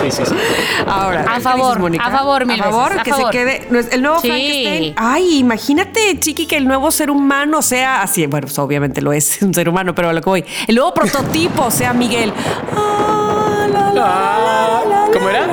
Sí, 0.00 0.10
sí, 0.10 0.22
sí. 0.26 0.34
Ahora, 0.86 1.24
A 1.28 1.34
¿qué 1.36 1.40
favor, 1.40 1.90
dices, 1.90 2.06
a 2.06 2.10
favor, 2.10 2.46
mil 2.46 2.60
A 2.60 2.64
favor, 2.64 2.82
veces, 2.90 3.00
a 3.00 3.04
que 3.04 3.10
favor. 3.10 3.32
se 3.32 3.38
quede 3.38 3.68
el 3.92 4.02
nuevo 4.02 4.20
Sí. 4.20 4.28
Frankenstein. 4.28 4.94
Ay, 4.96 5.38
imagínate, 5.38 6.18
Chiqui, 6.20 6.46
que 6.46 6.56
el 6.56 6.66
nuevo 6.66 6.90
ser 6.90 7.10
humano 7.10 7.62
sea 7.62 8.02
así. 8.02 8.26
Bueno, 8.26 8.46
pues, 8.46 8.58
obviamente 8.58 9.00
lo 9.02 9.12
es, 9.12 9.40
un 9.42 9.52
ser 9.54 9.68
humano, 9.68 9.94
pero 9.94 10.08
a 10.08 10.12
lo 10.12 10.20
que 10.20 10.28
voy. 10.30 10.44
El 10.66 10.74
nuevo 10.76 10.94
prototipo 10.94 11.70
sea 11.70 11.92
Miguel. 11.92 12.32
Ah, 12.76 13.66
la, 13.70 13.80
la, 13.80 13.92
la, 13.92 14.84
la, 15.06 15.12
¿Cómo 15.12 15.28
era? 15.28 15.44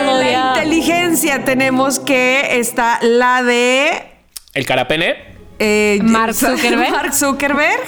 En 0.00 0.18
la 0.20 0.54
inteligencia 0.56 1.44
tenemos 1.44 1.98
que 1.98 2.58
está 2.58 2.98
la 3.02 3.42
de 3.42 4.02
El 4.54 4.66
carapene. 4.66 5.27
Eh, 5.58 5.98
Mark 6.02 6.34
Zuckerberg. 6.34 6.90
Mark 6.92 7.14
Zuckerberg. 7.14 7.80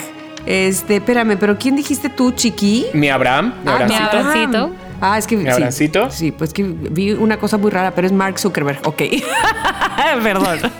Este, 0.45 0.95
espérame, 0.97 1.37
pero 1.39 1.57
¿quién 1.57 1.75
dijiste 1.75 2.09
tú, 2.09 2.31
Chiqui? 2.31 2.87
Mi 2.93 3.09
Abraham. 3.09 3.53
Mi 3.63 3.71
Ah, 3.71 3.85
mi 3.87 3.95
Abrahamcito. 3.95 4.71
Ah, 5.01 5.17
es 5.17 5.25
que 5.27 5.35
Mi 5.35 5.43
sí. 5.45 5.49
abracito. 5.49 6.09
Sí, 6.11 6.31
pues 6.31 6.53
que 6.53 6.63
vi 6.63 7.11
una 7.13 7.37
cosa 7.37 7.57
muy 7.57 7.71
rara, 7.71 7.91
pero 7.95 8.05
es 8.07 8.13
Mark 8.13 8.37
Zuckerberg. 8.39 8.79
Ok. 8.85 9.01
Perdón. 10.23 10.59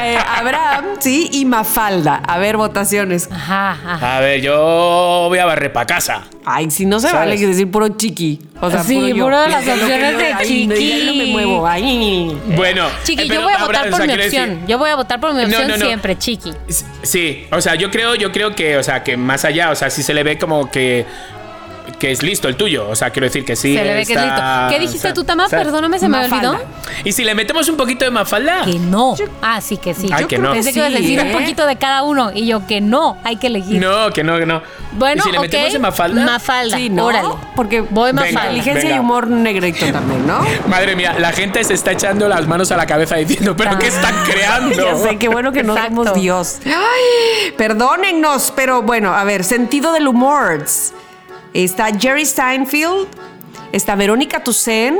Eh, 0.00 0.16
Abraham, 0.36 0.84
sí, 1.00 1.28
y 1.32 1.44
Mafalda. 1.44 2.16
A 2.26 2.38
ver, 2.38 2.56
votaciones. 2.56 3.28
Ajá, 3.32 3.70
ajá. 3.72 4.16
A 4.18 4.20
ver, 4.20 4.40
yo 4.40 5.26
voy 5.28 5.38
a 5.38 5.44
barrer 5.44 5.72
para 5.72 5.86
casa. 5.86 6.22
Ay, 6.44 6.70
si 6.70 6.86
no 6.86 7.00
se 7.00 7.08
¿Sabes? 7.08 7.20
vale 7.30 7.38
que 7.38 7.46
decir 7.48 7.68
puro 7.70 7.88
chiqui. 7.88 8.38
O 8.60 8.70
sea, 8.70 8.84
Sí, 8.84 9.12
puro 9.18 9.40
de 9.40 9.48
las 9.48 9.66
opciones 9.66 10.18
de 10.18 10.32
ay, 10.32 10.66
no, 10.68 10.74
ya 10.76 10.98
no 11.04 11.12
me 11.14 11.18
chiqui. 11.18 11.32
muevo. 11.32 11.66
Ay. 11.66 12.38
Bueno. 12.54 12.86
Chiqui, 13.02 13.22
eh, 13.24 13.28
yo 13.28 13.42
voy 13.42 13.52
a 13.52 13.56
habrá- 13.56 13.66
votar 13.66 13.86
o 13.88 13.90
por 13.90 13.98
sea, 13.98 14.06
mi 14.06 14.22
decir- 14.22 14.40
opción. 14.40 14.66
Yo 14.68 14.78
voy 14.78 14.90
a 14.90 14.96
votar 14.96 15.20
por 15.20 15.34
mi 15.34 15.42
opción 15.44 15.66
no, 15.68 15.76
no. 15.76 15.84
siempre, 15.84 16.16
Chiqui. 16.16 16.52
Sí, 17.02 17.46
o 17.50 17.60
sea, 17.60 17.74
yo 17.74 17.90
creo, 17.90 18.14
yo 18.14 18.30
creo 18.30 18.54
que, 18.54 18.76
o 18.76 18.82
sea, 18.82 19.02
que 19.02 19.16
más 19.16 19.44
allá, 19.44 19.70
o 19.70 19.74
sea, 19.74 19.90
sí 19.90 20.02
se 20.04 20.14
le 20.14 20.22
ve 20.22 20.38
como 20.38 20.70
que 20.70 21.06
que 21.98 22.10
es 22.12 22.22
listo 22.22 22.48
el 22.48 22.56
tuyo, 22.56 22.88
o 22.88 22.94
sea, 22.96 23.10
quiero 23.10 23.26
decir 23.26 23.44
que 23.44 23.56
sí. 23.56 23.74
Se 23.76 23.82
le 23.84 23.94
ve 23.94 24.06
que 24.06 24.12
es 24.14 24.20
listo. 24.20 24.24
está- 24.34 24.68
¿Qué 24.70 24.78
dijiste 24.78 24.98
o 24.98 25.00
sea, 25.02 25.14
tú, 25.14 25.24
Tamá? 25.24 25.48
¿sabes? 25.48 25.64
Perdóname, 25.66 25.98
se 25.98 26.08
me 26.08 26.24
olvidó. 26.24 26.58
Y 27.04 27.12
si 27.12 27.24
le 27.24 27.34
metemos 27.34 27.68
un 27.68 27.76
poquito 27.76 28.04
de 28.04 28.10
mafalda. 28.10 28.64
Que 28.64 28.78
no. 28.78 29.14
Ah, 29.42 29.60
sí, 29.60 29.76
que 29.76 29.94
sí. 29.94 30.08
Ay, 30.12 30.22
Yo 30.22 30.28
que 30.28 30.36
creo 30.36 30.48
no. 30.48 30.54
Pensé 30.54 30.72
que 30.72 30.78
ibas 30.78 30.92
a 30.92 30.96
Sí, 30.96 31.02
decir 31.02 31.20
un 31.20 31.26
¿eh? 31.28 31.32
poquito 31.32 31.66
de 31.66 31.76
cada 31.76 32.02
uno. 32.02 32.30
Y 32.32 32.46
yo 32.46 32.66
que 32.66 32.80
no, 32.80 33.18
hay 33.24 33.36
que 33.36 33.48
elegir. 33.48 33.80
No, 33.80 34.10
que 34.12 34.22
no, 34.24 34.38
que 34.38 34.46
no. 34.46 34.62
Bueno, 34.92 35.22
¿Y 35.24 35.28
si 35.28 35.32
le 35.32 35.40
metemos 35.40 35.72
de 35.72 35.78
mafalda? 35.78 36.24
Mafalda. 36.24 36.76
Sí, 36.76 36.88
¿no? 36.90 37.06
Órale. 37.06 37.28
Porque 37.54 37.80
Voy 37.82 38.12
Mafalda. 38.12 38.42
inteligencia 38.44 38.94
y 38.96 38.98
humor 38.98 39.26
negrito 39.28 39.86
también, 39.92 40.26
¿no? 40.26 40.40
Madre 40.68 40.96
mía, 40.96 41.14
la 41.18 41.32
gente 41.32 41.62
se 41.64 41.74
está 41.74 41.92
echando 41.92 42.28
las 42.28 42.46
manos 42.46 42.70
a 42.72 42.76
la 42.76 42.86
cabeza 42.86 43.16
diciendo, 43.16 43.56
¿pero 43.56 43.78
qué 43.78 43.88
están 43.88 44.14
creando? 44.30 44.74
Ya 44.74 44.96
sé, 44.96 45.16
qué 45.18 45.28
bueno 45.28 45.52
que 45.52 45.62
no 45.62 45.76
somos 45.76 46.14
Dios. 46.14 46.58
Ay, 46.66 47.52
perdónennos, 47.56 48.52
pero 48.56 48.82
bueno, 48.82 49.14
a 49.14 49.24
ver, 49.24 49.44
sentido 49.44 49.92
del 49.92 50.08
humor. 50.08 50.64
Está 51.58 51.86
Jerry 51.98 52.24
Seinfeld, 52.24 53.08
está 53.72 53.96
Verónica 53.96 54.44
Toussaint 54.44 54.96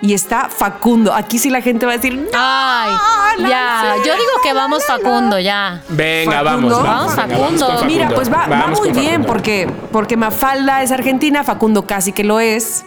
y 0.00 0.14
está 0.14 0.48
Facundo. 0.48 1.14
Aquí 1.14 1.38
sí 1.38 1.48
la 1.48 1.60
gente 1.62 1.86
va 1.86 1.92
a 1.92 1.96
decir, 1.96 2.28
Ay, 2.34 2.90
no 3.38 3.48
ya. 3.48 3.94
sé, 4.02 4.08
Yo 4.08 4.14
digo 4.14 4.30
que 4.42 4.52
vamos 4.52 4.84
Facundo, 4.84 5.38
ya. 5.38 5.80
Venga, 5.90 6.42
Facundo. 6.42 6.80
vamos, 6.80 6.82
vamos. 6.82 6.84
Vamos, 6.84 7.16
venga, 7.16 7.38
vamos 7.38 7.60
Facundo. 7.60 7.78
con 7.78 7.86
Mira, 7.86 8.08
pues 8.08 8.28
va, 8.32 8.46
va 8.48 8.58
Vamos 8.62 8.80
muy 8.80 8.90
bien 8.90 9.22
porque, 9.24 9.70
porque 9.92 10.16
Mafalda 10.16 10.82
es 10.82 10.90
argentina, 10.90 11.44
Facundo 11.44 11.86
casi 11.86 12.10
que 12.10 12.24
lo 12.24 12.40
es. 12.40 12.84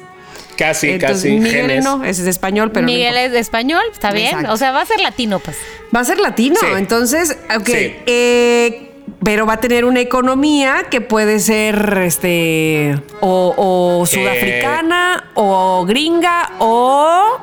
Casi, 0.57 0.89
Entonces, 0.91 1.17
casi. 1.17 1.31
Miguel 1.39 1.67
genes. 1.67 1.83
no, 1.85 2.03
ese 2.03 2.21
es 2.21 2.27
español, 2.27 2.71
pero 2.73 2.85
Miguel 2.85 3.15
es 3.17 3.31
de 3.31 3.39
español, 3.39 3.81
está 3.91 4.11
bien. 4.11 4.27
Exacto. 4.27 4.51
O 4.53 4.57
sea, 4.57 4.71
va 4.71 4.81
a 4.81 4.85
ser 4.85 4.99
latino, 4.99 5.39
pues. 5.39 5.57
Va 5.95 6.01
a 6.01 6.03
ser 6.05 6.17
latino, 6.19 6.57
Sí. 6.59 6.65
entonces, 6.77 7.37
ok. 7.55 7.65
Sí. 7.65 7.95
eh, 8.05 8.91
pero 9.25 9.45
va 9.45 9.53
a 9.53 9.57
tener 9.59 9.83
una 9.83 9.99
economía 9.99 10.85
que 10.89 11.01
puede 11.01 11.39
ser 11.39 11.97
este 12.05 13.01
o, 13.19 13.53
o 13.57 14.05
sudafricana 14.05 15.31
o 15.33 15.83
gringa 15.85 16.51
o 16.59 17.39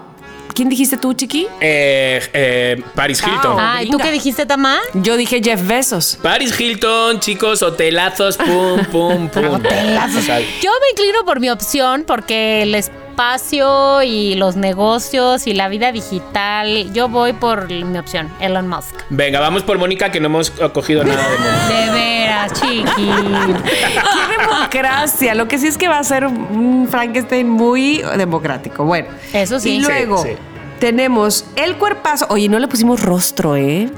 ¿quién 0.55 0.69
dijiste 0.69 0.97
tú, 0.97 1.13
Chiqui? 1.13 1.49
Eh, 1.61 2.23
eh, 2.33 2.83
Paris 2.95 3.21
Hilton. 3.21 3.59
Ah, 3.59 3.75
Ah, 3.77 3.83
¿y 3.83 3.91
tú 3.91 3.99
qué 3.99 4.13
dijiste, 4.13 4.47
Tamá? 4.47 4.79
Yo 4.95 5.17
dije 5.17 5.41
Jeff 5.43 5.67
Bezos. 5.67 6.19
Paris 6.23 6.59
Hilton, 6.59 7.21
chicos, 7.21 7.63
hotelazos, 7.63 8.37
pum, 8.37 8.85
pum, 8.91 9.29
pum. 9.29 9.45
Hotelazos. 9.55 10.27
Yo 10.27 10.71
me 10.71 10.91
inclino 10.93 11.25
por 11.25 11.41
mi 11.41 11.51
opción 11.51 12.05
porque 12.07 12.63
el 12.63 12.75
espacio 13.23 14.03
y 14.03 14.35
los 14.37 14.57
negocios 14.57 15.47
y 15.47 15.53
la 15.53 15.69
vida 15.69 15.93
digital, 15.93 16.93
yo 16.95 17.09
voy 17.11 17.35
por 17.35 17.69
mi 17.71 17.99
opción, 17.99 18.33
Elon 18.41 18.67
Musk. 18.69 18.95
venga, 19.11 19.39
vamos 19.39 19.63
por 19.63 19.77
Mónica, 19.79 20.11
que 20.11 20.19
no 20.19 20.27
hemos 20.27 20.51
cogido 20.51 21.05
nada 21.05 21.23
de 21.29 21.39
Mónica. 21.39 21.69
De 21.69 21.91
veras, 21.93 22.53
chiqui. 22.55 23.11
¡Qué 23.65 24.39
democracia! 24.41 25.35
Lo 25.35 25.47
que 25.47 25.59
sí 25.59 25.67
es 25.67 25.77
que 25.77 25.89
va 25.89 25.99
a 25.99 26.05
ser 26.05 26.27
un 26.27 26.89
Frankenstein 26.91 27.49
muy 27.49 28.03
democrático. 28.17 28.85
Bueno, 28.85 29.09
Eso 29.33 29.61
sí. 29.61 29.77
Y 29.77 29.81
luego 29.81 30.23
Sí, 30.23 30.31
sí. 30.31 30.37
tenemos 30.81 31.45
el 31.57 31.77
cuerpazo. 31.77 32.27
Oye, 32.31 32.49
no 32.49 32.59
le 32.59 32.67
pusimos 32.67 33.03
rostro, 33.03 33.57
¿eh? 33.57 33.91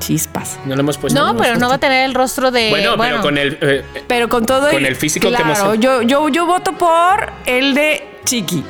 Chispas. 0.00 0.58
No 0.64 0.74
lo 0.74 0.80
hemos 0.80 0.98
puesto. 0.98 1.18
No, 1.24 1.36
pero 1.36 1.56
no 1.58 1.68
va 1.68 1.76
a 1.76 1.78
tener 1.78 2.04
el 2.06 2.14
rostro 2.14 2.50
de. 2.50 2.70
Bueno, 2.70 2.94
pero 2.98 3.20
con 3.20 3.38
el. 3.38 3.56
eh, 3.60 3.84
Pero 4.08 4.28
con 4.28 4.44
todo 4.46 4.68
Con 4.70 4.84
el 4.84 4.96
físico 4.96 5.28
que 5.30 5.36
hemos 5.40 5.58
claro, 5.58 5.74
hecho. 5.74 5.80
yo, 5.80 6.02
yo, 6.02 6.28
yo 6.28 6.44
voto 6.44 6.72
por 6.72 7.30
el 7.46 7.74
de 7.74 8.08
Chiqui. 8.24 8.64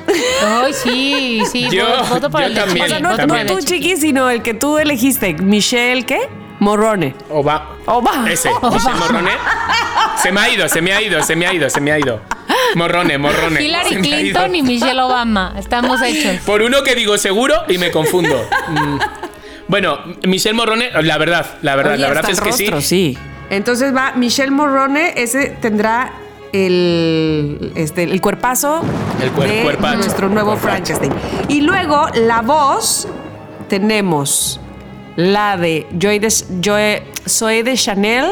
Ay, 0.44 0.72
sí, 0.72 1.42
sí. 1.50 1.68
Yo- 1.70 1.86
voto- 1.86 2.04
voto 2.14 2.30
por 2.30 2.40
yo 2.40 2.46
el 2.48 2.54
de 2.54 2.60
también, 2.60 2.84
O 2.84 2.88
sea, 2.88 2.96
Chiqui, 2.98 3.02
no, 3.26 3.44
no 3.44 3.46
tú, 3.46 3.60
Chiqui, 3.64 3.96
sino 3.96 4.30
el 4.30 4.42
que 4.42 4.54
tú 4.54 4.78
elegiste. 4.78 5.34
Michelle, 5.34 6.04
¿qué? 6.04 6.28
Morrone. 6.58 7.14
Oba. 7.30 7.76
Oba. 7.86 8.24
Ese, 8.30 8.48
Oba. 8.50 8.76
ese 8.76 8.90
morrone. 8.94 9.32
Se 10.22 10.30
me 10.30 10.40
ha 10.40 10.48
ido, 10.48 10.68
se 10.68 10.80
me 10.80 10.92
ha 10.92 11.02
ido, 11.02 11.22
se 11.22 11.34
me 11.36 11.46
ha 11.46 11.52
ido, 11.52 11.68
se 11.68 11.80
me 11.80 11.92
ha 11.92 11.98
ido. 11.98 12.20
Morrone, 12.76 13.18
morrone. 13.18 13.62
Hillary. 13.62 13.96
Clinton 13.96 14.54
y 14.54 14.62
Michelle 14.62 15.00
Obama. 15.00 15.54
Estamos 15.58 16.00
hechos. 16.02 16.36
Por 16.46 16.62
uno 16.62 16.82
que 16.84 16.94
digo 16.94 17.18
seguro 17.18 17.54
y 17.68 17.78
me 17.78 17.90
confundo. 17.90 18.48
Mm. 18.68 18.98
Bueno, 19.68 19.98
Michelle 20.26 20.54
Morrone, 20.54 20.90
la 21.02 21.16
verdad, 21.18 21.58
la 21.62 21.76
verdad, 21.76 21.92
Oye, 21.94 22.02
la 22.02 22.08
verdad 22.08 22.30
es 22.30 22.40
que 22.40 22.50
rostro, 22.50 22.80
sí. 22.80 23.16
sí. 23.16 23.18
Entonces 23.50 23.94
va 23.94 24.12
Michelle 24.16 24.50
Morrone, 24.50 25.14
ese 25.16 25.46
tendrá 25.60 26.12
el, 26.52 27.72
este, 27.74 28.02
el 28.04 28.20
cuerpazo 28.20 28.82
El 29.22 29.32
cuer- 29.32 29.48
de 29.48 29.62
cuerpacho, 29.62 29.96
nuestro 29.98 30.28
nuevo 30.28 30.52
cuerpacho. 30.56 30.94
Frankenstein. 30.96 31.12
Y 31.48 31.60
luego 31.62 32.06
la 32.14 32.42
voz 32.42 33.08
tenemos 33.68 34.60
la 35.16 35.56
de 35.56 35.86
Joy 35.98 36.18
de, 36.18 36.28
Joy- 36.60 37.02
Zoe 37.28 37.62
de 37.62 37.74
Chanel, 37.76 38.26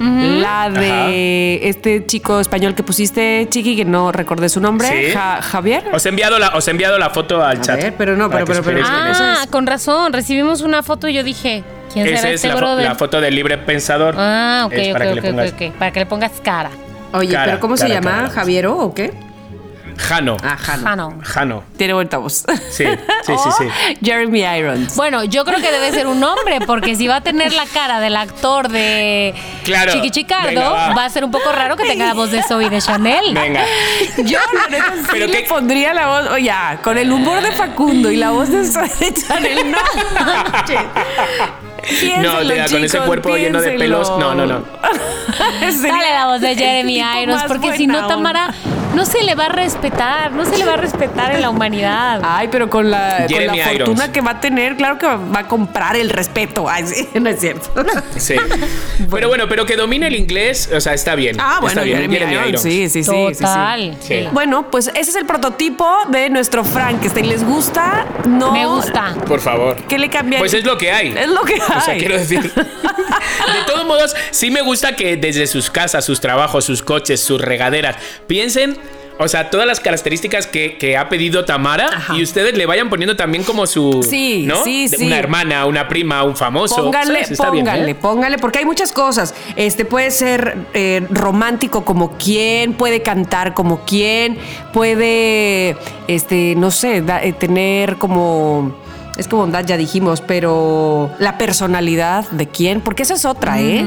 la 0.00 0.70
de 0.70 1.60
este 1.68 2.06
chico 2.06 2.40
español 2.40 2.74
que 2.74 2.82
pusiste, 2.82 3.46
Chiqui, 3.50 3.76
que 3.76 3.84
no 3.84 4.10
recordé 4.12 4.48
su 4.48 4.58
nombre, 4.58 4.88
Sí. 4.88 5.12
Ja- 5.12 5.42
Javier. 5.42 5.84
Os 5.92 6.06
he 6.06 6.08
enviado 6.08 6.38
la, 6.38 6.48
os 6.56 6.66
he 6.66 6.70
enviado 6.70 6.98
la 6.98 7.10
foto 7.10 7.44
al 7.44 7.60
chat. 7.60 7.76
ver, 7.82 7.94
pero 7.98 8.16
no, 8.16 8.30
pero- 8.30 8.46
pero- 8.46 8.62
pero- 8.62 8.80
Ah, 8.86 9.44
con 9.50 9.66
razón. 9.66 10.14
Recibimos 10.14 10.62
una 10.62 10.82
foto 10.82 11.06
y 11.06 11.12
yo 11.12 11.22
dije, 11.22 11.64
¿quién 11.92 12.06
Esa 12.06 12.16
será 12.16 12.28
es 12.30 12.34
este 12.36 12.48
la, 12.48 12.54
fo- 12.54 12.58
brother? 12.58 12.84
la 12.86 12.94
foto 12.94 13.20
del 13.20 13.34
libre 13.34 13.58
pensador. 13.58 14.14
Ah, 14.16 14.62
ok, 14.66 14.72
Es 14.72 14.86
ok, 14.88 14.92
para 14.94 15.04
que 15.04 15.10
ok, 15.10 15.14
le 15.16 15.22
pongas 15.30 15.52
ok, 15.52 15.60
ok. 15.68 15.72
Para 15.78 15.90
que 15.92 16.00
le 16.00 16.06
pongas 16.06 16.32
cara. 16.42 16.70
Oye, 17.12 17.32
Cara, 17.32 17.44
pero 17.46 17.60
¿cómo 17.60 17.76
se 17.76 17.88
llama? 17.88 18.10
cara. 18.10 18.30
¿Javiero 18.30 18.76
o 18.78 18.94
qué? 18.94 19.12
Jano. 19.98 20.38
Ah, 20.42 20.56
Jano. 20.56 20.82
Jano. 20.84 21.18
Jano. 21.22 21.62
Tiene 21.76 21.92
vuelta 21.92 22.16
voz. 22.16 22.44
Sí, 22.70 22.84
sí, 23.22 23.32
sí, 23.36 23.50
sí. 23.58 23.96
Jeremy 24.02 24.40
Irons. 24.44 24.96
Bueno, 24.96 25.24
yo 25.24 25.44
creo 25.44 25.60
que 25.60 25.70
debe 25.70 25.90
ser 25.92 26.06
un 26.06 26.24
hombre, 26.24 26.60
porque 26.66 26.96
si 26.96 27.06
va 27.06 27.16
a 27.16 27.20
tener 27.20 27.52
la 27.52 27.66
cara 27.66 28.00
del 28.00 28.16
actor 28.16 28.68
de 28.70 29.34
Claro. 29.62 29.92
Chiqui 29.92 30.10
Chicardo, 30.10 30.46
Venga, 30.48 30.70
va. 30.70 30.94
va. 30.94 31.04
a 31.04 31.10
ser 31.10 31.22
un 31.22 31.30
poco 31.30 31.52
raro 31.52 31.76
que 31.76 31.84
tenga 31.84 32.06
la 32.06 32.14
voz 32.14 32.30
de 32.30 32.42
Zoe 32.42 32.70
de 32.70 32.80
Chanel. 32.80 33.34
Venga. 33.34 33.62
Yo, 34.24 34.38
la 34.54 34.68
neta, 34.70 34.92
sí 35.02 35.06
Pero 35.10 35.26
le 35.26 35.32
qué- 35.42 35.46
pondría 35.48 35.92
la 35.92 36.06
voz, 36.06 36.30
oye, 36.30 36.52
con 36.82 36.96
el 36.96 37.12
humor 37.12 37.42
de 37.42 37.52
Facundo 37.52 38.10
y 38.10 38.16
la 38.16 38.30
voz 38.30 38.48
de 38.48 38.64
Zoe 38.64 38.88
Chanel, 39.12 39.70
no. 39.70 39.78
No, 42.22 42.40
tía, 42.40 42.66
con 42.70 42.84
ese 42.84 42.98
cuerpo 43.00 43.36
lleno 43.36 43.60
de 43.60 43.72
pelos. 43.72 44.10
No, 44.18 44.34
no, 44.34 44.46
no. 44.46 44.64
Sería 45.60 45.92
Dale 45.92 46.12
la 46.12 46.26
voz 46.26 46.40
de 46.40 46.54
Jeremy 46.56 47.02
Irons, 47.22 47.44
porque 47.46 47.76
si 47.76 47.86
no, 47.86 48.06
Tamara, 48.06 48.52
no 48.94 49.04
se 49.04 49.22
le 49.22 49.34
va 49.34 49.46
a 49.46 49.48
respetar, 49.50 50.32
no 50.32 50.44
se 50.44 50.58
le 50.58 50.64
va 50.64 50.74
a 50.74 50.76
respetar 50.76 51.32
en 51.34 51.42
la 51.42 51.50
humanidad. 51.50 52.20
Ay, 52.24 52.48
pero 52.50 52.68
con 52.68 52.90
la, 52.90 53.26
con 53.28 53.46
la 53.46 53.52
Jeremy 53.54 53.60
fortuna 53.60 54.04
Irons. 54.04 54.08
que 54.08 54.20
va 54.20 54.30
a 54.32 54.40
tener, 54.40 54.76
claro 54.76 54.98
que 54.98 55.06
va 55.06 55.40
a 55.40 55.48
comprar 55.48 55.96
el 55.96 56.10
respeto. 56.10 56.68
Ay, 56.68 56.84
sí, 56.86 57.08
no 57.20 57.28
es 57.30 57.40
cierto. 57.40 57.70
Sí. 58.16 58.34
Pero 59.10 59.28
bueno, 59.28 59.48
pero 59.48 59.64
que 59.66 59.76
domine 59.76 60.06
el 60.08 60.14
inglés, 60.14 60.70
o 60.74 60.80
sea, 60.80 60.92
está 60.94 61.14
bien. 61.14 61.36
Ah, 61.40 61.58
bueno, 61.60 61.68
está 61.68 61.82
bien. 61.82 62.10
Jeremy 62.10 62.48
Irons, 62.48 62.62
Sí, 62.62 62.88
sí, 62.88 63.02
sí, 63.02 63.10
sí, 63.10 63.34
sí. 63.34 63.42
Total. 63.42 63.96
Sí. 64.00 64.28
Bueno, 64.32 64.70
pues 64.70 64.88
ese 64.88 65.10
es 65.10 65.16
el 65.16 65.24
prototipo 65.26 65.88
de 66.08 66.28
nuestro 66.30 66.64
Frankenstein. 66.64 67.28
¿Les 67.28 67.42
gusta? 67.44 68.06
No. 68.28 68.52
Me 68.52 68.66
gusta. 68.66 69.14
Por 69.26 69.40
favor. 69.40 69.76
¿Qué 69.88 69.98
le 69.98 70.10
cambian? 70.10 70.40
Pues 70.40 70.54
es 70.54 70.64
lo 70.64 70.76
que 70.78 70.92
hay. 70.92 71.08
Es 71.16 71.28
lo 71.28 71.42
que 71.42 71.54
O 71.54 71.66
sea, 71.80 71.84
hay. 71.94 71.98
quiero 71.98 72.18
decir. 72.18 72.42
De 72.52 73.62
todos 73.66 73.86
modos, 73.86 74.14
sí 74.30 74.50
me 74.50 74.60
gusta 74.62 74.94
que 74.94 75.16
desde 75.16 75.46
sus 75.46 75.70
casas, 75.70 76.04
sus 76.04 76.20
trabajos, 76.20 76.64
sus 76.64 76.82
coches, 76.82 77.20
sus 77.20 77.40
regaderas, 77.40 77.96
piensen. 78.26 78.78
O 79.22 79.28
sea, 79.28 79.50
todas 79.50 79.66
las 79.66 79.80
características 79.80 80.46
que, 80.46 80.78
que 80.78 80.96
ha 80.96 81.10
pedido 81.10 81.44
Tamara 81.44 81.90
y 82.16 82.22
ustedes 82.22 82.56
le 82.56 82.64
vayan 82.64 82.88
poniendo 82.88 83.16
también 83.16 83.44
como 83.44 83.66
su. 83.66 84.02
Sí, 84.02 84.44
¿no? 84.46 84.64
sí, 84.64 84.88
sí. 84.88 85.04
Una 85.06 85.18
hermana, 85.18 85.66
una 85.66 85.88
prima, 85.88 86.22
un 86.24 86.34
famoso. 86.36 86.76
Póngale, 86.76 87.26
bien, 87.26 87.36
póngale, 87.36 87.90
¿eh? 87.90 87.94
póngale, 87.94 88.38
porque 88.38 88.60
hay 88.60 88.64
muchas 88.64 88.92
cosas. 88.92 89.34
Este 89.56 89.84
puede 89.84 90.10
ser 90.10 90.56
eh, 90.72 91.06
romántico 91.10 91.84
como 91.84 92.16
quien, 92.16 92.72
puede 92.72 93.02
cantar 93.02 93.52
como 93.52 93.84
quien, 93.84 94.38
puede, 94.72 95.76
este, 96.08 96.54
no 96.56 96.70
sé, 96.70 97.02
da- 97.02 97.22
eh, 97.22 97.32
tener 97.34 97.96
como. 97.96 98.74
Es 99.20 99.28
que 99.28 99.36
bondad 99.36 99.66
ya 99.66 99.76
dijimos, 99.76 100.22
pero 100.22 101.10
la 101.18 101.36
personalidad 101.36 102.24
de 102.30 102.48
quién, 102.48 102.80
porque 102.80 103.02
esa 103.02 103.12
es 103.12 103.26
otra, 103.26 103.60
¿eh? 103.60 103.84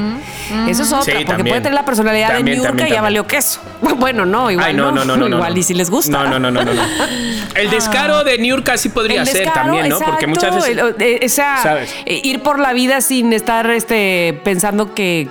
Eso 0.68 0.84
es 0.84 0.92
otra, 0.92 1.02
Sí, 1.02 1.10
porque 1.12 1.24
también. 1.24 1.48
puede 1.48 1.60
tener 1.62 1.74
la 1.74 1.84
personalidad 1.84 2.28
También, 2.28 2.44
de 2.46 2.52
Niurka 2.52 2.68
también, 2.68 2.88
y 2.88 2.92
ya 2.92 3.02
valió 3.02 3.26
queso. 3.26 3.60
Bueno, 3.98 4.24
no, 4.24 4.48
igual 4.50 4.68
Ay, 4.68 4.74
no, 4.74 4.92
no, 4.92 5.04
no, 5.04 5.16
no, 5.16 5.28
no, 5.28 5.36
igual 5.36 5.54
no. 5.54 5.58
y 5.58 5.62
si 5.64 5.74
les 5.74 5.90
gusta. 5.90 6.24
No, 6.24 6.38
no, 6.38 6.50
no, 6.52 6.62
no. 6.64 6.70
El 7.56 7.68
descaro 7.70 8.22
de 8.22 8.38
Niurka 8.38 8.76
sí 8.76 8.90
podría 8.90 9.26
ser 9.26 9.50
también, 9.52 9.88
¿no? 9.88 9.98
Porque 9.98 10.28
muchas 10.28 10.54
veces. 10.54 10.70
el- 10.70 10.94
eh, 11.00 11.18
esa, 11.22 11.56
¿Sabes? 11.60 11.92
eh, 12.06 12.20
ir 12.22 12.40
por 12.42 12.60
la 12.60 12.72
vida 12.72 13.00
sin 13.00 13.32
estar 13.32 13.68
este, 13.70 14.40
pensando 14.44 14.94
que. 14.94 15.28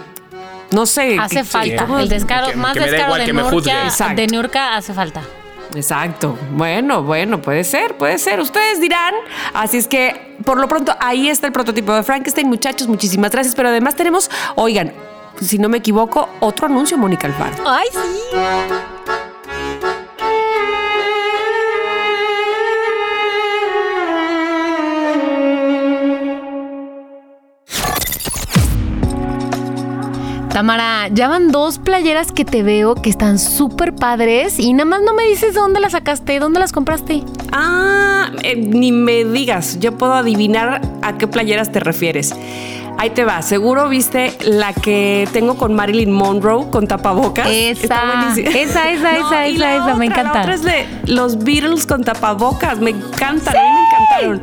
No 0.72 0.86
sé. 0.86 1.18
Hace 1.20 1.36
que- 1.38 1.43
falta. 1.45 1.88
El 1.99 2.10
descaro, 2.10 2.47
Que- 2.47 2.56
más 2.58 2.74
descaro 2.74 3.04
igual 3.06 3.26
de. 3.26 3.34
Nurka, 3.34 4.14
de 4.16 4.28
Nurka 4.28 4.76
hace 4.76 4.93
falta. 4.93 5.22
Exacto. 5.76 6.38
Bueno, 6.51 7.03
bueno, 7.03 7.41
puede 7.41 7.63
ser, 7.63 7.95
puede 7.97 8.17
ser. 8.17 8.39
Ustedes 8.39 8.80
dirán. 8.80 9.13
Así 9.53 9.78
es 9.78 9.88
que, 9.88 10.38
por 10.45 10.59
lo 10.59 10.67
pronto, 10.67 10.95
ahí 10.99 11.30
está 11.30 11.47
el 11.47 11.53
prototipo 11.53 11.93
de 11.93 12.03
Frankenstein, 12.03 12.47
muchachos. 12.47 12.88
Muchísimas 12.88 13.32
gracias. 13.32 13.55
Pero 13.55 13.69
además 13.69 13.95
tenemos, 13.95 14.30
oigan, 14.55 14.93
si 15.41 15.57
no 15.57 15.69
me 15.69 15.78
equivoco, 15.78 16.30
otro 16.39 16.67
anuncio, 16.67 16.97
Mónica 16.97 17.28
Alfaro. 17.28 17.55
Ay, 17.65 17.88
sí. 17.91 19.22
Tamara, 30.54 31.08
ya 31.08 31.28
van 31.28 31.51
dos 31.51 31.80
playeras 31.80 32.32
que 32.32 32.45
te 32.45 32.62
veo 32.62 32.93
que 32.93 33.10
están 33.10 33.39
súper 33.39 33.95
padres 33.95 34.60
y 34.60 34.74
nada 34.74 34.86
más 34.86 35.01
no 35.01 35.16
me 35.16 35.24
dices 35.24 35.56
de 35.56 35.60
dónde 35.60 35.80
las 35.80 35.93
sacaste, 35.93 36.38
dónde 36.38 36.60
las 36.60 36.72
compraste. 36.72 37.24
Ah, 37.51 38.30
eh, 38.43 38.56
ni 38.56 38.91
me 38.91 39.26
digas, 39.26 39.80
yo 39.80 39.97
puedo 39.97 40.14
adivinar 40.14 40.80
a 41.01 41.18
qué 41.18 41.26
playeras 41.28 41.72
te 41.72 41.80
refieres. 41.80 42.36
Ahí 42.99 43.10
te 43.10 43.26
va, 43.26 43.41
seguro 43.41 43.89
viste 43.89 44.38
la 44.45 44.74
que 44.74 45.28
tengo 45.34 45.58
con 45.58 45.74
Marilyn 45.74 46.12
Monroe 46.12 46.70
con 46.70 46.86
tapabocas. 46.86 47.47
Esa, 47.49 48.06
buenísima. 48.06 48.49
esa, 48.51 48.91
esa, 48.91 49.18
esa, 49.18 49.47
esa, 49.47 49.76
esa, 49.76 49.95
me 49.95 50.06
encanta. 50.06 50.34
La 50.34 50.41
otra 50.41 50.54
es 50.54 50.62
de 50.62 50.86
los 51.08 51.43
Beatles 51.43 51.88
con 51.88 52.04
tapabocas, 52.04 52.78
me 52.80 52.91
encantan, 52.91 53.58
a 53.58 53.60
mí 53.60 53.70
me 53.70 53.88
encantaron. 53.88 54.41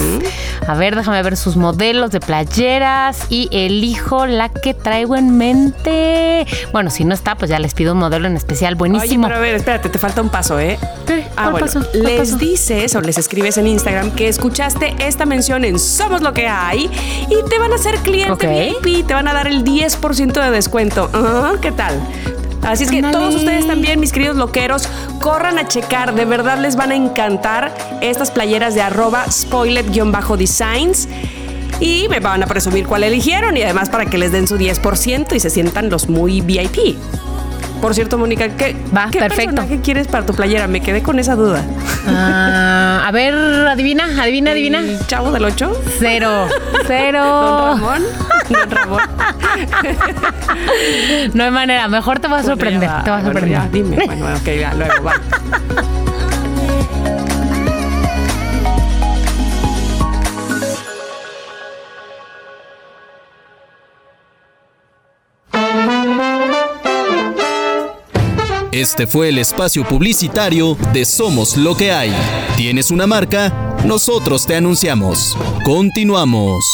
A 0.68 0.76
ver, 0.76 0.96
déjame 0.96 1.22
ver 1.24 1.36
sus 1.36 1.58
modelos 1.58 2.12
de 2.12 2.20
playeras 2.22 3.26
y 3.30 3.50
elijo 3.52 4.26
la 4.26 4.48
que 4.50 4.74
traigo 4.74 5.16
en 5.18 5.38
mente. 5.38 6.46
Bueno, 6.72 6.90
si 6.90 7.04
no 7.04 7.14
está, 7.14 7.36
pues 7.36 7.50
ya 7.52 7.60
les 7.60 7.74
pido 7.74 7.92
un 7.94 8.00
modelo 8.00 8.28
en 8.28 8.38
especial 8.38 8.74
Oye, 8.74 8.78
buenísimo. 8.80 9.28
pero 9.28 9.40
a 9.40 9.42
ver, 9.42 9.56
espérate, 9.56 9.90
te 9.90 10.00
falta 10.00 10.22
un 10.22 10.30
paso, 10.30 10.58
¿eh? 10.60 10.73
¿Qué? 11.06 11.26
Ah, 11.36 11.50
¿Cuál 11.52 11.64
bueno, 11.64 11.88
les 11.94 12.38
dices 12.38 12.96
o 12.96 13.02
les 13.02 13.18
escribes 13.18 13.58
en 13.58 13.68
Instagram 13.68 14.12
que 14.12 14.28
escuchaste 14.28 14.96
esta 15.00 15.26
mención 15.26 15.66
en 15.66 15.80
Somos 15.80 16.22
lo 16.22 16.34
que 16.34 16.48
hay 16.48 16.90
y 17.30 17.50
te 17.50 17.60
van 17.60 17.72
a 17.72 17.76
hacer 17.76 17.98
cliente 17.98 18.32
Ok. 18.32 18.84
VIP, 18.84 19.08
te 19.08 19.14
van 19.14 19.28
a 19.28 19.34
dar 19.34 19.48
el 19.48 19.64
10% 19.64 20.34
de 20.34 20.52
descuento. 20.52 21.10
Ah, 21.14 21.54
¿Qué 21.62 21.72
tal? 21.72 22.00
Así 22.64 22.86
es 22.86 22.92
que 22.92 23.02
todos 23.02 23.36
ustedes 23.36 23.68
también, 23.68 24.00
mis 24.00 24.14
queridos 24.14 24.38
loqueros, 24.38 24.88
corran 25.20 25.58
a 25.58 25.68
checar, 25.68 26.16
de 26.16 26.24
verdad 26.24 26.58
les 26.60 26.78
van 26.78 26.92
a 26.92 26.96
encantar 26.96 27.74
estas 28.02 28.32
playeras 28.32 28.74
de 28.74 28.82
arroba 28.82 29.26
spoilet-designs. 29.30 31.08
Y 31.80 32.08
me 32.08 32.22
van 32.22 32.42
a 32.44 32.48
presumir 32.48 32.86
cuál 32.88 33.04
eligieron 33.04 33.58
y 33.58 33.64
además 33.64 33.90
para 33.90 34.06
que 34.06 34.18
les 34.18 34.32
den 34.32 34.48
su 34.48 34.58
10% 34.58 35.36
y 35.36 35.40
se 35.42 35.50
sientan 35.50 35.90
los 35.90 36.08
muy 36.08 36.40
VIP. 36.40 36.96
Por 37.84 37.94
cierto, 37.94 38.18
Mónica, 38.18 38.48
¿qué, 38.48 38.78
Va, 38.96 39.10
¿qué 39.12 39.20
perfecto. 39.20 39.56
personaje 39.56 39.82
quieres 39.82 40.08
para 40.08 40.26
tu 40.26 40.34
playera? 40.34 40.70
Me 40.70 40.80
quedé 40.80 41.04
con 41.04 41.20
esa 41.20 41.36
duda. 41.36 41.66
Ah, 42.08 43.04
a 43.06 43.12
ver, 43.12 43.34
adivina, 43.36 44.06
adivina, 44.24 44.52
adivina. 44.52 44.80
¿El 44.80 45.06
chavo 45.06 45.34
del 45.34 45.44
8? 45.44 45.82
Cero, 46.00 46.48
cero. 46.88 47.22
¿Don 47.26 47.82
Ramón? 47.82 48.04
Don 48.50 48.72
Ramón. 48.72 49.02
No 51.34 51.44
hay 51.44 51.52
manera, 51.52 51.90
mejor 51.90 52.20
te 52.20 52.30
va 52.30 52.40
a 52.40 52.44
sorprender, 52.44 52.88
Bueno, 52.90 53.04
te 53.04 53.10
va 53.12 53.18
a 53.18 53.22
bueno, 53.22 53.34
sorprender. 53.40 53.64
ya, 53.64 53.70
dime. 53.70 53.98
Bueno, 54.06 54.28
ok, 54.28 54.46
ya, 54.60 54.74
luego 54.76 55.04
va. 55.04 55.14
Este 68.84 69.08
fue 69.08 69.30
el 69.30 69.38
espacio 69.38 69.88
publicitario 69.88 70.76
de 70.92 71.06
Somos 71.06 71.56
lo 71.56 71.74
que 71.74 71.94
hay. 71.94 72.14
¿Tienes 72.58 72.92
una 72.92 73.08
marca? 73.08 73.78
Nosotros 73.86 74.46
te 74.46 74.58
anunciamos. 74.58 75.38
Continuamos. 75.64 76.66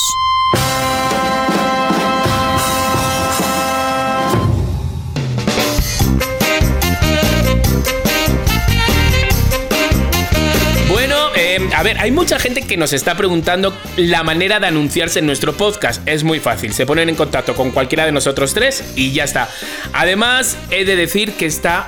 A 11.80 11.84
ver, 11.84 11.98
hay 11.98 12.12
mucha 12.12 12.38
gente 12.40 12.64
que 12.64 12.76
nos 12.76 12.92
está 12.92 13.16
preguntando 13.16 13.74
la 13.96 14.22
manera 14.22 14.60
de 14.60 14.68
anunciarse 14.68 15.20
en 15.20 15.26
nuestro 15.26 15.56
podcast. 15.56 16.06
Es 16.06 16.26
muy 16.26 16.42
fácil, 16.42 16.74
se 16.74 16.86
ponen 16.86 17.08
en 17.08 17.16
contacto 17.16 17.56
con 17.56 17.72
cualquiera 17.72 18.06
de 18.06 18.12
nosotros 18.12 18.54
tres 18.54 18.84
y 18.98 19.14
ya 19.14 19.24
está. 19.24 19.48
Además, 19.94 20.58
he 20.72 20.84
de 20.84 20.98
decir 20.98 21.36
que 21.36 21.46
está 21.46 21.88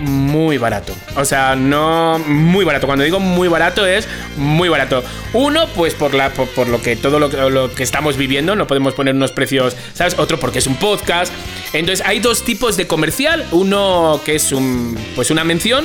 muy 0.00 0.58
barato. 0.58 0.94
O 1.16 1.24
sea, 1.24 1.54
no 1.56 2.18
muy 2.26 2.64
barato. 2.64 2.86
Cuando 2.86 3.04
digo 3.04 3.20
muy 3.20 3.48
barato 3.48 3.86
es 3.86 4.08
muy 4.36 4.68
barato. 4.68 5.02
Uno, 5.32 5.66
pues 5.68 5.94
por 5.94 6.14
la 6.14 6.30
por, 6.30 6.68
lo 6.68 6.80
que 6.82 6.96
todo 6.96 7.18
lo, 7.18 7.30
que- 7.30 7.36
lo 7.50 7.72
que 7.74 7.82
estamos 7.82 8.16
viviendo, 8.16 8.56
no 8.56 8.66
podemos 8.66 8.94
poner 8.94 9.14
unos 9.14 9.32
precios, 9.32 9.76
¿sabes? 9.94 10.16
Otro 10.18 10.38
porque 10.38 10.58
es 10.58 10.66
un 10.66 10.76
podcast. 10.76 11.32
Entonces, 11.72 12.04
hay 12.06 12.20
dos 12.20 12.44
tipos 12.44 12.76
de 12.76 12.86
comercial, 12.86 13.44
uno 13.50 14.20
que 14.24 14.36
es 14.36 14.52
un 14.52 14.96
pues 15.16 15.30
una 15.30 15.42
mención 15.44 15.84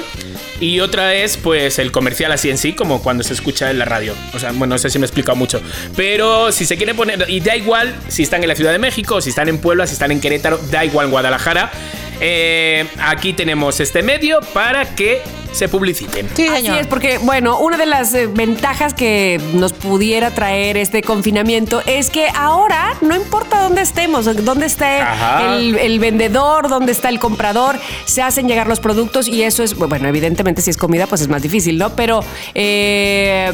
y 0.60 0.82
otra 0.82 1.14
es 1.16 1.38
pues 1.38 1.80
el 1.80 1.92
comercial 1.92 2.32
así 2.32 2.50
en 2.50 2.58
sí, 2.58 2.74
como 2.74 3.02
cuando 3.02 3.24
se 3.24 3.34
escucha 3.34 3.72
en 3.72 3.80
la 3.80 3.86
radio. 3.86 4.14
O 4.34 4.40
sea, 4.40 4.52
bueno, 4.52 4.76
no 4.76 4.78
sé 4.78 4.90
si 4.90 5.00
me 5.00 5.06
he 5.06 5.08
explicado 5.08 5.36
mucho. 5.36 5.62
Pero 5.96 6.52
si 6.52 6.66
se 6.66 6.78
quieren 6.78 6.96
poner, 6.96 7.26
y 7.30 7.40
da 7.40 7.56
igual 7.56 7.96
si 8.08 8.24
están 8.24 8.44
en 8.44 8.50
la 8.50 8.56
Ciudad 8.56 8.72
de 8.72 8.80
México, 8.80 9.22
si 9.22 9.30
están 9.30 9.50
en 9.50 9.58
Puebla, 9.60 9.88
si 9.88 9.94
están 9.94 10.12
en 10.12 10.20
Querétaro, 10.22 10.60
da 10.70 10.84
igual 10.86 11.08
Guadalajara. 11.08 11.72
Eh, 12.20 12.88
aquí 13.00 13.34
tenemos 13.34 13.80
este 13.80 14.04
medio 14.04 14.40
para 14.54 14.96
que 14.96 15.22
se 15.52 15.68
publiciten. 15.68 16.28
Así 16.28 16.68
es, 16.68 16.88
porque, 16.88 17.18
bueno, 17.18 17.60
una 17.60 17.78
de 17.78 17.86
las 17.86 18.14
eh, 18.14 18.28
ventajas 18.28 18.94
que 18.94 19.42
nos 19.54 19.74
pudiera 19.74 20.32
traer 20.32 20.78
este 20.78 21.02
confinamiento 21.02 21.82
es 21.86 22.10
que 22.10 22.28
ahora 22.36 22.94
no 23.02 23.16
importa 23.16 23.64
dónde 23.64 23.82
estemos, 23.82 24.26
dónde 24.46 24.68
está 24.68 25.12
Ajá. 25.12 25.56
el, 25.56 25.76
el 25.78 26.00
vendedor, 26.00 26.70
dónde 26.70 26.92
está 26.92 27.10
el 27.10 27.20
comprador, 27.20 27.80
se 28.06 28.22
hacen 28.22 28.48
llegar 28.48 28.68
los 28.68 28.80
productos 28.80 29.28
y 29.28 29.44
eso 29.44 29.64
es, 29.64 29.76
bueno, 29.76 30.08
evidentemente 30.08 30.62
si 30.62 30.70
es 30.70 30.78
comida, 30.78 31.08
pues 31.08 31.22
es 31.22 31.28
más 31.28 31.42
difícil, 31.42 31.78
¿no? 31.78 31.96
Pero 31.96 32.24
eh, 32.54 33.52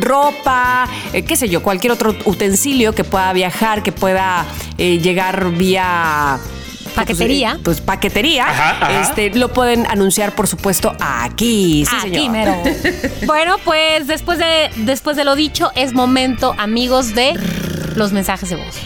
ropa, 0.00 0.88
eh, 1.12 1.22
qué 1.22 1.36
sé 1.36 1.48
yo, 1.48 1.62
cualquier 1.62 1.92
otro 1.92 2.14
utensilio 2.24 2.94
que 2.94 3.04
pueda 3.04 3.32
viajar, 3.32 3.82
que 3.82 3.92
pueda 3.92 4.46
eh, 4.78 4.98
llegar 4.98 5.50
vía 5.52 6.38
Paquetería. 6.94 7.52
Pues, 7.52 7.62
pues, 7.64 7.80
paquetería. 7.80 8.48
Ajá, 8.48 8.70
ajá. 8.70 9.00
Este, 9.02 9.30
lo 9.38 9.52
pueden 9.52 9.86
anunciar, 9.86 10.34
por 10.34 10.46
supuesto, 10.46 10.94
aquí. 11.00 11.84
Sí, 11.88 11.96
Aquí 12.00 12.10
señor. 12.14 12.30
mero. 12.30 12.56
bueno, 13.26 13.56
pues 13.64 14.06
después 14.06 14.38
de, 14.38 14.70
después 14.84 15.16
de 15.16 15.24
lo 15.24 15.34
dicho, 15.34 15.70
es 15.74 15.92
momento, 15.92 16.54
amigos, 16.58 17.14
de 17.14 17.34
los 17.96 18.12
mensajes 18.12 18.50
de 18.50 18.56
voz. 18.56 18.76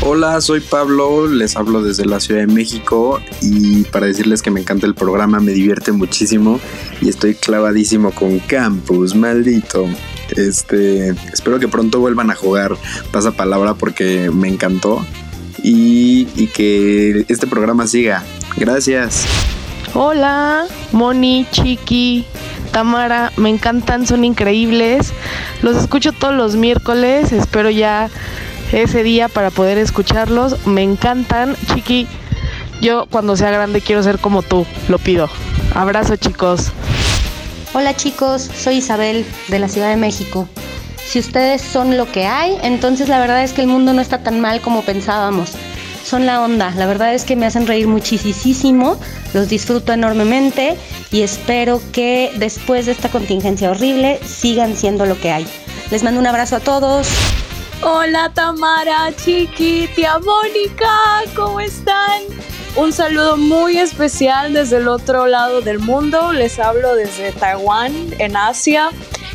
Hola, 0.00 0.40
soy 0.40 0.60
Pablo, 0.60 1.26
les 1.26 1.56
hablo 1.56 1.82
desde 1.82 2.06
la 2.06 2.20
Ciudad 2.20 2.40
de 2.40 2.46
México 2.46 3.20
y 3.42 3.82
para 3.84 4.06
decirles 4.06 4.42
que 4.42 4.50
me 4.50 4.60
encanta 4.60 4.86
el 4.86 4.94
programa, 4.94 5.40
me 5.40 5.50
divierte 5.50 5.90
muchísimo 5.90 6.60
y 7.00 7.08
estoy 7.08 7.34
clavadísimo 7.34 8.12
con 8.12 8.38
Campus, 8.38 9.16
maldito. 9.16 9.88
Este, 10.36 11.08
espero 11.32 11.58
que 11.58 11.66
pronto 11.66 11.98
vuelvan 11.98 12.30
a 12.30 12.36
jugar 12.36 12.76
pasapalabra 13.10 13.74
porque 13.74 14.30
me 14.32 14.46
encantó 14.46 15.04
y, 15.62 16.28
y 16.36 16.46
que 16.48 17.24
este 17.28 17.46
programa 17.46 17.86
siga. 17.86 18.24
Gracias. 18.56 19.26
Hola, 19.94 20.66
Moni, 20.92 21.46
Chiqui, 21.50 22.24
Tamara, 22.72 23.32
me 23.36 23.48
encantan, 23.48 24.06
son 24.06 24.24
increíbles. 24.24 25.12
Los 25.62 25.76
escucho 25.76 26.12
todos 26.12 26.34
los 26.34 26.56
miércoles, 26.56 27.32
espero 27.32 27.70
ya 27.70 28.10
ese 28.72 29.02
día 29.02 29.28
para 29.28 29.50
poder 29.50 29.78
escucharlos. 29.78 30.66
Me 30.66 30.82
encantan, 30.82 31.56
Chiqui. 31.72 32.06
Yo 32.80 33.06
cuando 33.10 33.36
sea 33.36 33.50
grande 33.50 33.80
quiero 33.80 34.02
ser 34.02 34.18
como 34.18 34.42
tú, 34.42 34.66
lo 34.88 34.98
pido. 34.98 35.28
Abrazo 35.74 36.16
chicos. 36.16 36.70
Hola 37.74 37.94
chicos, 37.94 38.42
soy 38.42 38.76
Isabel 38.76 39.26
de 39.48 39.58
la 39.58 39.68
Ciudad 39.68 39.90
de 39.90 39.96
México. 39.96 40.48
Si 41.08 41.18
ustedes 41.18 41.62
son 41.62 41.96
lo 41.96 42.12
que 42.12 42.26
hay, 42.26 42.58
entonces 42.62 43.08
la 43.08 43.18
verdad 43.18 43.42
es 43.42 43.54
que 43.54 43.62
el 43.62 43.66
mundo 43.66 43.94
no 43.94 44.02
está 44.02 44.18
tan 44.18 44.40
mal 44.40 44.60
como 44.60 44.82
pensábamos. 44.82 45.52
Son 46.04 46.26
la 46.26 46.42
onda, 46.42 46.70
la 46.76 46.84
verdad 46.84 47.14
es 47.14 47.24
que 47.24 47.34
me 47.34 47.46
hacen 47.46 47.66
reír 47.66 47.86
muchísimo, 47.88 49.00
los 49.32 49.48
disfruto 49.48 49.94
enormemente 49.94 50.76
y 51.10 51.22
espero 51.22 51.80
que 51.92 52.30
después 52.36 52.84
de 52.84 52.92
esta 52.92 53.08
contingencia 53.08 53.70
horrible 53.70 54.20
sigan 54.22 54.76
siendo 54.76 55.06
lo 55.06 55.18
que 55.18 55.30
hay. 55.30 55.46
Les 55.90 56.02
mando 56.02 56.20
un 56.20 56.26
abrazo 56.26 56.56
a 56.56 56.60
todos. 56.60 57.08
Hola 57.80 58.30
Tamara, 58.34 59.10
Chiqui, 59.16 59.88
tía 59.96 60.18
Mónica, 60.18 61.22
¿cómo 61.34 61.58
están? 61.58 62.20
Un 62.76 62.92
saludo 62.92 63.38
muy 63.38 63.78
especial 63.78 64.52
desde 64.52 64.76
el 64.76 64.88
otro 64.88 65.26
lado 65.26 65.62
del 65.62 65.78
mundo. 65.78 66.34
Les 66.34 66.58
hablo 66.58 66.94
desde 66.94 67.32
Taiwán, 67.32 67.94
en 68.18 68.36
Asia. 68.36 68.90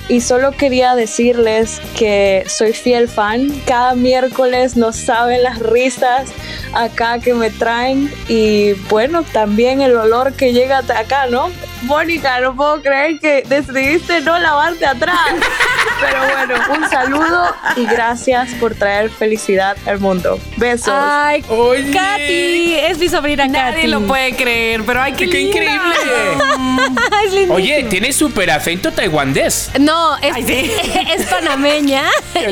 Y 0.09 0.21
solo 0.21 0.51
quería 0.51 0.95
decirles 0.95 1.81
que 1.97 2.43
soy 2.47 2.73
fiel 2.73 3.07
fan. 3.07 3.49
Cada 3.65 3.95
miércoles 3.95 4.75
no 4.75 4.91
saben 4.91 5.43
las 5.43 5.59
risas 5.59 6.29
acá 6.73 7.19
que 7.19 7.33
me 7.33 7.49
traen. 7.49 8.11
Y 8.27 8.73
bueno, 8.89 9.23
también 9.23 9.81
el 9.81 9.95
olor 9.95 10.33
que 10.33 10.53
llega 10.53 10.79
hasta 10.79 10.99
acá, 10.99 11.27
¿no? 11.27 11.49
Mónica, 11.83 12.39
no 12.39 12.55
puedo 12.55 12.81
creer 12.81 13.19
que 13.19 13.43
decidiste 13.47 14.21
no 14.21 14.37
lavarte 14.39 14.85
atrás. 14.85 15.17
Pero 15.99 16.19
bueno, 16.21 16.55
un 16.77 16.89
saludo 16.89 17.55
y 17.75 17.85
gracias 17.85 18.53
por 18.55 18.75
traer 18.75 19.09
felicidad 19.09 19.77
al 19.85 19.99
mundo. 19.99 20.39
Besos. 20.57 20.93
Ay, 20.93 21.41
Katy, 21.41 22.75
es 22.75 22.97
mi 22.97 23.07
sobrina 23.07 23.47
Nadie 23.47 23.75
Katy. 23.75 23.87
lo 23.87 24.01
puede 24.01 24.35
creer, 24.35 24.83
pero 24.85 25.01
ay, 25.01 25.13
qué, 25.13 25.29
¡Qué 25.29 25.41
increíble! 25.41 25.95
es. 27.43 27.49
Oye, 27.49 27.83
tiene 27.89 28.11
súper 28.11 28.51
acento 28.51 28.91
taiwandés. 28.91 29.71
No, 29.79 29.92
es, 30.21 30.35
es 31.19 31.25
panameña. 31.27 32.03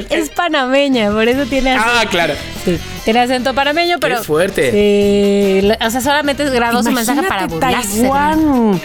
es 0.10 0.30
panameña, 0.30 1.12
por 1.12 1.28
eso 1.28 1.46
tiene 1.46 1.72
acento. 1.72 1.92
Ah, 2.00 2.06
claro. 2.10 2.34
Sí, 2.66 2.78
tiene 3.06 3.20
acento 3.22 3.54
panameño, 3.54 3.98
pero. 4.00 4.18
Qué 4.18 4.24
fuerte. 4.24 4.72
Sí, 5.62 5.68
o 5.86 5.89
sea, 5.89 6.02
solamente 6.02 6.50
grabó 6.50 6.84
su 6.84 6.92
mensaje 6.92 7.24
para 7.24 7.48
burlarse. 7.48 8.02
Taiwán. 8.02 8.82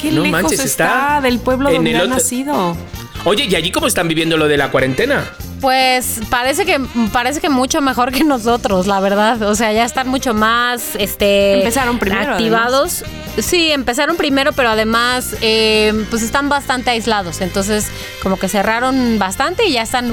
Qué 0.00 0.12
No 0.12 0.22
lejos 0.22 0.42
manches, 0.42 0.60
está, 0.64 0.84
está 0.86 1.20
del 1.20 1.38
pueblo 1.40 1.68
en 1.68 1.76
donde 1.76 1.90
el 1.90 1.96
ha 1.96 2.02
otro- 2.04 2.14
nacido. 2.14 2.76
Oye, 3.24 3.44
¿y 3.44 3.54
allí 3.54 3.70
cómo 3.70 3.86
están 3.86 4.08
viviendo 4.08 4.36
lo 4.38 4.48
de 4.48 4.56
la 4.56 4.70
cuarentena? 4.70 5.30
Pues 5.60 6.20
parece 6.30 6.64
que 6.64 6.80
parece 7.12 7.40
que 7.40 7.50
mucho 7.50 7.80
mejor 7.80 8.12
que 8.12 8.24
nosotros, 8.24 8.86
la 8.86 9.00
verdad. 9.00 9.42
O 9.42 9.54
sea, 9.54 9.72
ya 9.72 9.84
están 9.84 10.08
mucho 10.08 10.32
más 10.32 10.96
este 10.96 11.58
Empezaron 11.58 11.98
primero, 11.98 12.32
activados. 12.32 13.04
Sí, 13.38 13.70
empezaron 13.70 14.16
primero, 14.16 14.52
pero 14.52 14.70
además 14.70 15.36
eh, 15.42 16.06
pues 16.10 16.22
están 16.22 16.48
bastante 16.48 16.90
aislados. 16.90 17.40
Entonces, 17.40 17.88
como 18.22 18.38
que 18.38 18.48
cerraron 18.48 19.18
bastante 19.18 19.66
y 19.66 19.72
ya 19.72 19.82
están 19.82 20.12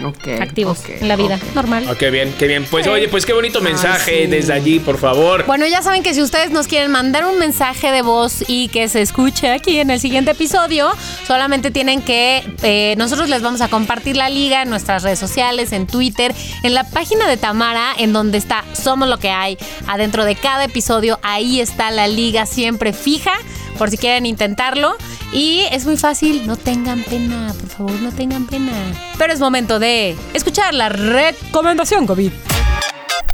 ¡woo! 0.00 0.12
activos 0.40 0.80
en 0.88 1.08
la 1.08 1.16
vida 1.16 1.38
normal. 1.54 1.86
Oh, 1.90 1.96
qué 1.96 2.10
bien, 2.10 2.34
qué 2.38 2.46
bien. 2.46 2.66
Pues 2.70 2.84
Sí. 2.84 2.90
oye, 2.90 3.08
pues 3.08 3.24
qué 3.24 3.32
bonito 3.32 3.60
mensaje 3.60 4.24
sí. 4.24 4.26
desde 4.26 4.52
allí, 4.52 4.78
por 4.80 4.98
favor. 4.98 5.44
Bueno, 5.46 5.66
ya 5.66 5.82
saben 5.82 6.02
que 6.02 6.14
si 6.14 6.22
ustedes 6.22 6.50
nos 6.50 6.66
quieren 6.66 6.90
mandar 6.90 7.24
un 7.24 7.38
mensaje 7.38 7.90
de 7.90 8.02
voz 8.02 8.44
y 8.48 8.68
que 8.68 8.88
se 8.88 9.00
escuche 9.02 9.50
aquí 9.50 9.78
en 9.78 9.90
el 9.90 10.00
siguiente 10.00 10.32
episodio, 10.32 10.90
solamente 11.26 11.70
tienen 11.70 12.02
que, 12.02 12.42
eh, 12.62 12.94
nosotros 12.98 13.28
les 13.28 13.42
vamos 13.42 13.60
a 13.60 13.68
compartir 13.68 14.16
la 14.16 14.28
liga 14.28 14.62
en 14.62 14.70
nuestras 14.70 15.02
redes 15.02 15.18
sociales, 15.18 15.72
en 15.72 15.86
Twitter, 15.86 16.34
en 16.62 16.74
la 16.74 16.84
página 16.84 17.26
de 17.28 17.36
Tamara, 17.36 17.92
en 17.98 18.12
donde 18.12 18.38
está 18.38 18.64
Somos 18.72 19.08
lo 19.08 19.18
que 19.18 19.30
hay, 19.30 19.56
adentro 19.86 20.24
de 20.24 20.34
cada 20.34 20.64
episodio, 20.64 21.18
ahí 21.22 21.60
está 21.60 21.90
la 21.90 22.06
liga 22.06 22.44
siempre 22.46 22.92
fija, 22.92 23.32
por 23.78 23.90
si 23.90 23.96
quieren 23.98 24.26
intentarlo. 24.26 24.96
Y 25.34 25.62
es 25.72 25.84
muy 25.84 25.96
fácil, 25.96 26.46
no 26.46 26.56
tengan 26.56 27.02
pena, 27.02 27.52
por 27.60 27.68
favor, 27.68 27.92
no 28.00 28.12
tengan 28.12 28.46
pena. 28.46 28.72
Pero 29.18 29.32
es 29.32 29.40
momento 29.40 29.80
de 29.80 30.14
escuchar 30.32 30.72
la 30.74 30.88
recomendación 30.88 32.06
COVID. 32.06 32.30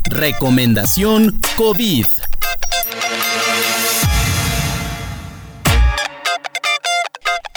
Recomendación 0.09 1.39
COVID. 1.57 2.07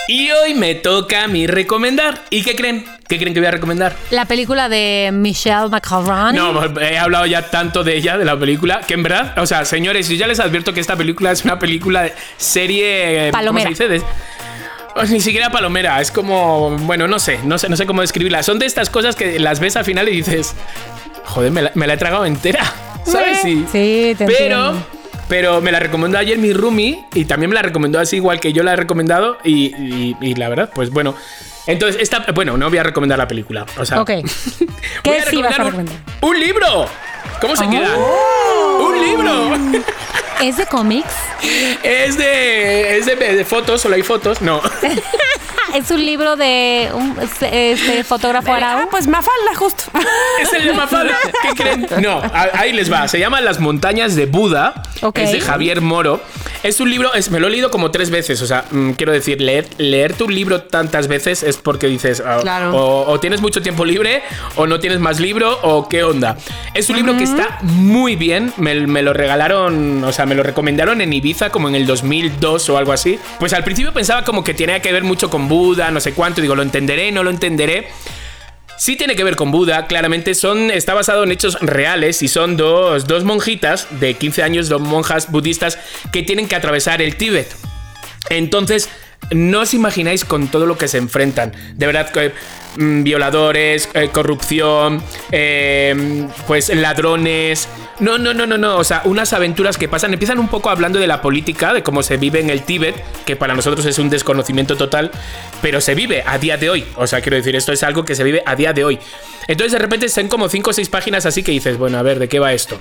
Y 0.09 0.29
hoy 0.31 0.53
me 0.53 0.75
toca 0.75 1.23
a 1.23 1.27
mí 1.29 1.47
recomendar. 1.47 2.21
¿Y 2.29 2.43
qué 2.43 2.55
creen? 2.57 2.85
¿Qué 3.07 3.17
creen 3.17 3.33
que 3.33 3.39
voy 3.39 3.47
a 3.47 3.51
recomendar? 3.51 3.95
La 4.11 4.25
película 4.25 4.67
de 4.67 5.11
Michelle 5.13 5.69
McCarthy. 5.69 6.35
No, 6.35 6.61
he 6.81 6.97
hablado 6.97 7.25
ya 7.25 7.49
tanto 7.49 7.83
de 7.85 7.95
ella, 7.95 8.17
de 8.17 8.25
la 8.25 8.37
película, 8.37 8.81
que 8.85 8.95
en 8.95 9.03
verdad, 9.03 9.37
o 9.37 9.45
sea, 9.45 9.63
señores, 9.63 10.09
yo 10.09 10.15
ya 10.15 10.27
les 10.27 10.41
advierto 10.41 10.73
que 10.73 10.81
esta 10.81 10.97
película 10.97 11.31
es 11.31 11.45
una 11.45 11.57
película 11.57 12.03
de 12.03 12.13
serie. 12.37 13.29
Palomera. 13.31 13.69
¿Cómo 13.69 13.75
se 13.77 13.87
dice? 13.87 14.05
De- 14.05 14.32
ni 15.09 15.19
siquiera 15.19 15.49
palomera, 15.49 15.99
es 16.01 16.11
como, 16.11 16.71
bueno, 16.81 17.07
no 17.07 17.19
sé, 17.19 17.39
no 17.43 17.57
sé, 17.57 17.69
no 17.69 17.75
sé 17.77 17.85
cómo 17.85 18.01
describirla. 18.01 18.43
Son 18.43 18.59
de 18.59 18.65
estas 18.65 18.89
cosas 18.89 19.15
que 19.15 19.39
las 19.39 19.59
ves 19.59 19.75
al 19.75 19.85
final 19.85 20.07
y 20.09 20.17
dices, 20.17 20.55
joder, 21.25 21.51
me 21.51 21.61
la, 21.63 21.71
me 21.75 21.87
la 21.87 21.93
he 21.93 21.97
tragado 21.97 22.25
entera, 22.25 22.63
¿sabes? 23.05 23.41
Sí, 23.41 23.65
sí 23.71 24.15
te 24.17 24.25
Pero, 24.25 24.67
entiendo. 24.69 24.87
Pero 25.33 25.61
me 25.61 25.71
la 25.71 25.79
recomendó 25.79 26.19
ayer 26.19 26.37
mi 26.37 26.53
roomie 26.53 27.05
y 27.15 27.25
también 27.25 27.49
me 27.49 27.55
la 27.55 27.63
recomendó 27.63 27.99
así 27.99 28.17
igual 28.17 28.39
que 28.39 28.53
yo 28.53 28.61
la 28.61 28.73
he 28.73 28.75
recomendado 28.75 29.39
y, 29.43 29.73
y- 29.75 30.15
y 30.21 30.35
la 30.35 30.47
verdad, 30.47 30.69
pues 30.75 30.91
bueno. 30.91 31.15
Entonces, 31.65 31.99
esta, 32.03 32.23
bueno, 32.35 32.55
no 32.55 32.69
voy 32.69 32.77
a 32.77 32.83
recomendar 32.83 33.17
la 33.17 33.27
película. 33.27 33.65
O 33.79 33.83
sea, 33.83 33.99
Ok. 33.99 34.09
voy 34.13 34.25
¿Qué 35.01 35.17
a 35.17 35.25
sí 35.25 35.41
vas 35.41 35.57
a 35.57 35.63
recomendar 35.63 35.95
un-? 36.21 36.29
¡Un 36.29 36.39
libro! 36.39 36.85
¿Cómo 37.41 37.55
se 37.55 37.67
quedan? 37.67 37.97
¡Un 38.79 39.01
libro! 39.01 39.83
¿Es 40.39 40.57
de 40.57 40.67
cómics? 40.67 41.15
Es 41.83 42.15
de. 42.15 42.97
Es 42.99 43.07
de, 43.07 43.15
de 43.15 43.43
fotos, 43.43 43.81
solo 43.81 43.95
hay 43.95 44.03
fotos. 44.03 44.39
No. 44.39 44.61
es 45.73 45.89
un 45.91 46.05
libro 46.05 46.35
de 46.35 46.89
un 46.93 47.15
este, 47.21 48.03
fotógrafo 48.03 48.51
Arau. 48.53 48.79
Ah, 48.83 48.87
pues 48.89 49.07
Mafalda, 49.07 49.55
justo. 49.55 49.83
Es 50.41 50.51
el 50.53 50.65
de 50.65 50.73
Mafalda. 50.73 51.15
¿Qué 51.41 51.49
creen? 51.63 51.87
No, 52.01 52.17
a- 52.19 52.49
ahí 52.55 52.73
les 52.73 52.91
va. 52.91 53.07
Se 53.07 53.19
llama 53.19 53.39
Las 53.41 53.59
montañas 53.59 54.15
de 54.15 54.25
Buda. 54.25 54.73
Es 55.15 55.31
de 55.31 55.41
Javier 55.41 55.81
Moro. 55.81 56.21
Es 56.63 56.79
un 56.79 56.89
libro, 56.89 57.13
es- 57.13 57.29
me 57.29 57.39
lo 57.39 57.47
he 57.47 57.49
leído 57.51 57.71
como 57.71 57.91
tres 57.91 58.09
veces. 58.09 58.41
O 58.41 58.47
sea, 58.47 58.65
mm, 58.71 58.91
quiero 58.91 59.11
decir, 59.11 59.41
leer, 59.41 59.67
leerte 59.77 60.23
un 60.23 60.33
libro 60.33 60.61
tantas 60.63 61.07
veces 61.07 61.43
es 61.43 61.57
porque 61.57 61.87
dices, 61.87 62.21
ah, 62.25 62.39
Claro. 62.41 62.75
o, 62.75 63.11
o 63.11 63.19
tienes 63.19 63.41
mucho 63.41 63.61
tiempo 63.61 63.85
libre, 63.85 64.23
o 64.55 64.65
no 64.67 64.79
tienes 64.79 64.99
más 64.99 65.19
libro, 65.19 65.59
o 65.63 65.87
qué 65.89 66.03
onda. 66.03 66.37
Es 66.73 66.89
un 66.89 66.95
libro 66.97 67.17
que 67.17 67.23
está 67.23 67.59
muy 67.61 68.15
bien. 68.15 68.53
Me, 68.57 68.75
me 68.87 69.01
lo 69.01 69.13
regalaron, 69.13 70.03
o 70.03 70.11
sea, 70.13 70.25
me 70.25 70.35
lo 70.35 70.43
recomendaron 70.43 71.01
en 71.01 71.11
Ibiza 71.13 71.49
como 71.49 71.67
en 71.69 71.75
el 71.75 71.85
2002 71.85 72.69
o 72.69 72.77
algo 72.77 72.91
así. 72.93 73.19
Pues 73.39 73.53
al 73.53 73.63
principio 73.63 73.93
pensaba 73.93 74.23
como 74.23 74.43
que 74.43 74.53
tenía 74.53 74.81
que 74.81 74.91
ver 74.91 75.03
mucho 75.03 75.29
con 75.29 75.47
Buda, 75.47 75.62
no 75.91 75.99
sé 75.99 76.13
cuánto. 76.13 76.41
Digo, 76.41 76.55
lo 76.55 76.61
entenderé, 76.61 77.11
no 77.11 77.23
lo 77.23 77.29
entenderé. 77.29 77.87
Sí 78.77 78.95
tiene 78.95 79.15
que 79.15 79.23
ver 79.23 79.35
con 79.35 79.51
Buda, 79.51 79.87
claramente 79.87 80.33
son, 80.33 80.71
está 80.71 80.93
basado 80.93 81.23
en 81.23 81.31
hechos 81.31 81.57
reales 81.61 82.21
y 82.21 82.27
son 82.27 82.57
dos, 82.57 83.07
dos 83.07 83.23
monjitas 83.23 83.87
de 83.99 84.15
15 84.15 84.43
años, 84.43 84.67
dos 84.67 84.81
monjas 84.81 85.31
budistas 85.31 85.77
que 86.11 86.23
tienen 86.23 86.47
que 86.47 86.55
atravesar 86.55 87.01
el 87.01 87.15
Tíbet. 87.15 87.55
Entonces, 88.29 88.89
no 89.31 89.61
os 89.61 89.73
imagináis 89.73 90.25
con 90.25 90.47
todo 90.47 90.65
lo 90.65 90.77
que 90.77 90.87
se 90.87 90.97
enfrentan. 90.97 91.53
De 91.75 91.85
verdad, 91.85 92.09
mm, 92.77 93.03
violadores, 93.03 93.89
eh, 93.93 94.09
corrupción, 94.11 95.01
eh, 95.31 96.27
pues 96.47 96.69
ladrones. 96.75 97.67
No, 97.99 98.17
no, 98.17 98.33
no, 98.33 98.45
no, 98.45 98.57
no. 98.57 98.77
O 98.77 98.83
sea, 98.83 99.01
unas 99.05 99.33
aventuras 99.33 99.77
que 99.77 99.87
pasan. 99.87 100.13
Empiezan 100.13 100.39
un 100.39 100.47
poco 100.47 100.69
hablando 100.69 100.99
de 100.99 101.07
la 101.07 101.21
política, 101.21 101.73
de 101.73 101.83
cómo 101.83 102.03
se 102.03 102.17
vive 102.17 102.39
en 102.39 102.49
el 102.49 102.63
Tíbet, 102.63 102.95
que 103.25 103.35
para 103.35 103.53
nosotros 103.53 103.85
es 103.85 103.99
un 103.99 104.09
desconocimiento 104.09 104.75
total, 104.75 105.11
pero 105.61 105.81
se 105.81 105.95
vive 105.95 106.23
a 106.25 106.37
día 106.37 106.57
de 106.57 106.69
hoy. 106.69 106.85
O 106.95 107.07
sea, 107.07 107.21
quiero 107.21 107.37
decir, 107.37 107.55
esto 107.55 107.71
es 107.71 107.83
algo 107.83 108.05
que 108.05 108.15
se 108.15 108.23
vive 108.23 108.43
a 108.45 108.55
día 108.55 108.73
de 108.73 108.83
hoy. 108.83 108.99
Entonces, 109.47 109.73
de 109.73 109.79
repente, 109.79 110.05
están 110.05 110.27
como 110.27 110.49
5 110.49 110.69
o 110.69 110.73
6 110.73 110.89
páginas 110.89 111.25
así 111.25 111.43
que 111.43 111.51
dices, 111.51 111.77
bueno, 111.77 111.97
a 111.97 112.01
ver, 112.01 112.19
¿de 112.19 112.27
qué 112.27 112.39
va 112.39 112.53
esto? 112.53 112.79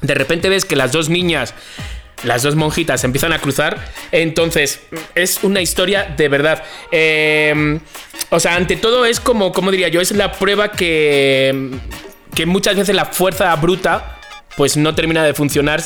De 0.00 0.14
repente 0.14 0.48
ves 0.48 0.64
que 0.64 0.76
las 0.76 0.92
dos 0.92 1.08
niñas 1.08 1.54
las 2.24 2.42
dos 2.42 2.56
monjitas 2.56 3.00
se 3.00 3.06
empiezan 3.06 3.32
a 3.32 3.38
cruzar. 3.38 3.92
Entonces, 4.12 4.80
es 5.14 5.40
una 5.42 5.60
historia 5.60 6.14
de 6.16 6.28
verdad. 6.28 6.62
Eh, 6.92 7.78
o 8.30 8.40
sea, 8.40 8.56
ante 8.56 8.76
todo 8.76 9.04
es 9.06 9.20
como, 9.20 9.52
como 9.52 9.70
diría 9.70 9.88
yo, 9.88 10.00
es 10.00 10.12
la 10.12 10.32
prueba 10.32 10.72
que, 10.72 11.70
que 12.34 12.46
muchas 12.46 12.76
veces 12.76 12.94
la 12.94 13.06
fuerza 13.06 13.54
bruta 13.56 14.18
pues 14.56 14.76
no 14.76 14.94
termina 14.94 15.24
de 15.24 15.34
funcionar. 15.34 15.82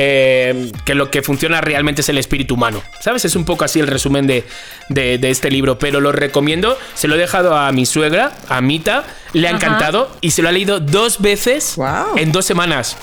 eh, 0.00 0.70
que 0.84 0.94
lo 0.94 1.10
que 1.10 1.22
funciona 1.22 1.60
realmente 1.60 2.02
es 2.02 2.08
el 2.08 2.18
espíritu 2.18 2.54
humano. 2.54 2.82
¿Sabes? 3.00 3.24
Es 3.24 3.34
un 3.34 3.44
poco 3.44 3.64
así 3.64 3.80
el 3.80 3.86
resumen 3.88 4.26
de, 4.28 4.44
de- 4.90 5.18
de 5.18 5.30
este 5.30 5.50
libro. 5.50 5.78
Pero 5.78 6.00
lo 6.00 6.12
recomiendo. 6.12 6.78
Se 6.94 7.08
lo 7.08 7.14
he 7.16 7.18
dejado 7.18 7.56
a 7.56 7.72
mi 7.72 7.84
suegra, 7.86 8.32
a 8.48 8.60
Mita. 8.60 9.04
Le 9.32 9.48
ha 9.48 9.56
Ajá. 9.56 9.56
encantado. 9.56 10.10
Y 10.20 10.30
se 10.32 10.42
lo 10.42 10.50
ha 10.50 10.52
leído 10.52 10.78
dos 10.78 11.20
veces 11.20 11.76
en 12.16 12.30
dos 12.32 12.44
semanas. 12.44 12.96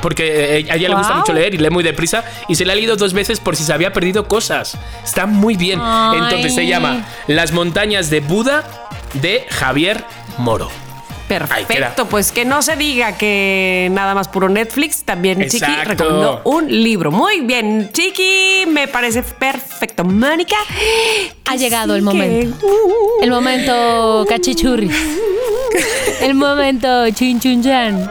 Porque 0.00 0.58
eh, 0.58 0.66
a 0.70 0.76
ella 0.76 0.88
le 0.88 0.94
gusta 0.94 1.14
mucho 1.14 1.32
leer 1.32 1.54
y 1.54 1.58
lee 1.58 1.70
muy 1.70 1.82
deprisa. 1.82 2.24
Y 2.48 2.54
se 2.54 2.64
la 2.64 2.72
ha 2.72 2.76
leído 2.76 2.96
dos 2.96 3.12
veces 3.12 3.40
por 3.40 3.56
si 3.56 3.64
se 3.64 3.72
había 3.72 3.92
perdido 3.92 4.28
cosas. 4.28 4.78
Está 5.04 5.26
muy 5.26 5.56
bien. 5.56 5.80
Ay. 5.82 6.18
Entonces 6.22 6.54
se 6.54 6.66
llama 6.66 7.06
Las 7.26 7.52
montañas 7.52 8.10
de 8.10 8.20
Buda 8.20 8.64
de 9.14 9.46
Javier 9.50 10.04
Moro. 10.38 10.70
Perfecto, 11.28 12.06
pues 12.06 12.32
que 12.32 12.44
no 12.44 12.62
se 12.62 12.76
diga 12.76 13.16
que 13.18 13.88
nada 13.92 14.14
más 14.14 14.28
puro 14.28 14.48
Netflix, 14.48 15.04
también 15.04 15.46
Chiqui 15.48 15.72
recomendó 15.84 16.40
un 16.44 16.66
libro. 16.68 17.10
Muy 17.10 17.40
bien, 17.42 17.90
Chiqui, 17.92 18.64
me 18.66 18.88
parece 18.88 19.22
perfecto. 19.22 20.04
Mónica, 20.04 20.56
Ha 21.44 21.56
llegado 21.56 21.94
el 21.94 22.02
momento. 22.02 22.66
El 23.20 23.30
momento 23.30 24.24
cachichurri. 24.28 24.90
El 26.20 26.34
momento 26.34 27.08
chinchunchan. 27.10 28.10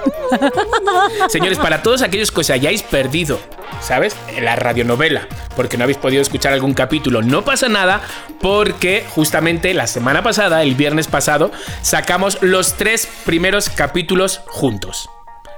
Señores, 1.30 1.58
para 1.58 1.82
todos 1.82 2.02
aquellos 2.02 2.32
que 2.32 2.42
os 2.42 2.50
hayáis 2.50 2.84
perdido, 2.84 3.40
¿sabes? 3.82 4.16
En 4.36 4.46
la 4.46 4.56
radionovela, 4.56 5.28
porque 5.56 5.78
no 5.78 5.84
habéis 5.84 5.98
podido 5.98 6.22
escuchar 6.22 6.54
algún 6.54 6.74
capítulo, 6.74 7.22
no 7.22 7.44
pasa 7.44 7.68
nada, 7.68 8.02
porque 8.40 9.06
justamente 9.10 9.74
la 9.74 9.88
semana 9.88 10.24
pasada, 10.24 10.64
el 10.64 10.76
viernes 10.76 11.08
pasado, 11.08 11.52
sacamos 11.82 12.38
los 12.42 12.76
tres 12.76 13.07
primeros 13.26 13.70
capítulos 13.70 14.42
juntos. 14.48 15.10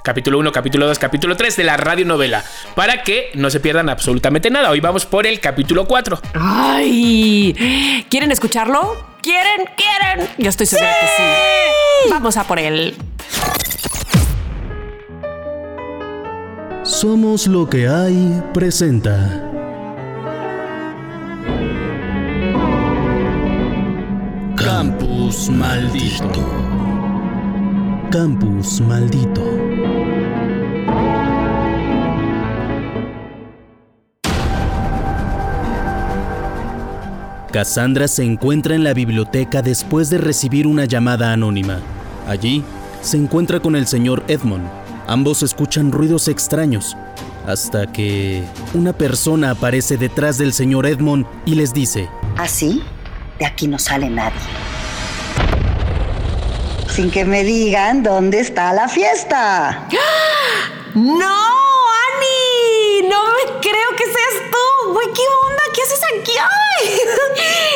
Capítulo 0.03 0.39
1, 0.39 0.51
capítulo 0.51 0.87
2, 0.87 0.97
capítulo 0.97 1.35
3 1.35 1.57
de 1.57 1.63
la 1.63 1.77
radionovela, 1.77 2.43
para 2.73 3.03
que 3.03 3.31
no 3.35 3.49
se 3.49 3.59
pierdan 3.59 3.89
absolutamente 3.89 4.49
nada. 4.49 4.69
Hoy 4.69 4.79
vamos 4.79 5.05
por 5.05 5.27
el 5.27 5.39
capítulo 5.39 5.85
4. 5.85 6.19
Ay, 6.33 8.05
¿quieren 8.09 8.31
escucharlo? 8.31 8.95
¿Quieren? 9.21 9.65
¿Quieren? 9.75 10.29
Yo 10.37 10.49
estoy 10.49 10.65
segura 10.65 10.91
que 10.99 11.07
sí. 11.07 12.09
Vamos 12.09 12.37
a 12.37 12.45
por 12.45 12.59
él. 12.59 12.95
Somos 16.83 17.47
lo 17.47 17.69
que 17.69 17.87
hay 17.87 18.41
presenta. 18.53 19.45
Campus 24.55 25.49
maldito. 25.49 26.88
Campus 28.11 28.81
maldito. 28.81 29.43
Cassandra 37.51 38.07
se 38.07 38.23
encuentra 38.23 38.73
en 38.73 38.83
la 38.83 38.95
biblioteca 38.95 39.61
después 39.61 40.09
de 40.09 40.17
recibir 40.17 40.65
una 40.65 40.85
llamada 40.85 41.33
anónima. 41.33 41.81
Allí 42.27 42.63
se 43.01 43.17
encuentra 43.17 43.59
con 43.59 43.75
el 43.75 43.85
señor 43.85 44.23
Edmond. 44.27 44.67
Ambos 45.05 45.43
escuchan 45.43 45.91
ruidos 45.91 46.27
extraños, 46.27 46.97
hasta 47.45 47.91
que 47.91 48.43
una 48.73 48.93
persona 48.93 49.51
aparece 49.51 49.97
detrás 49.97 50.39
del 50.39 50.53
señor 50.53 50.87
Edmond 50.87 51.27
y 51.45 51.53
les 51.53 51.75
dice, 51.75 52.09
Así, 52.37 52.81
de 53.37 53.45
aquí 53.45 53.67
no 53.67 53.77
sale 53.77 54.09
nadie. 54.09 54.78
Sin 56.99 57.11
que 57.11 57.23
me 57.23 57.45
digan 57.45 58.03
dónde 58.03 58.41
está 58.41 58.73
la 58.73 58.89
fiesta. 58.89 59.87
¡No, 60.95 61.45
Ani! 62.03 63.07
No 63.07 63.23
me 63.23 63.43
creo 63.61 63.89
que 63.95 64.03
seas 64.03 64.51
tú. 64.51 64.91
Güey, 64.91 65.07
¿qué 65.13 65.21
onda? 65.45 65.58
¿Qué 65.73 65.81
haces 65.81 66.01
aquí? 66.19 66.31
¡Ay! 66.39 66.99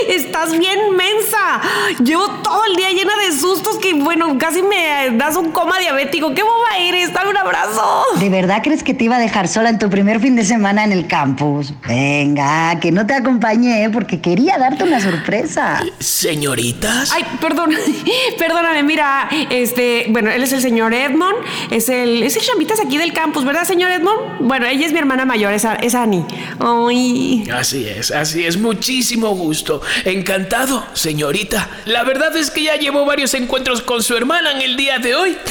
Estás 0.16 0.58
bien 0.58 0.80
mensa. 0.96 1.62
Llevo 2.04 2.28
todo 2.42 2.66
el 2.66 2.76
día 2.76 2.90
llena 2.90 3.14
de 3.26 3.38
sustos 3.38 3.78
que, 3.78 3.94
bueno, 3.94 4.38
casi 4.38 4.62
me 4.62 5.16
das 5.18 5.36
un 5.36 5.52
coma 5.52 5.80
diabético. 5.80 6.34
¿Qué 6.34 6.44
boba 6.44 6.78
eres? 6.80 7.14
Dame 7.14 7.30
un 7.30 7.38
abrazo. 7.38 8.04
¿De 8.20 8.30
verdad 8.30 8.62
crees 8.64 8.84
que 8.84 8.94
te 8.94 9.06
iba 9.06 9.18
a 9.18 9.20
dejar 9.20 9.48
sola 9.48 9.70
en 9.70 9.80
tu 9.80 9.90
primer 9.90 10.20
fin 10.20 10.36
de 10.36 10.44
semana 10.44 10.84
en 10.84 10.92
el 10.92 11.08
campus? 11.08 11.74
Venga, 11.88 12.80
que 12.80 12.92
no 12.92 13.06
te 13.06 13.14
acompañé 13.14 13.90
porque 13.92 14.22
quería 14.22 14.58
darte 14.58 14.84
una 14.84 15.00
sorpresa. 15.00 15.82
Señoritas. 16.00 17.12
Ay, 17.14 17.26
perdón. 17.40 17.72
Perdóname, 18.38 18.84
mira, 18.84 19.30
este, 19.50 20.08
bueno, 20.10 20.32
él 20.32 20.44
es 20.44 20.54
el 20.54 20.62
señor 20.62 20.94
Edmond, 20.94 21.36
es 21.72 21.90
el, 21.90 22.24
es 22.24 22.36
el 22.36 22.42
chamitas 22.42 22.80
aquí 22.80 22.98
del 22.98 23.14
campus, 23.14 23.46
¿verdad, 23.46 23.64
señor 23.64 23.92
Edmond? 23.92 24.40
Bueno, 24.42 24.66
ella 24.66 24.86
es 24.86 24.92
mi 24.92 25.00
hermana 25.00 25.26
mayor, 25.26 25.54
es, 25.54 25.66
es 25.82 25.96
Annie. 25.96 26.26
Ay. 26.60 27.48
Así 27.54 27.88
es, 27.88 27.93
así 28.12 28.46
es. 28.46 28.58
Muchísimo 28.58 29.30
gusto. 29.36 29.82
Encantado, 30.06 30.86
señorita. 30.94 31.70
La 31.86 32.04
verdad 32.04 32.36
es 32.36 32.52
que 32.52 32.64
ya 32.64 32.76
llevo 32.76 33.06
varios 33.06 33.34
encuentros 33.34 33.82
con 33.82 34.04
su 34.04 34.16
hermana 34.16 34.52
en 34.52 34.62
el 34.62 34.76
día 34.78 35.00
de 35.00 35.16
hoy. 35.16 35.38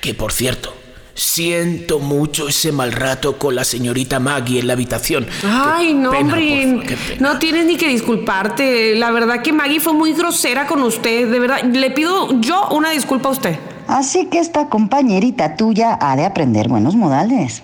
Que 0.00 0.14
por 0.14 0.32
cierto, 0.32 0.74
siento 1.14 1.98
mucho 1.98 2.48
ese 2.48 2.72
mal 2.72 2.92
rato 2.92 3.36
con 3.36 3.54
la 3.54 3.64
señorita 3.64 4.18
Maggie 4.18 4.60
en 4.60 4.66
la 4.66 4.72
habitación. 4.72 5.26
Ay, 5.44 5.92
no, 5.92 6.10
pena, 6.10 6.34
hombre. 6.34 6.96
No 7.18 7.38
tienes 7.38 7.66
ni 7.66 7.76
que 7.76 7.88
disculparte. 7.88 8.94
La 8.96 9.10
verdad 9.10 9.42
que 9.42 9.52
Maggie 9.52 9.78
fue 9.78 9.92
muy 9.92 10.14
grosera 10.14 10.66
con 10.66 10.82
usted. 10.82 11.30
De 11.30 11.38
verdad, 11.38 11.62
le 11.64 11.90
pido 11.90 12.40
yo 12.40 12.68
una 12.70 12.92
disculpa 12.92 13.28
a 13.28 13.32
usted. 13.32 13.58
Así 13.88 14.26
que 14.26 14.38
esta 14.38 14.68
compañerita 14.68 15.56
tuya 15.56 15.98
ha 16.00 16.16
de 16.16 16.24
aprender 16.24 16.68
buenos 16.68 16.94
modales. 16.94 17.60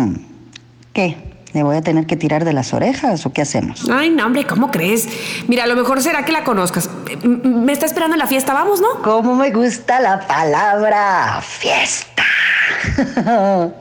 ¿Qué? 0.92 1.25
¿Le 1.56 1.62
voy 1.62 1.74
a 1.74 1.80
tener 1.80 2.04
que 2.04 2.18
tirar 2.18 2.44
de 2.44 2.52
las 2.52 2.74
orejas 2.74 3.24
o 3.24 3.32
qué 3.32 3.40
hacemos? 3.40 3.88
Ay, 3.90 4.10
no, 4.10 4.26
hombre, 4.26 4.44
¿cómo 4.44 4.70
crees? 4.70 5.08
Mira, 5.48 5.64
a 5.64 5.66
lo 5.66 5.74
mejor 5.74 6.02
será 6.02 6.22
que 6.22 6.30
la 6.30 6.44
conozcas. 6.44 6.90
Me 7.24 7.72
está 7.72 7.86
esperando 7.86 8.14
en 8.14 8.18
la 8.18 8.26
fiesta, 8.26 8.52
vamos, 8.52 8.82
¿no? 8.82 9.00
¿Cómo 9.02 9.34
me 9.34 9.50
gusta 9.52 9.98
la 9.98 10.20
palabra 10.26 11.40
fiesta? 11.40 12.24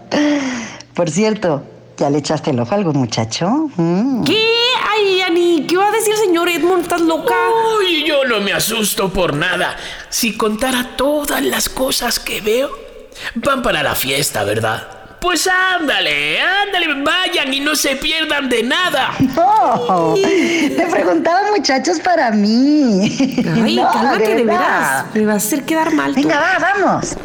Por 0.94 1.10
cierto, 1.10 1.64
¿ya 1.98 2.10
le 2.10 2.20
echaste 2.20 2.52
el 2.52 2.62
ojo 2.62 2.74
a 2.74 2.78
algún 2.78 2.96
muchacho? 2.96 3.70
Mm. 3.76 4.24
¿Qué? 4.24 4.48
Ay, 4.90 5.20
Ani, 5.24 5.68
¿qué 5.68 5.76
va 5.76 5.90
a 5.90 5.92
decir 5.92 6.14
el 6.14 6.20
señor 6.20 6.48
Edmond? 6.48 6.84
¿Estás 6.84 7.02
loca? 7.02 7.36
Uy, 7.78 8.06
yo 8.08 8.24
no 8.24 8.40
me 8.40 8.54
asusto 8.54 9.12
por 9.12 9.34
nada. 9.34 9.76
Si 10.08 10.38
contara 10.38 10.92
todas 10.96 11.44
las 11.44 11.68
cosas 11.68 12.22
que 12.22 12.40
veo, 12.40 12.70
van 13.36 13.62
para 13.62 13.84
la 13.84 13.96
fiesta, 13.96 14.46
¿verdad? 14.46 14.95
Pues 15.20 15.48
ándale, 15.48 16.40
ándale, 16.40 17.02
vayan 17.04 17.54
y 17.54 17.60
no 17.60 17.76
se 17.76 17.96
pierdan 17.96 18.48
de 18.48 18.62
nada. 18.64 19.12
No, 19.36 20.14
te 20.16 20.88
preguntaban 20.92 21.52
muchachos 21.56 22.00
para 22.00 22.32
mí. 22.32 23.02
Ay, 23.54 23.76
No, 23.82 23.92
cálmate, 23.92 24.36
de 24.36 24.44
verdad. 24.44 25.06
veras. 25.06 25.06
Me 25.16 25.26
vas 25.26 25.34
a 25.44 25.48
hacer 25.48 25.64
quedar 25.66 25.92
mal. 25.94 26.14
tú. 26.14 26.22
Venga, 26.22 26.40
va, 26.40 26.60
vamos. 26.60 27.16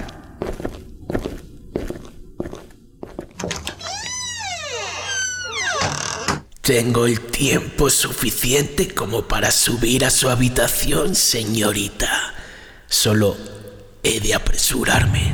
Tengo 6.63 7.07
el 7.07 7.21
tiempo 7.21 7.91
suficiente 7.91 8.95
como 8.95 9.23
para 9.23 9.51
subir 9.51 10.05
a 10.05 10.11
su 10.11 10.29
habitación, 10.29 11.15
señorita. 11.15 12.35
Solo 12.87 13.37
he 14.03 14.21
de 14.21 14.35
apresurarme. 14.35 15.33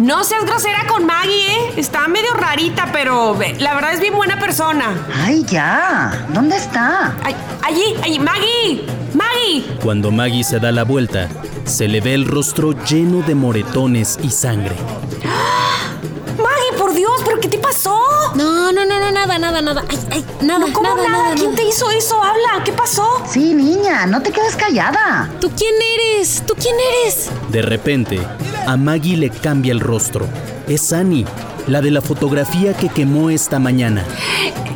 No 0.00 0.24
seas 0.24 0.44
grosera 0.44 0.86
con 0.86 1.06
Maggie, 1.06 1.46
¿eh? 1.46 1.72
Está 1.78 2.06
medio 2.06 2.34
rarita, 2.34 2.90
pero 2.92 3.40
eh, 3.40 3.56
la 3.58 3.72
verdad 3.74 3.94
es 3.94 4.00
bien 4.00 4.14
buena 4.14 4.38
persona. 4.38 4.94
Ay, 5.24 5.42
ya. 5.44 6.26
¿Dónde 6.34 6.56
está? 6.56 7.14
Ay, 7.24 7.34
allí, 7.62 7.96
allí, 8.02 8.18
Maggie. 8.18 8.84
Maggie. 9.14 9.64
Cuando 9.82 10.10
Maggie 10.10 10.44
se 10.44 10.60
da 10.60 10.70
la 10.70 10.84
vuelta, 10.84 11.28
se 11.64 11.88
le 11.88 12.02
ve 12.02 12.12
el 12.12 12.26
rostro 12.26 12.72
lleno 12.84 13.22
de 13.22 13.34
moretones 13.34 14.18
y 14.22 14.30
sangre. 14.30 14.76
Maggie, 16.56 16.78
por 16.78 16.94
Dios, 16.94 17.12
¿pero 17.24 17.40
qué 17.40 17.48
te 17.48 17.58
pasó? 17.58 18.00
No, 18.34 18.72
no, 18.72 18.84
no, 18.84 18.98
no, 19.00 19.10
nada, 19.10 19.38
nada, 19.38 19.60
nada. 19.60 19.84
Ay, 19.88 19.98
ay, 20.10 20.24
nada, 20.42 20.66
¿Cómo 20.72 20.88
nada, 20.88 21.08
nada? 21.08 21.22
nada, 21.24 21.34
¿Quién 21.34 21.50
nada. 21.52 21.62
te 21.62 21.68
hizo 21.68 21.90
eso? 21.90 22.22
Habla, 22.22 22.64
¿qué 22.64 22.72
pasó? 22.72 23.22
Sí, 23.28 23.52
niña, 23.54 24.06
no 24.06 24.22
te 24.22 24.30
quedes 24.32 24.56
callada. 24.56 25.30
¿Tú 25.40 25.50
quién 25.56 25.74
eres? 25.94 26.42
¿Tú 26.46 26.54
quién 26.58 26.74
eres? 27.02 27.30
De 27.50 27.62
repente, 27.62 28.20
a 28.66 28.76
Maggie 28.76 29.16
le 29.16 29.30
cambia 29.30 29.72
el 29.72 29.80
rostro. 29.80 30.26
Es 30.66 30.92
Annie, 30.92 31.26
la 31.66 31.80
de 31.82 31.90
la 31.90 32.00
fotografía 32.00 32.74
que 32.74 32.88
quemó 32.88 33.28
esta 33.30 33.58
mañana. 33.58 34.04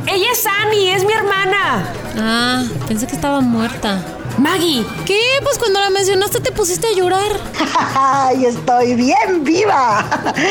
Ella 0.07 0.31
es 0.31 0.45
Annie, 0.45 0.93
es 0.93 1.03
mi 1.05 1.13
hermana. 1.13 1.85
Ah, 2.17 2.63
pensé 2.87 3.07
que 3.07 3.15
estaba 3.15 3.41
muerta. 3.41 4.03
Maggie. 4.41 4.83
¿Qué? 5.05 5.19
Pues 5.43 5.59
cuando 5.59 5.79
la 5.79 5.91
mencionaste 5.91 6.39
te 6.39 6.51
pusiste 6.51 6.87
a 6.87 6.95
llorar. 6.95 7.31
¡Ay, 7.95 8.45
estoy 8.45 8.95
bien 8.95 9.43
viva! 9.43 10.03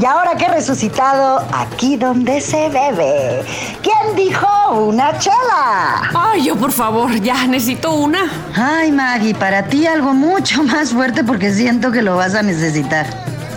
Y 0.00 0.04
ahora 0.04 0.34
que 0.36 0.46
he 0.46 0.48
resucitado, 0.48 1.46
aquí 1.52 1.96
donde 1.96 2.40
se 2.40 2.68
bebe. 2.70 3.44
¿Quién 3.82 4.16
dijo 4.16 4.46
una 4.72 5.18
chela? 5.18 6.10
Ay, 6.14 6.44
yo 6.44 6.56
por 6.56 6.72
favor, 6.72 7.14
ya 7.20 7.46
necesito 7.46 7.92
una. 7.94 8.30
Ay, 8.54 8.90
Maggie, 8.90 9.34
para 9.34 9.64
ti 9.64 9.86
algo 9.86 10.14
mucho 10.14 10.62
más 10.64 10.90
fuerte 10.92 11.22
porque 11.22 11.52
siento 11.52 11.92
que 11.92 12.02
lo 12.02 12.16
vas 12.16 12.34
a 12.34 12.42
necesitar. 12.42 13.06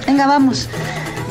Venga, 0.05 0.27
vamos. 0.27 0.67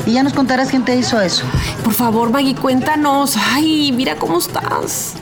Y 0.05 0.13
ya 0.13 0.23
nos 0.23 0.33
contarás 0.33 0.69
quién 0.69 0.83
te 0.83 0.95
hizo 0.95 1.21
eso. 1.21 1.45
Por 1.83 1.93
favor, 1.93 2.31
Maggie, 2.31 2.55
cuéntanos. 2.55 3.35
Ay, 3.53 3.91
mira 3.91 4.15
cómo 4.15 4.39
estás. 4.39 5.13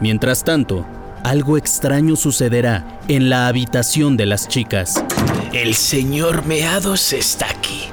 Mientras 0.00 0.44
tanto, 0.44 0.86
algo 1.22 1.58
extraño 1.58 2.16
sucederá 2.16 3.00
en 3.08 3.28
la 3.28 3.48
habitación 3.48 4.16
de 4.16 4.24
las 4.24 4.48
chicas. 4.48 5.04
El 5.52 5.74
señor 5.74 6.46
Meados 6.46 7.12
está 7.12 7.50
aquí. 7.50 7.84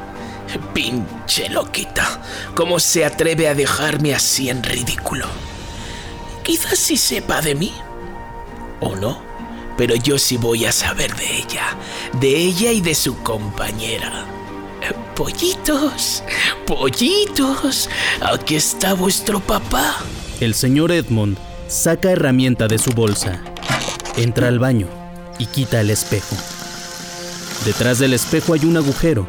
Pinche 0.73 1.49
loquita. 1.49 2.21
¿Cómo 2.55 2.79
se 2.79 3.03
atreve 3.03 3.49
a 3.49 3.55
dejarme 3.55 4.15
así 4.15 4.49
en 4.49 4.63
ridículo? 4.63 5.25
Quizás 6.43 6.79
sí 6.79 6.95
sepa 6.95 7.41
de 7.41 7.55
mí. 7.55 7.73
¿O 8.79 8.95
no? 8.95 9.21
Pero 9.77 9.95
yo 9.95 10.17
sí 10.17 10.37
voy 10.37 10.65
a 10.65 10.71
saber 10.71 11.13
de 11.15 11.39
ella. 11.39 11.77
De 12.21 12.37
ella 12.37 12.71
y 12.71 12.79
de 12.79 12.95
su 12.95 13.17
compañera. 13.17 14.25
Pollitos, 15.13 16.23
pollitos. 16.65 17.89
Aquí 18.21 18.55
está 18.55 18.93
vuestro 18.93 19.41
papá. 19.41 19.97
El 20.39 20.53
señor 20.53 20.91
Edmond 20.93 21.37
saca 21.67 22.11
herramienta 22.11 22.67
de 22.67 22.77
su 22.77 22.91
bolsa, 22.91 23.41
entra 24.15 24.47
al 24.47 24.59
baño 24.59 24.87
y 25.37 25.45
quita 25.47 25.81
el 25.81 25.89
espejo. 25.89 26.35
Detrás 27.65 27.99
del 27.99 28.13
espejo 28.13 28.53
hay 28.53 28.65
un 28.65 28.77
agujero. 28.77 29.27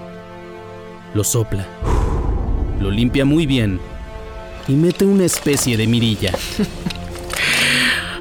Lo 1.15 1.25
sopla, 1.25 1.67
lo 2.81 2.91
limpia 2.91 3.25
muy 3.25 3.47
bien 3.47 3.81
y 4.69 4.73
mete 4.73 5.05
una 5.05 5.25
especie 5.25 5.77
de 5.77 5.87
mirilla. 5.87 6.33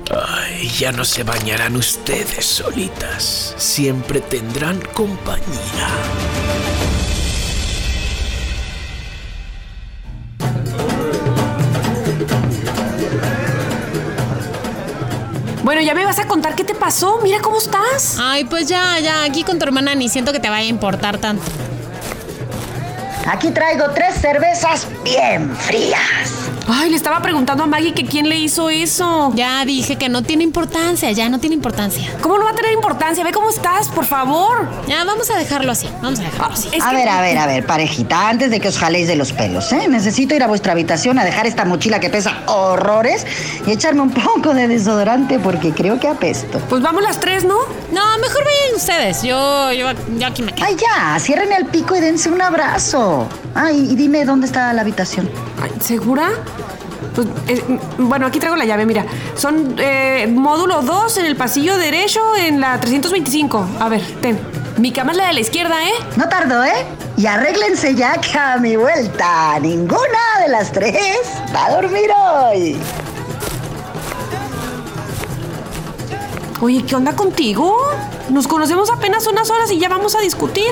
Ay, 0.09 0.69
ya 0.69 0.91
no 0.91 1.03
se 1.03 1.23
bañarán 1.23 1.75
ustedes 1.75 2.45
solitas. 2.45 3.53
Siempre 3.57 4.21
tendrán 4.21 4.79
compañía. 4.93 5.89
Bueno, 15.67 15.81
ya 15.81 15.93
me 15.93 16.05
vas 16.05 16.17
a 16.17 16.27
contar 16.27 16.55
qué 16.55 16.63
te 16.63 16.73
pasó. 16.73 17.19
Mira 17.21 17.41
cómo 17.41 17.57
estás. 17.57 18.15
Ay, 18.21 18.45
pues 18.45 18.69
ya, 18.69 18.97
ya, 18.99 19.25
aquí 19.25 19.43
con 19.43 19.59
tu 19.59 19.65
hermana 19.65 19.95
ni 19.95 20.07
siento 20.07 20.31
que 20.31 20.39
te 20.39 20.49
vaya 20.49 20.65
a 20.65 20.69
importar 20.69 21.17
tanto. 21.17 21.43
Aquí 23.25 23.51
traigo 23.51 23.89
tres 23.93 24.15
cervezas 24.15 24.87
bien 25.03 25.53
frías. 25.57 26.36
Ay, 26.69 26.89
le 26.89 26.97
estaba 26.97 27.21
preguntando 27.21 27.63
a 27.63 27.67
Maggie 27.67 27.93
que 27.93 28.05
quién 28.05 28.27
le 28.27 28.35
hizo 28.37 28.69
eso. 28.69 29.31
Ya 29.35 29.63
dije 29.63 29.95
que 29.95 30.09
no 30.09 30.21
tiene 30.23 30.43
importancia, 30.43 31.09
ya 31.13 31.29
no 31.29 31.39
tiene 31.39 31.55
importancia. 31.55 32.11
¿Cómo 32.21 32.37
no 32.37 32.43
va 32.43 32.51
a 32.51 32.55
tener 32.55 32.73
importancia? 32.73 33.23
Ve 33.23 33.31
cómo 33.31 33.49
estás, 33.49 33.87
por 33.87 34.05
favor. 34.05 34.67
Ya, 34.85 35.03
vamos 35.05 35.29
a 35.31 35.37
dejarlo 35.37 35.71
así, 35.71 35.87
vamos 36.01 36.19
a 36.19 36.23
dejarlo 36.23 36.53
así. 36.53 36.67
Es 36.73 36.83
a 36.83 36.89
que- 36.89 36.95
ver, 36.97 37.07
a 37.09 37.21
ver, 37.21 37.37
a 37.37 37.45
ver, 37.47 37.65
parejita, 37.65 38.27
antes 38.27 38.51
de 38.51 38.59
que 38.59 38.67
os 38.67 38.77
jaléis 38.77 39.07
de 39.07 39.15
los 39.15 39.31
pelos, 39.31 39.71
¿eh? 39.71 39.87
Necesito 39.87 40.35
ir 40.35 40.43
a 40.43 40.47
vuestra 40.47 40.73
habitación 40.73 41.17
a 41.19 41.23
dejar 41.23 41.47
esta 41.47 41.63
mochila 41.63 42.01
que 42.01 42.09
pesa 42.09 42.33
horrores 42.47 43.25
y 43.65 43.71
echarme 43.71 44.01
un 44.01 44.11
poco 44.11 44.53
de 44.53 44.67
desodorante 44.67 45.39
porque 45.39 45.71
creo 45.71 45.99
que 46.01 46.09
apesto. 46.09 46.59
Pues 46.67 46.81
vamos 46.81 47.01
las 47.01 47.17
tres, 47.19 47.45
¿no? 47.45 47.55
No, 47.93 48.17
mejor 48.19 48.43
vayan 48.43 48.75
ustedes. 48.75 49.23
Yo, 49.23 49.71
yo, 49.71 49.87
yo 50.17 50.27
aquí 50.27 50.41
me 50.41 50.51
quedo. 50.53 50.65
Ay, 50.65 50.75
ya, 50.75 51.17
cierren 51.19 51.53
el 51.53 51.65
pico 51.67 51.95
y 51.95 52.01
dense 52.01 52.29
un 52.29 52.41
abrazo. 52.41 53.25
Ay, 53.55 53.87
y 53.91 53.95
dime 53.95 54.25
dónde 54.25 54.47
está 54.47 54.73
la 54.73 54.81
habitación. 54.81 55.29
Ay, 55.63 55.71
¿Segura? 55.79 56.29
Pues, 57.17 57.27
eh, 57.47 57.79
bueno, 57.97 58.27
aquí 58.27 58.37
traigo 58.37 58.55
la 58.55 58.65
llave, 58.65 58.85
mira. 58.85 59.03
Son 59.33 59.73
eh, 59.79 60.31
módulo 60.31 60.83
2 60.83 61.17
en 61.17 61.25
el 61.25 61.35
pasillo 61.35 61.75
derecho 61.75 62.21
en 62.35 62.61
la 62.61 62.79
325. 62.79 63.67
A 63.79 63.89
ver, 63.89 64.03
ten. 64.21 64.39
Mi 64.77 64.91
cama 64.91 65.13
es 65.13 65.17
la 65.17 65.25
de 65.25 65.33
la 65.33 65.39
izquierda, 65.39 65.83
¿eh? 65.83 65.93
No 66.15 66.29
tardo, 66.29 66.63
¿eh? 66.63 66.85
Y 67.17 67.25
arréglense 67.25 67.95
ya 67.95 68.21
que 68.21 68.37
a 68.37 68.57
mi 68.57 68.75
vuelta 68.75 69.57
ninguna 69.59 70.19
de 70.43 70.49
las 70.49 70.71
tres 70.71 71.17
va 71.55 71.65
a 71.65 71.81
dormir 71.81 72.11
hoy. 72.11 72.77
Oye, 76.61 76.83
¿qué 76.85 76.95
onda 76.95 77.15
contigo? 77.15 77.75
Nos 78.29 78.47
conocemos 78.47 78.91
apenas 78.91 79.25
unas 79.25 79.49
horas 79.49 79.71
y 79.71 79.79
ya 79.79 79.89
vamos 79.89 80.13
a 80.13 80.19
discutir. 80.19 80.71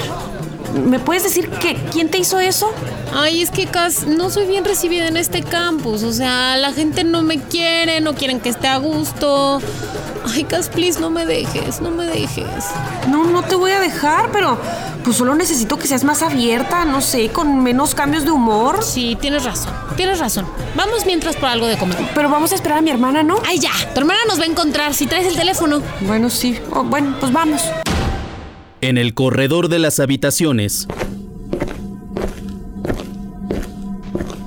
¿Me 0.76 1.00
puedes 1.00 1.24
decir 1.24 1.50
que 1.50 1.76
quién 1.92 2.10
te 2.10 2.18
hizo 2.18 2.38
eso? 2.40 2.72
Ay, 3.14 3.42
es 3.42 3.50
que 3.50 3.66
Cas, 3.66 4.06
no 4.06 4.30
soy 4.30 4.46
bien 4.46 4.66
recibida 4.66 5.08
en 5.08 5.16
este 5.16 5.42
campus. 5.42 6.04
O 6.04 6.12
sea, 6.12 6.58
la 6.58 6.74
gente 6.74 7.04
no 7.04 7.22
me 7.22 7.40
quiere, 7.40 8.02
no 8.02 8.14
quieren 8.14 8.42
que 8.42 8.50
esté 8.50 8.68
a 8.68 8.78
gusto. 8.78 9.62
Ay, 10.34 10.44
Cas, 10.44 10.70
please, 10.70 11.00
no 11.00 11.10
me 11.10 11.26
dejes, 11.26 11.80
no 11.80 11.92
me 11.92 12.06
dejes. 12.06 12.66
No, 13.10 13.24
no 13.24 13.42
te 13.44 13.56
voy 13.56 13.72
a 13.72 13.80
dejar, 13.80 14.32
pero 14.32 14.58
pues 15.04 15.18
solo 15.18 15.36
necesito 15.36 15.78
que 15.78 15.88
seas 15.88 16.04
más 16.04 16.22
abierta, 16.24 16.84
no 16.84 17.00
sé, 17.00 17.30
con 17.30 17.64
menos 17.64 17.96
cambios 17.96 18.26
de 18.26 18.32
humor. 18.32 18.84
Sí, 18.84 19.18
tienes 19.22 19.46
razón, 19.46 19.72
tienes 19.96 20.20
razón. 20.20 20.46
Vamos 20.76 21.06
mientras 21.06 21.38
por 21.38 21.48
algo 21.48 21.68
de 21.68 21.78
comer. 21.78 21.98
Pero 22.14 22.30
vamos 22.30 22.52
a 22.52 22.56
esperar 22.56 22.80
a 22.80 22.82
mi 22.82 22.90
hermana, 22.90 23.24
¿no? 23.24 23.38
Ay, 23.48 23.60
ya, 23.60 23.72
tu 23.94 24.02
hermana 24.02 24.20
nos 24.28 24.40
va 24.40 24.44
a 24.44 24.48
encontrar 24.48 24.94
si 24.94 25.08
traes 25.08 25.28
el 25.28 25.36
teléfono. 25.36 25.82
Bueno, 26.02 26.30
sí. 26.30 26.60
Oh, 26.72 26.84
bueno, 26.84 27.16
pues 27.20 27.32
vamos. 27.32 27.62
En 28.86 29.00
el 29.00 29.16
corredor 29.16 29.68
de 29.68 29.80
las 29.80 30.00
habitaciones, 30.00 30.88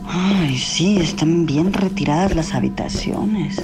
Ay, 0.07 0.57
sí, 0.57 0.99
están 0.99 1.45
bien 1.45 1.73
retiradas 1.73 2.37
las 2.37 2.55
habitaciones. 2.55 3.61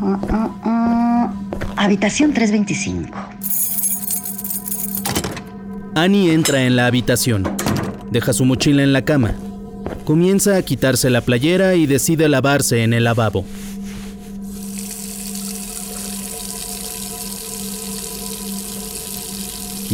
Ah, 0.00 0.20
ah, 0.30 0.50
ah. 0.62 1.34
Habitación 1.74 2.32
325. 2.32 3.18
Annie 5.96 6.32
entra 6.32 6.62
en 6.62 6.76
la 6.76 6.86
habitación, 6.86 7.42
deja 8.12 8.32
su 8.32 8.44
mochila 8.44 8.84
en 8.84 8.92
la 8.92 9.04
cama, 9.04 9.34
comienza 10.04 10.56
a 10.56 10.62
quitarse 10.62 11.10
la 11.10 11.22
playera 11.22 11.74
y 11.74 11.86
decide 11.86 12.28
lavarse 12.28 12.84
en 12.84 12.92
el 12.92 13.02
lavabo. 13.02 13.44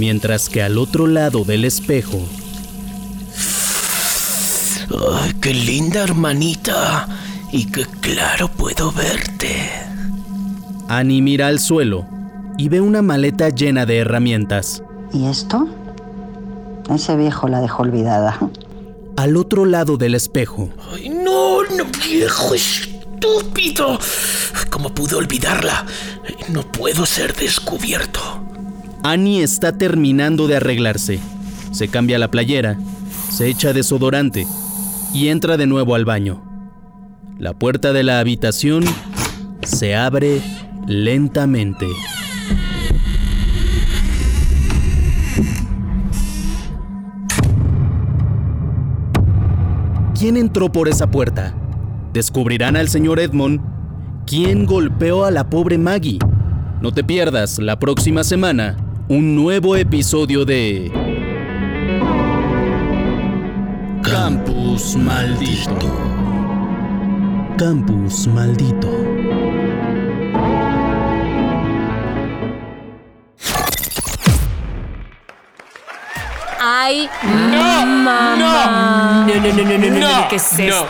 Mientras 0.00 0.48
que 0.48 0.62
al 0.62 0.78
otro 0.78 1.06
lado 1.06 1.44
del 1.44 1.66
espejo, 1.66 2.18
Ay, 5.12 5.34
qué 5.42 5.52
linda 5.52 6.02
hermanita. 6.02 7.06
Y 7.52 7.66
qué 7.66 7.84
claro 8.00 8.48
puedo 8.48 8.92
verte. 8.92 9.70
Annie 10.88 11.20
mira 11.20 11.48
al 11.48 11.60
suelo 11.60 12.06
y 12.56 12.70
ve 12.70 12.80
una 12.80 13.02
maleta 13.02 13.50
llena 13.50 13.84
de 13.84 13.98
herramientas. 13.98 14.82
¿Y 15.12 15.26
esto? 15.26 15.68
Ese 16.88 17.14
viejo 17.16 17.48
la 17.48 17.60
dejó 17.60 17.82
olvidada. 17.82 18.38
Al 19.18 19.36
otro 19.36 19.66
lado 19.66 19.98
del 19.98 20.14
espejo, 20.14 20.70
Ay, 20.94 21.10
no, 21.10 21.62
no, 21.76 21.84
viejo 22.02 22.54
estúpido. 22.54 23.98
¿Cómo 24.70 24.94
pude 24.94 25.16
olvidarla? 25.16 25.84
No 26.48 26.62
puedo 26.62 27.04
ser 27.04 27.36
descubierto. 27.36 28.49
Annie 29.02 29.42
está 29.42 29.72
terminando 29.72 30.46
de 30.46 30.56
arreglarse. 30.56 31.20
Se 31.72 31.88
cambia 31.88 32.18
la 32.18 32.30
playera, 32.30 32.78
se 33.30 33.48
echa 33.48 33.72
desodorante 33.72 34.46
y 35.14 35.28
entra 35.28 35.56
de 35.56 35.66
nuevo 35.66 35.94
al 35.94 36.04
baño. 36.04 36.42
La 37.38 37.54
puerta 37.54 37.94
de 37.94 38.02
la 38.02 38.20
habitación 38.20 38.84
se 39.62 39.96
abre 39.96 40.42
lentamente. 40.86 41.86
¿Quién 50.18 50.36
entró 50.36 50.70
por 50.70 50.88
esa 50.88 51.10
puerta? 51.10 51.54
¿Descubrirán 52.12 52.76
al 52.76 52.90
señor 52.90 53.18
Edmond? 53.18 53.62
¿Quién 54.26 54.66
golpeó 54.66 55.24
a 55.24 55.30
la 55.30 55.48
pobre 55.48 55.78
Maggie? 55.78 56.18
No 56.82 56.92
te 56.92 57.02
pierdas 57.02 57.58
la 57.58 57.78
próxima 57.78 58.22
semana 58.22 58.76
un 59.10 59.34
nuevo 59.34 59.74
episodio 59.76 60.44
de 60.44 60.90
Campus 64.02 64.94
Maldito. 64.96 65.90
Campus 67.58 68.26
Maldito. 68.28 68.88
Ay, 76.58 77.08
No, 77.22 77.86
mamá. 77.86 78.36
no, 78.36 79.34
No, 79.34 79.34
no, 79.34 79.52
no, 79.52 79.62
no, 79.64 79.78
no, 79.78 79.90
no, 79.90 79.98
no, 80.22 80.28
¿qué 80.28 80.36
es 80.36 80.52
no. 80.52 80.64
esto? 80.64 80.88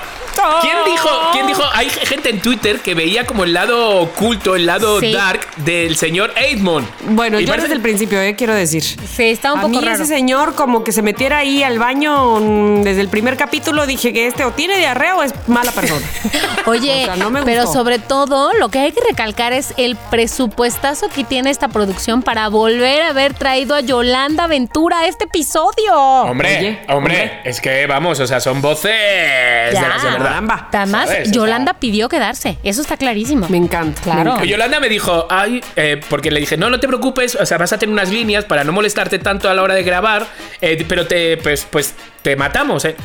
¿Quién 0.63 0.77
dijo, 0.87 1.09
¿Quién 1.33 1.47
dijo? 1.47 1.63
Hay 1.75 1.89
gente 1.91 2.31
en 2.31 2.41
Twitter 2.41 2.81
que 2.81 2.95
veía 2.95 3.27
como 3.27 3.45
el 3.45 3.53
lado 3.53 4.01
oculto, 4.01 4.57
el 4.57 4.67
lado 4.67 5.01
Sí. 5.01 5.13
dark 5.13 5.41
del 5.57 5.97
señor 5.97 6.33
Edmond. 6.37 6.87
Bueno, 7.11 7.39
Y 7.41 7.45
yo 7.45 7.49
parece- 7.51 7.65
desde 7.69 7.75
el 7.77 7.83
principio, 7.83 8.21
eh, 8.21 8.35
quiero 8.37 8.55
decir. 8.55 8.83
Sí, 8.83 9.25
está 9.31 9.53
un 9.53 9.59
a 9.59 9.63
poco 9.63 9.75
mí 9.75 9.81
raro. 9.81 9.95
ese 10.03 10.07
señor 10.07 10.55
como 10.55 10.85
que 10.85 10.93
se 10.93 11.03
metiera 11.03 11.39
ahí 11.39 11.63
al 11.63 11.79
baño 11.79 12.41
mm, 12.41 12.83
desde 12.83 13.01
el 13.03 13.09
primer 13.09 13.37
capítulo 13.37 13.87
dije 13.87 14.13
que 14.13 14.27
este 14.27 14.45
o 14.45 14.53
tiene 14.53 14.77
diarrea 14.79 15.17
o 15.17 15.23
es 15.23 15.33
mala 15.49 15.73
persona. 15.73 16.05
Oye, 16.67 17.03
O 17.03 17.05
sea, 17.07 17.17
no 17.17 17.31
me 17.31 17.43
pero 17.43 17.67
sobre 17.67 17.99
todo 17.99 18.53
lo 18.55 18.69
que 18.71 18.79
hay 18.81 18.93
que 18.93 19.01
recalcar 19.09 19.53
es 19.53 19.75
el 19.77 19.97
presupuestazo 20.11 21.09
que 21.09 21.25
tiene 21.25 21.51
esta 21.51 21.69
producción 21.69 22.23
para 22.23 22.49
volver 22.49 23.03
a 23.03 23.09
haber 23.09 23.35
traído 23.35 23.75
a 23.75 23.81
Yolanda 23.81 24.47
Ventura 24.47 25.01
a 25.01 25.07
este 25.07 25.25
episodio. 25.25 25.95
Hombre, 25.95 26.59
Oye, 26.59 26.81
hombre, 26.89 27.41
es 27.45 27.61
que 27.61 27.87
vamos, 27.87 28.21
o 28.21 28.27
sea, 28.27 28.41
son 28.41 28.61
voces 28.63 28.91
de 28.93 29.71
Ya. 29.73 29.89
las 29.89 30.03
de 30.03 30.11
verdad. 30.11 30.20
Caramba. 30.25 30.69
Además, 30.73 31.11
Yolanda 31.31 31.75
pidió 31.75 32.09
quedarse. 32.09 32.59
Eso 32.63 32.83
está 32.83 32.97
clarísimo. 32.97 33.47
Me 33.49 33.57
encanta. 33.57 34.01
Claro. 34.03 34.23
me 34.23 34.31
encanta. 34.31 34.45
Yolanda 34.45 34.81
me 34.81 34.89
dijo, 34.89 35.27
ay, 35.31 35.63
eh, 35.77 36.01
porque 36.09 36.31
le 36.31 36.41
dije, 36.41 36.57
no, 36.57 36.71
no 36.71 36.81
te 36.81 36.87
preocupes, 36.89 37.37
o 37.37 37.47
sea, 37.47 37.59
vas 37.59 37.73
a 37.73 37.79
tener 37.79 37.93
unas 37.93 38.11
líneas 38.11 38.45
para 38.45 38.65
no 38.65 38.73
molestarte 38.73 39.19
tanto 39.19 39.49
a 39.51 39.55
la 39.55 39.63
hora 39.63 39.75
de 39.75 39.83
grabar, 39.83 40.27
eh, 40.61 40.85
pero 40.89 41.07
te, 41.07 41.37
pues, 41.39 41.67
pues, 41.71 41.95
te 42.23 42.37
matamos, 42.37 42.85
¿eh? 42.85 42.97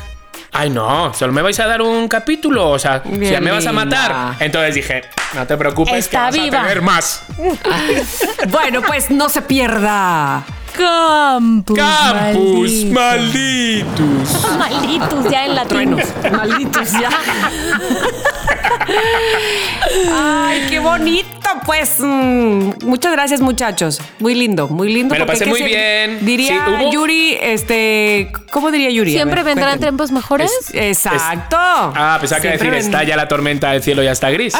Ay, 0.52 0.70
no, 0.70 1.12
solo 1.12 1.32
me 1.34 1.42
vais 1.42 1.58
a 1.60 1.66
dar 1.66 1.82
un 1.82 2.08
capítulo, 2.08 2.70
o 2.70 2.78
sea, 2.78 3.02
si 3.02 3.10
Bien 3.18 3.32
ya 3.32 3.40
me 3.40 3.50
vas 3.50 3.66
a 3.66 3.72
matar. 3.72 4.36
Entonces 4.40 4.74
dije, 4.74 5.02
no 5.34 5.46
te 5.46 5.54
preocupes, 5.56 5.94
Está 5.96 6.30
que 6.30 6.38
vas 6.38 6.44
viva. 6.44 6.60
a 6.60 6.62
tener 6.62 6.82
más. 6.82 7.24
Bueno, 8.48 8.80
pues 8.82 9.10
no 9.10 9.28
se 9.28 9.42
pierda. 9.42 10.44
Campus. 10.76 11.76
Campus 11.78 12.84
maldito. 12.92 14.02
malditos. 14.02 14.58
Malditos 14.58 15.30
ya 15.30 15.44
en 15.46 15.54
latino. 15.54 15.96
Truenos. 15.96 16.32
Malditos 16.32 16.92
ya. 16.92 17.10
Ay, 20.12 20.66
qué 20.70 20.78
bonito. 20.78 21.26
Pues 21.64 21.96
mm, 22.00 22.70
muchas 22.84 23.12
gracias, 23.12 23.40
muchachos. 23.40 24.00
Muy 24.20 24.34
lindo, 24.34 24.68
muy 24.68 24.92
lindo. 24.92 25.12
Me 25.14 25.18
lo 25.18 25.26
pasé 25.26 25.44
¿qué 25.44 25.50
muy 25.50 25.62
bien. 25.62 26.24
Diría 26.24 26.48
Sí, 26.66 26.70
hubo- 26.84 26.92
Yuri, 26.92 27.38
este, 27.40 28.30
¿cómo 28.50 28.70
diría 28.70 28.90
Yuri? 28.90 29.12
Siempre 29.12 29.42
ver, 29.42 29.54
vendrán 29.56 29.80
tiempos 29.80 30.10
mejores. 30.12 30.50
Exacto. 30.72 31.56
Ah, 31.58 32.18
pensaba 32.20 32.40
que 32.40 32.48
Siempre 32.48 32.70
decir, 32.70 32.70
ven- 32.70 32.80
está 32.94 33.02
ya 33.04 33.16
la 33.16 33.28
tormenta 33.28 33.72
del 33.72 33.82
cielo 33.82 34.02
ya 34.02 34.12
está 34.12 34.30
gris. 34.30 34.54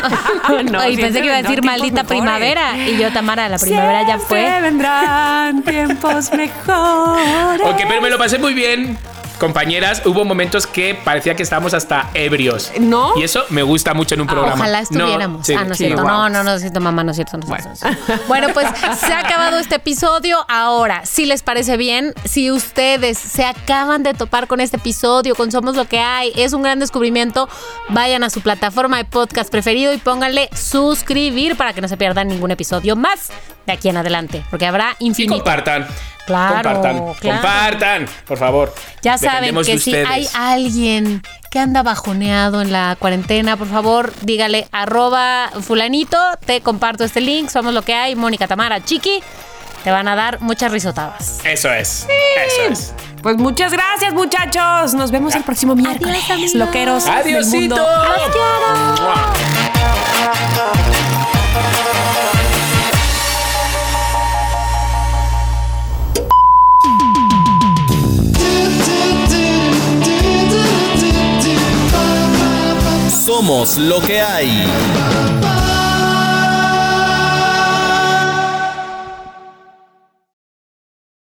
No, 0.70 0.80
Ay, 0.80 0.96
pensé 0.96 1.20
que 1.20 1.26
iba 1.26 1.36
a 1.36 1.42
decir 1.42 1.62
maldita 1.64 2.02
mejores. 2.02 2.20
primavera. 2.20 2.76
Y 2.76 2.96
yo, 2.98 3.12
Tamara, 3.12 3.48
la 3.48 3.58
primavera 3.58 4.02
ya 4.02 4.18
Siempre 4.18 4.26
fue. 4.50 4.60
vendrán 4.60 5.62
tiempos 5.62 6.30
mejores. 6.36 7.66
Ok, 7.66 7.82
pero 7.88 8.00
me 8.02 8.10
lo 8.10 8.18
pasé 8.18 8.38
muy 8.38 8.54
bien. 8.54 8.98
Compañeras, 9.42 10.02
hubo 10.04 10.24
momentos 10.24 10.68
que 10.68 10.94
parecía 10.94 11.34
que 11.34 11.42
estábamos 11.42 11.74
hasta 11.74 12.10
ebrios. 12.14 12.70
¿No? 12.78 13.14
Y 13.18 13.24
eso 13.24 13.42
me 13.50 13.64
gusta 13.64 13.92
mucho 13.92 14.14
en 14.14 14.20
un 14.20 14.28
programa. 14.28 14.54
Ojalá 14.54 14.78
No, 14.82 15.00
estuviéramos. 15.00 15.44
sí, 15.44 15.54
ah, 15.58 15.64
no 15.64 15.72
es 15.72 15.78
sí. 15.78 15.86
cierto. 15.86 16.02
wow. 16.02 16.10
No, 16.12 16.28
no, 16.28 16.44
no 16.44 16.52
es 16.54 16.60
cierto, 16.60 16.78
mamá, 16.80 17.02
no 17.02 17.10
es 17.10 17.16
cierto. 17.16 17.38
No 17.38 17.56
es 17.56 17.64
cierto. 17.80 18.22
bueno, 18.28 18.50
pues 18.54 18.68
se 19.00 19.12
ha 19.12 19.18
acabado 19.18 19.58
este 19.58 19.74
episodio. 19.74 20.38
Ahora, 20.48 21.04
si 21.06 21.26
les 21.26 21.42
parece 21.42 21.76
bien, 21.76 22.14
si 22.24 22.52
ustedes 22.52 23.18
se 23.18 23.44
acaban 23.44 24.04
de 24.04 24.14
topar 24.14 24.46
con 24.46 24.60
este 24.60 24.76
episodio, 24.76 25.34
con 25.34 25.50
Somos 25.50 25.74
lo 25.74 25.86
que 25.86 25.98
hay, 25.98 26.30
es 26.36 26.52
un 26.52 26.62
gran 26.62 26.78
descubrimiento, 26.78 27.48
vayan 27.88 28.22
a 28.22 28.30
su 28.30 28.42
plataforma 28.42 28.98
de 28.98 29.06
podcast 29.06 29.50
preferido 29.50 29.92
y 29.92 29.98
pónganle 29.98 30.50
suscribir 30.54 31.56
para 31.56 31.72
que 31.72 31.80
no 31.80 31.88
se 31.88 31.96
pierdan 31.96 32.28
ningún 32.28 32.52
episodio 32.52 32.94
más 32.94 33.30
de 33.66 33.72
aquí 33.72 33.88
en 33.88 33.96
adelante, 33.96 34.44
porque 34.50 34.66
habrá 34.66 34.94
Y 35.00 35.06
infinito. 35.08 35.34
compartan. 35.34 35.88
Claro, 36.26 36.54
Compartan. 36.54 37.14
claro. 37.20 37.40
Compartan, 37.40 38.06
por 38.26 38.38
favor. 38.38 38.74
Ya 39.02 39.18
saben 39.18 39.54
que 39.62 39.78
si 39.78 39.94
hay 39.94 40.28
alguien 40.34 41.22
que 41.50 41.58
anda 41.58 41.82
bajoneado 41.82 42.62
en 42.62 42.72
la 42.72 42.96
cuarentena, 42.98 43.56
por 43.56 43.68
favor, 43.68 44.12
dígale 44.22 44.68
arroba 44.72 45.50
fulanito, 45.60 46.18
te 46.46 46.60
comparto 46.60 47.04
este 47.04 47.20
link, 47.20 47.50
somos 47.50 47.74
lo 47.74 47.82
que 47.82 47.94
hay, 47.94 48.14
Mónica 48.14 48.46
Tamara, 48.46 48.82
Chiqui, 48.82 49.22
te 49.84 49.90
van 49.90 50.08
a 50.08 50.14
dar 50.14 50.40
muchas 50.40 50.72
risotadas. 50.72 51.40
Eso 51.44 51.70
es. 51.72 52.06
Eso 52.46 52.72
es. 52.72 52.94
Pues 53.22 53.36
muchas 53.36 53.72
gracias, 53.72 54.12
muchachos. 54.14 54.94
Nos 54.94 55.10
vemos 55.10 55.34
el 55.34 55.42
próximo 55.42 55.74
miércoles. 55.74 56.54
Loqueros. 56.54 57.04
del 57.04 57.14
Adiosito. 57.14 57.76
mundo. 57.76 57.86
Mua. 60.62 61.21
Somos 73.22 73.78
lo 73.78 74.00
que 74.00 74.20
hay. 74.20 75.41